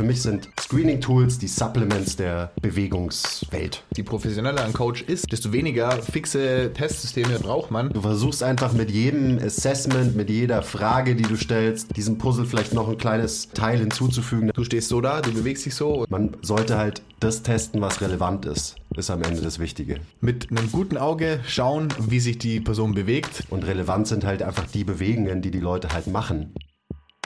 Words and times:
für 0.00 0.06
mich 0.06 0.22
sind 0.22 0.48
Screening-Tools 0.58 1.36
die 1.36 1.46
Supplements 1.46 2.16
der 2.16 2.52
Bewegungswelt. 2.62 3.84
Je 3.94 4.02
professioneller 4.02 4.64
ein 4.64 4.72
Coach 4.72 5.02
ist, 5.02 5.30
desto 5.30 5.52
weniger 5.52 5.90
fixe 6.00 6.72
Testsysteme 6.72 7.38
braucht 7.38 7.70
man. 7.70 7.90
Du 7.90 8.00
versuchst 8.00 8.42
einfach 8.42 8.72
mit 8.72 8.90
jedem 8.90 9.38
Assessment, 9.38 10.16
mit 10.16 10.30
jeder 10.30 10.62
Frage, 10.62 11.16
die 11.16 11.24
du 11.24 11.36
stellst, 11.36 11.94
diesem 11.98 12.16
Puzzle 12.16 12.46
vielleicht 12.46 12.72
noch 12.72 12.88
ein 12.88 12.96
kleines 12.96 13.50
Teil 13.50 13.78
hinzuzufügen. 13.78 14.50
Du 14.54 14.64
stehst 14.64 14.88
so 14.88 15.02
da, 15.02 15.20
du 15.20 15.34
bewegst 15.34 15.66
dich 15.66 15.74
so. 15.74 16.06
Man 16.08 16.34
sollte 16.40 16.78
halt 16.78 17.02
das 17.20 17.42
testen, 17.42 17.82
was 17.82 18.00
relevant 18.00 18.46
ist, 18.46 18.76
ist 18.96 19.10
am 19.10 19.22
Ende 19.22 19.42
das 19.42 19.58
Wichtige. 19.58 20.00
Mit 20.22 20.50
einem 20.50 20.72
guten 20.72 20.96
Auge 20.96 21.40
schauen, 21.46 21.88
wie 21.98 22.20
sich 22.20 22.38
die 22.38 22.60
Person 22.60 22.94
bewegt. 22.94 23.44
Und 23.50 23.66
relevant 23.66 24.06
sind 24.06 24.24
halt 24.24 24.42
einfach 24.42 24.66
die 24.66 24.84
Bewegungen, 24.84 25.42
die 25.42 25.50
die 25.50 25.60
Leute 25.60 25.92
halt 25.92 26.06
machen. 26.06 26.54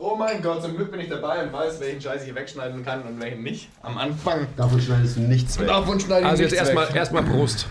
Oh 0.00 0.14
mein 0.16 0.40
Gott, 0.40 0.62
zum 0.62 0.76
Glück 0.76 0.92
bin 0.92 1.00
ich 1.00 1.08
dabei 1.08 1.42
und 1.44 1.52
weiß, 1.52 1.80
welchen 1.80 2.00
Scheiß 2.00 2.24
ich 2.24 2.32
wegschneiden 2.32 2.84
kann 2.84 3.02
und 3.02 3.20
welchen 3.20 3.42
nicht. 3.42 3.68
Am 3.82 3.98
Anfang. 3.98 4.46
Davon 4.56 4.80
schneidest 4.80 5.16
du 5.16 5.20
nichts 5.22 5.58
weg. 5.58 5.66
Davon 5.66 5.98
schneide 5.98 6.20
ich 6.20 6.26
Also 6.26 6.42
jetzt 6.44 6.52
nichts 6.52 6.66
erstmal 6.66 6.88
weg. 6.88 6.94
erstmal 6.94 7.22
Prost. 7.24 7.66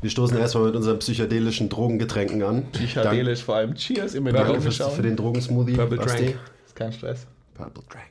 Wir 0.00 0.08
stoßen 0.08 0.38
erstmal 0.38 0.64
mit 0.64 0.76
unseren 0.76 0.98
psychedelischen 0.98 1.68
Drogengetränken 1.68 2.42
an. 2.42 2.64
Psychedelisch 2.72 3.44
vor 3.44 3.56
allem. 3.56 3.74
Cheers, 3.74 4.14
immer 4.14 4.32
Danke 4.32 4.62
für, 4.62 5.02
den 5.02 5.14
Drogensmoothie. 5.14 5.74
Purple 5.74 5.98
Basti. 5.98 6.24
Drank. 6.24 6.38
Ist 6.66 6.74
kein 6.74 6.92
Stress. 6.92 7.26
Purple 7.54 7.84
Drank. 7.88 8.06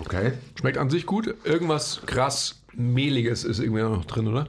Okay. 0.00 0.32
Schmeckt 0.58 0.78
an 0.78 0.90
sich 0.90 1.06
gut. 1.06 1.34
Irgendwas 1.44 2.00
krass 2.06 2.54
mehliges 2.78 3.44
ist 3.44 3.58
irgendwie 3.60 3.82
noch 3.82 4.04
drin, 4.04 4.28
oder? 4.28 4.48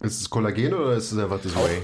Ist 0.00 0.20
es 0.22 0.30
Kollagen 0.30 0.72
oder 0.74 0.94
ist 0.94 1.12
es 1.12 1.18
einfach 1.18 1.40
das 1.40 1.54
Whey? 1.54 1.82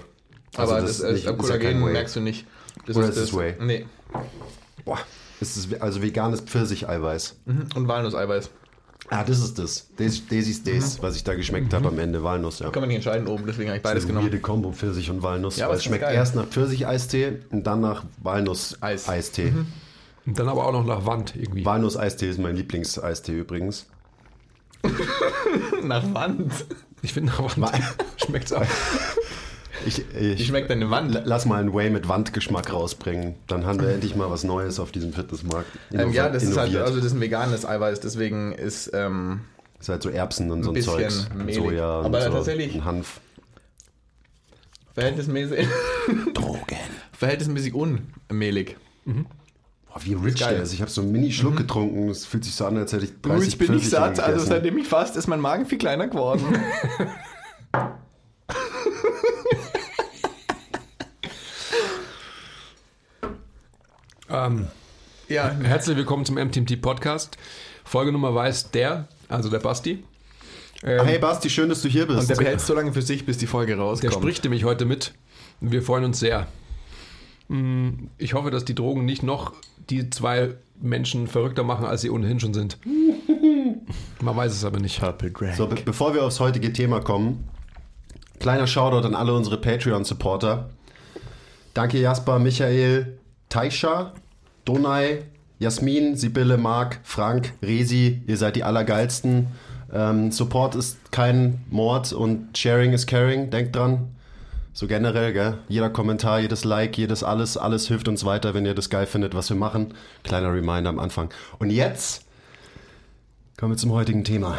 Aber 0.56 0.74
Also 0.74 0.74
das, 0.74 0.82
das 0.84 0.98
das, 0.98 1.10
nicht- 1.10 1.18
ist 1.18 1.24
ja 1.26 1.32
Kollagen 1.36 1.84
Whey. 1.86 1.92
merkst 1.92 2.16
du 2.16 2.20
nicht. 2.20 2.46
Das 2.86 2.96
Oder 2.96 3.08
ist 3.08 3.16
es 3.16 3.36
Whey? 3.36 3.54
Nee. 3.60 3.86
Boah. 4.84 4.98
Ist 5.40 5.56
es 5.56 5.80
also 5.80 6.00
veganes 6.02 6.40
Pfirsich-Eiweiß? 6.40 7.36
Mhm. 7.46 7.66
Und 7.74 7.88
Walnusseiweiß. 7.88 8.50
Ah, 9.10 9.22
das 9.24 9.40
ist 9.40 9.58
das. 9.58 9.88
Des, 9.98 10.26
Daisy's 10.26 10.62
Days, 10.62 11.02
was 11.02 11.16
ich 11.16 11.24
da 11.24 11.34
geschmeckt 11.34 11.74
habe 11.74 11.88
am 11.88 11.98
Ende. 11.98 12.22
Walnuss, 12.22 12.60
ja. 12.60 12.70
Kann 12.70 12.80
man 12.80 12.88
nicht 12.88 12.96
entscheiden 12.96 13.26
oben, 13.26 13.44
deswegen 13.46 13.68
habe 13.68 13.76
ich 13.76 13.82
Das 13.82 13.90
beides 13.90 14.04
ist 14.04 14.08
genommen. 14.08 14.26
weirde 14.26 14.38
Kombo, 14.40 14.72
Pfirsich 14.72 15.10
und 15.10 15.22
Walnuss. 15.22 15.56
Ja, 15.56 15.66
aber 15.66 15.74
es 15.74 15.80
ist 15.80 15.84
schmeckt 15.86 16.02
geil. 16.02 16.14
erst 16.14 16.34
nach 16.36 16.46
Pfirsich-Eistee 16.46 17.40
und 17.50 17.66
dann 17.66 17.80
nach 17.82 18.02
Eis. 18.04 18.08
Walnuss-Eistee. 18.22 19.52
Und 20.24 20.38
dann 20.38 20.48
aber 20.48 20.66
auch 20.66 20.72
noch 20.72 20.86
nach 20.86 21.04
Wand 21.04 21.34
irgendwie. 21.36 21.64
Walnuss-Eistee 21.66 22.30
ist 22.30 22.38
mein 22.38 22.56
Lieblingseistee 22.56 23.38
übrigens. 23.40 23.86
Nach 25.82 26.14
Wand. 26.14 26.52
Ich 27.02 27.12
finde 27.12 27.32
nach 27.32 27.58
Wand 27.58 27.82
schmeckt 28.16 28.46
es 28.46 28.52
auch. 28.52 28.64
Ich, 29.86 29.98
Wie 30.14 30.32
ich 30.32 30.46
schmeckt 30.46 30.70
deine 30.70 30.88
Wand? 30.90 31.20
lass 31.26 31.44
mal 31.44 31.60
einen 31.60 31.74
Whey 31.74 31.90
mit 31.90 32.08
Wandgeschmack 32.08 32.72
rausbringen. 32.72 33.34
Dann 33.48 33.66
haben 33.66 33.80
wir 33.82 33.90
endlich 33.90 34.16
mal 34.16 34.30
was 34.30 34.42
Neues 34.42 34.78
auf 34.80 34.92
diesem 34.92 35.12
Fitnessmarkt. 35.12 35.66
Ähm, 35.92 36.10
ja, 36.10 36.30
das 36.30 36.42
ist 36.42 36.56
halt, 36.56 36.68
innoviert. 36.70 36.86
also 36.86 36.96
das 36.98 37.06
ist 37.08 37.12
ein 37.12 37.20
veganes 37.20 37.66
Eiweiß, 37.66 38.00
deswegen 38.00 38.52
ist 38.52 38.90
ähm, 38.94 39.40
ist 39.80 39.90
halt 39.90 40.02
so 40.02 40.08
Erbsen 40.08 40.50
und 40.50 40.62
so 40.62 40.70
ein 40.70 40.74
bisschen 40.74 40.94
Zeugs. 40.94 41.28
Und 41.34 41.44
mehlig. 41.44 41.56
Soja 41.56 41.98
und 41.98 42.06
Aber 42.06 42.22
so 42.22 42.30
tatsächlich- 42.30 42.74
und 42.74 42.84
Hanf. 42.86 43.20
verhältnismäßig, 44.94 45.66
Drogen. 46.32 46.76
verhältnismäßig 47.12 47.74
unmehlig. 47.74 48.76
Boah, 49.94 50.04
wie 50.04 50.14
rich 50.14 50.34
der 50.34 50.60
ist. 50.60 50.72
Ich 50.72 50.80
habe 50.80 50.90
so 50.90 51.02
einen 51.02 51.12
Mini-Schluck 51.12 51.56
getrunken. 51.56 52.08
Es 52.08 52.26
fühlt 52.26 52.44
sich 52.44 52.54
so 52.54 52.66
an, 52.66 52.76
als 52.76 52.92
hätte 52.92 53.04
ich 53.04 53.12
30 53.22 53.44
Jetzt 53.44 53.58
bin 53.58 53.66
ich 53.68 53.72
Pfirsiche 53.84 53.90
satt, 53.90 54.18
also 54.18 54.44
seitdem 54.44 54.76
ich 54.78 54.88
fast, 54.88 55.14
ist 55.16 55.28
mein 55.28 55.38
Magen 55.40 55.66
viel 55.66 55.78
kleiner 55.78 56.08
geworden. 56.08 56.42
Ähm, 64.30 64.66
ja, 65.28 65.50
herzlich 65.62 65.96
willkommen 65.96 66.24
zum 66.24 66.36
MTMT 66.36 66.80
Podcast. 66.80 67.36
Folgenummer 67.84 68.34
weiß 68.34 68.70
der, 68.70 69.06
also 69.28 69.50
der 69.50 69.58
Basti. 69.60 70.02
Ähm, 70.82 71.04
Hey 71.06 71.18
Basti, 71.18 71.50
schön, 71.50 71.68
dass 71.68 71.82
du 71.82 71.88
hier 71.88 72.06
bist. 72.06 72.20
und 72.20 72.28
der 72.30 72.36
behält 72.36 72.60
so 72.60 72.74
lange 72.74 72.92
für 72.92 73.02
sich, 73.02 73.26
bis 73.26 73.38
die 73.38 73.46
Folge 73.46 73.76
Der 73.76 73.84
rauskommt. 73.84 74.12
spricht 74.14 74.44
nämlich 74.44 74.64
heute 74.64 74.86
mit. 74.86 75.14
Wir 75.60 75.82
freuen 75.82 76.04
uns 76.04 76.18
sehr. 76.20 76.46
Ich 78.18 78.34
hoffe, 78.34 78.50
dass 78.50 78.64
die 78.64 78.74
Drogen 78.74 79.04
nicht 79.04 79.22
noch 79.22 79.52
die 79.90 80.08
zwei 80.10 80.54
Menschen 80.80 81.26
verrückter 81.26 81.62
machen, 81.62 81.84
als 81.84 82.00
sie 82.00 82.10
ohnehin 82.10 82.40
schon 82.40 82.54
sind. 82.54 82.78
Man 84.20 84.36
weiß 84.36 84.52
es 84.52 84.64
aber 84.64 84.80
nicht. 84.80 85.00
Purple 85.00 85.30
Drank. 85.30 85.54
So, 85.56 85.66
be 85.66 85.76
bevor 85.84 86.14
wir 86.14 86.24
aufs 86.24 86.40
heutige 86.40 86.72
Thema 86.72 87.00
kommen, 87.00 87.46
kleiner 88.40 88.66
Shoutout 88.66 89.06
an 89.06 89.14
alle 89.14 89.34
unsere 89.34 89.58
Patreon-Supporter. 89.58 90.70
Danke 91.74 91.98
Jasper, 91.98 92.38
Michael, 92.38 93.18
Taisha, 93.48 94.12
Donai, 94.64 95.24
Jasmin, 95.58 96.16
Sibylle, 96.16 96.56
Marc, 96.56 97.00
Frank, 97.02 97.52
Resi, 97.62 98.22
ihr 98.26 98.36
seid 98.36 98.56
die 98.56 98.64
Allergeilsten. 98.64 99.48
Ähm, 99.92 100.32
Support 100.32 100.74
ist 100.76 101.12
kein 101.12 101.64
Mord 101.70 102.12
und 102.12 102.56
Sharing 102.56 102.92
is 102.92 103.06
Caring, 103.06 103.50
denkt 103.50 103.76
dran. 103.76 104.13
So 104.76 104.88
generell, 104.88 105.32
gell? 105.32 105.58
Jeder 105.68 105.88
Kommentar, 105.88 106.40
jedes 106.40 106.64
Like, 106.64 106.98
jedes 106.98 107.22
alles, 107.22 107.56
alles 107.56 107.86
hilft 107.86 108.08
uns 108.08 108.24
weiter, 108.24 108.54
wenn 108.54 108.66
ihr 108.66 108.74
das 108.74 108.90
geil 108.90 109.06
findet, 109.06 109.32
was 109.32 109.48
wir 109.48 109.56
machen. 109.56 109.94
Kleiner 110.24 110.52
Reminder 110.52 110.90
am 110.90 110.98
Anfang. 110.98 111.30
Und 111.60 111.70
jetzt 111.70 112.26
kommen 113.56 113.70
wir 113.70 113.76
zum 113.76 113.92
heutigen 113.92 114.24
Thema. 114.24 114.56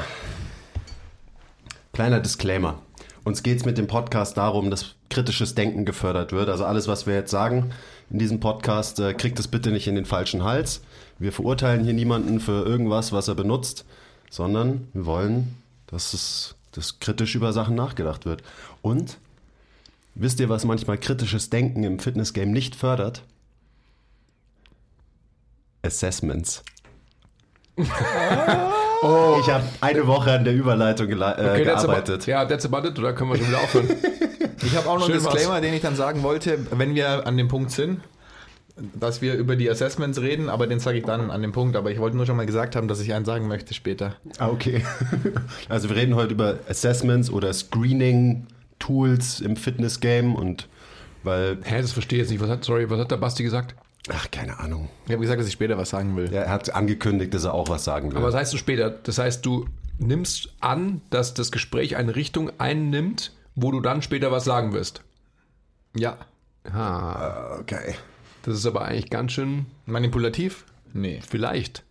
Kleiner 1.92 2.22
Disclaimer. 2.22 2.80
Uns 3.26 3.44
geht 3.44 3.58
es 3.58 3.66
mit 3.66 3.78
dem 3.78 3.88
Podcast 3.88 4.38
darum, 4.38 4.72
dass 4.72 4.96
kritisches 5.10 5.54
Denken 5.54 5.84
gefördert 5.84 6.32
wird. 6.32 6.48
Also 6.48 6.64
alles, 6.64 6.88
was 6.88 7.06
wir 7.06 7.16
jetzt 7.16 7.32
sagen 7.32 7.72
in 8.10 8.18
diesem 8.18 8.40
Podcast, 8.40 9.02
äh, 9.02 9.14
kriegt 9.16 9.38
es 9.38 9.50
bitte 9.50 9.70
nicht 9.70 9.88
in 9.88 9.96
den 9.96 10.06
falschen 10.06 10.46
Hals. 10.46 10.80
Wir 11.20 11.34
verurteilen 11.34 11.84
hier 11.84 11.94
niemanden 11.94 12.40
für 12.40 12.66
irgendwas, 12.66 13.12
was 13.12 13.28
er 13.28 13.36
benutzt, 13.36 13.84
sondern 14.30 14.88
wir 14.94 15.06
wollen, 15.06 15.58
dass 15.88 16.14
es 16.14 16.56
dass 16.72 17.00
kritisch 17.00 17.36
über 17.36 17.54
Sachen 17.54 17.76
nachgedacht 17.76 18.26
wird. 18.26 18.44
Und 18.82 19.18
wisst 20.16 20.40
ihr, 20.40 20.50
was 20.50 20.66
manchmal 20.66 20.98
kritisches 20.98 21.50
Denken 21.50 21.84
im 21.84 22.00
Fitnessgame 22.00 22.52
nicht 22.52 22.76
fördert? 22.76 23.24
Assessments. 25.84 26.64
oh. 27.78 29.38
Ich 29.42 29.50
habe 29.50 29.64
eine 29.82 30.08
Woche 30.08 30.32
an 30.32 30.46
der 30.46 30.54
Überleitung 30.56 31.08
gele- 31.08 31.38
äh, 31.38 31.52
Okay, 31.52 31.66
that's 31.66 31.84
gearbeitet. 31.84 32.22
about, 32.24 32.32
ja, 32.32 32.46
that's 32.46 32.66
about 32.66 32.88
it, 32.88 32.98
oder 32.98 33.14
können 33.14 33.32
wir 33.32 33.38
schon 33.38 33.48
wieder 33.48 33.60
aufhören? 33.60 33.90
Ich 34.64 34.76
habe 34.76 34.90
auch 34.90 34.98
noch 35.00 35.06
Schön 35.06 35.16
einen 35.18 35.26
Disclaimer, 35.26 35.62
den 35.62 35.74
ich 35.74 35.82
dann 35.82 35.96
sagen 35.96 36.24
wollte, 36.24 36.66
wenn 36.72 36.96
wir 36.96 37.28
an 37.28 37.38
dem 37.38 37.50
Punkt 37.50 37.72
sind, 37.72 38.00
dass 38.98 39.22
wir 39.22 39.36
über 39.36 39.56
die 39.56 39.70
Assessments 39.70 40.20
reden, 40.22 40.50
aber 40.50 40.68
den 40.68 40.80
sage 40.80 40.98
ich 40.98 41.06
dann 41.06 41.30
an 41.32 41.42
dem 41.42 41.52
Punkt. 41.52 41.76
Aber 41.76 41.92
ich 41.92 42.00
wollte 42.00 42.18
nur 42.18 42.26
schon 42.26 42.36
mal 42.36 42.46
gesagt 42.46 42.76
haben, 42.76 42.88
dass 42.88 43.00
ich 43.00 43.14
einen 43.14 43.26
sagen 43.26 43.48
möchte 43.48 43.74
später. 43.74 44.16
Ah, 44.38 44.50
okay. 44.50 44.84
Also 45.70 45.90
wir 45.90 45.96
reden 45.96 46.16
heute 46.16 46.34
über 46.34 46.60
Assessments 46.68 47.30
oder 47.30 47.54
Screening-Tools 48.80 49.42
im 49.42 49.56
Fitness-Game 49.56 50.36
und 50.36 50.68
weil, 51.24 51.58
Hä, 51.64 51.82
das 51.82 51.92
verstehe 51.92 52.20
ich 52.20 52.24
jetzt 52.24 52.32
nicht. 52.32 52.42
Was 52.42 52.50
hat, 52.50 52.64
sorry, 52.64 52.90
was 52.90 53.00
hat 53.00 53.12
der 53.12 53.18
Basti 53.18 53.44
gesagt? 53.44 53.76
ach, 54.10 54.30
keine 54.30 54.60
Ahnung. 54.60 54.90
Ich 55.06 55.12
habe 55.12 55.22
gesagt, 55.22 55.40
dass 55.40 55.48
ich 55.48 55.54
später 55.54 55.80
was 55.80 55.90
sagen 55.90 56.16
will. 56.16 56.32
Er 56.32 56.50
hat 56.50 56.76
angekündigt, 56.76 57.34
dass 57.34 57.44
er 57.46 57.56
auch 57.56 57.70
was 57.70 57.84
sagen 57.84 58.12
will. 58.12 58.18
Aber 58.18 58.28
was 58.28 58.36
heißt 58.36 58.54
du 58.54 58.58
später? 58.58 58.92
Das 58.92 59.18
heißt, 59.18 59.44
du 59.44 59.66
nimmst 59.98 60.54
an, 60.60 61.02
dass 61.10 61.34
das 61.34 61.52
Gespräch 61.52 61.96
eine 61.96 62.16
Richtung 62.16 62.52
einnimmt, 62.60 63.32
wo 63.56 63.72
du 63.72 63.82
dann 63.82 64.04
später 64.04 64.32
was 64.32 64.44
sagen 64.44 64.74
wirst. 64.74 65.02
Ja. 65.96 66.18
Ah, 66.72 67.58
okay. 67.60 67.96
das 68.44 68.58
ist 68.58 68.68
aber 68.68 68.84
eigentlich 68.86 69.10
ganz 69.10 69.32
schön 69.32 69.66
Manipulativ? 69.88 70.66
Nee. 70.94 71.20
vielleicht. 71.28 71.84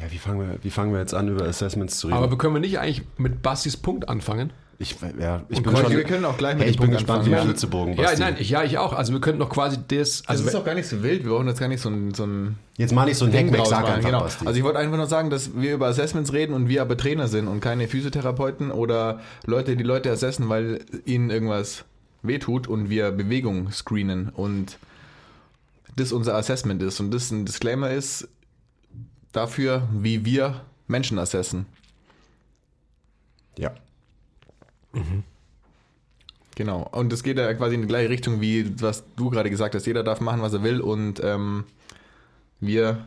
Ja, 0.00 0.10
wie 0.10 0.18
fangen, 0.18 0.40
wir, 0.40 0.58
wie 0.62 0.70
fangen 0.70 0.92
wir 0.92 0.98
jetzt 0.98 1.14
an, 1.14 1.28
über 1.28 1.44
Assessments 1.46 1.98
zu 1.98 2.08
reden? 2.08 2.18
Aber 2.18 2.30
wir 2.30 2.38
können 2.38 2.54
wir 2.54 2.60
nicht 2.60 2.80
eigentlich 2.80 3.02
mit 3.16 3.42
Bastis 3.42 3.76
Punkt 3.76 4.08
anfangen? 4.08 4.52
Ich, 4.78 4.96
ja, 5.18 5.42
ich 5.48 5.62
bin 5.62 5.74
schon, 5.76 5.90
wir 5.90 6.04
können 6.04 6.24
auch 6.26 6.36
gleich 6.36 6.54
mit 6.54 6.64
hey, 6.64 6.70
ich 6.70 6.78
bin 6.78 6.90
gespannt, 6.90 7.20
anfangen. 7.20 7.32
wie 7.34 7.38
Ja. 7.38 7.42
Flitzebogen 7.44 7.94
Ja, 7.96 8.02
Basti. 8.04 8.20
nein, 8.20 8.36
ich, 8.38 8.50
ja, 8.50 8.62
ich 8.62 8.76
auch. 8.78 8.92
Also 8.92 9.12
wir 9.12 9.20
könnten 9.20 9.40
doch 9.40 9.48
quasi 9.48 9.76
das. 9.88 10.22
Das 10.22 10.28
Also 10.28 10.44
ist 10.46 10.54
auch 10.54 10.64
gar 10.64 10.74
nicht 10.74 10.86
so 10.88 11.02
wild. 11.02 11.24
Wir 11.24 11.30
brauchen 11.32 11.46
jetzt 11.48 11.60
gar 11.60 11.68
nicht 11.68 11.80
so 11.80 11.88
ein, 11.88 12.12
so 12.14 12.24
ein 12.26 12.58
Jetzt 12.76 12.92
mal 12.92 13.06
nicht 13.06 13.16
so 13.16 13.24
ein 13.24 13.32
Hackback, 13.32 13.66
sag 13.66 13.86
einfach, 13.88 14.02
Genau. 14.04 14.20
Basti. 14.20 14.46
Also 14.46 14.58
ich 14.58 14.64
wollte 14.64 14.78
einfach 14.78 14.96
nur 14.98 15.06
sagen, 15.06 15.30
dass 15.30 15.56
wir 15.56 15.72
über 15.74 15.86
Assessments 15.86 16.32
reden 16.34 16.52
und 16.52 16.68
wir 16.68 16.82
aber 16.82 16.96
Trainer 16.96 17.26
sind 17.28 17.48
und 17.48 17.60
keine 17.60 17.88
Physiotherapeuten 17.88 18.70
oder 18.70 19.20
Leute, 19.46 19.76
die 19.76 19.84
Leute 19.84 20.10
assessen, 20.10 20.48
weil 20.50 20.84
ihnen 21.06 21.30
irgendwas 21.30 21.84
wehtut 22.22 22.66
und 22.66 22.90
wir 22.90 23.12
Bewegung 23.12 23.70
screenen 23.72 24.28
und 24.28 24.78
das 25.96 26.12
unser 26.12 26.34
Assessment 26.34 26.82
ist 26.82 27.00
und 27.00 27.10
das 27.12 27.30
ein 27.30 27.46
Disclaimer 27.46 27.90
ist 27.90 28.28
dafür, 29.32 29.88
wie 29.92 30.24
wir 30.26 30.60
Menschen 30.86 31.18
assessen. 31.18 31.64
ja. 33.56 33.70
Genau. 36.54 36.88
Und 36.92 37.12
es 37.12 37.22
geht 37.22 37.36
ja 37.38 37.52
quasi 37.54 37.74
in 37.74 37.82
die 37.82 37.86
gleiche 37.88 38.08
Richtung, 38.08 38.40
wie 38.40 38.80
was 38.80 39.04
du 39.16 39.30
gerade 39.30 39.50
gesagt 39.50 39.74
hast. 39.74 39.86
Jeder 39.86 40.02
darf 40.02 40.20
machen, 40.20 40.40
was 40.42 40.54
er 40.54 40.62
will 40.62 40.80
und 40.80 41.22
ähm, 41.22 41.64
wir, 42.60 43.04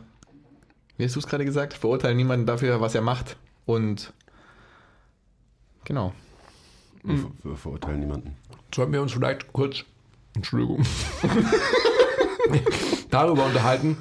wie 0.96 1.04
hast 1.04 1.16
du 1.16 1.20
es 1.20 1.26
gerade 1.26 1.44
gesagt, 1.44 1.74
verurteilen 1.74 2.16
niemanden 2.16 2.46
dafür, 2.46 2.80
was 2.80 2.94
er 2.94 3.02
macht. 3.02 3.36
Und 3.66 4.12
genau. 5.84 6.12
Wir, 7.02 7.16
ver- 7.18 7.30
wir 7.42 7.56
verurteilen 7.56 8.00
niemanden. 8.00 8.36
sollten 8.74 8.92
wir 8.92 9.02
uns 9.02 9.12
vielleicht 9.12 9.52
kurz, 9.52 9.84
Entschuldigung, 10.34 10.84
darüber 13.10 13.46
unterhalten, 13.46 13.96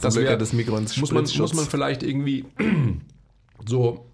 dass 0.00 0.14
wir, 0.16 0.30
hat 0.30 0.40
das 0.40 0.52
Mikro 0.52 0.76
ins 0.76 0.96
muss 0.96 1.10
man, 1.12 1.24
muss 1.24 1.54
man 1.54 1.64
vielleicht 1.66 2.02
irgendwie 2.02 2.44
so 3.66 4.06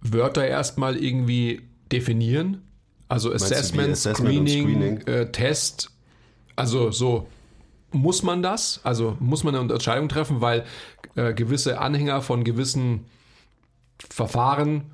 Wörter 0.00 0.46
erstmal 0.46 0.96
irgendwie 0.96 1.62
definieren. 1.92 2.62
Also 3.08 3.32
Assessment, 3.32 3.92
Assessment 3.92 4.48
Screening, 4.48 4.62
Screening? 4.64 5.00
Äh, 5.06 5.32
Test. 5.32 5.90
Also 6.56 6.90
so, 6.90 7.26
muss 7.92 8.22
man 8.22 8.42
das? 8.42 8.80
Also 8.84 9.16
muss 9.20 9.42
man 9.44 9.54
eine 9.54 9.62
Unterscheidung 9.62 10.08
treffen, 10.08 10.40
weil 10.40 10.64
äh, 11.16 11.34
gewisse 11.34 11.80
Anhänger 11.80 12.22
von 12.22 12.44
gewissen 12.44 13.04
Verfahren 14.08 14.84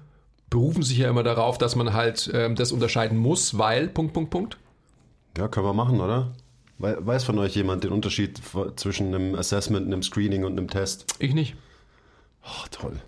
berufen 0.51 0.83
sich 0.83 0.99
ja 0.99 1.11
immer 1.11 1.23
darauf, 1.23 1.59
dass 1.59 1.77
man 1.77 1.93
halt 1.93 2.31
ähm, 2.33 2.55
das 2.55 2.73
unterscheiden 2.73 3.19
muss, 3.19 3.59
weil, 3.59 3.89
Punkt, 3.89 4.13
Punkt, 4.13 4.31
Punkt. 4.31 4.57
Ja, 5.37 5.49
können 5.49 5.67
wir 5.67 5.75
machen, 5.75 6.01
oder? 6.01 6.33
Wei- 6.79 6.97
Weiß 6.99 7.25
von 7.25 7.39
euch 7.39 7.55
jemand 7.57 7.85
den 7.85 7.93
Unterschied 7.93 8.41
zwischen 8.77 9.15
einem 9.15 9.35
Assessment, 9.35 9.87
einem 9.87 10.03
Screening 10.03 10.45
und 10.45 10.53
einem 10.53 10.69
Test? 10.69 11.07
Ich 11.19 11.35
nicht. 11.35 11.55
Oh, 12.45 12.67
toll. 12.71 13.01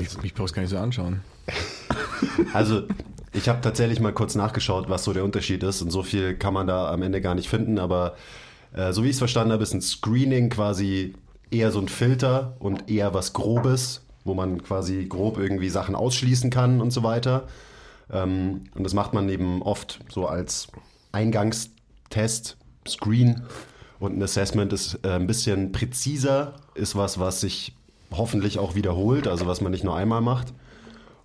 Ich, 0.00 0.08
ich 0.22 0.34
brauch's 0.34 0.52
gar 0.52 0.62
nicht 0.62 0.70
so 0.70 0.78
anschauen. 0.78 1.22
Also, 2.52 2.84
ich 3.32 3.48
habe 3.48 3.60
tatsächlich 3.60 4.00
mal 4.00 4.12
kurz 4.12 4.34
nachgeschaut, 4.34 4.88
was 4.88 5.04
so 5.04 5.12
der 5.12 5.24
Unterschied 5.24 5.62
ist. 5.62 5.82
Und 5.82 5.90
so 5.90 6.02
viel 6.02 6.34
kann 6.34 6.54
man 6.54 6.66
da 6.66 6.90
am 6.90 7.02
Ende 7.02 7.20
gar 7.20 7.34
nicht 7.34 7.48
finden. 7.48 7.78
Aber 7.78 8.16
äh, 8.72 8.92
so 8.92 9.02
wie 9.02 9.08
ich 9.08 9.14
es 9.14 9.18
verstanden 9.18 9.52
habe, 9.52 9.62
ist 9.62 9.74
ein 9.74 9.82
Screening 9.82 10.48
quasi 10.48 11.14
eher 11.50 11.70
so 11.70 11.80
ein 11.80 11.88
Filter 11.88 12.56
und 12.58 12.90
eher 12.90 13.14
was 13.14 13.32
Grobes, 13.32 14.02
wo 14.24 14.34
man 14.34 14.62
quasi 14.62 15.04
grob 15.04 15.38
irgendwie 15.38 15.68
Sachen 15.68 15.94
ausschließen 15.94 16.50
kann 16.50 16.80
und 16.80 16.90
so 16.90 17.02
weiter. 17.02 17.46
Ähm, 18.10 18.64
und 18.74 18.84
das 18.84 18.94
macht 18.94 19.12
man 19.12 19.28
eben 19.28 19.62
oft 19.62 20.00
so 20.08 20.26
als 20.26 20.68
Eingangstest, 21.12 22.56
Screen. 22.88 23.42
Und 23.98 24.16
ein 24.16 24.22
Assessment 24.22 24.72
ist 24.72 24.98
äh, 25.04 25.10
ein 25.10 25.26
bisschen 25.26 25.72
präziser, 25.72 26.54
ist 26.74 26.96
was, 26.96 27.18
was 27.18 27.40
sich 27.40 27.75
hoffentlich 28.12 28.58
auch 28.58 28.74
wiederholt, 28.74 29.26
also 29.26 29.46
was 29.46 29.60
man 29.60 29.72
nicht 29.72 29.84
nur 29.84 29.96
einmal 29.96 30.20
macht. 30.20 30.52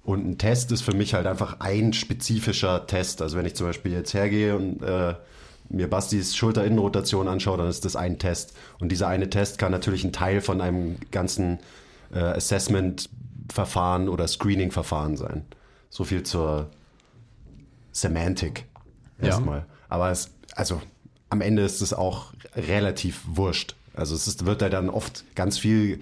Und 0.03 0.25
ein 0.25 0.37
Test 0.37 0.71
ist 0.71 0.81
für 0.81 0.95
mich 0.95 1.13
halt 1.13 1.27
einfach 1.27 1.59
ein 1.59 1.93
spezifischer 1.93 2.87
Test. 2.87 3.21
Also 3.21 3.37
wenn 3.37 3.45
ich 3.45 3.55
zum 3.55 3.67
Beispiel 3.67 3.91
jetzt 3.91 4.13
hergehe 4.13 4.55
und 4.55 4.81
äh, 4.81 5.13
mir 5.69 5.89
Bastis 5.89 6.35
Schulterinnenrotation 6.35 7.27
anschaue, 7.27 7.57
dann 7.57 7.67
ist 7.67 7.85
das 7.85 7.95
ein 7.95 8.17
Test. 8.17 8.53
Und 8.79 8.91
dieser 8.91 9.07
eine 9.07 9.29
Test 9.29 9.57
kann 9.57 9.71
natürlich 9.71 10.03
ein 10.03 10.11
Teil 10.11 10.41
von 10.41 10.59
einem 10.59 10.97
ganzen 11.11 11.59
äh, 12.13 12.19
Assessment-Verfahren 12.19 14.09
oder 14.09 14.27
Screening-Verfahren 14.27 15.17
sein. 15.17 15.45
So 15.89 16.03
viel 16.03 16.23
zur 16.23 16.69
Semantik 17.91 18.65
erstmal. 19.21 19.65
Aber 19.87 20.09
es, 20.09 20.31
also 20.55 20.81
am 21.29 21.41
Ende 21.41 21.63
ist 21.63 21.81
es 21.81 21.93
auch 21.93 22.33
relativ 22.55 23.21
wurscht. 23.25 23.75
Also 23.93 24.15
es 24.15 24.27
ist, 24.27 24.45
wird 24.45 24.61
da 24.61 24.69
dann 24.69 24.89
oft 24.89 25.23
ganz 25.35 25.57
viel 25.57 25.99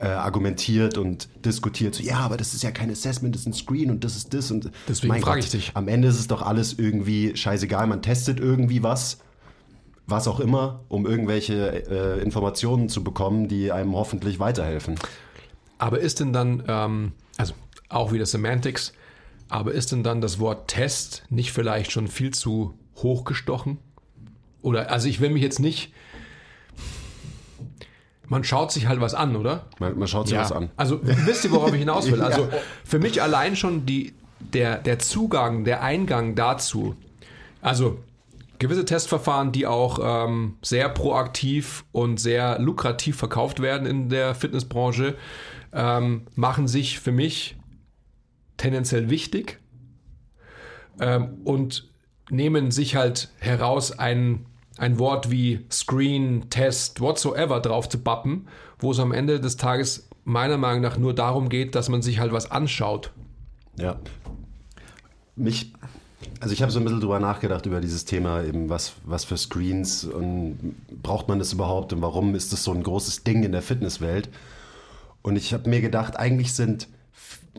äh, 0.00 0.06
argumentiert 0.06 0.96
und 0.96 1.28
diskutiert. 1.44 1.94
So, 1.94 2.02
ja, 2.02 2.18
aber 2.18 2.36
das 2.36 2.54
ist 2.54 2.62
ja 2.62 2.70
kein 2.70 2.90
Assessment, 2.90 3.34
das 3.34 3.42
ist 3.42 3.46
ein 3.48 3.52
Screen 3.52 3.90
und 3.90 4.04
das 4.04 4.16
ist 4.16 4.32
das 4.32 4.50
und 4.50 4.70
Deswegen 4.88 5.20
frage 5.20 5.40
ich 5.40 5.50
dich. 5.50 5.72
Am 5.74 5.88
Ende 5.88 6.08
ist 6.08 6.18
es 6.18 6.28
doch 6.28 6.42
alles 6.42 6.78
irgendwie 6.78 7.36
scheißegal. 7.36 7.86
Man 7.86 8.02
testet 8.02 8.38
irgendwie 8.38 8.82
was, 8.82 9.18
was 10.06 10.28
auch 10.28 10.40
immer, 10.40 10.84
um 10.88 11.06
irgendwelche 11.06 11.90
äh, 11.90 12.22
Informationen 12.22 12.88
zu 12.88 13.02
bekommen, 13.02 13.48
die 13.48 13.72
einem 13.72 13.94
hoffentlich 13.94 14.38
weiterhelfen. 14.38 14.96
Aber 15.78 16.00
ist 16.00 16.20
denn 16.20 16.32
dann, 16.32 16.62
ähm, 16.66 17.12
also 17.36 17.54
auch 17.88 18.12
wieder 18.12 18.26
Semantics, 18.26 18.92
aber 19.48 19.72
ist 19.72 19.92
denn 19.92 20.02
dann 20.02 20.20
das 20.20 20.38
Wort 20.38 20.68
Test 20.68 21.24
nicht 21.30 21.52
vielleicht 21.52 21.90
schon 21.90 22.08
viel 22.08 22.32
zu 22.32 22.74
hochgestochen? 22.96 23.78
Oder, 24.62 24.90
also 24.90 25.08
ich 25.08 25.20
will 25.20 25.30
mich 25.30 25.42
jetzt 25.42 25.60
nicht, 25.60 25.92
man 28.28 28.44
schaut 28.44 28.72
sich 28.72 28.86
halt 28.86 29.00
was 29.00 29.14
an, 29.14 29.36
oder? 29.36 29.66
Man, 29.78 29.98
man 29.98 30.08
schaut 30.08 30.28
sich 30.28 30.38
was 30.38 30.52
an. 30.52 30.70
Also 30.76 31.00
wisst 31.02 31.44
ihr, 31.44 31.50
worauf 31.50 31.72
ich 31.72 31.80
hinaus 31.80 32.10
will? 32.10 32.22
Also 32.28 32.48
für 32.84 32.98
mich 32.98 33.22
allein 33.22 33.56
schon 33.56 33.86
die, 33.86 34.14
der, 34.40 34.78
der 34.78 34.98
Zugang, 34.98 35.64
der 35.64 35.82
Eingang 35.82 36.34
dazu, 36.34 36.94
also 37.62 37.98
gewisse 38.58 38.84
Testverfahren, 38.84 39.52
die 39.52 39.66
auch 39.66 39.98
ähm, 40.02 40.56
sehr 40.62 40.88
proaktiv 40.88 41.84
und 41.92 42.20
sehr 42.20 42.58
lukrativ 42.58 43.16
verkauft 43.16 43.60
werden 43.60 43.86
in 43.86 44.08
der 44.08 44.34
Fitnessbranche, 44.34 45.16
ähm, 45.72 46.26
machen 46.34 46.68
sich 46.68 47.00
für 47.00 47.12
mich 47.12 47.56
tendenziell 48.56 49.10
wichtig 49.10 49.58
ähm, 51.00 51.38
und 51.44 51.88
nehmen 52.30 52.70
sich 52.70 52.96
halt 52.96 53.30
heraus, 53.38 53.98
ein, 53.98 54.46
ein 54.78 54.98
Wort 54.98 55.30
wie 55.30 55.66
Screen, 55.70 56.48
Test, 56.50 57.00
whatsoever 57.00 57.60
drauf 57.60 57.88
zu 57.88 57.98
bappen, 57.98 58.48
wo 58.78 58.92
es 58.92 59.00
am 59.00 59.12
Ende 59.12 59.40
des 59.40 59.56
Tages 59.56 60.08
meiner 60.24 60.56
Meinung 60.56 60.82
nach 60.82 60.96
nur 60.96 61.14
darum 61.14 61.48
geht, 61.48 61.74
dass 61.74 61.88
man 61.88 62.02
sich 62.02 62.18
halt 62.18 62.32
was 62.32 62.50
anschaut. 62.50 63.12
Ja. 63.76 63.96
Mich, 65.36 65.72
also 66.40 66.52
ich 66.52 66.62
habe 66.62 66.70
so 66.70 66.78
ein 66.78 66.84
bisschen 66.84 67.00
drüber 67.00 67.20
nachgedacht 67.20 67.66
über 67.66 67.80
dieses 67.80 68.04
Thema, 68.04 68.44
eben 68.44 68.68
was, 68.68 68.92
was 69.04 69.24
für 69.24 69.36
Screens 69.36 70.04
und 70.04 70.76
braucht 71.02 71.28
man 71.28 71.38
das 71.38 71.52
überhaupt 71.52 71.92
und 71.92 72.02
warum 72.02 72.34
ist 72.34 72.52
das 72.52 72.64
so 72.64 72.72
ein 72.72 72.82
großes 72.82 73.24
Ding 73.24 73.42
in 73.42 73.52
der 73.52 73.62
Fitnesswelt? 73.62 74.28
Und 75.22 75.36
ich 75.36 75.52
habe 75.52 75.68
mir 75.68 75.80
gedacht, 75.80 76.16
eigentlich 76.16 76.52
sind 76.52 76.88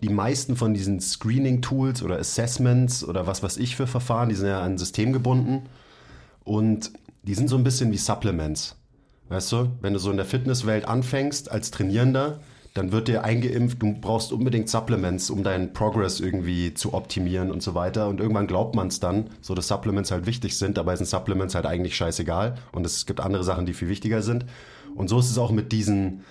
die 0.01 0.09
meisten 0.09 0.55
von 0.55 0.73
diesen 0.73 1.01
Screening-Tools 1.01 2.03
oder 2.03 2.17
Assessments 2.17 3.03
oder 3.03 3.27
was 3.27 3.43
weiß 3.43 3.57
ich 3.57 3.75
für 3.75 3.87
Verfahren, 3.87 4.29
die 4.29 4.35
sind 4.35 4.47
ja 4.47 4.61
an 4.61 4.73
ein 4.73 4.77
System 4.77 5.11
gebunden 5.11 5.63
und 6.45 6.91
die 7.23 7.33
sind 7.33 7.49
so 7.49 7.57
ein 7.57 7.63
bisschen 7.63 7.91
wie 7.91 7.97
Supplements. 7.97 8.75
Weißt 9.29 9.51
du, 9.51 9.69
wenn 9.81 9.93
du 9.93 9.99
so 9.99 10.09
in 10.09 10.17
der 10.17 10.25
Fitnesswelt 10.25 10.85
anfängst 10.85 11.51
als 11.51 11.71
Trainierender, 11.71 12.39
dann 12.73 12.91
wird 12.91 13.07
dir 13.07 13.23
eingeimpft, 13.23 13.81
du 13.81 13.93
brauchst 13.99 14.31
unbedingt 14.31 14.69
Supplements, 14.69 15.29
um 15.29 15.43
deinen 15.43 15.73
Progress 15.73 16.19
irgendwie 16.19 16.73
zu 16.73 16.93
optimieren 16.93 17.51
und 17.51 17.61
so 17.61 17.75
weiter. 17.75 18.07
Und 18.07 18.19
irgendwann 18.19 18.47
glaubt 18.47 18.75
man 18.75 18.87
es 18.87 18.99
dann, 18.99 19.31
so 19.41 19.55
dass 19.55 19.67
Supplements 19.67 20.11
halt 20.11 20.25
wichtig 20.25 20.57
sind, 20.57 20.77
dabei 20.77 20.95
sind 20.95 21.07
Supplements 21.07 21.55
halt 21.55 21.65
eigentlich 21.65 21.95
scheißegal. 21.95 22.55
Und 22.71 22.85
es 22.85 23.05
gibt 23.05 23.19
andere 23.19 23.43
Sachen, 23.43 23.65
die 23.65 23.73
viel 23.73 23.89
wichtiger 23.89 24.21
sind. 24.21 24.45
Und 24.95 25.09
so 25.09 25.19
ist 25.19 25.29
es 25.29 25.37
auch 25.37 25.51
mit 25.51 25.71
diesen, 25.71 26.23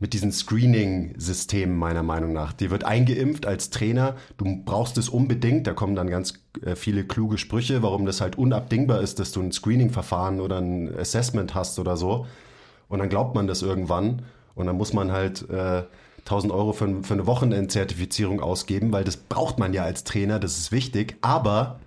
mit 0.00 0.14
diesen 0.14 0.32
Screening-Systemen 0.32 1.76
meiner 1.76 2.02
Meinung 2.02 2.32
nach. 2.32 2.54
Dir 2.54 2.70
wird 2.70 2.84
eingeimpft 2.84 3.46
als 3.46 3.68
Trainer, 3.68 4.16
du 4.38 4.62
brauchst 4.64 4.96
es 4.98 5.10
unbedingt, 5.10 5.66
da 5.66 5.74
kommen 5.74 5.94
dann 5.94 6.08
ganz 6.08 6.34
äh, 6.64 6.74
viele 6.74 7.04
kluge 7.04 7.36
Sprüche, 7.38 7.82
warum 7.82 8.06
das 8.06 8.22
halt 8.22 8.36
unabdingbar 8.36 9.02
ist, 9.02 9.18
dass 9.18 9.30
du 9.30 9.42
ein 9.42 9.52
Screening-Verfahren 9.52 10.40
oder 10.40 10.58
ein 10.58 10.92
Assessment 10.98 11.54
hast 11.54 11.78
oder 11.78 11.96
so. 11.98 12.26
Und 12.88 12.98
dann 12.98 13.10
glaubt 13.10 13.34
man 13.34 13.46
das 13.46 13.62
irgendwann 13.62 14.22
und 14.54 14.66
dann 14.66 14.76
muss 14.76 14.94
man 14.94 15.12
halt 15.12 15.48
äh, 15.50 15.84
1000 16.20 16.52
Euro 16.52 16.72
für, 16.72 17.02
für 17.02 17.14
eine 17.14 17.26
Wochenendzertifizierung 17.26 18.40
ausgeben, 18.40 18.92
weil 18.92 19.04
das 19.04 19.18
braucht 19.18 19.58
man 19.58 19.74
ja 19.74 19.84
als 19.84 20.04
Trainer, 20.04 20.38
das 20.38 20.56
ist 20.56 20.72
wichtig. 20.72 21.16
Aber 21.20 21.78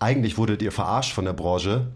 eigentlich 0.00 0.36
wurdet 0.36 0.62
ihr 0.62 0.72
verarscht 0.72 1.12
von 1.12 1.24
der 1.24 1.32
Branche, 1.32 1.92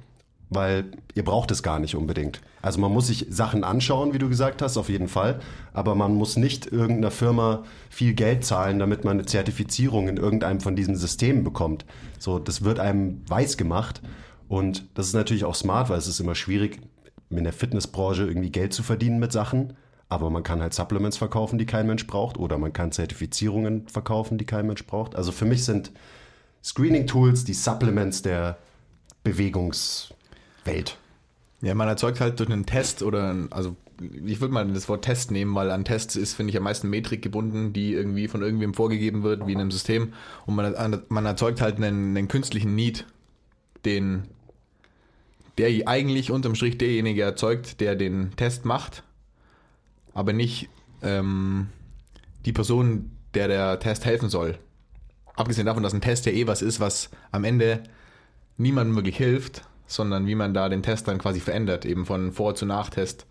weil 0.48 0.84
ihr 1.14 1.24
braucht 1.24 1.50
es 1.50 1.62
gar 1.62 1.78
nicht 1.78 1.94
unbedingt. 1.96 2.40
Also 2.62 2.80
man 2.80 2.92
muss 2.92 3.08
sich 3.08 3.26
Sachen 3.30 3.64
anschauen, 3.64 4.12
wie 4.12 4.18
du 4.18 4.28
gesagt 4.28 4.62
hast, 4.62 4.76
auf 4.76 4.88
jeden 4.88 5.08
Fall. 5.08 5.40
Aber 5.72 5.94
man 5.94 6.14
muss 6.14 6.36
nicht 6.36 6.66
irgendeiner 6.66 7.10
Firma 7.10 7.64
viel 7.90 8.14
Geld 8.14 8.44
zahlen, 8.44 8.78
damit 8.78 9.04
man 9.04 9.18
eine 9.18 9.26
Zertifizierung 9.26 10.08
in 10.08 10.16
irgendeinem 10.16 10.60
von 10.60 10.76
diesen 10.76 10.96
Systemen 10.96 11.44
bekommt. 11.44 11.84
So, 12.18 12.38
das 12.38 12.62
wird 12.62 12.78
einem 12.78 13.22
weiß 13.28 13.56
gemacht. 13.56 14.02
Und 14.48 14.86
das 14.94 15.08
ist 15.08 15.14
natürlich 15.14 15.44
auch 15.44 15.54
smart, 15.54 15.90
weil 15.90 15.98
es 15.98 16.06
ist 16.06 16.20
immer 16.20 16.34
schwierig, 16.34 16.80
in 17.30 17.44
der 17.44 17.52
Fitnessbranche 17.52 18.24
irgendwie 18.24 18.50
Geld 18.50 18.72
zu 18.72 18.84
verdienen 18.84 19.18
mit 19.18 19.32
Sachen. 19.32 19.74
aber 20.08 20.30
man 20.30 20.42
kann 20.42 20.62
halt 20.62 20.74
Supplements 20.74 21.16
verkaufen, 21.16 21.58
die 21.58 21.66
kein 21.66 21.86
Mensch 21.86 22.06
braucht, 22.06 22.38
oder 22.38 22.58
man 22.58 22.72
kann 22.72 22.92
Zertifizierungen 22.92 23.88
verkaufen, 23.88 24.38
die 24.38 24.44
kein 24.44 24.66
Mensch 24.66 24.86
braucht. 24.86 25.16
Also 25.16 25.32
für 25.32 25.44
mich 25.44 25.64
sind 25.64 25.92
Screening-Tools 26.62 27.44
die 27.44 27.54
Supplements 27.54 28.22
der 28.22 28.58
Bewegungswelt. 30.66 30.99
Ja, 31.62 31.75
man 31.75 31.88
erzeugt 31.88 32.20
halt 32.20 32.38
durch 32.38 32.50
einen 32.50 32.66
Test 32.66 33.02
oder, 33.02 33.35
also 33.50 33.76
ich 34.26 34.40
würde 34.40 34.52
mal 34.52 34.66
das 34.68 34.88
Wort 34.90 35.04
Test 35.04 35.30
nehmen, 35.30 35.54
weil 35.54 35.70
an 35.70 35.85
Tests 35.87 36.16
ist, 36.16 36.35
finde 36.35 36.50
ich, 36.50 36.56
am 36.58 36.64
meisten 36.64 36.90
Metrik 36.90 37.23
gebunden, 37.23 37.73
die 37.73 37.94
irgendwie 37.94 38.28
von 38.28 38.42
irgendwem 38.42 38.75
vorgegeben 38.75 39.23
wird, 39.23 39.46
wie 39.46 39.52
in 39.52 39.61
einem 39.61 39.70
System. 39.70 40.12
Und 40.44 40.54
man, 40.54 41.02
man 41.08 41.26
erzeugt 41.26 41.62
halt 41.62 41.76
einen, 41.76 42.16
einen 42.16 42.28
künstlichen 42.28 42.75
Need, 42.75 43.06
den 43.85 44.25
der 45.56 45.88
eigentlich 45.88 46.30
unterm 46.30 46.54
Strich 46.54 46.76
derjenige 46.76 47.23
erzeugt, 47.23 47.80
der 47.80 47.96
den 47.96 48.37
Test 48.37 48.66
macht, 48.66 49.02
aber 50.12 50.35
nicht 50.35 50.68
ähm, 51.00 51.68
die 52.44 52.52
Person, 52.52 53.11
der 53.32 53.49
der 53.49 53.80
Test 53.80 54.04
helfen 54.04 54.28
soll. 54.28 54.58
Abgesehen 55.35 55.64
davon, 55.64 55.82
dass 55.82 55.94
ein 55.94 56.02
Test 56.02 56.26
ja 56.26 56.32
eh 56.32 56.46
was 56.46 56.61
ist, 56.61 56.78
was 56.78 57.08
am 57.32 57.44
Ende 57.44 57.85
niemandem 58.58 58.96
wirklich 58.96 59.16
hilft, 59.16 59.62
sondern 59.87 60.26
wie 60.26 60.35
man 60.35 60.55
da 60.55 60.69
den 60.69 60.83
Test 60.83 61.09
dann 61.09 61.19
quasi 61.19 61.40
verändert, 61.40 61.85
eben 61.85 62.07
von 62.07 62.33
Vor- 62.33 62.55
zu 62.55 62.66
Nachtest. 62.66 63.26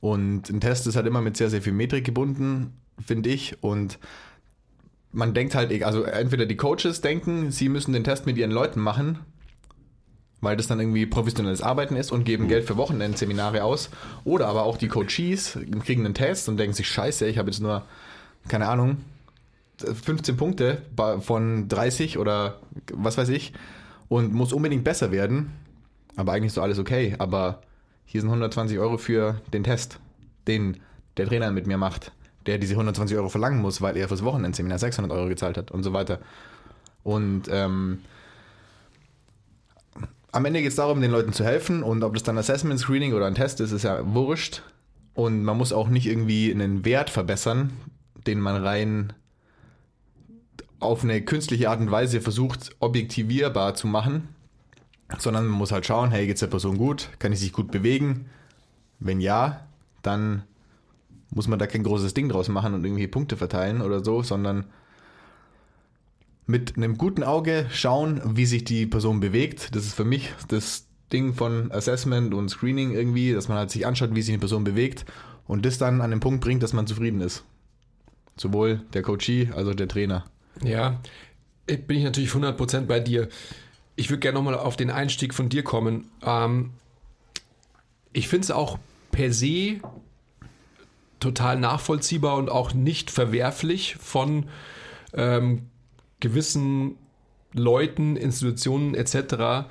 Und 0.00 0.48
ein 0.50 0.60
Test 0.60 0.86
ist 0.86 0.96
halt 0.96 1.06
immer 1.06 1.20
mit 1.20 1.36
sehr, 1.36 1.50
sehr 1.50 1.62
viel 1.62 1.72
Metrik 1.72 2.04
gebunden, 2.04 2.72
finde 3.04 3.30
ich. 3.30 3.62
Und 3.62 3.98
man 5.12 5.34
denkt 5.34 5.54
halt, 5.54 5.82
also 5.82 6.02
entweder 6.02 6.46
die 6.46 6.56
Coaches 6.56 7.00
denken, 7.00 7.50
sie 7.50 7.68
müssen 7.68 7.92
den 7.92 8.04
Test 8.04 8.26
mit 8.26 8.36
ihren 8.36 8.50
Leuten 8.50 8.80
machen, 8.80 9.18
weil 10.40 10.56
das 10.56 10.68
dann 10.68 10.78
irgendwie 10.78 11.06
professionelles 11.06 11.62
Arbeiten 11.62 11.96
ist 11.96 12.12
und 12.12 12.24
geben 12.24 12.46
Geld 12.46 12.64
für 12.64 12.76
Wochenendseminare 12.76 13.64
aus. 13.64 13.90
Oder 14.24 14.46
aber 14.46 14.62
auch 14.64 14.76
die 14.76 14.88
Coaches 14.88 15.58
kriegen 15.84 16.04
einen 16.04 16.14
Test 16.14 16.48
und 16.48 16.58
denken 16.58 16.74
sich, 16.74 16.88
scheiße, 16.88 17.26
ich 17.26 17.38
habe 17.38 17.50
jetzt 17.50 17.60
nur, 17.60 17.84
keine 18.46 18.68
Ahnung, 18.68 18.98
15 19.78 20.36
Punkte 20.36 20.82
von 21.20 21.68
30 21.68 22.18
oder 22.18 22.60
was 22.92 23.16
weiß 23.18 23.30
ich 23.30 23.52
und 24.08 24.32
muss 24.32 24.52
unbedingt 24.52 24.84
besser 24.84 25.10
werden. 25.10 25.52
Aber 26.18 26.32
eigentlich 26.32 26.48
ist 26.48 26.54
so 26.56 26.62
alles 26.62 26.80
okay. 26.80 27.14
Aber 27.18 27.62
hier 28.04 28.20
sind 28.20 28.28
120 28.28 28.78
Euro 28.80 28.98
für 28.98 29.40
den 29.52 29.62
Test, 29.62 30.00
den 30.48 30.78
der 31.16 31.28
Trainer 31.28 31.52
mit 31.52 31.68
mir 31.68 31.78
macht, 31.78 32.10
der 32.46 32.58
diese 32.58 32.74
120 32.74 33.16
Euro 33.16 33.28
verlangen 33.28 33.62
muss, 33.62 33.80
weil 33.80 33.96
er 33.96 34.08
fürs 34.08 34.24
Wochenendseminar 34.24 34.80
600 34.80 35.12
Euro 35.12 35.28
gezahlt 35.28 35.56
hat 35.56 35.70
und 35.70 35.84
so 35.84 35.92
weiter. 35.92 36.18
Und 37.04 37.44
ähm, 37.50 38.00
am 40.32 40.44
Ende 40.44 40.60
geht 40.60 40.70
es 40.70 40.76
darum, 40.76 41.00
den 41.00 41.12
Leuten 41.12 41.32
zu 41.32 41.44
helfen 41.44 41.84
und 41.84 42.02
ob 42.02 42.14
das 42.14 42.24
dann 42.24 42.36
Assessment 42.36 42.80
Screening 42.80 43.14
oder 43.14 43.26
ein 43.26 43.36
Test 43.36 43.60
ist, 43.60 43.70
ist 43.70 43.84
ja 43.84 44.00
wurscht. 44.12 44.62
Und 45.14 45.44
man 45.44 45.56
muss 45.56 45.72
auch 45.72 45.88
nicht 45.88 46.06
irgendwie 46.06 46.50
einen 46.50 46.84
Wert 46.84 47.10
verbessern, 47.10 47.70
den 48.26 48.40
man 48.40 48.60
rein 48.62 49.12
auf 50.80 51.04
eine 51.04 51.22
künstliche 51.22 51.70
Art 51.70 51.80
und 51.80 51.92
Weise 51.92 52.20
versucht, 52.20 52.74
objektivierbar 52.80 53.74
zu 53.74 53.86
machen, 53.86 54.28
sondern 55.16 55.46
man 55.46 55.58
muss 55.58 55.72
halt 55.72 55.86
schauen, 55.86 56.10
hey, 56.10 56.26
geht's 56.26 56.40
der 56.40 56.48
Person 56.48 56.76
gut? 56.76 57.08
Kann 57.18 57.32
ich 57.32 57.40
sich 57.40 57.52
gut 57.52 57.70
bewegen? 57.70 58.26
Wenn 59.00 59.20
ja, 59.20 59.66
dann 60.02 60.42
muss 61.30 61.48
man 61.48 61.58
da 61.58 61.66
kein 61.66 61.82
großes 61.82 62.14
Ding 62.14 62.28
draus 62.28 62.48
machen 62.48 62.74
und 62.74 62.84
irgendwie 62.84 63.06
Punkte 63.06 63.36
verteilen 63.36 63.80
oder 63.80 64.04
so, 64.04 64.22
sondern 64.22 64.64
mit 66.46 66.76
einem 66.76 66.96
guten 66.96 67.22
Auge 67.22 67.66
schauen, 67.70 68.20
wie 68.24 68.46
sich 68.46 68.64
die 68.64 68.86
Person 68.86 69.20
bewegt. 69.20 69.74
Das 69.74 69.84
ist 69.84 69.94
für 69.94 70.04
mich 70.04 70.32
das 70.48 70.86
Ding 71.12 71.34
von 71.34 71.70
Assessment 71.72 72.34
und 72.34 72.48
Screening 72.48 72.92
irgendwie, 72.92 73.32
dass 73.32 73.48
man 73.48 73.58
halt 73.58 73.70
sich 73.70 73.86
anschaut, 73.86 74.14
wie 74.14 74.22
sich 74.22 74.32
eine 74.32 74.40
Person 74.40 74.64
bewegt 74.64 75.04
und 75.46 75.64
das 75.66 75.78
dann 75.78 76.00
an 76.00 76.10
den 76.10 76.20
Punkt 76.20 76.42
bringt, 76.42 76.62
dass 76.62 76.72
man 76.72 76.86
zufrieden 76.86 77.20
ist. 77.20 77.44
Sowohl 78.36 78.82
der 78.94 79.02
Coachee 79.02 79.50
als 79.54 79.68
auch 79.68 79.74
der 79.74 79.88
Trainer. 79.88 80.24
Ja, 80.62 81.00
bin 81.66 81.98
ich 81.98 82.04
natürlich 82.04 82.30
100% 82.30 82.82
bei 82.82 83.00
dir. 83.00 83.28
Ich 83.98 84.10
würde 84.10 84.20
gerne 84.20 84.38
nochmal 84.38 84.54
auf 84.54 84.76
den 84.76 84.92
Einstieg 84.92 85.34
von 85.34 85.48
dir 85.48 85.64
kommen. 85.64 86.08
Ähm, 86.22 86.70
ich 88.12 88.28
finde 88.28 88.44
es 88.44 88.50
auch 88.52 88.78
per 89.10 89.32
se 89.32 89.80
total 91.18 91.58
nachvollziehbar 91.58 92.36
und 92.36 92.48
auch 92.48 92.74
nicht 92.74 93.10
verwerflich 93.10 93.96
von 93.96 94.46
ähm, 95.14 95.66
gewissen 96.20 96.94
Leuten, 97.52 98.14
Institutionen 98.14 98.94
etc., 98.94 99.66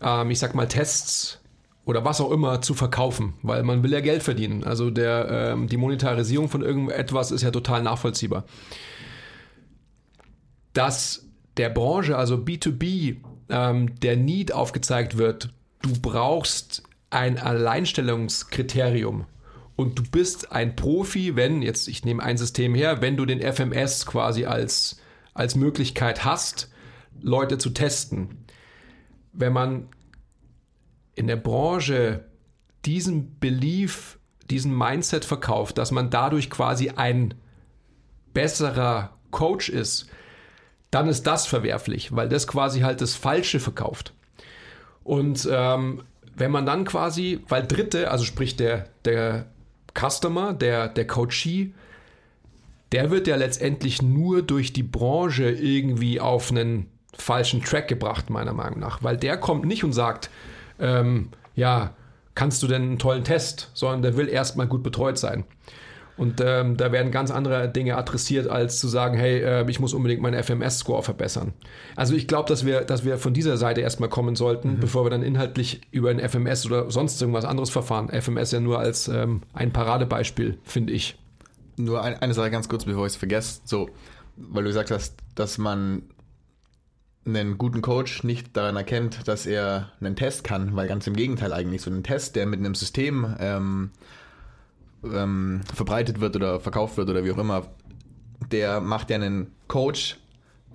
ähm, 0.00 0.30
ich 0.30 0.38
sag 0.38 0.54
mal 0.54 0.66
Tests 0.66 1.42
oder 1.84 2.06
was 2.06 2.22
auch 2.22 2.30
immer 2.30 2.62
zu 2.62 2.72
verkaufen, 2.72 3.34
weil 3.42 3.64
man 3.64 3.82
will 3.82 3.92
ja 3.92 4.00
Geld 4.00 4.22
verdienen. 4.22 4.64
Also 4.64 4.90
der, 4.90 5.28
ähm, 5.52 5.66
die 5.66 5.76
Monetarisierung 5.76 6.48
von 6.48 6.62
irgendetwas 6.62 7.30
ist 7.30 7.42
ja 7.42 7.50
total 7.50 7.82
nachvollziehbar. 7.82 8.44
Dass 10.72 11.26
der 11.58 11.68
Branche, 11.68 12.16
also 12.16 12.36
B2B, 12.36 13.18
ähm, 13.52 14.00
der 14.00 14.16
Need 14.16 14.52
aufgezeigt 14.52 15.18
wird, 15.18 15.50
du 15.82 15.92
brauchst 16.00 16.82
ein 17.10 17.38
Alleinstellungskriterium 17.38 19.26
und 19.76 19.98
du 19.98 20.02
bist 20.02 20.52
ein 20.52 20.74
Profi, 20.74 21.36
wenn, 21.36 21.62
jetzt 21.62 21.86
ich 21.86 22.04
nehme 22.04 22.22
ein 22.22 22.38
System 22.38 22.74
her, 22.74 23.02
wenn 23.02 23.16
du 23.16 23.26
den 23.26 23.40
FMS 23.40 24.06
quasi 24.06 24.46
als, 24.46 25.00
als 25.34 25.54
Möglichkeit 25.54 26.24
hast, 26.24 26.70
Leute 27.20 27.58
zu 27.58 27.70
testen. 27.70 28.44
Wenn 29.32 29.52
man 29.52 29.88
in 31.14 31.26
der 31.26 31.36
Branche 31.36 32.24
diesen 32.86 33.38
Belief, 33.38 34.18
diesen 34.50 34.76
Mindset 34.76 35.26
verkauft, 35.26 35.76
dass 35.76 35.90
man 35.90 36.10
dadurch 36.10 36.48
quasi 36.48 36.90
ein 36.90 37.34
besserer 38.32 39.18
Coach 39.30 39.68
ist, 39.68 40.08
dann 40.92 41.08
ist 41.08 41.26
das 41.26 41.46
verwerflich, 41.46 42.14
weil 42.14 42.28
das 42.28 42.46
quasi 42.46 42.80
halt 42.80 43.00
das 43.00 43.16
Falsche 43.16 43.58
verkauft. 43.58 44.12
Und 45.02 45.48
ähm, 45.50 46.02
wenn 46.36 46.50
man 46.50 46.66
dann 46.66 46.84
quasi, 46.84 47.40
weil 47.48 47.66
Dritte, 47.66 48.10
also 48.10 48.24
sprich 48.24 48.56
der, 48.56 48.86
der 49.04 49.46
Customer, 49.98 50.52
der, 50.52 50.88
der 50.88 51.06
Coachee, 51.06 51.72
der 52.92 53.10
wird 53.10 53.26
ja 53.26 53.36
letztendlich 53.36 54.02
nur 54.02 54.42
durch 54.42 54.74
die 54.74 54.82
Branche 54.82 55.50
irgendwie 55.50 56.20
auf 56.20 56.50
einen 56.50 56.88
falschen 57.16 57.62
Track 57.64 57.88
gebracht, 57.88 58.28
meiner 58.28 58.52
Meinung 58.52 58.78
nach. 58.78 59.02
Weil 59.02 59.16
der 59.16 59.38
kommt 59.38 59.64
nicht 59.64 59.84
und 59.84 59.94
sagt, 59.94 60.28
ähm, 60.78 61.30
ja, 61.56 61.94
kannst 62.34 62.62
du 62.62 62.66
denn 62.66 62.82
einen 62.82 62.98
tollen 62.98 63.24
Test, 63.24 63.70
sondern 63.72 64.02
der 64.02 64.16
will 64.18 64.28
erstmal 64.28 64.66
gut 64.66 64.82
betreut 64.82 65.16
sein. 65.16 65.44
Und 66.22 66.40
ähm, 66.40 66.76
da 66.76 66.92
werden 66.92 67.10
ganz 67.10 67.32
andere 67.32 67.68
Dinge 67.68 67.96
adressiert, 67.96 68.46
als 68.46 68.78
zu 68.78 68.86
sagen, 68.86 69.18
hey, 69.18 69.40
äh, 69.40 69.68
ich 69.68 69.80
muss 69.80 69.92
unbedingt 69.92 70.22
meinen 70.22 70.40
FMS-Score 70.40 71.02
verbessern. 71.02 71.52
Also 71.96 72.14
ich 72.14 72.28
glaube, 72.28 72.48
dass 72.48 72.64
wir, 72.64 72.82
dass 72.82 73.04
wir 73.04 73.18
von 73.18 73.34
dieser 73.34 73.56
Seite 73.56 73.80
erstmal 73.80 74.08
kommen 74.08 74.36
sollten, 74.36 74.74
mhm. 74.74 74.78
bevor 74.78 75.04
wir 75.04 75.10
dann 75.10 75.24
inhaltlich 75.24 75.80
über 75.90 76.10
ein 76.10 76.20
FMS 76.20 76.64
oder 76.64 76.92
sonst 76.92 77.20
irgendwas 77.20 77.44
anderes 77.44 77.70
verfahren. 77.70 78.08
FMS 78.08 78.52
ja 78.52 78.60
nur 78.60 78.78
als 78.78 79.08
ähm, 79.08 79.42
ein 79.52 79.72
Paradebeispiel, 79.72 80.58
finde 80.62 80.92
ich. 80.92 81.18
Nur 81.76 82.04
ein, 82.04 82.14
eine 82.22 82.34
Sache 82.34 82.52
ganz 82.52 82.68
kurz, 82.68 82.84
bevor 82.84 83.04
ich 83.06 83.14
es 83.14 83.16
vergesse. 83.16 83.62
So, 83.64 83.90
weil 84.36 84.62
du 84.62 84.68
gesagt 84.68 84.92
hast, 84.92 85.16
dass 85.34 85.58
man 85.58 86.02
einen 87.26 87.58
guten 87.58 87.82
Coach 87.82 88.22
nicht 88.22 88.56
daran 88.56 88.76
erkennt, 88.76 89.26
dass 89.26 89.44
er 89.44 89.90
einen 90.00 90.14
Test 90.14 90.44
kann, 90.44 90.76
weil 90.76 90.86
ganz 90.86 91.04
im 91.08 91.16
Gegenteil 91.16 91.52
eigentlich 91.52 91.82
so 91.82 91.90
ein 91.90 92.04
Test, 92.04 92.36
der 92.36 92.46
mit 92.46 92.60
einem 92.60 92.76
System 92.76 93.34
ähm, 93.40 93.90
ähm, 95.04 95.60
verbreitet 95.74 96.20
wird 96.20 96.36
oder 96.36 96.60
verkauft 96.60 96.96
wird 96.96 97.08
oder 97.10 97.24
wie 97.24 97.32
auch 97.32 97.38
immer, 97.38 97.66
der 98.50 98.80
macht 98.80 99.10
ja 99.10 99.16
einen 99.16 99.52
Coach, 99.68 100.18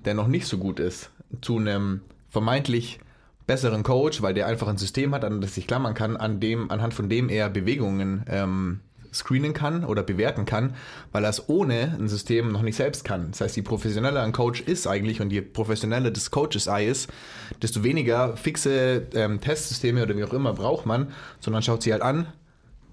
der 0.06 0.14
noch 0.14 0.28
nicht 0.28 0.48
so 0.48 0.58
gut 0.58 0.80
ist, 0.80 1.12
zu 1.42 1.58
einem 1.58 2.02
vermeintlich 2.30 3.00
besseren 3.46 3.84
Coach, 3.84 4.22
weil 4.22 4.34
der 4.34 4.48
einfach 4.48 4.68
ein 4.68 4.78
System 4.78 5.14
hat, 5.16 5.24
an 5.24 5.42
das 5.42 5.56
sich 5.56 5.68
klammern 5.68 5.94
kann, 5.94 6.18
an 6.18 6.40
dem, 6.40 6.70
anhand 6.70 6.94
von 6.94 7.10
dem 7.10 7.30
er 7.30 7.50
Bewegungen 7.50 8.26
ähm, 8.28 8.82
screenen 9.14 9.54
kann 9.54 9.86
oder 9.86 10.04
bewerten 10.04 10.46
kann, 10.46 10.76
weil 11.12 11.24
er 11.24 11.30
es 11.30 11.48
ohne 11.50 11.96
ein 11.98 12.10
System 12.10 12.52
noch 12.52 12.62
nicht 12.62 12.76
selbst 12.76 13.04
kann. 13.06 13.32
Das 13.32 13.42
heißt, 13.42 13.56
je 13.56 13.62
professioneller 13.64 14.22
ein 14.22 14.34
Coach 14.34 14.62
ist 14.62 14.86
eigentlich 14.86 15.22
und 15.22 15.32
je 15.32 15.42
professioneller 15.42 16.12
das 16.12 16.30
Coaches 16.30 16.68
Eye 16.68 16.88
ist, 16.88 17.10
desto 17.62 17.84
weniger 17.84 18.36
fixe 18.36 19.08
ähm, 19.14 19.40
Testsysteme 19.40 20.04
oder 20.04 20.18
wie 20.18 20.24
auch 20.26 20.34
immer 20.34 20.54
braucht 20.54 20.86
man, 20.86 21.14
sondern 21.40 21.64
schaut 21.64 21.84
sie 21.84 21.94
halt 21.94 22.02
an, 22.02 22.28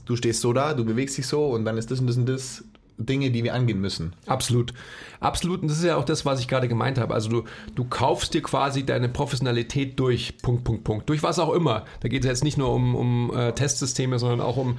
du 0.04 0.16
stehst 0.16 0.40
so 0.40 0.52
da, 0.52 0.74
du 0.74 0.84
bewegst 0.84 1.16
dich 1.18 1.26
so 1.26 1.46
und 1.46 1.64
dann 1.64 1.78
ist 1.78 1.90
das 1.90 2.00
und 2.00 2.06
das 2.06 2.16
und 2.16 2.28
das 2.28 2.64
Dinge, 2.96 3.30
die 3.30 3.42
wir 3.42 3.54
angehen 3.54 3.80
müssen. 3.80 4.14
Absolut. 4.26 4.72
Absolut. 5.20 5.62
Und 5.62 5.68
das 5.68 5.78
ist 5.78 5.84
ja 5.84 5.96
auch 5.96 6.04
das, 6.04 6.24
was 6.24 6.40
ich 6.40 6.48
gerade 6.48 6.68
gemeint 6.68 6.98
habe. 6.98 7.14
Also 7.14 7.28
du, 7.28 7.44
du 7.74 7.84
kaufst 7.84 8.34
dir 8.34 8.42
quasi 8.42 8.86
deine 8.86 9.08
Professionalität 9.08 9.98
durch 9.98 10.38
Punkt, 10.42 10.64
Punkt, 10.64 10.84
Punkt. 10.84 11.08
Durch 11.08 11.22
was 11.22 11.38
auch 11.38 11.52
immer. 11.52 11.84
Da 12.00 12.08
geht 12.08 12.22
es 12.24 12.28
jetzt 12.28 12.44
nicht 12.44 12.56
nur 12.56 12.72
um, 12.72 12.94
um 12.94 13.36
äh, 13.36 13.52
Testsysteme, 13.52 14.18
sondern 14.18 14.40
auch 14.40 14.56
um 14.56 14.78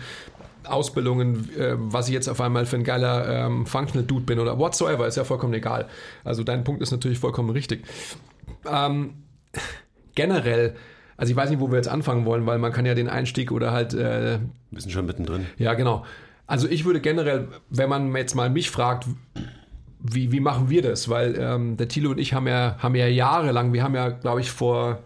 Ausbildungen, 0.64 1.50
äh, 1.58 1.74
was 1.78 2.08
ich 2.08 2.14
jetzt 2.14 2.30
auf 2.30 2.42
einmal 2.42 2.66
für 2.66 2.78
ein 2.78 2.84
geiler 2.84 3.46
ähm, 3.46 3.66
Functional 3.66 4.06
Dude 4.06 4.26
bin 4.26 4.40
oder 4.40 4.58
whatsoever, 4.58 5.06
ist 5.08 5.18
ja 5.18 5.24
vollkommen 5.24 5.54
egal. 5.54 5.88
Also 6.24 6.44
dein 6.44 6.64
Punkt 6.64 6.82
ist 6.82 6.92
natürlich 6.92 7.20
vollkommen 7.20 7.50
richtig. 7.50 7.84
Ähm, 8.66 9.16
generell 10.16 10.76
also 11.18 11.32
ich 11.32 11.36
weiß 11.36 11.50
nicht, 11.50 11.60
wo 11.60 11.70
wir 11.70 11.78
jetzt 11.78 11.88
anfangen 11.88 12.26
wollen, 12.26 12.46
weil 12.46 12.58
man 12.58 12.72
kann 12.72 12.86
ja 12.86 12.94
den 12.94 13.10
Einstieg 13.10 13.52
oder 13.52 13.72
halt. 13.72 13.94
Äh, 13.94 14.40
wir 14.72 14.82
sind 14.82 14.92
schon 14.92 15.06
mittendrin. 15.06 15.46
Ja, 15.58 15.74
genau. 15.74 16.06
Also 16.48 16.68
ich 16.68 16.86
würde 16.86 17.02
generell, 17.02 17.48
wenn 17.70 17.90
man 17.90 18.16
jetzt 18.16 18.36
mal 18.36 18.50
mich 18.50 18.70
fragt, 18.70 19.08
wie, 20.00 20.32
wie 20.32 20.40
machen 20.40 20.70
wir 20.70 20.82
das? 20.82 21.10
Weil 21.10 21.36
ähm, 21.40 21.78
der 21.78 21.88
Thilo 21.88 22.12
und 22.12 22.20
ich 22.20 22.34
haben 22.34 22.48
ja, 22.48 22.76
haben 22.80 22.96
ja 22.96 23.08
jahrelang, 23.08 23.74
wir 23.74 23.84
haben 23.84 23.96
ja, 23.96 24.10
glaube 24.10 24.42
ich, 24.42 24.52
vor 24.52 25.00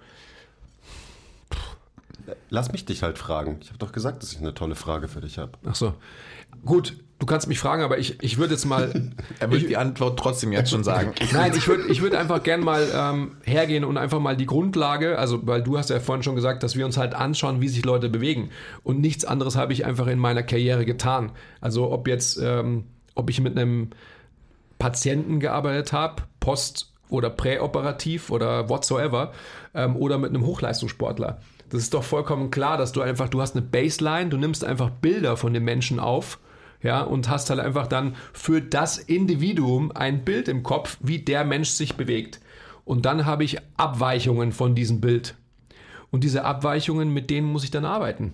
Lass 2.49 2.71
mich 2.71 2.85
dich 2.85 3.03
halt 3.03 3.17
fragen. 3.17 3.57
Ich 3.61 3.69
habe 3.69 3.77
doch 3.77 3.91
gesagt, 3.91 4.23
dass 4.23 4.33
ich 4.33 4.39
eine 4.39 4.53
tolle 4.53 4.75
Frage 4.75 5.07
für 5.07 5.21
dich 5.21 5.37
habe. 5.37 5.51
Ach 5.65 5.75
so. 5.75 5.93
Gut, 6.65 6.95
du 7.19 7.25
kannst 7.25 7.47
mich 7.47 7.59
fragen, 7.59 7.83
aber 7.83 7.99
ich, 7.99 8.21
ich 8.23 8.37
würde 8.37 8.53
jetzt 8.53 8.65
mal. 8.65 9.11
Er 9.39 9.51
wird 9.51 9.69
die 9.69 9.77
Antwort 9.77 10.19
trotzdem 10.19 10.51
jetzt 10.51 10.71
schon 10.71 10.83
sagen. 10.83 11.13
Nein, 11.33 11.53
ich 11.55 11.67
würde 11.67 11.87
ich 11.87 12.01
würd 12.01 12.15
einfach 12.15 12.43
gern 12.43 12.61
mal 12.61 12.87
ähm, 12.93 13.37
hergehen 13.43 13.85
und 13.85 13.97
einfach 13.97 14.19
mal 14.19 14.35
die 14.35 14.45
Grundlage, 14.45 15.17
also 15.17 15.45
weil 15.45 15.61
du 15.61 15.77
hast 15.77 15.89
ja 15.89 15.99
vorhin 15.99 16.23
schon 16.23 16.35
gesagt, 16.35 16.63
dass 16.63 16.75
wir 16.75 16.85
uns 16.85 16.97
halt 16.97 17.13
anschauen, 17.13 17.61
wie 17.61 17.69
sich 17.69 17.85
Leute 17.85 18.09
bewegen. 18.09 18.49
Und 18.83 18.99
nichts 18.99 19.23
anderes 19.23 19.55
habe 19.55 19.71
ich 19.73 19.85
einfach 19.85 20.07
in 20.07 20.19
meiner 20.19 20.43
Karriere 20.43 20.85
getan. 20.85 21.31
Also 21.61 21.91
ob 21.91 22.07
jetzt, 22.07 22.39
ähm, 22.41 22.85
ob 23.15 23.29
ich 23.29 23.39
mit 23.39 23.57
einem 23.57 23.91
Patienten 24.77 25.39
gearbeitet 25.39 25.93
habe, 25.93 26.23
post- 26.39 26.91
oder 27.09 27.29
präoperativ 27.29 28.29
oder 28.29 28.69
whatsoever, 28.69 29.31
ähm, 29.73 29.95
oder 29.95 30.17
mit 30.17 30.29
einem 30.29 30.45
Hochleistungssportler. 30.45 31.39
Das 31.69 31.81
ist 31.81 31.93
doch 31.93 32.03
vollkommen 32.03 32.51
klar, 32.51 32.77
dass 32.77 32.91
du 32.91 33.01
einfach, 33.01 33.29
du 33.29 33.41
hast 33.41 33.55
eine 33.55 33.65
Baseline, 33.65 34.29
du 34.29 34.37
nimmst 34.37 34.63
einfach 34.63 34.89
Bilder 34.89 35.37
von 35.37 35.53
den 35.53 35.63
Menschen 35.63 35.99
auf, 35.99 36.39
ja, 36.81 37.01
und 37.01 37.29
hast 37.29 37.49
halt 37.49 37.59
einfach 37.59 37.87
dann 37.87 38.15
für 38.33 38.61
das 38.61 38.97
Individuum 38.97 39.91
ein 39.91 40.23
Bild 40.23 40.47
im 40.47 40.63
Kopf, 40.63 40.97
wie 41.01 41.19
der 41.19 41.43
Mensch 41.43 41.69
sich 41.69 41.95
bewegt. 41.95 42.39
Und 42.85 43.05
dann 43.05 43.25
habe 43.25 43.43
ich 43.43 43.57
Abweichungen 43.77 44.51
von 44.51 44.75
diesem 44.75 45.01
Bild. 45.01 45.35
Und 46.11 46.23
diese 46.23 46.45
Abweichungen, 46.45 47.13
mit 47.13 47.29
denen 47.29 47.47
muss 47.47 47.63
ich 47.63 47.71
dann 47.71 47.85
arbeiten. 47.85 48.33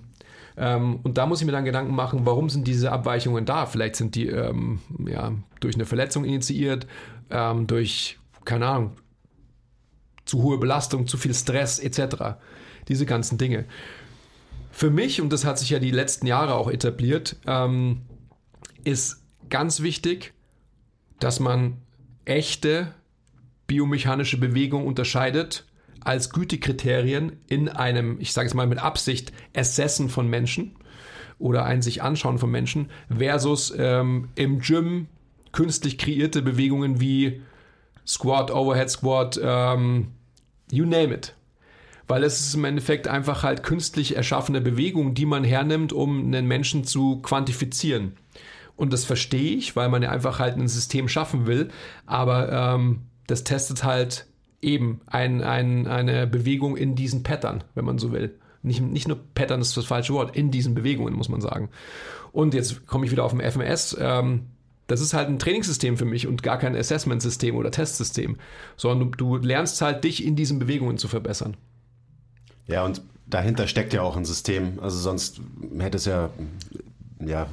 Ähm, 0.57 0.99
und 1.03 1.17
da 1.17 1.25
muss 1.25 1.41
ich 1.41 1.45
mir 1.45 1.51
dann 1.51 1.65
Gedanken 1.65 1.93
machen, 1.93 2.21
warum 2.23 2.49
sind 2.49 2.67
diese 2.67 2.91
Abweichungen 2.91 3.45
da? 3.45 3.65
Vielleicht 3.65 3.95
sind 3.95 4.15
die 4.15 4.27
ähm, 4.27 4.79
ja, 5.05 5.33
durch 5.59 5.75
eine 5.75 5.85
Verletzung 5.85 6.23
initiiert, 6.23 6.87
ähm, 7.29 7.67
durch, 7.67 8.17
keine 8.45 8.67
Ahnung, 8.67 8.91
zu 10.23 10.41
hohe 10.41 10.57
Belastung, 10.57 11.07
zu 11.07 11.17
viel 11.17 11.33
Stress 11.33 11.79
etc. 11.79 12.37
Diese 12.87 13.05
ganzen 13.05 13.37
Dinge. 13.37 13.65
Für 14.71 14.89
mich, 14.89 15.21
und 15.21 15.31
das 15.31 15.45
hat 15.45 15.59
sich 15.59 15.69
ja 15.69 15.79
die 15.79 15.91
letzten 15.91 16.27
Jahre 16.27 16.55
auch 16.55 16.69
etabliert, 16.69 17.37
ähm, 17.45 18.01
ist 18.85 19.21
ganz 19.49 19.81
wichtig, 19.81 20.33
dass 21.19 21.39
man 21.39 21.81
echte 22.23 22.93
biomechanische 23.67 24.37
Bewegung 24.37 24.87
unterscheidet 24.87 25.65
als 26.01 26.29
Gütekriterien 26.29 27.39
in 27.47 27.67
einem, 27.67 28.19
ich 28.19 28.31
sage 28.31 28.47
es 28.47 28.53
mal 28.53 28.67
mit 28.67 28.79
Absicht, 28.79 29.33
Assessen 29.55 30.09
von 30.09 30.29
Menschen 30.29 30.75
oder 31.39 31.65
ein 31.65 31.81
sich 31.81 32.03
anschauen 32.03 32.37
von 32.37 32.51
Menschen 32.51 32.89
versus 33.15 33.73
ähm, 33.77 34.29
im 34.35 34.59
Gym 34.59 35.07
künstlich 35.51 35.97
kreierte 35.97 36.41
Bewegungen 36.41 36.99
wie 36.99 37.41
Squat, 38.05 38.51
Overhead 38.51 38.89
Squat, 38.89 39.39
ähm, 39.41 40.09
you 40.71 40.85
name 40.85 41.13
it. 41.13 41.35
Weil 42.07 42.23
es 42.23 42.39
ist 42.39 42.53
im 42.53 42.65
Endeffekt 42.65 43.07
einfach 43.07 43.41
halt 43.41 43.63
künstlich 43.63 44.15
erschaffene 44.15 44.61
Bewegungen, 44.61 45.15
die 45.15 45.25
man 45.25 45.43
hernimmt, 45.43 45.91
um 45.91 46.23
einen 46.25 46.45
Menschen 46.45 46.83
zu 46.83 47.19
quantifizieren. 47.23 48.15
Und 48.75 48.91
das 48.91 49.05
verstehe 49.05 49.55
ich, 49.55 49.75
weil 49.75 49.89
man 49.89 50.03
ja 50.03 50.09
einfach 50.09 50.39
halt 50.39 50.57
ein 50.57 50.67
System 50.67 51.07
schaffen 51.07 51.47
will. 51.47 51.69
Aber 52.05 52.51
ähm, 52.51 53.03
das 53.27 53.43
testet 53.43 53.83
halt 53.83 54.27
eben 54.61 55.01
ein, 55.05 55.43
ein, 55.43 55.87
eine 55.87 56.27
Bewegung 56.27 56.75
in 56.75 56.95
diesen 56.95 57.23
Pattern, 57.23 57.63
wenn 57.73 57.85
man 57.85 57.97
so 57.97 58.11
will. 58.11 58.37
Nicht, 58.63 58.81
nicht 58.81 59.07
nur 59.07 59.19
Pattern 59.35 59.61
ist 59.61 59.77
das 59.77 59.85
falsche 59.85 60.13
Wort, 60.13 60.35
in 60.35 60.51
diesen 60.51 60.73
Bewegungen, 60.73 61.13
muss 61.13 61.29
man 61.29 61.39
sagen. 61.39 61.69
Und 62.31 62.53
jetzt 62.53 62.87
komme 62.87 63.05
ich 63.05 63.11
wieder 63.11 63.23
auf 63.23 63.31
den 63.31 63.39
FMS. 63.39 63.95
Ähm, 63.99 64.47
das 64.87 65.01
ist 65.01 65.13
halt 65.13 65.29
ein 65.29 65.39
Trainingssystem 65.39 65.97
für 65.97 66.05
mich 66.05 66.27
und 66.27 66.43
gar 66.43 66.57
kein 66.57 66.75
Assessment-System 66.75 67.55
oder 67.55 67.71
Testsystem, 67.71 68.37
sondern 68.75 69.11
du, 69.11 69.37
du 69.37 69.47
lernst 69.47 69.81
halt, 69.81 70.03
dich 70.03 70.25
in 70.25 70.35
diesen 70.35 70.59
Bewegungen 70.59 70.97
zu 70.97 71.07
verbessern. 71.07 71.57
Ja, 72.67 72.83
und 72.83 73.01
dahinter 73.27 73.67
steckt 73.67 73.93
ja 73.93 74.01
auch 74.01 74.17
ein 74.17 74.25
System. 74.25 74.79
Also 74.81 74.97
sonst 74.97 75.41
hätte 75.79 75.97
es 75.97 76.05
ja, 76.05 76.29
ja 77.19 77.47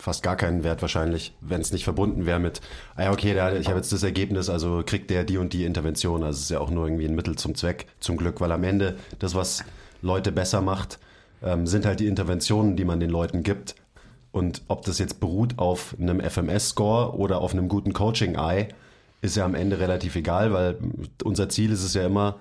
fast 0.00 0.22
gar 0.22 0.36
keinen 0.36 0.64
Wert 0.64 0.82
wahrscheinlich, 0.82 1.34
wenn 1.40 1.60
es 1.60 1.72
nicht 1.72 1.84
verbunden 1.84 2.26
wäre 2.26 2.40
mit, 2.40 2.60
ah 2.96 3.04
ja, 3.04 3.12
okay, 3.12 3.34
der, 3.34 3.60
ich 3.60 3.68
habe 3.68 3.76
jetzt 3.76 3.92
das 3.92 4.02
Ergebnis, 4.02 4.48
also 4.48 4.82
kriegt 4.84 5.10
der 5.10 5.24
die 5.24 5.38
und 5.38 5.52
die 5.52 5.64
Intervention. 5.64 6.22
Also 6.22 6.38
es 6.38 6.44
ist 6.44 6.50
ja 6.50 6.60
auch 6.60 6.70
nur 6.70 6.86
irgendwie 6.86 7.06
ein 7.06 7.14
Mittel 7.14 7.36
zum 7.36 7.54
Zweck, 7.54 7.86
zum 8.00 8.16
Glück, 8.16 8.40
weil 8.40 8.52
am 8.52 8.64
Ende 8.64 8.96
das, 9.18 9.34
was 9.34 9.64
Leute 10.02 10.32
besser 10.32 10.62
macht, 10.62 10.98
ähm, 11.42 11.66
sind 11.66 11.84
halt 11.84 12.00
die 12.00 12.06
Interventionen, 12.06 12.76
die 12.76 12.84
man 12.84 13.00
den 13.00 13.10
Leuten 13.10 13.42
gibt. 13.42 13.74
Und 14.32 14.62
ob 14.68 14.84
das 14.84 14.98
jetzt 14.98 15.20
beruht 15.20 15.58
auf 15.58 15.96
einem 16.00 16.20
FMS-Score 16.20 17.16
oder 17.16 17.40
auf 17.40 17.52
einem 17.52 17.68
guten 17.68 17.92
Coaching-Eye, 17.92 18.68
ist 19.22 19.36
ja 19.36 19.44
am 19.44 19.54
Ende 19.54 19.80
relativ 19.80 20.16
egal, 20.16 20.52
weil 20.52 20.78
unser 21.24 21.48
Ziel 21.48 21.72
ist 21.72 21.84
es 21.84 21.94
ja 21.94 22.06
immer, 22.06 22.36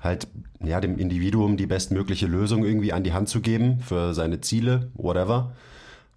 halt 0.00 0.26
ja, 0.60 0.80
dem 0.80 0.98
Individuum 0.98 1.56
die 1.56 1.66
bestmögliche 1.66 2.26
Lösung 2.26 2.64
irgendwie 2.64 2.92
an 2.92 3.04
die 3.04 3.12
Hand 3.12 3.28
zu 3.28 3.40
geben 3.40 3.80
für 3.80 4.14
seine 4.14 4.40
Ziele, 4.40 4.90
whatever. 4.94 5.52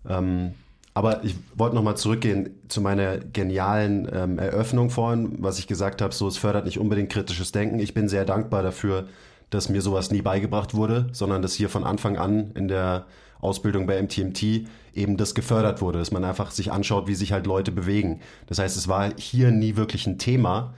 Ähm, 0.08 0.54
aber 0.93 1.23
ich 1.23 1.36
wollte 1.56 1.75
nochmal 1.75 1.95
zurückgehen 1.95 2.60
zu 2.67 2.82
meiner 2.82 3.17
genialen 3.17 4.10
ähm, 4.12 4.38
Eröffnung 4.38 4.89
vorhin, 4.89 5.38
was 5.39 5.58
ich 5.58 5.67
gesagt 5.67 6.01
habe, 6.01 6.13
so 6.13 6.27
es 6.27 6.38
fördert 6.38 6.65
nicht 6.65 6.80
unbedingt 6.80 7.12
kritisches 7.12 7.51
Denken. 7.51 7.80
Ich 7.80 7.93
bin 7.93 8.10
sehr 8.10 8.25
dankbar 8.25 8.62
dafür, 8.62 9.08
dass 9.49 9.69
mir 9.69 9.82
sowas 9.82 10.12
nie 10.12 10.21
beigebracht 10.21 10.73
wurde, 10.73 11.08
sondern 11.13 11.41
dass 11.41 11.54
hier 11.54 11.69
von 11.69 11.84
Anfang 11.86 12.17
an 12.17 12.51
in 12.56 12.67
der 12.67 13.06
Ausbildung 13.39 13.88
bei 13.88 14.01
MTMT 14.01 14.67
eben 14.93 15.17
das 15.17 15.34
gefördert 15.34 15.82
wurde, 15.82 15.99
dass 15.99 16.12
man 16.12 16.23
einfach 16.23 16.51
sich 16.51 16.71
anschaut, 16.71 17.08
wie 17.08 17.15
sich 17.15 17.32
halt 17.32 17.47
Leute 17.47 17.71
bewegen. 17.71 18.19
Das 18.47 18.60
heißt, 18.60 18.77
es 18.77 18.88
war 18.88 19.12
hier 19.17 19.51
nie 19.51 19.77
wirklich 19.77 20.08
ein 20.08 20.17
Thema. 20.17 20.73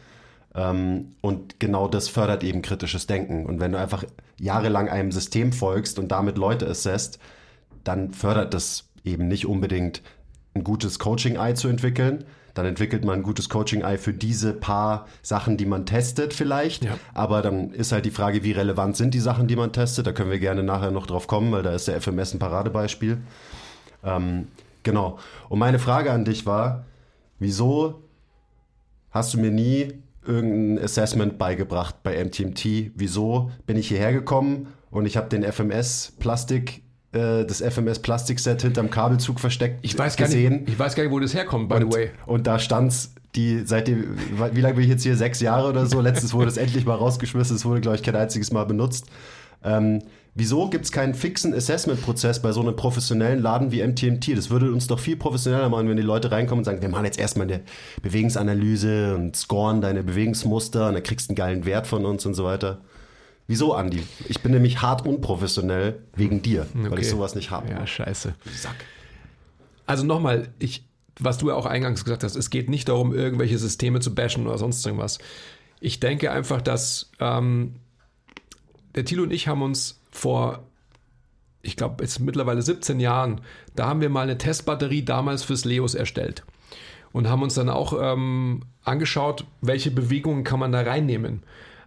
Ähm, 0.56 1.15
und 1.21 1.60
genau 1.60 1.88
das 1.88 2.08
fördert 2.08 2.43
eben 2.43 2.62
kritisches 2.62 3.08
Denken. 3.08 3.45
Und 3.45 3.60
wenn 3.60 3.71
du 3.71 3.80
einfach 3.80 4.04
jahrelang 4.39 4.89
einem 4.89 5.12
System 5.12 5.52
folgst 5.52 5.97
und 5.97 6.10
damit 6.12 6.38
Leute 6.38 6.67
assesst, 6.67 7.19
dann 7.84 8.13
fördert 8.13 8.54
das 8.54 8.86
eben 9.04 9.28
nicht 9.28 9.46
unbedingt 9.46 10.02
ein 10.54 10.63
gutes 10.63 11.00
Coaching-Eye 11.00 11.56
zu 11.56 11.68
entwickeln. 11.68 12.26
Dann 12.54 12.66
entwickelt 12.68 13.04
man 13.04 13.20
ein 13.20 13.24
gutes 13.24 13.50
Coaching-Eye 13.50 13.98
für 13.98 14.13
diese 14.13 14.54
paar 14.54 15.08
Sachen, 15.24 15.58
die 15.58 15.66
man 15.66 15.88
testet 15.88 16.34
vielleicht. 16.34 16.86
Ja. 16.86 17.00
Aber 17.13 17.42
dann 17.42 17.72
ist 17.72 17.92
halt 17.92 18.06
die 18.06 18.12
Frage, 18.12 18.44
wie 18.44 18.52
relevant 18.52 18.96
sind 18.96 19.13
die 19.13 19.20
Sachen, 19.20 19.48
die 19.48 19.56
man 19.56 19.74
testet. 19.74 20.06
Da 20.06 20.12
können 20.12 20.30
wir 20.30 20.39
gerne 20.39 20.62
nachher 20.62 20.92
noch 20.92 21.08
drauf 21.08 21.26
kommen, 21.26 21.52
weil 21.52 21.63
da 21.63 21.74
ist 21.74 21.88
der 21.88 22.00
FMS 22.00 22.34
ein 22.34 22.39
Paradebeispiel. 22.39 23.18
Ähm, 24.04 24.48
genau. 24.84 25.18
Und 25.50 25.58
meine 25.58 25.80
Frage 25.80 26.12
an 26.12 26.26
dich 26.26 26.46
war, 26.46 26.86
wieso 27.39 28.04
hast 29.10 29.34
du 29.34 29.39
mir 29.39 29.52
nie 29.52 29.94
irgendein 30.26 30.84
Assessment 30.84 31.39
beigebracht 31.39 32.04
bei 32.04 32.24
MTMT? 32.24 32.92
Wieso 32.96 33.52
bin 33.66 33.78
ich 33.78 33.88
hierher 33.88 34.13
gekommen 34.13 34.68
und 34.92 35.08
ich 35.08 35.18
habe 35.18 35.28
den 35.28 35.44
FMS 35.44 36.13
Plastik 36.20 36.83
äh, 37.13 37.45
das 37.45 37.62
FMS 37.62 37.99
Plastikset 37.99 38.62
hinterm 38.62 38.89
Kabelzug 38.89 39.39
versteckt 39.39 39.80
ich 39.82 39.97
weiß 39.97 40.17
gesehen. 40.17 40.49
Gar 40.49 40.60
nicht, 40.60 40.69
ich 40.69 40.80
weiß 40.80 40.95
gar 40.95 41.04
nicht, 41.04 41.12
wo 41.12 41.19
das 41.19 41.34
herkommt, 41.34 41.69
by 41.69 41.76
und, 41.76 41.91
the 41.91 41.97
way. 41.97 42.12
Und 42.26 42.47
da 42.47 42.60
stand's 42.60 43.13
die 43.36 43.63
seitdem, 43.65 44.17
wie 44.52 44.62
lange 44.62 44.76
bin 44.76 44.84
ich 44.84 44.89
jetzt 44.89 45.04
hier? 45.04 45.15
Sechs 45.15 45.39
Jahre 45.39 45.69
oder 45.69 45.86
so. 45.86 46.02
Letztens 46.02 46.34
wurde 46.34 46.49
es 46.49 46.58
endlich 46.63 46.86
mal 46.86 46.95
rausgeschmissen. 46.95 47.56
Es 47.56 47.65
wurde, 47.65 47.82
glaube 47.82 47.95
ich, 47.95 48.04
kein 48.04 48.15
einziges 48.15 48.52
Mal 48.52 48.65
benutzt. 48.65 49.08
Ähm, 49.63 50.04
wieso 50.36 50.69
gibt 50.69 50.86
es 50.86 50.91
keinen 50.91 51.13
fixen 51.13 51.54
Assessment-Prozess 51.54 52.41
bei 52.41 52.52
so 52.52 52.62
einem 52.62 52.76
professionellen 52.76 53.41
Laden 53.41 53.71
wie 53.71 53.86
MTMT? 53.86 54.38
Das 54.38 54.49
würde 54.49 54.71
uns 54.71 54.88
doch 54.88 54.99
viel 54.99 55.15
professioneller 55.15 55.69
machen, 55.69 55.89
wenn 55.89 55.97
die 55.97 56.04
Leute 56.04 56.32
reinkommen 56.32 56.60
und 56.60 56.65
sagen, 56.65 56.82
wir 56.82 56.89
machen 56.89 57.06
jetzt 57.06 57.19
erstmal 57.19 57.47
eine 57.47 57.62
Bewegungsanalyse 58.02 59.15
und 59.15 59.36
scoren 59.36 59.82
deine 59.82 60.04
Bewegungsmuster 60.04 60.89
und 60.89 60.93
dann 60.95 61.04
kriegst 61.04 61.30
du 61.30 61.32
einen 61.32 61.36
geilen 61.36 61.65
Wert 61.65 61.88
von 61.88 62.06
uns 62.06 62.26
und 62.26 62.36
so 62.36 62.43
weiter. 62.43 62.82
Wieso, 63.48 63.74
Andi? 63.74 64.04
Ich 64.30 64.42
bin 64.42 64.52
nämlich 64.54 64.82
hart 64.82 65.06
unprofessionell 65.06 66.02
wegen 66.16 66.42
dir, 66.42 66.68
okay. 66.74 66.92
weil 66.92 67.00
ich 67.00 67.10
sowas 67.10 67.36
nicht 67.36 67.52
habe. 67.52 67.70
Ja, 67.70 67.86
scheiße. 67.86 68.36
Sack. 68.56 68.76
Also 69.86 70.06
nochmal, 70.06 70.50
ich, 70.60 70.86
was 71.20 71.38
du 71.38 71.50
ja 71.50 71.56
auch 71.56 71.66
eingangs 71.66 72.04
gesagt 72.06 72.24
hast, 72.24 72.36
es 72.36 72.50
geht 72.50 72.70
nicht 72.70 72.88
darum, 72.88 73.14
irgendwelche 73.14 73.58
Systeme 73.58 74.00
zu 74.00 74.16
bashen 74.16 74.48
oder 74.48 74.58
sonst 74.58 74.86
irgendwas. 74.86 75.20
Ich 75.82 76.00
denke 76.00 76.32
einfach, 76.32 76.62
dass 76.62 77.12
ähm, 77.20 77.76
der 78.96 79.04
Thilo 79.04 79.24
und 79.24 79.32
ich 79.32 79.50
haben 79.50 79.62
uns 79.62 80.00
vor, 80.10 80.64
ich 81.62 81.76
glaube, 81.76 82.02
jetzt 82.02 82.22
mittlerweile 82.22 82.62
17 82.62 83.02
Jahren, 83.02 83.42
da 83.76 83.88
haben 83.88 84.00
wir 84.00 84.10
mal 84.10 84.22
eine 84.22 84.38
Testbatterie 84.38 85.04
damals 85.04 85.44
fürs 85.44 85.66
Leos 85.66 85.96
erstellt 85.96 86.44
und 87.12 87.28
haben 87.28 87.42
uns 87.42 87.56
dann 87.56 87.70
auch 87.70 87.94
ähm, 88.02 88.62
angeschaut, 88.84 89.46
welche 89.60 89.92
Bewegungen 89.92 90.46
kann 90.46 90.60
man 90.60 90.72
da 90.72 90.82
reinnehmen 90.82 91.44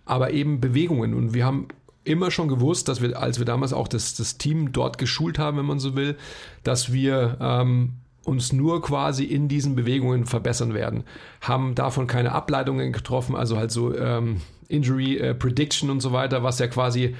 aber 0.06 0.30
eben 0.30 0.60
Bewegungen. 0.60 1.12
Und 1.12 1.34
wir 1.34 1.44
haben 1.44 1.68
immer 2.04 2.30
schon 2.30 2.48
gewusst, 2.48 2.88
dass 2.88 3.02
wir, 3.02 3.20
als 3.20 3.38
wir 3.38 3.44
damals 3.44 3.72
auch 3.72 3.88
das, 3.88 4.14
das 4.14 4.38
Team 4.38 4.72
dort 4.72 4.96
geschult 4.96 5.38
haben, 5.38 5.58
wenn 5.58 5.66
man 5.66 5.80
so 5.80 5.94
will, 5.96 6.16
dass 6.62 6.92
wir 6.92 7.36
ähm, 7.40 7.92
uns 8.24 8.52
nur 8.52 8.80
quasi 8.80 9.24
in 9.24 9.48
diesen 9.48 9.76
Bewegungen 9.76 10.24
verbessern 10.24 10.72
werden. 10.72 11.04
Haben 11.40 11.74
davon 11.74 12.06
keine 12.06 12.32
Ableitungen 12.32 12.92
getroffen, 12.92 13.36
also 13.36 13.56
halt 13.56 13.70
so 13.70 13.94
ähm, 13.94 14.40
Injury 14.68 15.18
äh, 15.18 15.34
Prediction 15.34 15.90
und 15.90 16.00
so 16.00 16.12
weiter, 16.12 16.42
was 16.42 16.58
ja 16.58 16.68
quasi 16.68 17.14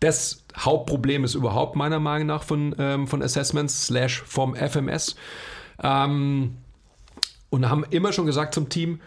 das 0.00 0.44
Hauptproblem 0.56 1.24
ist 1.24 1.34
überhaupt 1.34 1.76
meiner 1.76 2.00
Meinung 2.00 2.26
nach 2.26 2.42
von, 2.42 2.74
ähm, 2.78 3.06
von 3.06 3.22
Assessments 3.22 3.86
slash 3.86 4.22
vom 4.22 4.54
FMS. 4.54 5.14
Ähm, 5.82 6.56
und 7.50 7.68
haben 7.68 7.84
immer 7.90 8.12
schon 8.12 8.26
gesagt 8.26 8.54
zum 8.54 8.68
Team, 8.68 9.00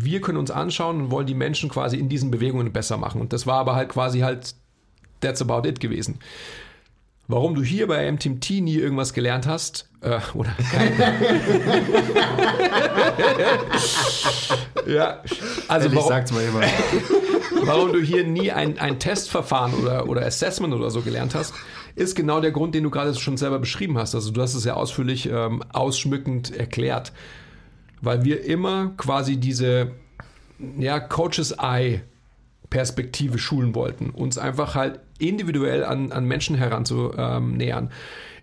wir 0.00 0.20
können 0.20 0.38
uns 0.38 0.50
anschauen 0.50 1.02
und 1.02 1.10
wollen 1.10 1.26
die 1.26 1.34
Menschen 1.34 1.70
quasi 1.70 1.96
in 1.96 2.08
diesen 2.08 2.30
Bewegungen 2.30 2.72
besser 2.72 2.96
machen. 2.96 3.20
Und 3.20 3.32
das 3.32 3.46
war 3.46 3.58
aber 3.58 3.74
halt 3.74 3.90
quasi 3.90 4.20
halt, 4.20 4.54
that's 5.20 5.42
about 5.42 5.68
it 5.68 5.80
gewesen. 5.80 6.18
Warum 7.30 7.54
du 7.54 7.62
hier 7.62 7.86
bei 7.86 8.10
MTMT 8.10 8.62
nie 8.62 8.76
irgendwas 8.76 9.12
gelernt 9.12 9.46
hast, 9.46 9.90
äh, 10.00 10.18
oder 10.32 10.48
kein, 10.72 10.98
Ja, 14.86 15.22
also 15.68 15.94
warum, 15.94 16.08
sag's 16.08 16.32
mal 16.32 16.42
immer. 16.42 16.62
warum 17.64 17.92
du 17.92 18.00
hier 18.00 18.24
nie 18.24 18.50
ein, 18.50 18.78
ein 18.78 18.98
Testverfahren 18.98 19.74
oder, 19.74 20.08
oder 20.08 20.24
Assessment 20.24 20.72
oder 20.72 20.90
so 20.90 21.02
gelernt 21.02 21.34
hast, 21.34 21.52
ist 21.94 22.16
genau 22.16 22.40
der 22.40 22.52
Grund, 22.52 22.74
den 22.74 22.84
du 22.84 22.90
gerade 22.90 23.14
schon 23.14 23.36
selber 23.36 23.58
beschrieben 23.58 23.98
hast. 23.98 24.14
Also 24.14 24.30
du 24.30 24.40
hast 24.40 24.54
es 24.54 24.64
ja 24.64 24.72
ausführlich 24.74 25.28
ähm, 25.30 25.62
ausschmückend 25.72 26.56
erklärt, 26.56 27.12
weil 28.00 28.24
wir 28.24 28.44
immer 28.44 28.92
quasi 28.96 29.36
diese 29.36 29.92
ja, 30.78 31.00
Coaches 31.00 31.52
Eye 31.58 32.02
Perspektive 32.70 33.38
schulen 33.38 33.74
wollten, 33.74 34.10
uns 34.10 34.36
einfach 34.36 34.74
halt 34.74 35.00
individuell 35.18 35.84
an, 35.84 36.12
an 36.12 36.26
Menschen 36.26 36.54
heranzunähern. 36.56 37.90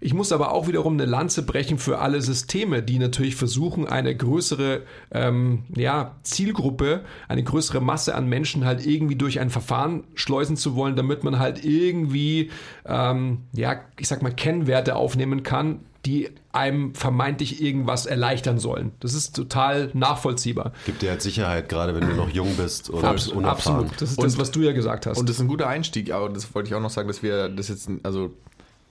Ich 0.02 0.14
muss 0.14 0.32
aber 0.32 0.52
auch 0.52 0.68
wiederum 0.68 0.94
eine 0.94 1.06
Lanze 1.06 1.44
brechen 1.44 1.78
für 1.78 2.00
alle 2.00 2.22
Systeme, 2.22 2.84
die 2.84 3.00
natürlich 3.00 3.36
versuchen, 3.36 3.88
eine 3.88 4.16
größere 4.16 4.82
ähm, 5.12 5.64
ja, 5.76 6.16
Zielgruppe, 6.24 7.02
eine 7.28 7.44
größere 7.44 7.82
Masse 7.82 8.16
an 8.16 8.28
Menschen 8.28 8.66
halt 8.66 8.86
irgendwie 8.86 9.16
durch 9.16 9.40
ein 9.40 9.50
Verfahren 9.50 10.04
schleusen 10.16 10.58
zu 10.58 10.76
wollen, 10.76 10.96
damit 10.96 11.24
man 11.24 11.40
halt 11.40 11.64
irgendwie, 11.64 12.52
ähm, 12.86 13.44
ja, 13.54 13.80
ich 14.00 14.08
sag 14.08 14.22
mal, 14.22 14.34
Kennwerte 14.34 14.96
aufnehmen 14.96 15.44
kann, 15.44 15.80
die 16.06 16.30
einem 16.52 16.94
vermeintlich 16.94 17.62
irgendwas 17.62 18.06
erleichtern 18.06 18.60
sollen. 18.60 18.92
Das 19.00 19.14
ist 19.14 19.36
total 19.36 19.90
nachvollziehbar. 19.94 20.72
Gibt 20.86 21.02
dir 21.02 21.10
halt 21.10 21.22
Sicherheit, 21.22 21.68
gerade 21.68 21.96
wenn 21.96 22.08
du 22.08 22.16
noch 22.16 22.30
jung 22.30 22.56
bist 22.56 22.90
oder 22.90 23.10
Abs 23.10 23.28
unerfahren. 23.28 23.86
absolut. 23.86 24.02
Das 24.02 24.12
ist 24.12 24.24
das, 24.24 24.38
was 24.38 24.52
du 24.52 24.62
ja 24.62 24.72
gesagt 24.72 25.06
hast. 25.06 25.18
Und 25.18 25.28
das 25.30 25.38
ist 25.38 25.42
ein 25.42 25.48
guter 25.48 25.68
Einstieg, 25.68 26.12
aber 26.12 26.30
das 26.30 26.54
wollte 26.54 26.70
ich 26.70 26.76
auch 26.76 26.82
noch 26.82 26.90
sagen, 26.92 27.08
dass 27.08 27.24
wir 27.24 27.50
das 27.50 27.70
jetzt, 27.70 27.90
also 28.04 28.34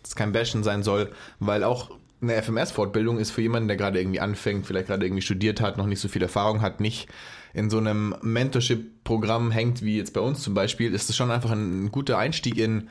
das 0.03 0.17
kein 0.17 0.33
Bashen 0.33 0.65
sein 0.65 0.83
soll, 0.83 1.11
weil 1.39 1.63
auch 1.65 1.91
eine 2.21 2.41
FMS-Fortbildung 2.43 3.19
ist 3.19 3.31
für 3.31 3.43
jemanden, 3.43 3.69
der 3.69 3.77
gerade 3.77 4.01
irgendwie 4.01 4.21
anfängt, 4.21 4.67
vielleicht 4.67 4.89
gerade 4.89 5.07
irgendwie 5.07 5.23
studiert 5.23 5.61
hat, 5.61 5.79
noch 5.79 5.87
nicht 5.87 6.01
so 6.01 6.09
viel 6.09 6.23
Erfahrung 6.23 6.63
hat, 6.63 6.81
nicht 6.81 7.09
in 7.53 7.71
so 7.71 7.79
einem 7.79 8.15
Mentorship-Programm 8.23 9.51
hängt, 9.53 9.83
wie 9.83 9.97
jetzt 9.97 10.13
bei 10.13 10.21
uns 10.21 10.43
zum 10.43 10.55
Beispiel, 10.55 10.93
ist 10.93 11.09
das 11.09 11.17
schon 11.17 11.31
einfach 11.31 11.53
ein, 11.53 11.93
guter 11.93 12.19
Einstieg 12.19 12.59
in 12.59 12.89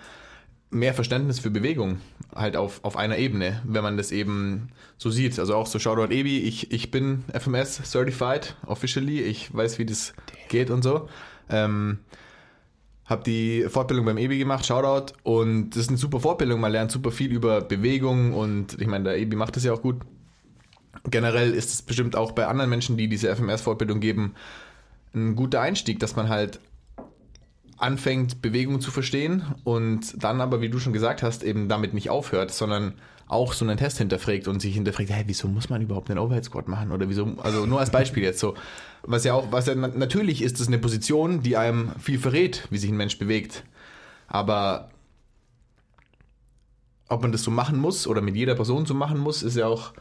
mehr 0.74 0.94
Verständnis 0.94 1.40
für 1.40 1.50
Bewegung, 1.50 2.00
halt 2.36 2.56
auf, 2.56 2.84
auf 2.84 2.98
einer 2.98 3.18
Ebene, 3.18 3.62
wenn 3.64 3.84
man 3.84 3.98
das 3.98 4.12
eben 4.12 4.70
so 4.98 5.10
sieht. 5.10 5.38
Also 5.40 5.56
auch 5.56 5.68
so 5.68 5.80
Shoutout 5.80 6.12
Ebi, 6.14 6.40
ich, 6.40 6.72
ich 6.72 6.92
bin 6.92 7.24
FMS 7.32 7.82
Certified, 7.90 8.56
officially, 8.66 9.22
ich 9.22 9.54
weiß, 9.54 9.80
wie 9.80 9.86
das 9.86 10.14
geht 10.50 10.70
und 10.70 10.82
so. 10.82 11.08
Ähm, 11.50 12.00
hab 13.06 13.24
die 13.24 13.66
Fortbildung 13.70 14.06
beim 14.06 14.18
Ebi 14.18 14.38
gemacht, 14.38 14.66
Shoutout, 14.66 15.14
und 15.24 15.72
das 15.72 15.84
ist 15.84 15.90
eine 15.90 15.98
super 15.98 16.20
Fortbildung, 16.20 16.60
man 16.60 16.72
lernt 16.72 16.92
super 16.92 17.12
viel 17.12 17.32
über 17.32 17.62
Bewegung 17.62 18.34
und 18.34 18.80
ich 18.80 18.88
meine, 18.88 19.04
der 19.04 19.18
Ebi 19.18 19.36
macht 19.36 19.56
das 19.56 19.64
ja 19.64 19.74
auch 19.74 19.82
gut. 19.82 20.02
Generell 21.10 21.54
ist 21.54 21.74
es 21.74 21.82
bestimmt 21.82 22.16
auch 22.16 22.32
bei 22.32 22.48
anderen 22.48 22.70
Menschen, 22.70 22.96
die 22.96 23.10
diese 23.10 23.36
FMS-Fortbildung 23.36 24.00
geben, 24.00 24.36
ein 25.14 25.36
guter 25.36 25.62
Einstieg, 25.62 26.00
dass 26.00 26.16
man 26.16 26.30
halt 26.30 26.60
anfängt, 27.84 28.42
Bewegung 28.42 28.82
zu 28.82 28.92
verstehen 28.92 29.44
und 29.64 30.24
dann 30.24 30.42
aber, 30.42 30.62
wie 30.62 30.70
du 30.70 30.80
schon 30.80 30.94
gesagt 30.94 31.22
hast, 31.22 31.44
eben 31.44 31.68
damit 31.68 31.94
nicht 31.94 32.10
aufhört, 32.10 32.52
sondern 32.52 32.94
auch 33.28 33.54
so 33.54 33.66
einen 33.66 33.78
Test 33.78 33.98
hinterfragt 33.98 34.48
und 34.48 34.62
sich 34.62 34.74
hinterfragt, 34.76 35.10
hey, 35.10 35.24
wieso 35.28 35.48
muss 35.48 35.70
man 35.70 35.82
überhaupt 35.82 36.10
einen 36.10 36.20
Overhead 36.20 36.46
Squat 36.46 36.68
machen? 36.68 36.92
Oder 36.92 37.10
wieso, 37.10 37.36
also 37.42 37.66
nur 37.66 37.80
als 37.80 37.92
Beispiel 37.92 38.24
jetzt 38.24 38.40
so, 38.40 38.56
was 39.02 39.24
ja 39.26 39.34
auch, 39.34 39.52
was 39.52 39.66
ja 39.66 39.76
natürlich 39.76 40.42
ist 40.42 40.62
es 40.62 40.68
eine 40.68 40.80
Position, 40.80 41.42
die 41.42 41.58
einem 41.58 41.92
viel 42.00 42.20
verrät, 42.20 42.68
wie 42.70 42.78
sich 42.78 42.90
ein 42.90 42.98
Mensch 42.98 43.20
bewegt, 43.20 43.64
aber 44.28 44.90
ob 47.10 47.22
man 47.22 47.32
das 47.32 47.44
so 47.44 47.52
machen 47.52 47.80
muss 47.80 48.08
oder 48.08 48.22
mit 48.22 48.36
jeder 48.36 48.56
Person 48.56 48.86
so 48.86 48.94
machen 48.94 49.20
muss, 49.20 49.44
ist 49.44 49.58
ja 49.58 49.68
auch 49.68 49.94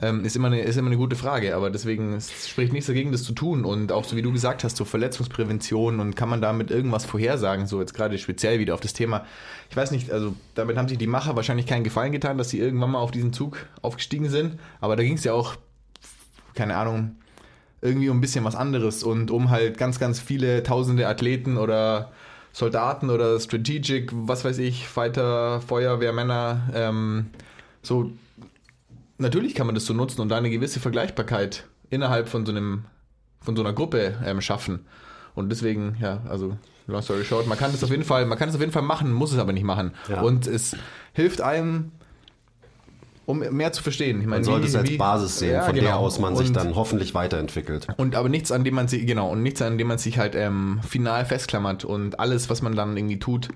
ähm, 0.00 0.24
ist, 0.24 0.36
immer 0.36 0.46
eine, 0.46 0.60
ist 0.62 0.76
immer 0.76 0.88
eine 0.88 0.96
gute 0.96 1.16
Frage, 1.16 1.54
aber 1.54 1.70
deswegen 1.70 2.14
es 2.14 2.48
spricht 2.48 2.72
nichts 2.72 2.86
dagegen, 2.86 3.12
das 3.12 3.24
zu 3.24 3.32
tun. 3.32 3.64
Und 3.64 3.92
auch 3.92 4.04
so 4.04 4.16
wie 4.16 4.22
du 4.22 4.32
gesagt 4.32 4.64
hast, 4.64 4.76
so 4.76 4.84
Verletzungsprävention 4.84 6.00
und 6.00 6.16
kann 6.16 6.28
man 6.28 6.40
damit 6.40 6.70
irgendwas 6.70 7.04
vorhersagen, 7.04 7.66
so 7.66 7.80
jetzt 7.80 7.94
gerade 7.94 8.16
speziell 8.18 8.58
wieder 8.58 8.74
auf 8.74 8.80
das 8.80 8.94
Thema. 8.94 9.26
Ich 9.70 9.76
weiß 9.76 9.90
nicht, 9.90 10.10
also 10.10 10.34
damit 10.54 10.76
haben 10.76 10.88
sich 10.88 10.98
die 10.98 11.06
Macher 11.06 11.36
wahrscheinlich 11.36 11.66
keinen 11.66 11.84
Gefallen 11.84 12.12
getan, 12.12 12.38
dass 12.38 12.50
sie 12.50 12.58
irgendwann 12.58 12.92
mal 12.92 13.00
auf 13.00 13.10
diesen 13.10 13.32
Zug 13.32 13.66
aufgestiegen 13.82 14.30
sind, 14.30 14.58
aber 14.80 14.96
da 14.96 15.02
ging 15.02 15.14
es 15.14 15.24
ja 15.24 15.34
auch, 15.34 15.56
keine 16.54 16.76
Ahnung, 16.76 17.16
irgendwie 17.82 18.08
um 18.08 18.18
ein 18.18 18.20
bisschen 18.20 18.44
was 18.44 18.54
anderes 18.54 19.02
und 19.02 19.30
um 19.30 19.50
halt 19.50 19.76
ganz, 19.76 19.98
ganz 19.98 20.20
viele 20.20 20.62
tausende 20.62 21.08
Athleten 21.08 21.58
oder 21.58 22.12
Soldaten 22.52 23.10
oder 23.10 23.40
Strategic, 23.40 24.10
was 24.12 24.44
weiß 24.44 24.58
ich, 24.58 24.86
Fighter, 24.86 25.60
Feuerwehrmänner, 25.60 26.70
ähm, 26.74 27.30
so 27.82 28.12
natürlich 29.18 29.54
kann 29.54 29.66
man 29.66 29.74
das 29.74 29.86
so 29.86 29.94
nutzen 29.94 30.20
und 30.20 30.28
da 30.28 30.36
eine 30.36 30.50
gewisse 30.50 30.80
Vergleichbarkeit 30.80 31.66
innerhalb 31.90 32.28
von 32.28 32.46
so 32.46 32.52
einem, 32.52 32.84
von 33.40 33.56
so 33.56 33.62
einer 33.62 33.72
Gruppe 33.72 34.18
ähm, 34.24 34.40
schaffen. 34.40 34.86
Und 35.34 35.50
deswegen, 35.50 35.96
ja, 36.00 36.22
also 36.28 36.56
long 36.86 37.02
story 37.02 37.24
short, 37.24 37.46
man 37.46 37.58
kann 37.58 37.72
das 37.72 37.82
auf 37.84 37.90
jeden 37.90 38.04
Fall, 38.04 38.26
man 38.26 38.38
kann 38.38 38.48
es 38.48 38.54
auf 38.54 38.60
jeden 38.60 38.72
Fall 38.72 38.82
machen, 38.82 39.12
muss 39.12 39.32
es 39.32 39.38
aber 39.38 39.52
nicht 39.52 39.64
machen. 39.64 39.92
Ja. 40.08 40.20
Und 40.20 40.46
es 40.46 40.76
hilft 41.12 41.40
einem, 41.40 41.92
um 43.32 43.38
mehr 43.56 43.72
zu 43.72 43.82
verstehen. 43.82 44.20
Ich 44.20 44.26
meine, 44.26 44.38
Man 44.40 44.44
sollte 44.44 44.64
wie- 44.64 44.68
es 44.68 44.76
als 44.76 44.90
wie- 44.90 44.96
Basis 44.96 45.38
sehen, 45.40 45.52
Ja, 45.54 45.62
von 45.62 45.74
der 45.74 45.84
genau. 45.84 45.96
aus 45.98 46.18
man 46.18 46.36
sich 46.36 46.48
Und- 46.48 46.56
dann 46.56 46.74
hoffentlich 46.76 47.14
weiterentwickelt. 47.14 47.88
und 47.96 48.14
aber 48.14 48.28
nichts, 48.28 48.52
an 48.52 48.62
dem 48.64 48.74
man 48.74 48.88
sich, 48.88 49.06
genau, 49.06 49.30
und 49.30 49.42
nichts, 49.42 49.60
an 49.62 49.78
dem 49.78 49.88
man 49.88 49.98
sich 49.98 50.18
halt 50.18 50.34
ähm, 50.34 50.80
final 50.88 51.24
festklammert 51.24 51.84
und 51.84 52.20
alles, 52.20 52.48
was 52.50 52.62
man 52.62 52.76
dann 52.76 52.96
irgendwie 52.96 53.18
tut, 53.18 53.48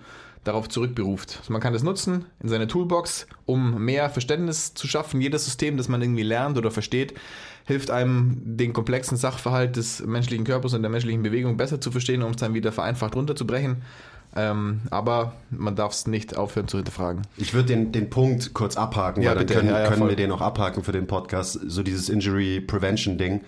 darauf 0.44 0.68
zurückberuft. 0.68 1.38
Also 1.40 1.52
man 1.52 1.60
kann 1.60 1.72
das 1.72 1.82
nutzen 1.82 2.24
in 2.40 2.48
seine 2.48 2.68
Toolbox, 2.68 3.26
um 3.46 3.84
mehr 3.84 4.08
Verständnis 4.10 4.74
zu 4.74 4.86
schaffen. 4.86 5.20
Jedes 5.20 5.44
System, 5.44 5.76
das 5.76 5.88
man 5.88 6.00
irgendwie 6.02 6.22
lernt 6.22 6.56
oder 6.56 6.70
versteht, 6.70 7.14
hilft 7.64 7.90
einem, 7.90 8.40
den 8.44 8.72
komplexen 8.72 9.16
Sachverhalt 9.16 9.74
des 9.74 10.06
menschlichen 10.06 10.44
Körpers 10.44 10.72
und 10.74 10.82
der 10.82 10.90
menschlichen 10.90 11.24
Bewegung 11.24 11.56
besser 11.56 11.80
zu 11.80 11.90
verstehen, 11.90 12.22
um 12.22 12.30
es 12.30 12.36
dann 12.36 12.54
wieder 12.54 12.70
vereinfacht 12.70 13.16
runterzubrechen. 13.16 13.82
Ähm, 14.36 14.82
aber 14.90 15.32
man 15.50 15.74
darf 15.76 15.92
es 15.92 16.06
nicht 16.06 16.36
aufhören 16.36 16.68
zu 16.68 16.76
hinterfragen. 16.76 17.22
Ich 17.38 17.54
würde 17.54 17.68
den, 17.68 17.90
den 17.92 18.10
Punkt 18.10 18.52
kurz 18.52 18.76
abhaken, 18.76 19.22
Ja, 19.22 19.30
weil 19.30 19.38
dann 19.38 19.46
können, 19.46 19.68
Ja, 19.70 19.80
ja, 19.80 19.86
können 19.86 20.00
voll. 20.00 20.08
wir 20.10 20.16
den 20.16 20.30
auch 20.30 20.42
abhaken 20.42 20.84
für 20.84 20.92
den 20.92 21.06
Podcast, 21.06 21.58
so 21.66 21.82
dieses 21.82 22.08
Injury 22.10 22.60
Prevention 22.60 23.16
Ding. 23.16 23.40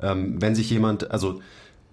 Ähm, 0.00 0.40
wenn 0.40 0.54
sich 0.54 0.70
jemand, 0.70 1.10
also 1.10 1.40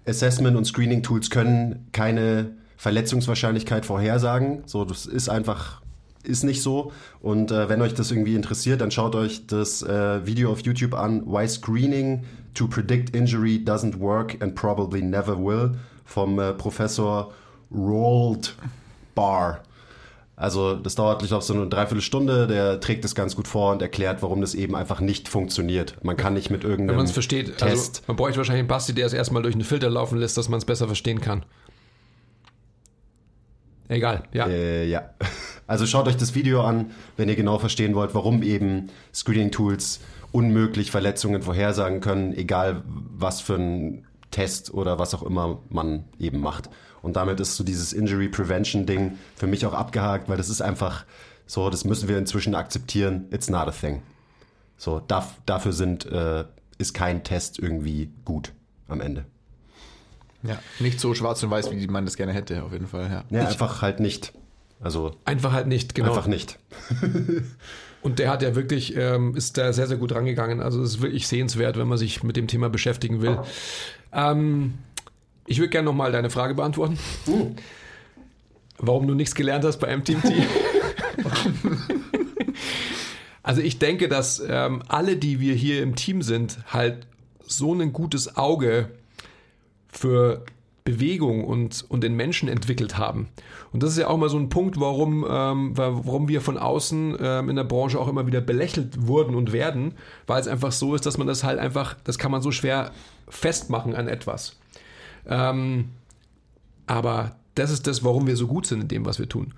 Assessment 0.06 0.56
und 0.56 0.64
Screening 0.64 1.02
Tools 1.02 1.28
können 1.28 1.86
keine 1.92 2.52
Verletzungswahrscheinlichkeit 2.78 3.84
vorhersagen. 3.84 4.62
So, 4.64 4.84
das 4.86 5.04
ist 5.04 5.28
einfach, 5.28 5.82
ist 6.22 6.42
nicht 6.44 6.62
so. 6.62 6.92
Und 7.20 7.50
äh, 7.50 7.68
wenn 7.68 7.82
euch 7.82 7.92
das 7.92 8.10
irgendwie 8.10 8.34
interessiert, 8.34 8.80
dann 8.80 8.90
schaut 8.90 9.14
euch 9.14 9.46
das 9.46 9.82
äh, 9.82 10.24
Video 10.26 10.50
auf 10.50 10.60
YouTube 10.60 10.94
an, 10.94 11.26
Why 11.26 11.46
Screening 11.46 12.24
to 12.54 12.66
Predict 12.66 13.14
Injury 13.14 13.62
Doesn't 13.64 14.00
Work 14.00 14.36
and 14.40 14.54
Probably 14.54 15.02
Never 15.02 15.38
Will 15.38 15.72
vom 16.06 16.38
äh, 16.38 16.54
Professor 16.54 17.32
Roald 17.70 18.54
Barr. 19.14 19.62
Also 20.36 20.76
das 20.76 20.94
dauert, 20.94 21.22
ich 21.22 21.28
glaube, 21.28 21.42
so 21.42 21.52
eine 21.52 21.66
Dreiviertelstunde. 21.66 22.46
Der 22.46 22.80
trägt 22.80 23.04
es 23.04 23.16
ganz 23.16 23.34
gut 23.34 23.48
vor 23.48 23.72
und 23.72 23.82
erklärt, 23.82 24.22
warum 24.22 24.40
das 24.40 24.54
eben 24.54 24.76
einfach 24.76 25.00
nicht 25.00 25.28
funktioniert. 25.28 25.96
Man 26.04 26.16
kann 26.16 26.34
nicht 26.34 26.50
mit 26.50 26.62
Wenn 26.62 26.70
irgendeinem 26.70 26.96
man 26.98 27.06
es 27.06 27.12
versteht, 27.12 27.58
Test. 27.58 27.62
also 27.62 28.02
man 28.06 28.16
bräuchte 28.16 28.38
wahrscheinlich 28.38 28.60
einen 28.60 28.68
Basti, 28.68 28.94
der 28.94 29.06
es 29.06 29.12
erstmal 29.12 29.42
durch 29.42 29.54
einen 29.54 29.64
Filter 29.64 29.90
laufen 29.90 30.18
lässt, 30.18 30.36
dass 30.36 30.48
man 30.48 30.58
es 30.58 30.64
besser 30.64 30.86
verstehen 30.86 31.20
kann. 31.20 31.44
Egal, 33.88 34.22
ja. 34.32 34.46
Äh, 34.46 34.86
ja. 34.86 35.10
Also 35.66 35.86
schaut 35.86 36.06
euch 36.06 36.16
das 36.16 36.34
Video 36.34 36.62
an, 36.62 36.92
wenn 37.16 37.28
ihr 37.28 37.36
genau 37.36 37.58
verstehen 37.58 37.94
wollt, 37.94 38.14
warum 38.14 38.42
eben 38.42 38.90
Screening-Tools 39.12 40.00
unmöglich 40.30 40.90
Verletzungen 40.90 41.42
vorhersagen 41.42 42.00
können, 42.00 42.32
egal 42.32 42.82
was 42.86 43.40
für 43.40 43.56
ein 43.56 44.06
Test 44.30 44.72
oder 44.72 44.98
was 44.98 45.14
auch 45.14 45.22
immer 45.22 45.60
man 45.68 46.04
eben 46.18 46.40
macht. 46.40 46.70
Und 47.08 47.14
damit 47.14 47.40
ist 47.40 47.56
so 47.56 47.64
dieses 47.64 47.94
Injury 47.94 48.28
Prevention 48.28 48.84
Ding 48.84 49.18
für 49.34 49.46
mich 49.46 49.64
auch 49.64 49.72
abgehakt, 49.72 50.28
weil 50.28 50.36
das 50.36 50.50
ist 50.50 50.60
einfach 50.60 51.06
so, 51.46 51.70
das 51.70 51.86
müssen 51.86 52.06
wir 52.06 52.18
inzwischen 52.18 52.54
akzeptieren. 52.54 53.24
It's 53.30 53.48
not 53.48 53.66
a 53.66 53.70
thing. 53.70 54.02
So, 54.76 55.00
darf, 55.00 55.36
dafür 55.46 55.72
sind, 55.72 56.04
äh, 56.04 56.44
ist 56.76 56.92
kein 56.92 57.24
Test 57.24 57.58
irgendwie 57.58 58.10
gut 58.26 58.52
am 58.88 59.00
Ende. 59.00 59.24
Ja. 60.42 60.58
Nicht 60.80 61.00
so 61.00 61.14
schwarz 61.14 61.42
und 61.42 61.50
weiß, 61.50 61.70
wie 61.70 61.86
man 61.86 62.04
das 62.04 62.18
gerne 62.18 62.34
hätte, 62.34 62.62
auf 62.62 62.72
jeden 62.72 62.88
Fall. 62.88 63.10
Ja. 63.10 63.24
Ja, 63.30 63.48
einfach 63.48 63.80
halt 63.80 64.00
nicht. 64.00 64.34
Also 64.78 65.16
Einfach 65.24 65.52
halt 65.52 65.66
nicht, 65.66 65.94
genau. 65.94 66.10
einfach 66.10 66.26
nicht. 66.26 66.58
Und 68.02 68.18
der 68.20 68.30
hat 68.30 68.42
ja 68.42 68.54
wirklich, 68.54 68.96
ähm, 68.96 69.34
ist 69.34 69.58
da 69.58 69.72
sehr, 69.72 69.88
sehr 69.88 69.96
gut 69.96 70.14
rangegangen. 70.14 70.60
Also 70.60 70.80
es 70.82 70.90
ist 70.90 71.02
wirklich 71.02 71.26
sehenswert, 71.26 71.76
wenn 71.76 71.88
man 71.88 71.98
sich 71.98 72.22
mit 72.22 72.36
dem 72.36 72.46
Thema 72.46 72.70
beschäftigen 72.70 73.22
will. 73.22 73.40
Ähm, 74.12 74.74
ich 75.48 75.58
würde 75.58 75.70
gerne 75.70 75.86
nochmal 75.86 76.12
deine 76.12 76.30
Frage 76.30 76.54
beantworten. 76.54 76.98
warum 78.78 79.08
du 79.08 79.14
nichts 79.14 79.34
gelernt 79.34 79.64
hast 79.64 79.78
bei 79.78 79.96
MTMT. 79.96 80.32
also 83.42 83.60
ich 83.60 83.78
denke, 83.78 84.08
dass 84.08 84.42
ähm, 84.46 84.82
alle, 84.88 85.16
die 85.16 85.40
wir 85.40 85.54
hier 85.54 85.82
im 85.82 85.96
Team 85.96 86.22
sind, 86.22 86.58
halt 86.68 87.06
so 87.44 87.74
ein 87.74 87.92
gutes 87.92 88.36
Auge 88.36 88.90
für 89.88 90.44
Bewegung 90.84 91.44
und, 91.44 91.84
und 91.88 92.02
den 92.02 92.14
Menschen 92.14 92.48
entwickelt 92.48 92.96
haben. 92.96 93.28
Und 93.72 93.82
das 93.82 93.90
ist 93.90 93.98
ja 93.98 94.08
auch 94.08 94.16
mal 94.16 94.30
so 94.30 94.38
ein 94.38 94.48
Punkt, 94.48 94.80
warum, 94.80 95.26
ähm, 95.28 95.72
warum 95.76 96.28
wir 96.28 96.40
von 96.40 96.56
außen 96.56 97.16
ähm, 97.20 97.50
in 97.50 97.56
der 97.56 97.64
Branche 97.64 97.98
auch 97.98 98.08
immer 98.08 98.26
wieder 98.26 98.40
belächelt 98.40 99.06
wurden 99.06 99.34
und 99.34 99.52
werden, 99.52 99.94
weil 100.26 100.40
es 100.40 100.48
einfach 100.48 100.72
so 100.72 100.94
ist, 100.94 101.04
dass 101.04 101.18
man 101.18 101.26
das 101.26 101.44
halt 101.44 101.58
einfach, 101.58 101.96
das 102.04 102.16
kann 102.16 102.30
man 102.30 102.40
so 102.40 102.52
schwer 102.52 102.92
festmachen 103.28 103.94
an 103.94 104.08
etwas. 104.08 104.57
Ähm, 105.28 105.90
aber 106.86 107.36
das 107.54 107.70
ist 107.70 107.86
das, 107.86 108.04
warum 108.04 108.26
wir 108.26 108.36
so 108.36 108.46
gut 108.46 108.66
sind 108.66 108.82
in 108.82 108.88
dem, 108.88 109.04
was 109.06 109.18
wir 109.18 109.28
tun. 109.28 109.54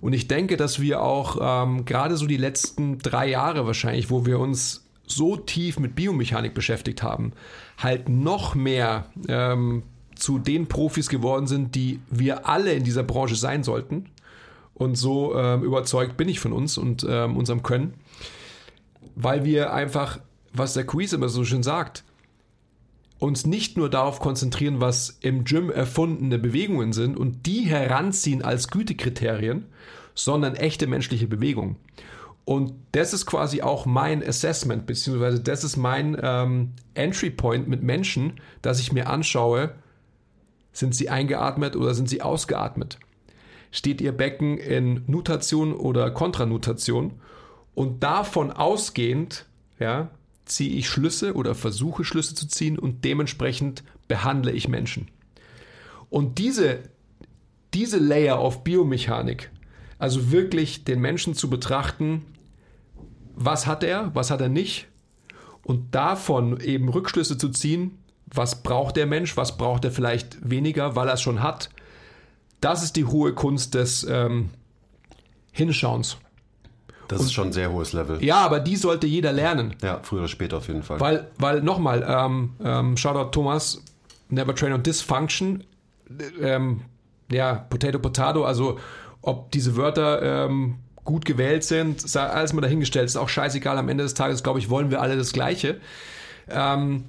Und 0.00 0.12
ich 0.12 0.28
denke, 0.28 0.56
dass 0.56 0.80
wir 0.80 1.02
auch 1.02 1.38
ähm, 1.40 1.84
gerade 1.84 2.16
so 2.16 2.26
die 2.26 2.36
letzten 2.36 2.98
drei 2.98 3.28
Jahre 3.28 3.66
wahrscheinlich, 3.66 4.10
wo 4.10 4.26
wir 4.26 4.38
uns 4.38 4.84
so 5.06 5.36
tief 5.36 5.78
mit 5.78 5.94
Biomechanik 5.94 6.54
beschäftigt 6.54 7.02
haben, 7.02 7.32
halt 7.78 8.08
noch 8.08 8.54
mehr 8.54 9.06
ähm, 9.28 9.82
zu 10.14 10.38
den 10.38 10.68
Profis 10.68 11.08
geworden 11.08 11.46
sind, 11.46 11.74
die 11.74 12.00
wir 12.10 12.48
alle 12.48 12.72
in 12.72 12.84
dieser 12.84 13.02
Branche 13.02 13.36
sein 13.36 13.62
sollten. 13.64 14.06
Und 14.74 14.96
so 14.96 15.34
ähm, 15.36 15.64
überzeugt 15.64 16.16
bin 16.16 16.28
ich 16.28 16.38
von 16.38 16.52
uns 16.52 16.78
und 16.78 17.04
ähm, 17.08 17.36
unserem 17.36 17.64
Können, 17.64 17.94
weil 19.16 19.44
wir 19.44 19.72
einfach, 19.72 20.20
was 20.52 20.74
der 20.74 20.86
Quiz 20.86 21.12
immer 21.12 21.28
so 21.28 21.44
schön 21.44 21.64
sagt, 21.64 22.04
uns 23.18 23.46
nicht 23.46 23.76
nur 23.76 23.90
darauf 23.90 24.20
konzentrieren, 24.20 24.80
was 24.80 25.18
im 25.20 25.44
Gym 25.44 25.70
erfundene 25.70 26.38
Bewegungen 26.38 26.92
sind 26.92 27.16
und 27.16 27.46
die 27.46 27.62
heranziehen 27.62 28.42
als 28.42 28.68
Gütekriterien, 28.68 29.66
sondern 30.14 30.54
echte 30.54 30.86
menschliche 30.86 31.26
Bewegungen. 31.26 31.76
Und 32.44 32.72
das 32.92 33.12
ist 33.12 33.26
quasi 33.26 33.60
auch 33.60 33.84
mein 33.84 34.26
Assessment, 34.26 34.86
beziehungsweise 34.86 35.40
das 35.40 35.64
ist 35.64 35.76
mein 35.76 36.16
ähm, 36.22 36.72
Entry 36.94 37.30
Point 37.30 37.68
mit 37.68 37.82
Menschen, 37.82 38.40
dass 38.62 38.80
ich 38.80 38.92
mir 38.92 39.08
anschaue, 39.08 39.74
sind 40.72 40.94
sie 40.94 41.10
eingeatmet 41.10 41.76
oder 41.76 41.92
sind 41.92 42.08
sie 42.08 42.22
ausgeatmet? 42.22 42.98
Steht 43.70 44.00
ihr 44.00 44.12
Becken 44.12 44.56
in 44.56 45.02
Nutation 45.06 45.74
oder 45.74 46.10
Kontranutation? 46.10 47.20
Und 47.74 48.02
davon 48.02 48.50
ausgehend, 48.50 49.44
ja, 49.78 50.10
ziehe 50.48 50.76
ich 50.76 50.88
Schlüsse 50.88 51.34
oder 51.34 51.54
versuche 51.54 52.04
Schlüsse 52.04 52.34
zu 52.34 52.48
ziehen 52.48 52.78
und 52.78 53.04
dementsprechend 53.04 53.84
behandle 54.08 54.52
ich 54.52 54.68
Menschen. 54.68 55.08
Und 56.10 56.38
diese, 56.38 56.80
diese 57.74 57.98
Layer 57.98 58.38
auf 58.38 58.64
Biomechanik, 58.64 59.50
also 59.98 60.30
wirklich 60.30 60.84
den 60.84 61.00
Menschen 61.00 61.34
zu 61.34 61.50
betrachten, 61.50 62.24
was 63.34 63.66
hat 63.66 63.84
er, 63.84 64.14
was 64.14 64.30
hat 64.30 64.40
er 64.40 64.48
nicht, 64.48 64.88
und 65.62 65.94
davon 65.94 66.60
eben 66.60 66.88
Rückschlüsse 66.88 67.36
zu 67.36 67.50
ziehen, 67.50 67.98
was 68.26 68.62
braucht 68.62 68.96
der 68.96 69.06
Mensch, 69.06 69.36
was 69.36 69.56
braucht 69.56 69.84
er 69.84 69.90
vielleicht 69.90 70.48
weniger, 70.48 70.96
weil 70.96 71.08
er 71.08 71.14
es 71.14 71.22
schon 71.22 71.42
hat. 71.42 71.70
Das 72.60 72.82
ist 72.82 72.96
die 72.96 73.04
hohe 73.04 73.34
Kunst 73.34 73.74
des 73.74 74.04
ähm, 74.08 74.50
Hinschauens. 75.52 76.18
Das 77.08 77.22
ist 77.22 77.32
schon 77.32 77.48
ein 77.48 77.52
sehr 77.52 77.72
hohes 77.72 77.92
Level. 77.92 78.22
Ja, 78.22 78.36
aber 78.36 78.60
die 78.60 78.76
sollte 78.76 79.06
jeder 79.06 79.32
lernen. 79.32 79.74
Ja, 79.82 80.00
früher 80.02 80.20
oder 80.20 80.28
später 80.28 80.58
auf 80.58 80.68
jeden 80.68 80.82
Fall. 80.82 81.00
Weil, 81.00 81.28
weil 81.38 81.62
nochmal, 81.62 82.04
ähm, 82.06 82.50
ähm, 82.62 82.96
Shoutout 82.96 83.30
Thomas, 83.30 83.82
Never 84.28 84.54
Train 84.54 84.74
on 84.74 84.82
Dysfunction, 84.82 85.64
ähm, 86.40 86.82
ja, 87.30 87.66
Potato 87.70 87.98
Potato, 87.98 88.44
also 88.44 88.78
ob 89.22 89.50
diese 89.52 89.76
Wörter 89.76 90.46
ähm, 90.46 90.76
gut 91.04 91.24
gewählt 91.24 91.64
sind, 91.64 92.00
sei 92.00 92.22
alles 92.22 92.52
mal 92.52 92.60
dahingestellt, 92.60 93.06
ist 93.06 93.16
auch 93.16 93.28
scheißegal. 93.28 93.78
Am 93.78 93.88
Ende 93.88 94.04
des 94.04 94.14
Tages, 94.14 94.42
glaube 94.42 94.58
ich, 94.58 94.68
wollen 94.68 94.90
wir 94.90 95.00
alle 95.00 95.16
das 95.16 95.32
Gleiche. 95.32 95.80
Ähm, 96.50 97.04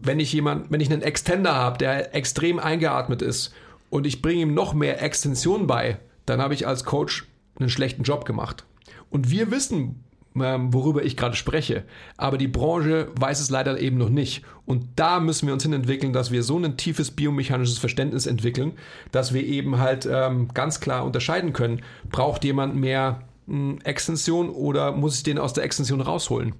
wenn 0.00 0.20
ich 0.20 0.32
jemand, 0.32 0.70
wenn 0.70 0.80
ich 0.80 0.90
einen 0.90 1.02
Extender 1.02 1.54
habe, 1.54 1.78
der 1.78 2.14
extrem 2.14 2.58
eingeatmet 2.58 3.22
ist 3.22 3.52
und 3.90 4.06
ich 4.06 4.22
bringe 4.22 4.42
ihm 4.42 4.54
noch 4.54 4.72
mehr 4.72 5.02
Extension 5.02 5.66
bei, 5.66 5.98
dann 6.26 6.40
habe 6.40 6.54
ich 6.54 6.66
als 6.66 6.84
Coach 6.84 7.26
einen 7.58 7.68
schlechten 7.68 8.04
Job 8.04 8.24
gemacht. 8.24 8.64
Und 9.10 9.30
wir 9.30 9.50
wissen, 9.50 10.04
ähm, 10.36 10.72
worüber 10.72 11.04
ich 11.04 11.16
gerade 11.16 11.36
spreche. 11.36 11.84
Aber 12.16 12.38
die 12.38 12.48
Branche 12.48 13.08
weiß 13.18 13.40
es 13.40 13.50
leider 13.50 13.80
eben 13.80 13.98
noch 13.98 14.08
nicht. 14.08 14.44
Und 14.64 14.86
da 14.96 15.20
müssen 15.20 15.46
wir 15.46 15.52
uns 15.52 15.64
hin 15.64 15.72
entwickeln, 15.72 16.12
dass 16.12 16.30
wir 16.30 16.42
so 16.42 16.58
ein 16.58 16.76
tiefes 16.76 17.10
biomechanisches 17.10 17.78
Verständnis 17.78 18.26
entwickeln, 18.26 18.72
dass 19.10 19.34
wir 19.34 19.44
eben 19.44 19.78
halt 19.78 20.08
ähm, 20.10 20.48
ganz 20.54 20.80
klar 20.80 21.04
unterscheiden 21.04 21.52
können, 21.52 21.82
braucht 22.10 22.44
jemand 22.44 22.76
mehr 22.76 23.22
mh, 23.46 23.56
hm, 23.56 23.78
Extension 23.82 24.50
oder 24.50 24.92
muss 24.92 25.16
ich 25.16 25.22
den 25.22 25.38
aus 25.38 25.52
der 25.52 25.64
Extension 25.64 26.00
rausholen? 26.00 26.54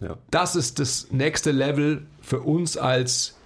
Ja. 0.00 0.18
Das 0.30 0.56
ist 0.56 0.78
das 0.78 1.08
nächste 1.10 1.52
Level 1.52 2.06
für 2.20 2.40
uns 2.40 2.76
als 2.76 3.36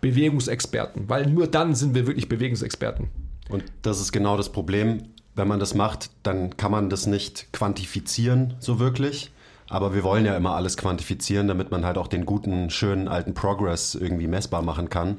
Bewegungsexperten, 0.00 1.08
weil 1.08 1.26
nur 1.26 1.46
dann 1.46 1.74
sind 1.74 1.94
wir 1.94 2.06
wirklich 2.06 2.28
Bewegungsexperten. 2.28 3.08
Und 3.48 3.64
das 3.82 4.00
ist 4.00 4.12
genau 4.12 4.36
das 4.36 4.50
Problem 4.50 5.02
wenn 5.36 5.46
man 5.46 5.60
das 5.60 5.74
macht, 5.74 6.10
dann 6.22 6.56
kann 6.56 6.72
man 6.72 6.90
das 6.90 7.06
nicht 7.06 7.52
quantifizieren 7.52 8.54
so 8.58 8.80
wirklich. 8.80 9.30
Aber 9.68 9.94
wir 9.94 10.02
wollen 10.04 10.24
ja 10.24 10.36
immer 10.36 10.54
alles 10.54 10.76
quantifizieren, 10.76 11.48
damit 11.48 11.70
man 11.70 11.84
halt 11.84 11.98
auch 11.98 12.06
den 12.08 12.24
guten, 12.24 12.70
schönen 12.70 13.08
alten 13.08 13.34
Progress 13.34 13.94
irgendwie 13.94 14.28
messbar 14.28 14.62
machen 14.62 14.88
kann. 14.88 15.18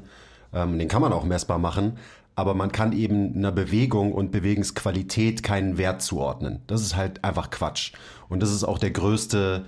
Ähm, 0.52 0.78
den 0.78 0.88
kann 0.88 1.02
man 1.02 1.12
auch 1.12 1.24
messbar 1.24 1.58
machen, 1.58 1.98
aber 2.34 2.54
man 2.54 2.72
kann 2.72 2.92
eben 2.92 3.36
einer 3.36 3.52
Bewegung 3.52 4.12
und 4.12 4.32
Bewegungsqualität 4.32 5.42
keinen 5.42 5.76
Wert 5.76 6.02
zuordnen. 6.02 6.62
Das 6.66 6.80
ist 6.80 6.96
halt 6.96 7.24
einfach 7.24 7.50
Quatsch. 7.50 7.92
Und 8.28 8.42
das 8.42 8.52
ist 8.52 8.64
auch 8.64 8.78
der 8.78 8.90
größte 8.90 9.64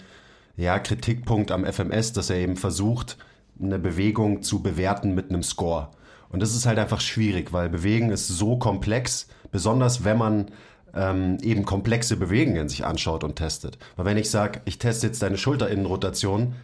ja, 0.57 0.79
Kritikpunkt 0.79 1.53
am 1.53 1.65
FMS, 1.65 2.13
dass 2.13 2.31
er 2.31 2.37
eben 2.37 2.57
versucht, 2.57 3.19
eine 3.61 3.79
Bewegung 3.79 4.43
zu 4.43 4.63
bewerten 4.63 5.15
mit 5.15 5.29
einem 5.29 5.43
Score. 5.43 5.91
Und 6.31 6.41
das 6.41 6.55
ist 6.55 6.65
halt 6.65 6.79
einfach 6.79 7.01
schwierig, 7.01 7.53
weil 7.53 7.69
Bewegen 7.69 8.11
ist 8.11 8.29
so 8.29 8.57
komplex, 8.57 9.29
besonders 9.51 10.05
wenn 10.05 10.19
man 10.19 10.47
ähm, 10.95 11.39
eben 11.43 11.65
komplexe 11.65 12.17
Bewegungen 12.17 12.69
sich 12.69 12.85
anschaut 12.85 13.25
und 13.25 13.37
testet. 13.37 13.79
Weil 13.97 14.07
wenn 14.07 14.17
ich 14.17 14.31
sage, 14.31 14.61
ich 14.65 14.79
teste 14.79 15.07
jetzt 15.07 15.23
deine 15.23 15.39
Schulterinnenrotation, 15.39 16.55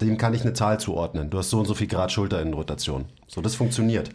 dem 0.00 0.18
kann 0.18 0.34
ich 0.34 0.42
eine 0.42 0.52
Zahl 0.52 0.78
zuordnen. 0.78 1.30
Du 1.30 1.38
hast 1.38 1.50
so 1.50 1.58
und 1.58 1.66
so 1.66 1.74
viel 1.74 1.86
Grad 1.86 2.12
Schulterinnenrotation. 2.12 3.06
So, 3.26 3.40
das 3.40 3.54
funktioniert. 3.54 4.10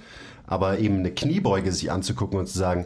Aber 0.45 0.77
eben 0.77 0.99
eine 0.99 1.11
Kniebeuge 1.11 1.71
sich 1.71 1.91
anzugucken 1.91 2.37
und 2.37 2.47
zu 2.47 2.57
sagen, 2.57 2.85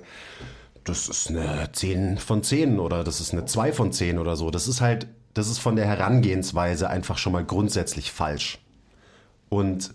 das 0.86 1.10
ist 1.10 1.30
eine 1.30 1.70
10 1.72 2.18
von 2.18 2.42
10 2.42 2.80
oder 2.80 3.04
das 3.04 3.20
ist 3.20 3.34
eine 3.34 3.46
2 3.46 3.74
von 3.74 3.92
10 3.92 4.18
oder 4.18 4.36
so, 4.36 4.50
das 4.50 4.68
ist 4.68 4.82
halt, 4.82 5.08
das 5.34 5.50
ist 5.50 5.60
von 5.60 5.76
der 5.76 5.86
Herangehensweise 5.86 6.90
einfach 6.90 7.18
schon 7.18 7.34
mal 7.34 7.44
grundsätzlich 7.44 8.12
falsch. 8.12 8.60
Und 9.50 9.94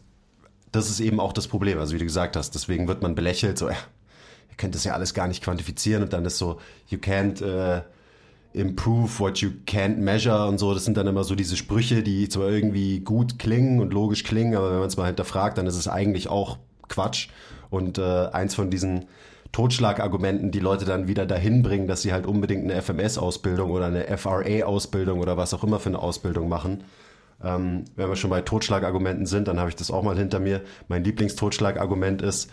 das 0.73 0.91
ist 0.91 1.01
eben 1.01 1.21
auch 1.21 1.33
das 1.33 1.49
Problem, 1.49 1.79
also 1.79 1.95
wie 1.95 1.99
du 1.99 2.05
gesagt 2.05 2.37
hast, 2.37 2.55
deswegen 2.55 2.87
wird 2.87 3.03
man 3.03 3.15
belächelt, 3.15 3.59
so, 3.59 3.71
ihr 4.55 4.57
könnt 4.57 4.77
das 4.77 4.85
ja 4.85 4.95
alles 4.95 5.15
gar 5.15 5.27
nicht 5.27 5.43
quantifizieren 5.43 6.05
und 6.05 6.13
dann 6.13 6.25
ist 6.25 6.39
so, 6.39 6.61
you 6.89 6.99
can't 6.99 7.43
uh, 7.43 7.83
improve 8.53 9.19
what 9.19 9.39
you 9.39 9.51
can't 9.67 9.97
measure 9.97 10.47
und 10.47 10.59
so. 10.59 10.73
Das 10.73 10.85
sind 10.85 10.97
dann 10.97 11.09
immer 11.09 11.25
so 11.25 11.35
diese 11.35 11.57
Sprüche, 11.57 12.05
die 12.05 12.29
zwar 12.29 12.49
irgendwie 12.51 13.01
gut 13.01 13.41
klingen 13.41 13.81
und 13.81 13.93
logisch 13.93 14.23
klingen, 14.23 14.55
aber 14.55 14.71
wenn 14.71 14.79
man 14.79 14.87
es 14.87 14.97
mal 14.97 15.07
hinterfragt, 15.07 15.59
dann 15.59 15.67
ist 15.67 15.75
es 15.75 15.89
eigentlich 15.89 16.29
auch 16.29 16.59
Quatsch. 16.89 17.29
Und 17.69 17.99
äh, 17.99 18.29
eins 18.29 18.55
von 18.55 18.71
diesen 18.71 19.07
Totschlagargumenten, 19.51 20.53
die 20.53 20.61
Leute 20.61 20.85
dann 20.85 21.09
wieder 21.09 21.27
dahin 21.27 21.63
bringen, 21.63 21.89
dass 21.89 22.03
sie 22.03 22.13
halt 22.13 22.27
unbedingt 22.27 22.63
eine 22.63 22.81
FMS-Ausbildung 22.81 23.73
oder 23.73 23.87
eine 23.87 24.05
FRA-Ausbildung 24.17 25.19
oder 25.19 25.37
was 25.37 25.53
auch 25.53 25.65
immer 25.65 25.81
für 25.81 25.89
eine 25.89 25.99
Ausbildung 25.99 26.49
machen. 26.49 26.85
Ähm, 27.43 27.85
wenn 27.97 28.09
wir 28.09 28.15
schon 28.15 28.31
bei 28.31 28.43
Totschlagargumenten 28.43 29.27
sind, 29.27 29.49
dann 29.49 29.59
habe 29.59 29.69
ich 29.69 29.77
das 29.77 29.91
auch 29.91 30.05
mal 30.05 30.17
hinter 30.17 30.39
mir. 30.39 30.61
Mein 30.87 31.03
Lieblingstotschlagargument 31.03 32.23
ist, 32.23 32.51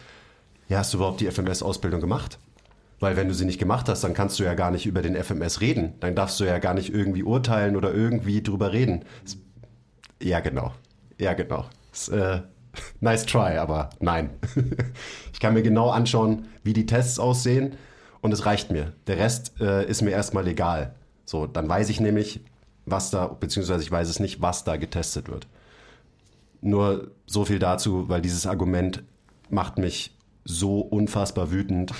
ja, 0.71 0.77
hast 0.77 0.93
du 0.93 0.99
überhaupt 0.99 1.19
die 1.19 1.29
FMS-Ausbildung 1.29 1.99
gemacht? 1.99 2.39
Weil 3.01 3.17
wenn 3.17 3.27
du 3.27 3.33
sie 3.33 3.43
nicht 3.43 3.59
gemacht 3.59 3.89
hast, 3.89 4.05
dann 4.05 4.13
kannst 4.13 4.39
du 4.39 4.45
ja 4.45 4.53
gar 4.53 4.71
nicht 4.71 4.85
über 4.85 5.01
den 5.01 5.21
FMS 5.21 5.59
reden. 5.59 5.95
Dann 5.99 6.15
darfst 6.15 6.39
du 6.39 6.45
ja 6.45 6.59
gar 6.59 6.73
nicht 6.73 6.93
irgendwie 6.93 7.23
urteilen 7.23 7.75
oder 7.75 7.93
irgendwie 7.93 8.41
drüber 8.41 8.71
reden. 8.71 9.03
Ja, 10.21 10.39
genau. 10.39 10.71
Ja, 11.19 11.33
genau. 11.33 11.65
Das, 11.89 12.07
äh, 12.07 12.39
nice 13.01 13.25
try, 13.25 13.57
aber 13.57 13.89
nein. 13.99 14.29
ich 15.33 15.41
kann 15.41 15.55
mir 15.55 15.61
genau 15.61 15.89
anschauen, 15.89 16.47
wie 16.63 16.71
die 16.71 16.85
Tests 16.85 17.19
aussehen 17.19 17.75
und 18.21 18.31
es 18.31 18.45
reicht 18.45 18.71
mir. 18.71 18.93
Der 19.07 19.17
Rest 19.17 19.59
äh, 19.59 19.85
ist 19.85 20.01
mir 20.01 20.11
erstmal 20.11 20.47
egal. 20.47 20.95
So, 21.25 21.47
dann 21.47 21.67
weiß 21.67 21.89
ich 21.89 21.99
nämlich, 21.99 22.45
was 22.85 23.09
da, 23.09 23.27
beziehungsweise 23.27 23.83
ich 23.83 23.91
weiß 23.91 24.07
es 24.07 24.21
nicht, 24.21 24.41
was 24.41 24.63
da 24.63 24.77
getestet 24.77 25.27
wird. 25.27 25.47
Nur 26.61 27.11
so 27.25 27.43
viel 27.43 27.59
dazu, 27.59 28.07
weil 28.07 28.21
dieses 28.21 28.47
Argument 28.47 29.03
macht 29.49 29.77
mich 29.77 30.15
so 30.45 30.79
unfassbar 30.79 31.51
wütend. 31.51 31.93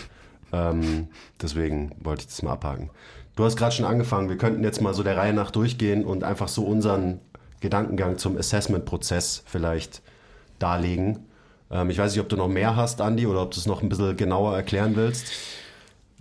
Ähm, 0.53 1.07
deswegen 1.41 1.91
wollte 1.99 2.21
ich 2.21 2.27
das 2.27 2.41
mal 2.43 2.53
abhaken. 2.53 2.89
Du 3.35 3.45
hast 3.45 3.55
gerade 3.55 3.73
schon 3.73 3.85
angefangen. 3.85 4.29
Wir 4.29 4.37
könnten 4.37 4.63
jetzt 4.63 4.81
mal 4.81 4.93
so 4.93 5.03
der 5.03 5.17
Reihe 5.17 5.33
nach 5.33 5.51
durchgehen 5.51 6.03
und 6.03 6.23
einfach 6.23 6.47
so 6.47 6.63
unseren 6.63 7.19
Gedankengang 7.61 8.17
zum 8.17 8.37
Assessment-Prozess 8.37 9.43
vielleicht 9.45 10.01
darlegen. 10.59 11.19
Ähm, 11.71 11.89
ich 11.89 11.97
weiß 11.97 12.11
nicht, 12.11 12.21
ob 12.21 12.29
du 12.29 12.35
noch 12.35 12.49
mehr 12.49 12.75
hast, 12.75 13.01
Andi, 13.01 13.25
oder 13.27 13.43
ob 13.43 13.51
du 13.51 13.59
es 13.59 13.65
noch 13.65 13.81
ein 13.81 13.89
bisschen 13.89 14.17
genauer 14.17 14.55
erklären 14.55 14.95
willst. 14.95 15.31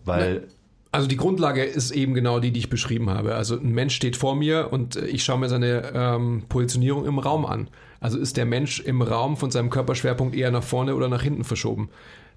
Weil 0.04 0.48
Also 0.92 1.06
die 1.06 1.16
Grundlage 1.16 1.64
ist 1.64 1.90
eben 1.90 2.14
genau 2.14 2.40
die, 2.40 2.52
die 2.52 2.60
ich 2.60 2.70
beschrieben 2.70 3.10
habe. 3.10 3.34
Also 3.34 3.56
ein 3.56 3.72
Mensch 3.72 3.94
steht 3.94 4.16
vor 4.16 4.34
mir 4.34 4.72
und 4.72 4.96
ich 4.96 5.24
schaue 5.24 5.38
mir 5.38 5.48
seine 5.48 5.92
ähm, 5.94 6.44
Positionierung 6.48 7.06
im 7.06 7.18
Raum 7.18 7.46
an. 7.46 7.68
Also 8.00 8.18
ist 8.18 8.36
der 8.36 8.46
Mensch 8.46 8.80
im 8.80 9.02
Raum 9.02 9.36
von 9.36 9.50
seinem 9.50 9.70
Körperschwerpunkt 9.70 10.34
eher 10.34 10.50
nach 10.50 10.62
vorne 10.62 10.94
oder 10.94 11.08
nach 11.08 11.22
hinten 11.22 11.44
verschoben. 11.44 11.90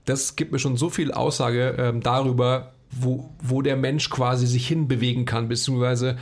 Das 0.06 0.36
gibt 0.36 0.52
mir 0.52 0.60
schon 0.60 0.76
so 0.76 0.90
viel 0.90 1.12
Aussage 1.12 1.76
ähm, 1.78 2.02
darüber, 2.02 2.74
wo, 2.92 3.30
wo 3.42 3.62
der 3.62 3.78
Mensch 3.78 4.10
quasi 4.10 4.46
sich 4.46 4.68
hinbewegen 4.68 5.26
kann, 5.26 5.48
beziehungsweise 5.48 6.18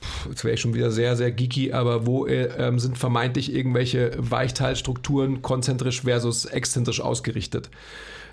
pff, 0.00 0.26
jetzt 0.30 0.44
wäre 0.44 0.54
ich 0.54 0.60
schon 0.60 0.74
wieder 0.74 0.90
sehr, 0.90 1.16
sehr 1.16 1.30
geeky, 1.30 1.72
aber 1.72 2.06
wo 2.06 2.26
äh, 2.26 2.46
ähm, 2.56 2.78
sind 2.78 2.98
vermeintlich 2.98 3.54
irgendwelche 3.54 4.12
Weichteilstrukturen 4.18 5.42
konzentrisch 5.42 6.02
versus 6.02 6.46
exzentrisch 6.46 7.00
ausgerichtet. 7.00 7.70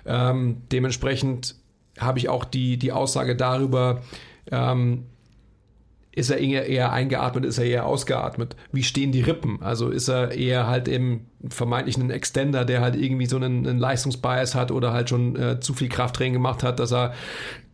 Ähm, 0.06 0.62
dementsprechend 0.72 1.56
habe 1.98 2.18
ich 2.18 2.28
auch 2.28 2.44
die, 2.44 2.78
die 2.78 2.92
Aussage 2.92 3.36
darüber, 3.36 4.02
ähm, 4.50 5.04
ist 6.18 6.30
er 6.30 6.38
eher, 6.38 6.92
eingeatmet, 6.92 7.44
ist 7.44 7.58
er 7.58 7.64
eher 7.64 7.86
ausgeatmet? 7.86 8.56
Wie 8.72 8.82
stehen 8.82 9.12
die 9.12 9.20
Rippen? 9.20 9.62
Also 9.62 9.88
ist 9.88 10.08
er 10.08 10.32
eher 10.32 10.66
halt 10.66 10.88
im 10.88 11.26
vermeintlich 11.48 11.96
ein 11.96 12.10
Extender, 12.10 12.64
der 12.64 12.80
halt 12.80 12.96
irgendwie 12.96 13.26
so 13.26 13.36
einen, 13.36 13.66
einen 13.66 13.78
Leistungsbias 13.78 14.56
hat 14.56 14.72
oder 14.72 14.92
halt 14.92 15.08
schon 15.08 15.36
äh, 15.36 15.60
zu 15.60 15.74
viel 15.74 15.88
Krafttraining 15.88 16.32
gemacht 16.32 16.64
hat, 16.64 16.80
dass 16.80 16.92
er 16.92 17.14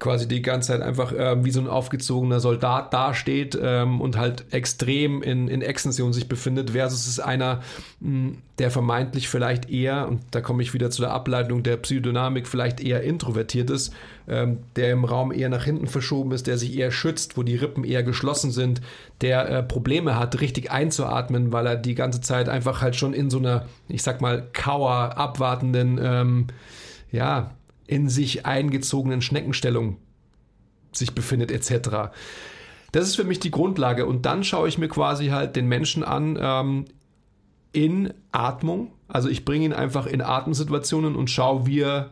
quasi 0.04 0.28
die 0.28 0.42
ganze 0.42 0.68
Zeit 0.68 0.82
einfach 0.82 1.12
äh, 1.12 1.42
wie 1.46 1.50
so 1.50 1.60
ein 1.60 1.66
aufgezogener 1.66 2.38
Soldat 2.38 2.92
dasteht 2.92 3.58
ähm, 3.60 4.02
und 4.02 4.18
halt 4.18 4.44
extrem 4.50 5.22
in, 5.22 5.48
in 5.48 5.62
Extension 5.62 6.12
sich 6.12 6.28
befindet, 6.28 6.72
versus 6.72 7.08
ist 7.08 7.20
einer, 7.20 7.62
mh, 8.00 8.32
der 8.58 8.70
vermeintlich 8.70 9.30
vielleicht 9.30 9.70
eher, 9.70 10.06
und 10.06 10.20
da 10.30 10.42
komme 10.42 10.62
ich 10.62 10.74
wieder 10.74 10.90
zu 10.90 11.00
der 11.00 11.12
Ableitung 11.12 11.62
der 11.62 11.78
Psychodynamik, 11.78 12.46
vielleicht 12.46 12.80
eher 12.80 13.02
introvertiert 13.02 13.70
ist, 13.70 13.94
ähm, 14.28 14.58
der 14.76 14.92
im 14.92 15.06
Raum 15.06 15.32
eher 15.32 15.48
nach 15.48 15.64
hinten 15.64 15.86
verschoben 15.86 16.32
ist, 16.32 16.46
der 16.46 16.58
sich 16.58 16.76
eher 16.76 16.90
schützt, 16.90 17.38
wo 17.38 17.42
die 17.42 17.56
Rippen 17.56 17.82
eher 17.82 18.02
geschlossen 18.02 18.50
sind, 18.50 18.82
der 19.22 19.48
äh, 19.48 19.62
Probleme 19.62 20.18
hat, 20.18 20.38
richtig 20.42 20.70
einzuatmen, 20.70 21.50
weil 21.50 21.66
er 21.66 21.76
die 21.76 21.94
ganze 21.94 22.20
Zeit 22.20 22.50
einfach 22.50 22.82
halt 22.82 22.94
schon 22.94 23.14
in 23.14 23.30
so 23.30 23.38
einer, 23.38 23.64
ich 23.88 24.02
sag 24.02 24.20
mal, 24.20 24.46
kauer, 24.52 25.16
abwartenden, 25.16 25.98
ähm, 26.02 26.46
ja, 27.10 27.52
in 27.86 28.08
sich 28.08 28.46
eingezogenen 28.46 29.20
Schneckenstellung 29.22 29.96
sich 30.92 31.12
befindet, 31.14 31.50
etc. 31.50 32.12
Das 32.92 33.06
ist 33.06 33.16
für 33.16 33.24
mich 33.24 33.40
die 33.40 33.50
Grundlage. 33.50 34.06
Und 34.06 34.26
dann 34.26 34.44
schaue 34.44 34.68
ich 34.68 34.78
mir 34.78 34.88
quasi 34.88 35.28
halt 35.28 35.56
den 35.56 35.66
Menschen 35.66 36.04
an 36.04 36.38
ähm, 36.40 36.84
in 37.72 38.14
Atmung. 38.32 38.92
Also 39.08 39.28
ich 39.28 39.44
bringe 39.44 39.64
ihn 39.64 39.72
einfach 39.72 40.06
in 40.06 40.22
Atemsituationen 40.22 41.16
und 41.16 41.28
schaue, 41.30 41.66
wie 41.66 41.80
er 41.80 42.10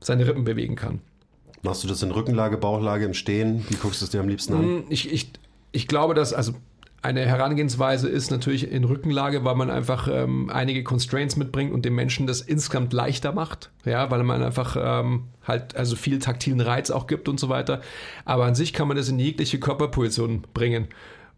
seine 0.00 0.26
Rippen 0.26 0.44
bewegen 0.44 0.76
kann. 0.76 1.00
machst 1.62 1.82
du 1.84 1.88
das 1.88 2.02
in 2.02 2.10
Rückenlage, 2.10 2.58
Bauchlage, 2.58 3.04
im 3.04 3.14
Stehen? 3.14 3.64
Wie 3.68 3.76
guckst 3.76 4.00
du 4.02 4.04
es 4.04 4.10
dir 4.10 4.20
am 4.20 4.28
liebsten 4.28 4.54
an? 4.54 4.62
Hm, 4.62 4.84
Ich, 4.90 5.10
ich, 5.10 5.30
ich 5.72 5.88
glaube, 5.88 6.14
dass 6.14 6.32
also 6.34 6.52
eine 7.04 7.26
Herangehensweise 7.26 8.08
ist 8.08 8.30
natürlich 8.30 8.70
in 8.72 8.82
Rückenlage, 8.84 9.44
weil 9.44 9.56
man 9.56 9.68
einfach 9.68 10.08
ähm, 10.10 10.48
einige 10.50 10.82
Constraints 10.82 11.36
mitbringt 11.36 11.70
und 11.70 11.84
dem 11.84 11.94
Menschen 11.94 12.26
das 12.26 12.40
insgesamt 12.40 12.94
leichter 12.94 13.32
macht, 13.32 13.70
ja, 13.84 14.10
weil 14.10 14.22
man 14.22 14.42
einfach 14.42 14.74
ähm, 14.80 15.24
halt 15.46 15.76
also 15.76 15.96
viel 15.96 16.18
taktilen 16.18 16.62
Reiz 16.62 16.90
auch 16.90 17.06
gibt 17.06 17.28
und 17.28 17.38
so 17.38 17.50
weiter. 17.50 17.82
Aber 18.24 18.46
an 18.46 18.54
sich 18.54 18.72
kann 18.72 18.88
man 18.88 18.96
das 18.96 19.10
in 19.10 19.18
jegliche 19.18 19.60
Körperposition 19.60 20.46
bringen. 20.54 20.88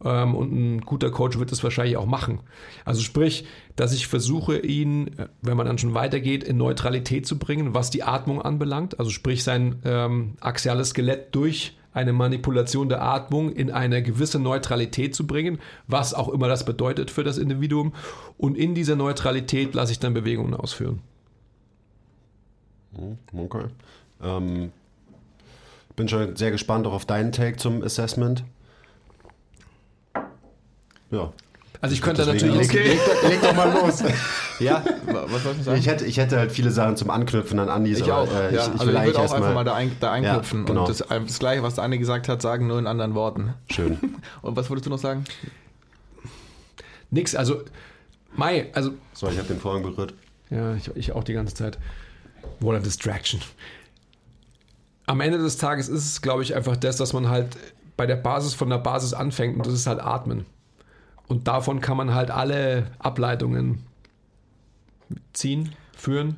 Ähm, 0.04 0.36
und 0.36 0.52
ein 0.52 0.80
guter 0.82 1.10
Coach 1.10 1.36
wird 1.40 1.50
das 1.50 1.64
wahrscheinlich 1.64 1.96
auch 1.96 2.06
machen. 2.06 2.38
Also 2.84 3.02
sprich, 3.02 3.44
dass 3.74 3.92
ich 3.92 4.06
versuche, 4.06 4.58
ihn, 4.58 5.18
äh, 5.18 5.26
wenn 5.42 5.56
man 5.56 5.66
dann 5.66 5.78
schon 5.78 5.94
weitergeht, 5.94 6.44
in 6.44 6.58
Neutralität 6.58 7.26
zu 7.26 7.40
bringen, 7.40 7.74
was 7.74 7.90
die 7.90 8.04
Atmung 8.04 8.40
anbelangt. 8.40 9.00
Also 9.00 9.10
sprich, 9.10 9.42
sein 9.42 9.80
ähm, 9.84 10.34
axiales 10.38 10.90
Skelett 10.90 11.34
durch 11.34 11.76
eine 11.96 12.12
Manipulation 12.12 12.88
der 12.88 13.02
Atmung 13.02 13.50
in 13.50 13.70
eine 13.70 14.02
gewisse 14.02 14.38
Neutralität 14.38 15.14
zu 15.14 15.26
bringen, 15.26 15.58
was 15.86 16.12
auch 16.12 16.28
immer 16.28 16.46
das 16.46 16.64
bedeutet 16.64 17.10
für 17.10 17.24
das 17.24 17.38
Individuum. 17.38 17.94
Und 18.36 18.56
in 18.56 18.74
dieser 18.74 18.96
Neutralität 18.96 19.74
lasse 19.74 19.92
ich 19.92 19.98
dann 19.98 20.12
Bewegungen 20.12 20.54
ausführen. 20.54 21.00
Okay. 23.34 23.64
Ähm, 24.22 24.72
bin 25.96 26.08
schon 26.08 26.36
sehr 26.36 26.50
gespannt 26.50 26.86
auch 26.86 26.92
auf 26.92 27.06
deinen 27.06 27.32
Take 27.32 27.56
zum 27.56 27.82
Assessment. 27.82 28.44
Ja. 31.10 31.32
Also 31.86 31.94
ich 31.94 32.02
könnte 32.02 32.24
Deswegen 32.24 32.54
natürlich 32.56 32.72
leg, 32.72 32.84
leg, 32.86 32.98
doch- 33.22 33.28
leg 33.28 33.42
doch 33.42 33.54
mal 33.54 33.72
los. 33.72 34.02
Ja, 34.58 34.82
wa- 35.06 35.26
was 35.28 35.42
soll 35.44 35.54
ich 35.58 35.64
sagen? 35.64 35.78
Ich 35.78 35.86
hätte, 35.86 36.04
ich 36.06 36.16
hätte 36.16 36.36
halt 36.38 36.50
viele 36.50 36.70
Sachen 36.70 36.96
zum 36.96 37.10
Anknüpfen 37.10 37.58
an 37.60 37.68
Andis. 37.68 37.98
Ich 38.00 38.10
aber, 38.10 38.22
auch. 38.22 38.34
äh, 38.34 38.54
ja. 38.54 38.62
ich, 38.62 38.66
ich 38.74 38.80
also 38.80 38.86
will 38.86 38.96
ich 38.96 39.04
würde 39.04 39.18
auch 39.20 39.32
einfach 39.32 39.54
mal 39.54 39.64
da, 39.64 39.74
ein, 39.74 39.92
da 40.00 40.10
einknüpfen 40.12 40.60
Ja, 40.60 40.64
genau. 40.66 40.80
und 40.80 40.88
das, 40.88 41.04
das 41.08 41.38
Gleiche, 41.38 41.62
was 41.62 41.74
der 41.76 41.84
Andi 41.84 41.98
gesagt 41.98 42.28
hat, 42.28 42.40
sagen, 42.42 42.66
nur 42.66 42.78
in 42.78 42.86
anderen 42.88 43.14
Worten. 43.14 43.52
Schön. 43.70 43.98
Und 44.42 44.56
was 44.56 44.68
wolltest 44.70 44.86
du 44.86 44.90
noch 44.90 44.98
sagen? 44.98 45.24
nix. 47.10 47.34
Also, 47.34 47.62
Mai, 48.34 48.68
also 48.72 48.92
So, 49.12 49.28
ich 49.28 49.38
habe 49.38 49.46
den 49.48 49.60
Vorhang 49.60 49.82
berührt. 49.82 50.14
Ja, 50.50 50.74
ich, 50.74 50.90
ich 50.96 51.12
auch 51.12 51.22
die 51.24 51.34
ganze 51.34 51.54
Zeit. 51.54 51.78
What 52.60 52.74
a 52.76 52.78
distraction. 52.80 53.40
Am 55.06 55.20
Ende 55.20 55.38
des 55.38 55.56
Tages 55.58 55.88
ist 55.88 56.04
es, 56.04 56.22
glaube 56.22 56.42
ich, 56.42 56.54
einfach 56.54 56.76
das, 56.76 56.96
dass 56.96 57.12
man 57.12 57.28
halt 57.28 57.56
bei 57.96 58.06
der 58.06 58.16
Basis 58.16 58.54
von 58.54 58.68
der 58.70 58.78
Basis 58.78 59.12
anfängt 59.14 59.56
und 59.56 59.66
das 59.66 59.74
ist 59.74 59.86
halt 59.86 60.00
Atmen. 60.00 60.46
Und 61.28 61.48
davon 61.48 61.80
kann 61.80 61.96
man 61.96 62.14
halt 62.14 62.30
alle 62.30 62.86
Ableitungen 62.98 63.82
ziehen, 65.32 65.72
führen, 65.96 66.36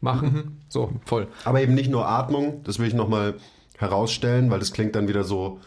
machen. 0.00 0.60
So. 0.68 0.92
Voll. 1.04 1.28
Aber 1.44 1.60
eben 1.60 1.74
nicht 1.74 1.90
nur 1.90 2.08
Atmung, 2.08 2.62
das 2.64 2.78
will 2.78 2.86
ich 2.88 2.94
nochmal 2.94 3.34
herausstellen, 3.78 4.50
weil 4.50 4.58
das 4.58 4.72
klingt 4.72 4.94
dann 4.94 5.08
wieder 5.08 5.24
so, 5.24 5.60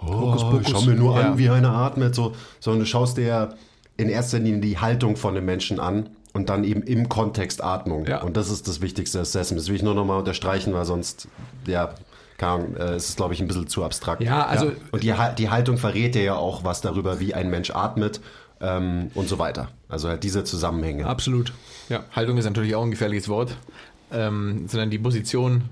oh, 0.00 0.34
Pokus. 0.36 0.70
schau 0.70 0.82
mir 0.82 0.94
nur 0.94 1.18
Ja. 1.18 1.30
an, 1.32 1.38
wie 1.38 1.48
einer 1.48 1.72
atmet, 1.72 2.14
so, 2.14 2.34
sondern 2.60 2.80
du 2.80 2.86
schaust 2.86 3.16
dir 3.16 3.26
ja 3.26 3.48
in 3.96 4.08
erster 4.08 4.38
Linie 4.38 4.60
die 4.60 4.78
Haltung 4.78 5.16
von 5.16 5.34
dem 5.34 5.44
Menschen 5.44 5.80
an 5.80 6.10
und 6.34 6.48
dann 6.50 6.64
eben 6.64 6.82
im 6.82 7.08
Kontext 7.08 7.64
Atmung. 7.64 8.06
Ja. 8.06 8.22
Und 8.22 8.36
das 8.36 8.50
ist 8.50 8.68
das 8.68 8.80
wichtigste 8.80 9.20
Assessment. 9.20 9.60
Das 9.60 9.68
will 9.68 9.76
ich 9.76 9.82
nur 9.82 9.94
nochmal 9.94 10.18
unterstreichen, 10.18 10.74
weil 10.74 10.84
sonst, 10.84 11.28
ja, 11.66 11.94
Ahnung, 12.38 12.76
äh, 12.76 12.94
es 12.94 13.08
ist, 13.08 13.16
glaube 13.16 13.34
ich, 13.34 13.40
ein 13.40 13.46
bisschen 13.48 13.66
zu 13.68 13.84
abstrakt. 13.84 14.22
Ja, 14.22 14.46
also 14.46 14.72
Und 14.92 15.02
die, 15.02 15.14
die 15.38 15.48
Haltung 15.50 15.78
verrät 15.78 16.14
dir 16.14 16.22
ja 16.22 16.34
auch 16.36 16.64
was 16.64 16.80
darüber, 16.80 17.18
wie 17.20 17.34
ein 17.34 17.48
Mensch 17.50 17.70
atmet 17.70 18.20
ähm, 18.60 19.10
und 19.14 19.28
so 19.28 19.38
weiter. 19.38 19.68
Also 19.88 20.08
halt 20.08 20.22
diese 20.24 20.44
Zusammenhänge. 20.44 21.06
absolut. 21.06 21.52
Ja. 21.88 22.04
Haltung 22.12 22.36
ist 22.38 22.44
natürlich 22.44 22.74
auch 22.74 22.82
ein 22.82 22.90
gefährliches 22.90 23.28
Wort, 23.28 23.56
ähm, 24.12 24.66
sondern 24.68 24.90
die 24.90 24.98
Position, 24.98 25.64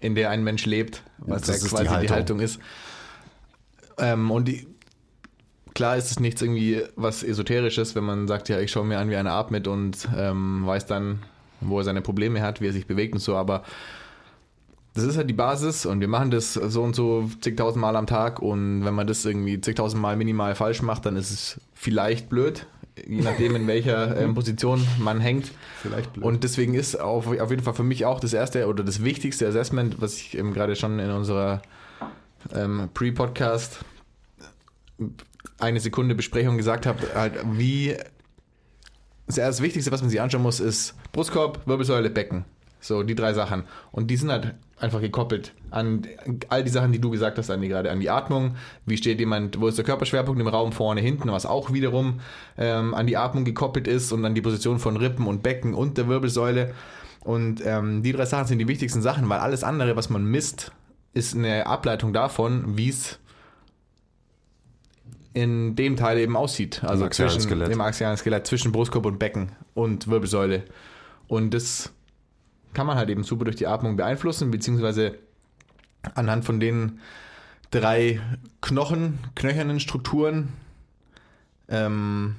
in 0.00 0.14
der 0.14 0.30
ein 0.30 0.42
Mensch 0.44 0.66
lebt, 0.66 1.02
was 1.18 1.42
Das 1.42 1.48
ja 1.48 1.54
ist 1.54 1.64
die 1.64 1.68
quasi 1.68 1.84
die 1.84 1.90
Haltung, 1.90 2.16
Haltung. 2.16 2.40
ist. 2.40 2.58
Ähm, 3.98 4.30
und 4.30 4.46
die, 4.48 4.66
klar 5.74 5.96
ist 5.96 6.10
es 6.10 6.20
nichts 6.20 6.42
irgendwie 6.42 6.82
was 6.96 7.22
Esoterisches, 7.22 7.94
wenn 7.94 8.04
man 8.04 8.28
sagt, 8.28 8.48
ja, 8.48 8.58
ich 8.60 8.70
schaue 8.70 8.84
mir 8.84 8.98
an, 8.98 9.10
wie 9.10 9.16
einer 9.16 9.32
atmet 9.32 9.68
und 9.68 10.08
ähm, 10.16 10.66
weiß 10.66 10.86
dann, 10.86 11.20
wo 11.60 11.78
er 11.78 11.84
seine 11.84 12.02
Probleme 12.02 12.42
hat, 12.42 12.60
wie 12.60 12.66
er 12.68 12.72
sich 12.72 12.86
bewegt 12.86 13.14
und 13.14 13.20
so, 13.20 13.36
aber 13.36 13.62
das 14.94 15.04
ist 15.04 15.16
halt 15.16 15.30
die 15.30 15.34
Basis 15.34 15.86
und 15.86 16.00
wir 16.00 16.08
machen 16.08 16.30
das 16.30 16.52
so 16.54 16.82
und 16.82 16.94
so 16.94 17.30
zigtausend 17.40 17.80
Mal 17.80 17.96
am 17.96 18.06
Tag 18.06 18.40
und 18.40 18.84
wenn 18.84 18.94
man 18.94 19.06
das 19.06 19.24
irgendwie 19.24 19.60
zigtausend 19.60 20.02
Mal 20.02 20.16
minimal 20.16 20.54
falsch 20.54 20.82
macht, 20.82 21.06
dann 21.06 21.16
ist 21.16 21.30
es 21.30 21.60
vielleicht 21.74 22.28
blöd, 22.28 22.66
je 23.06 23.22
nachdem 23.22 23.56
in 23.56 23.66
welcher 23.66 24.20
ähm, 24.20 24.34
Position 24.34 24.86
man 24.98 25.20
hängt. 25.20 25.50
Vielleicht 25.80 26.12
blöd. 26.12 26.24
Und 26.24 26.44
deswegen 26.44 26.74
ist 26.74 27.00
auf, 27.00 27.26
auf 27.26 27.50
jeden 27.50 27.62
Fall 27.62 27.74
für 27.74 27.82
mich 27.84 28.04
auch 28.04 28.20
das 28.20 28.34
erste 28.34 28.66
oder 28.66 28.84
das 28.84 29.02
wichtigste 29.02 29.48
Assessment, 29.48 30.02
was 30.02 30.16
ich 30.16 30.36
eben 30.36 30.52
gerade 30.52 30.76
schon 30.76 30.98
in 30.98 31.10
unserer 31.10 31.62
ähm, 32.54 32.90
Pre-Podcast 32.92 33.78
eine 35.58 35.80
Sekunde 35.80 36.14
Besprechung 36.14 36.58
gesagt 36.58 36.84
habe, 36.84 37.00
halt 37.14 37.34
wie 37.52 37.96
das 39.26 39.38
erste 39.38 39.62
Wichtigste, 39.62 39.90
was 39.90 40.02
man 40.02 40.10
sich 40.10 40.20
anschauen 40.20 40.42
muss, 40.42 40.60
ist 40.60 40.94
Brustkorb, 41.12 41.66
Wirbelsäule, 41.66 42.10
Becken. 42.10 42.44
So, 42.80 43.04
die 43.04 43.14
drei 43.14 43.32
Sachen. 43.32 43.64
Und 43.92 44.08
die 44.08 44.16
sind 44.16 44.30
halt 44.30 44.54
einfach 44.82 45.00
gekoppelt 45.00 45.52
an 45.70 46.02
all 46.48 46.64
die 46.64 46.70
Sachen, 46.70 46.92
die 46.92 47.00
du 47.00 47.10
gesagt 47.10 47.38
hast, 47.38 47.50
Andi, 47.50 47.68
gerade 47.68 47.90
an 47.90 48.00
die 48.00 48.10
Atmung. 48.10 48.56
Wie 48.84 48.96
steht 48.96 49.20
jemand, 49.20 49.60
wo 49.60 49.68
ist 49.68 49.78
der 49.78 49.84
Körperschwerpunkt 49.84 50.40
im 50.40 50.48
Raum 50.48 50.72
vorne, 50.72 51.00
hinten, 51.00 51.30
was 51.30 51.46
auch 51.46 51.72
wiederum 51.72 52.20
ähm, 52.58 52.92
an 52.92 53.06
die 53.06 53.16
Atmung 53.16 53.44
gekoppelt 53.44 53.86
ist 53.86 54.12
und 54.12 54.24
an 54.24 54.34
die 54.34 54.42
Position 54.42 54.78
von 54.78 54.96
Rippen 54.96 55.26
und 55.26 55.42
Becken 55.42 55.74
und 55.74 55.98
der 55.98 56.08
Wirbelsäule. 56.08 56.74
Und 57.20 57.64
ähm, 57.64 58.02
die 58.02 58.12
drei 58.12 58.24
Sachen 58.26 58.46
sind 58.46 58.58
die 58.58 58.68
wichtigsten 58.68 59.02
Sachen, 59.02 59.28
weil 59.28 59.38
alles 59.38 59.62
andere, 59.62 59.94
was 59.94 60.10
man 60.10 60.24
misst, 60.24 60.72
ist 61.14 61.36
eine 61.36 61.66
Ableitung 61.66 62.12
davon, 62.12 62.76
wie 62.76 62.88
es 62.88 63.18
in 65.34 65.76
dem 65.76 65.96
Teil 65.96 66.18
eben 66.18 66.36
aussieht. 66.36 66.82
Also 66.84 67.04
axialen 67.04 67.32
zwischen 67.32 67.48
Skelett. 67.48 67.70
im 67.70 67.80
axialen 67.80 68.16
Skelett, 68.16 68.46
zwischen 68.46 68.72
Brustkorb 68.72 69.06
und 69.06 69.18
Becken 69.18 69.52
und 69.74 70.08
Wirbelsäule. 70.08 70.64
Und 71.28 71.54
das 71.54 71.92
kann 72.74 72.86
man 72.86 72.96
halt 72.96 73.10
eben 73.10 73.24
super 73.24 73.44
durch 73.44 73.56
die 73.56 73.66
Atmung 73.66 73.96
beeinflussen, 73.96 74.50
beziehungsweise 74.50 75.18
anhand 76.14 76.44
von 76.44 76.60
den 76.60 77.00
drei 77.70 78.20
Knochen, 78.60 79.18
knöchernen 79.34 79.80
Strukturen, 79.80 80.48
ähm, 81.68 82.36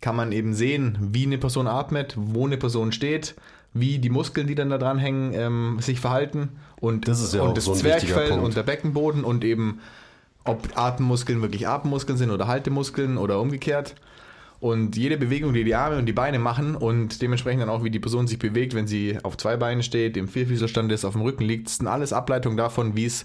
kann 0.00 0.16
man 0.16 0.32
eben 0.32 0.54
sehen, 0.54 0.96
wie 1.00 1.26
eine 1.26 1.38
Person 1.38 1.66
atmet, 1.66 2.14
wo 2.16 2.46
eine 2.46 2.56
Person 2.56 2.92
steht, 2.92 3.34
wie 3.72 3.98
die 3.98 4.10
Muskeln, 4.10 4.46
die 4.46 4.54
dann 4.54 4.70
da 4.70 4.78
dran 4.78 4.98
hängen, 4.98 5.32
ähm, 5.34 5.78
sich 5.80 6.00
verhalten 6.00 6.50
und 6.80 7.06
Das 7.06 7.32
ja 7.32 7.42
und 7.42 7.56
das 7.56 7.66
so 7.66 7.74
Zwerchfell 7.74 8.38
und 8.38 8.56
der 8.56 8.62
Beckenboden 8.62 9.24
und 9.24 9.44
eben 9.44 9.80
ob 10.44 10.76
Atemmuskeln 10.76 11.42
wirklich 11.42 11.68
Atemmuskeln 11.68 12.16
sind 12.16 12.30
oder 12.30 12.48
Haltemuskeln 12.48 13.18
oder 13.18 13.40
umgekehrt. 13.40 13.94
Und 14.60 14.94
jede 14.96 15.16
Bewegung, 15.16 15.54
die 15.54 15.64
die 15.64 15.74
Arme 15.74 15.96
und 15.96 16.04
die 16.06 16.12
Beine 16.12 16.38
machen 16.38 16.74
und 16.76 17.22
dementsprechend 17.22 17.62
dann 17.62 17.70
auch, 17.70 17.82
wie 17.82 17.90
die 17.90 17.98
Person 17.98 18.26
sich 18.26 18.38
bewegt, 18.38 18.74
wenn 18.74 18.86
sie 18.86 19.18
auf 19.22 19.38
zwei 19.38 19.56
Beinen 19.56 19.82
steht, 19.82 20.18
im 20.18 20.28
Vierfüßlerstand 20.28 20.92
ist, 20.92 21.06
auf 21.06 21.14
dem 21.14 21.22
Rücken 21.22 21.44
liegt, 21.44 21.70
sind 21.70 21.86
alles 21.86 22.12
Ableitungen 22.12 22.58
davon, 22.58 22.94
wie 22.94 23.06
es 23.06 23.24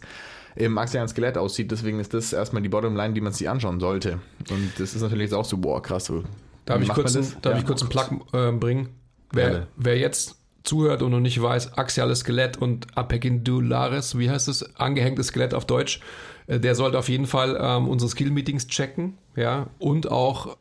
im 0.55 0.77
axialen 0.77 1.09
Skelett 1.09 1.37
aussieht. 1.37 1.71
Deswegen 1.71 1.99
ist 1.99 2.13
das 2.13 2.31
erstmal 2.31 2.61
die 2.63 2.69
Bottomline, 2.69 3.13
die 3.13 3.19
man 3.19 3.33
sich 3.33 3.49
anschauen 3.49 3.81
sollte. 3.81 4.19
Und 4.49 4.71
das 4.79 4.95
ist 4.95 5.01
natürlich 5.01 5.25
jetzt 5.25 5.33
auch 5.33 5.43
so, 5.43 5.57
boah, 5.57 5.81
krass. 5.81 6.05
So, 6.05 6.23
Darf, 6.63 6.81
ich 6.81 6.87
kurz, 6.87 7.13
einen- 7.17 7.27
darf 7.41 7.53
Ja. 7.53 7.59
ich 7.59 7.65
kurz 7.65 7.81
einen 7.81 7.89
Plug 7.89 8.25
äh, 8.31 8.51
bringen? 8.53 8.89
Wer, 9.33 9.49
Gerne. 9.49 9.67
wer 9.75 9.97
jetzt 9.97 10.37
zuhört 10.63 11.01
und 11.01 11.11
noch 11.11 11.19
nicht 11.19 11.39
weiß, 11.41 11.77
axiales 11.77 12.19
Skelett 12.19 12.57
und 12.57 12.87
apicindularis, 12.97 14.17
wie 14.17 14.29
heißt 14.29 14.47
es, 14.47 14.75
angehängtes 14.77 15.27
Skelett 15.27 15.53
auf 15.53 15.65
Deutsch, 15.65 15.99
äh, 16.47 16.59
der 16.59 16.75
sollte 16.75 16.97
auf 16.97 17.09
jeden 17.09 17.27
Fall 17.27 17.57
ähm, 17.59 17.87
unsere 17.89 18.09
Skill-Meetings 18.09 18.67
checken, 18.67 19.17
ja, 19.35 19.67
und 19.79 20.09
auch 20.09 20.57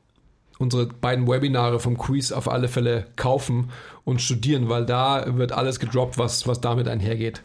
unsere 0.64 0.86
beiden 0.86 1.28
Webinare 1.28 1.78
vom 1.78 1.96
Quiz 1.96 2.32
auf 2.32 2.50
alle 2.50 2.68
Fälle 2.68 3.06
kaufen 3.16 3.70
und 4.04 4.20
studieren, 4.20 4.68
weil 4.68 4.84
da 4.86 5.36
wird 5.36 5.52
alles 5.52 5.78
gedroppt, 5.78 6.18
was, 6.18 6.48
was 6.48 6.60
damit 6.60 6.88
einhergeht. 6.88 7.42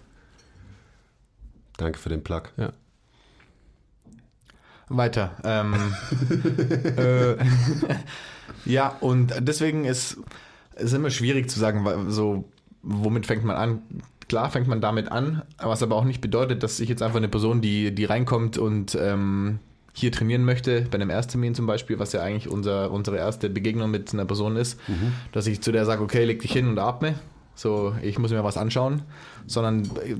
Danke 1.78 2.00
für 2.00 2.10
den 2.10 2.24
Plug. 2.24 2.44
Ja. 2.58 2.74
Weiter. 4.90 5.38
Ähm, 5.44 5.76
äh, 6.98 7.36
ja, 8.66 8.96
und 9.00 9.34
deswegen 9.40 9.86
ist 9.86 10.18
es 10.76 10.94
immer 10.94 11.12
schwierig 11.12 11.50
zu 11.50 11.60
sagen, 11.60 12.10
so, 12.10 12.46
womit 12.82 13.28
fängt 13.28 13.44
man 13.44 13.56
an? 13.56 13.82
Klar 14.28 14.50
fängt 14.50 14.68
man 14.68 14.82
damit 14.82 15.12
an, 15.12 15.44
was 15.58 15.84
aber 15.84 15.96
auch 15.96 16.04
nicht 16.04 16.22
bedeutet, 16.22 16.64
dass 16.64 16.80
ich 16.80 16.90
jetzt 16.90 17.02
einfach 17.02 17.18
eine 17.18 17.30
Person, 17.30 17.62
die, 17.62 17.94
die 17.94 18.06
reinkommt 18.06 18.58
und 18.58 18.96
ähm, 19.00 19.60
hier 19.94 20.12
trainieren 20.12 20.44
möchte, 20.46 20.82
bei 20.90 20.96
einem 20.96 21.10
Ersttermin 21.10 21.56
zum 21.56 21.66
Beispiel, 21.66 22.00
was 22.00 22.14
ja 22.14 22.22
eigentlich 22.22 22.48
unser, 22.48 22.92
unsere 22.92 23.18
erste 23.18 23.50
Begegnung 23.50 23.90
mit 23.92 24.14
einer 24.14 24.26
Person 24.26 24.56
ist, 24.56 24.80
dass 25.32 25.48
ich 25.48 25.62
zu 25.62 25.72
der 25.72 25.86
sage, 25.86 26.04
okay, 26.04 26.24
leg 26.26 26.42
dich 26.42 26.52
hin 26.52 26.68
und 26.68 26.80
atme. 26.80 27.16
So, 27.56 27.94
ich 28.02 28.18
muss 28.20 28.32
mir 28.32 28.44
was 28.44 28.56
anschauen, 28.58 29.02
sondern 29.46 29.84
äh, 30.06 30.16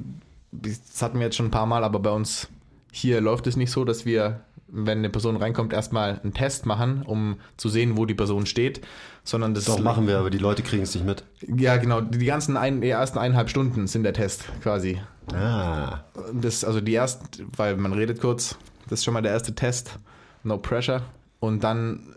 das 0.52 1.02
hatten 1.02 1.20
wir 1.20 1.26
jetzt 1.26 1.38
schon 1.38 1.48
ein 1.48 1.52
paar 1.52 1.68
Mal, 1.68 1.84
aber 1.84 2.00
bei 2.00 2.10
uns 2.10 2.50
hier 2.92 3.22
läuft 3.22 3.48
es 3.48 3.56
nicht 3.56 3.72
so, 3.72 3.86
dass 3.86 4.06
wir, 4.06 4.42
wenn 4.68 4.98
eine 4.98 5.10
Person 5.10 5.38
reinkommt, 5.38 5.72
erstmal 5.72 6.20
einen 6.22 6.34
Test 6.34 6.66
machen, 6.66 7.04
um 7.04 7.38
zu 7.56 7.70
sehen, 7.70 7.96
wo 7.98 8.06
die 8.06 8.16
Person 8.16 8.46
steht, 8.46 8.82
sondern 9.24 9.54
das 9.54 9.66
Doch, 9.66 9.80
machen 9.80 10.08
wir, 10.08 10.18
aber 10.18 10.32
die 10.32 10.38
Leute 10.40 10.64
kriegen 10.64 10.84
es 10.84 10.96
nicht 10.96 11.06
mit. 11.06 11.24
Ja, 11.56 11.78
genau. 11.78 12.02
Die 12.02 12.26
ganzen 12.26 12.58
ein, 12.58 12.82
die 12.82 12.90
ersten 12.90 13.20
eineinhalb 13.20 13.50
Stunden 13.50 13.88
sind 13.88 14.04
der 14.04 14.14
Test 14.14 14.46
quasi. 14.62 15.00
Ah, 15.34 16.00
Das, 16.34 16.64
also 16.64 16.82
die 16.82 16.96
ersten, 16.96 17.48
weil 17.56 17.78
man 17.78 17.94
redet 17.94 18.20
kurz, 18.20 18.58
das 18.90 19.00
ist 19.00 19.06
schon 19.06 19.14
mal 19.14 19.22
der 19.22 19.32
erste 19.32 19.56
Test. 19.56 19.98
No 20.44 20.58
pressure. 20.58 21.04
Und 21.40 21.64
dann 21.64 22.16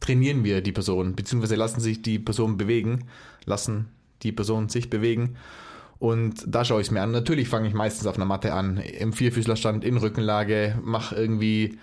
trainieren 0.00 0.44
wir 0.44 0.60
die 0.60 0.72
Person, 0.72 1.14
beziehungsweise 1.14 1.56
lassen 1.56 1.80
sich 1.80 2.02
die 2.02 2.18
Person 2.18 2.56
bewegen, 2.56 3.04
lassen 3.44 3.88
die 4.22 4.32
Person 4.32 4.68
sich 4.68 4.90
bewegen. 4.90 5.36
Und 5.98 6.44
da 6.46 6.64
schaue 6.64 6.80
ich 6.80 6.88
es 6.88 6.90
mir 6.90 7.02
an. 7.02 7.10
Natürlich 7.10 7.48
fange 7.48 7.68
ich 7.68 7.74
meistens 7.74 8.06
auf 8.06 8.16
einer 8.16 8.24
Matte 8.24 8.52
an, 8.52 8.78
im 8.78 9.12
Vierfüßlerstand, 9.12 9.84
in 9.84 9.96
Rückenlage, 9.96 10.78
mache 10.82 11.14
irgendwie, 11.14 11.78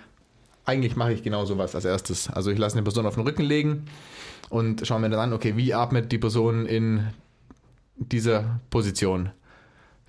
eigentlich 0.66 0.96
mache 0.96 1.14
ich 1.14 1.24
genau 1.24 1.46
sowas 1.46 1.76
als 1.76 1.86
erstes. 1.86 2.30
Also 2.30 2.52
ich 2.52 2.58
lasse 2.58 2.76
eine 2.76 2.84
Person 2.84 3.06
auf 3.06 3.16
den 3.16 3.24
Rücken 3.24 3.44
legen 3.44 3.86
und 4.50 4.86
schaue 4.86 5.00
mir 5.00 5.10
dann 5.10 5.20
an, 5.20 5.34
okay, 5.34 5.58
wie 5.58 5.74
atmet 5.74 6.12
die 6.12 6.20
Person 6.20 6.66
in 6.66 7.08
dieser 7.98 8.60
Position? 8.70 9.32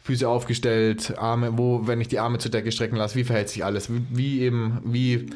Füße 0.05 0.28
aufgestellt, 0.28 1.14
Arme, 1.16 1.57
wo, 1.57 1.86
wenn 1.86 1.98
ich 1.98 2.09
die 2.09 2.18
Arme 2.18 2.36
zur 2.36 2.50
Decke 2.50 2.70
strecken 2.70 2.96
lasse, 2.96 3.16
wie 3.16 3.24
verhält 3.24 3.48
sich 3.48 3.64
alles? 3.64 3.90
Wie, 3.90 4.02
wie 4.11 4.40
eben, 4.40 4.78
wie 4.84 5.30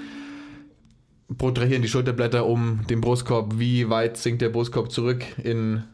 protrahieren 1.39 1.81
die 1.81 1.89
Schulterblätter 1.89 2.45
um 2.45 2.87
den 2.87 3.01
Brustkorb? 3.01 3.59
Wie 3.59 3.89
weit 3.89 4.19
sinkt 4.19 4.43
der 4.43 4.51
Brustkorb 4.51 4.93
zurück 4.93 5.25
in, 5.43 5.85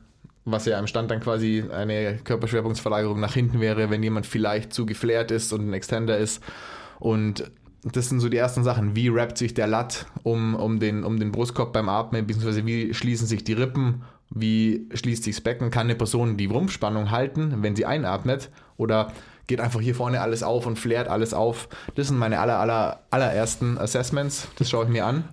was 0.45 0.67
ja 0.67 0.77
im 0.77 0.89
Stand 0.89 1.13
dann 1.13 1.21
quasi 1.21 1.63
eine 1.73 2.19
Körperschwerpunktsverlagerung 2.25 3.21
nach 3.21 3.35
hinten 3.35 3.61
wäre, 3.61 3.91
wenn 3.91 4.03
jemand 4.03 4.27
vielleicht 4.27 4.73
zu 4.73 4.87
geflärt 4.87 5.31
ist 5.31 5.53
und 5.53 5.69
ein 5.69 5.73
Extender 5.73 6.19
ist. 6.19 6.43
Und 6.99 7.49
das 7.85 8.09
sind 8.09 8.19
so 8.19 8.29
die 8.29 8.39
ersten 8.39 8.65
Sachen. 8.65 8.97
Wie 8.97 9.09
rappt 9.09 9.39
sich 9.39 9.55
der 9.55 9.69
Lat 9.69 10.07
um, 10.25 10.57
um, 10.57 10.81
den, 10.81 11.05
um 11.05 11.21
den 11.21 11.31
Brustkorb 11.31 11.73
beim 11.73 11.89
Atmen, 11.89 12.27
beziehungsweise 12.27 12.67
wie 12.67 12.93
schließen 12.93 13.29
sich 13.29 13.45
die 13.45 13.53
Rippen, 13.53 14.03
wie 14.31 14.89
schließt 14.93 15.23
sich 15.23 15.37
das 15.37 15.45
Becken? 15.45 15.71
Kann 15.71 15.87
eine 15.87 15.95
Person 15.95 16.37
die 16.37 16.47
Rumpfspannung 16.47 17.13
halten, 17.13 17.63
wenn 17.63 17.77
sie 17.77 17.87
einatmet? 17.87 18.51
Oder 18.77 19.13
geht 19.47 19.61
einfach 19.61 19.81
hier 19.81 19.95
vorne 19.95 20.21
alles 20.21 20.43
auf 20.43 20.67
und 20.67 20.79
flärt 20.79 21.09
alles 21.09 21.35
auf? 21.35 21.69
Das 21.95 22.09
sind 22.09 22.19
meine 22.19 22.41
aller, 22.41 22.59
aller, 22.59 23.01
allerersten 23.11 23.79
Assessments. 23.79 24.49
Das 24.57 24.71
schaue 24.71 24.85
ich 24.85 24.91
mir 24.91 25.07
an. 25.07 25.29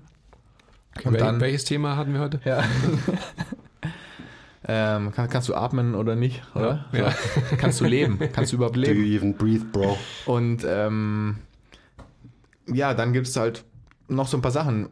Und 1.03 1.13
Wel 1.13 1.19
dann- 1.19 1.39
welches 1.39 1.65
Thema 1.65 1.95
hatten 1.95 2.13
wir 2.13 2.19
heute? 2.19 2.41
Ja. 2.43 2.63
ähm, 4.67 5.11
kann, 5.11 5.29
kannst 5.29 5.49
du 5.49 5.55
atmen 5.55 5.95
oder 5.95 6.15
nicht? 6.15 6.43
Oder? 6.53 6.85
Ja. 6.91 7.11
So. 7.11 7.17
Kannst 7.57 7.81
du 7.81 7.85
leben? 7.85 8.19
Kannst 8.33 8.51
du 8.51 8.57
überhaupt 8.57 8.75
do 8.75 8.81
you 8.81 8.87
leben? 8.87 9.05
even 9.05 9.33
breathe, 9.35 9.65
bro? 9.71 9.97
Und 10.25 10.63
ähm, 10.67 11.37
ja, 12.67 12.93
dann 12.93 13.13
gibt 13.13 13.27
es 13.27 13.35
halt 13.37 13.63
noch 14.07 14.27
so 14.27 14.37
ein 14.37 14.41
paar 14.41 14.51
Sachen. 14.51 14.89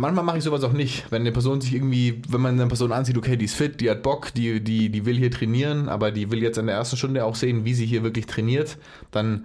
Manchmal 0.00 0.24
mache 0.24 0.38
ich 0.38 0.44
sowas 0.44 0.64
auch 0.64 0.72
nicht, 0.72 1.12
wenn 1.12 1.20
eine 1.20 1.30
Person 1.30 1.60
sich 1.60 1.74
irgendwie, 1.74 2.22
wenn 2.26 2.40
man 2.40 2.58
eine 2.58 2.68
Person 2.68 2.90
ansieht, 2.90 3.18
okay, 3.18 3.36
die 3.36 3.44
ist 3.44 3.54
fit, 3.54 3.82
die 3.82 3.90
hat 3.90 4.02
Bock, 4.02 4.32
die, 4.32 4.64
die, 4.64 4.88
die 4.88 5.04
will 5.04 5.18
hier 5.18 5.30
trainieren, 5.30 5.90
aber 5.90 6.10
die 6.10 6.30
will 6.30 6.42
jetzt 6.42 6.56
in 6.56 6.68
der 6.68 6.76
ersten 6.76 6.96
Stunde 6.96 7.22
auch 7.22 7.34
sehen, 7.34 7.66
wie 7.66 7.74
sie 7.74 7.84
hier 7.84 8.02
wirklich 8.02 8.24
trainiert, 8.24 8.78
dann 9.10 9.44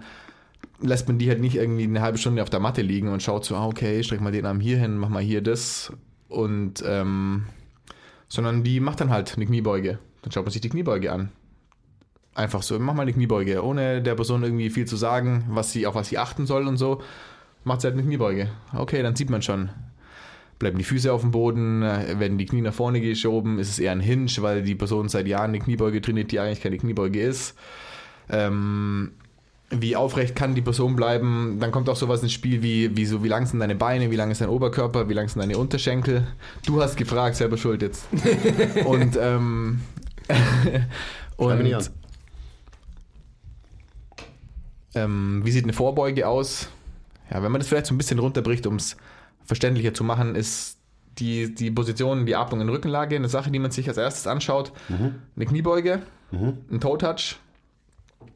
lässt 0.80 1.08
man 1.08 1.18
die 1.18 1.28
halt 1.28 1.42
nicht 1.42 1.56
irgendwie 1.56 1.84
eine 1.84 2.00
halbe 2.00 2.16
Stunde 2.16 2.42
auf 2.42 2.48
der 2.48 2.60
Matte 2.60 2.80
liegen 2.80 3.08
und 3.08 3.22
schaut 3.22 3.44
so, 3.44 3.54
ah, 3.54 3.66
okay, 3.66 4.02
streck 4.02 4.22
mal 4.22 4.32
den 4.32 4.46
Arm 4.46 4.58
hier 4.58 4.78
hin, 4.78 4.96
mach 4.96 5.10
mal 5.10 5.22
hier 5.22 5.42
das 5.42 5.92
und 6.30 6.82
ähm, 6.86 7.44
sondern 8.26 8.62
die 8.62 8.80
macht 8.80 9.02
dann 9.02 9.10
halt 9.10 9.34
eine 9.36 9.44
Kniebeuge. 9.44 9.98
Dann 10.22 10.32
schaut 10.32 10.46
man 10.46 10.52
sich 10.52 10.62
die 10.62 10.70
Kniebeuge 10.70 11.12
an. 11.12 11.32
Einfach 12.34 12.62
so, 12.62 12.78
mach 12.78 12.94
mal 12.94 13.02
eine 13.02 13.12
Kniebeuge, 13.12 13.62
ohne 13.62 14.00
der 14.00 14.14
Person 14.14 14.42
irgendwie 14.42 14.70
viel 14.70 14.86
zu 14.86 14.96
sagen, 14.96 15.44
was 15.50 15.72
sie, 15.72 15.86
auf 15.86 15.94
was 15.94 16.08
sie 16.08 16.16
achten 16.16 16.46
soll 16.46 16.66
und 16.66 16.78
so. 16.78 17.02
Macht 17.64 17.82
sie 17.82 17.88
halt 17.88 17.94
eine 17.98 18.04
Kniebeuge. 18.04 18.48
Okay, 18.74 19.02
dann 19.02 19.16
sieht 19.16 19.28
man 19.28 19.42
schon. 19.42 19.68
Bleiben 20.58 20.78
die 20.78 20.84
Füße 20.84 21.12
auf 21.12 21.20
dem 21.20 21.32
Boden, 21.32 21.82
äh, 21.82 22.18
werden 22.18 22.38
die 22.38 22.46
Knie 22.46 22.62
nach 22.62 22.74
vorne 22.74 23.00
geschoben, 23.00 23.58
ist 23.58 23.68
es 23.68 23.78
eher 23.78 23.92
ein 23.92 24.00
Hinge, 24.00 24.30
weil 24.38 24.62
die 24.62 24.74
Person 24.74 25.08
seit 25.08 25.26
Jahren 25.26 25.50
eine 25.50 25.58
Kniebeuge 25.58 26.00
trainiert, 26.00 26.32
die 26.32 26.40
eigentlich 26.40 26.62
keine 26.62 26.78
Kniebeuge 26.78 27.20
ist. 27.20 27.54
Ähm, 28.30 29.12
wie 29.70 29.96
aufrecht 29.96 30.36
kann 30.36 30.54
die 30.54 30.62
Person 30.62 30.94
bleiben? 30.94 31.58
Dann 31.60 31.72
kommt 31.72 31.88
auch 31.88 31.96
sowas 31.96 32.22
ins 32.22 32.32
Spiel 32.32 32.62
wie, 32.62 32.96
wie 32.96 33.04
so, 33.04 33.24
wie 33.24 33.28
lang 33.28 33.46
sind 33.46 33.60
deine 33.60 33.74
Beine, 33.74 34.10
wie 34.10 34.16
lang 34.16 34.30
ist 34.30 34.40
dein 34.40 34.48
Oberkörper, 34.48 35.08
wie 35.08 35.14
lang 35.14 35.28
sind 35.28 35.42
deine 35.42 35.58
Unterschenkel. 35.58 36.26
Du 36.64 36.80
hast 36.80 36.96
gefragt, 36.96 37.36
selber 37.36 37.56
schuld 37.56 37.82
jetzt. 37.82 38.06
und 38.86 39.18
ähm, 39.20 39.80
und 41.36 41.90
ähm, 44.94 45.42
wie 45.44 45.50
sieht 45.50 45.64
eine 45.64 45.72
Vorbeuge 45.72 46.26
aus? 46.26 46.68
Ja, 47.30 47.42
wenn 47.42 47.52
man 47.52 47.60
das 47.60 47.68
vielleicht 47.68 47.86
so 47.86 47.94
ein 47.94 47.98
bisschen 47.98 48.18
runterbricht, 48.18 48.66
um 48.66 48.76
es 48.76 48.96
verständlicher 49.46 49.94
zu 49.94 50.04
machen, 50.04 50.34
ist 50.34 50.78
die, 51.18 51.54
die 51.54 51.70
Position, 51.70 52.26
die 52.26 52.36
Atmung 52.36 52.60
in 52.60 52.68
Rückenlage 52.68 53.16
eine 53.16 53.28
Sache, 53.28 53.50
die 53.50 53.58
man 53.58 53.70
sich 53.70 53.88
als 53.88 53.96
erstes 53.96 54.26
anschaut. 54.26 54.72
Eine 54.88 55.46
Kniebeuge, 55.46 56.02
ein 56.32 56.80
Toe-Touch 56.80 57.36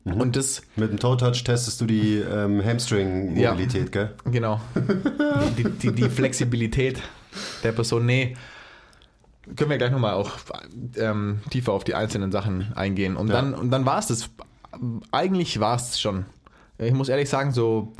und 0.04 0.34
das, 0.36 0.62
Mit 0.76 0.90
dem 0.90 0.98
Toe-Touch 0.98 1.44
testest 1.44 1.80
du 1.80 1.84
die 1.86 2.18
ähm, 2.18 2.64
Hamstring-Mobilität, 2.64 3.92
gell? 3.92 4.14
genau, 4.24 4.60
die, 5.58 5.64
die, 5.64 5.92
die 5.92 6.08
Flexibilität 6.08 7.02
der 7.62 7.72
Person. 7.72 8.06
Nee, 8.06 8.36
können 9.56 9.70
wir 9.70 9.78
gleich 9.78 9.90
nochmal 9.90 10.14
auch 10.14 10.32
ähm, 10.96 11.40
tiefer 11.50 11.72
auf 11.72 11.84
die 11.84 11.94
einzelnen 11.94 12.32
Sachen 12.32 12.72
eingehen. 12.74 13.16
Und 13.16 13.28
Ja. 13.28 13.34
dann, 13.34 13.54
und 13.54 13.70
dann 13.70 13.84
war 13.84 13.98
es 13.98 14.06
das. 14.06 14.30
Eigentlich 15.12 15.60
war 15.60 15.76
es 15.76 16.00
schon. 16.00 16.24
Ich 16.78 16.94
muss 16.94 17.08
ehrlich 17.08 17.28
sagen, 17.28 17.52
so 17.52 17.92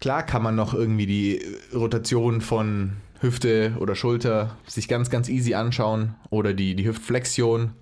klar 0.00 0.22
kann 0.24 0.42
man 0.42 0.54
noch 0.56 0.74
irgendwie 0.74 1.06
die 1.06 1.42
Rotation 1.74 2.40
von 2.40 2.92
Hüfte 3.20 3.76
oder 3.80 3.94
Schulter 3.94 4.56
sich 4.66 4.86
ganz, 4.88 5.10
ganz 5.10 5.28
easy 5.28 5.54
anschauen. 5.54 6.14
Oder 6.30 6.54
die, 6.54 6.74
die 6.76 6.86
Hüftflexion, 6.86 7.72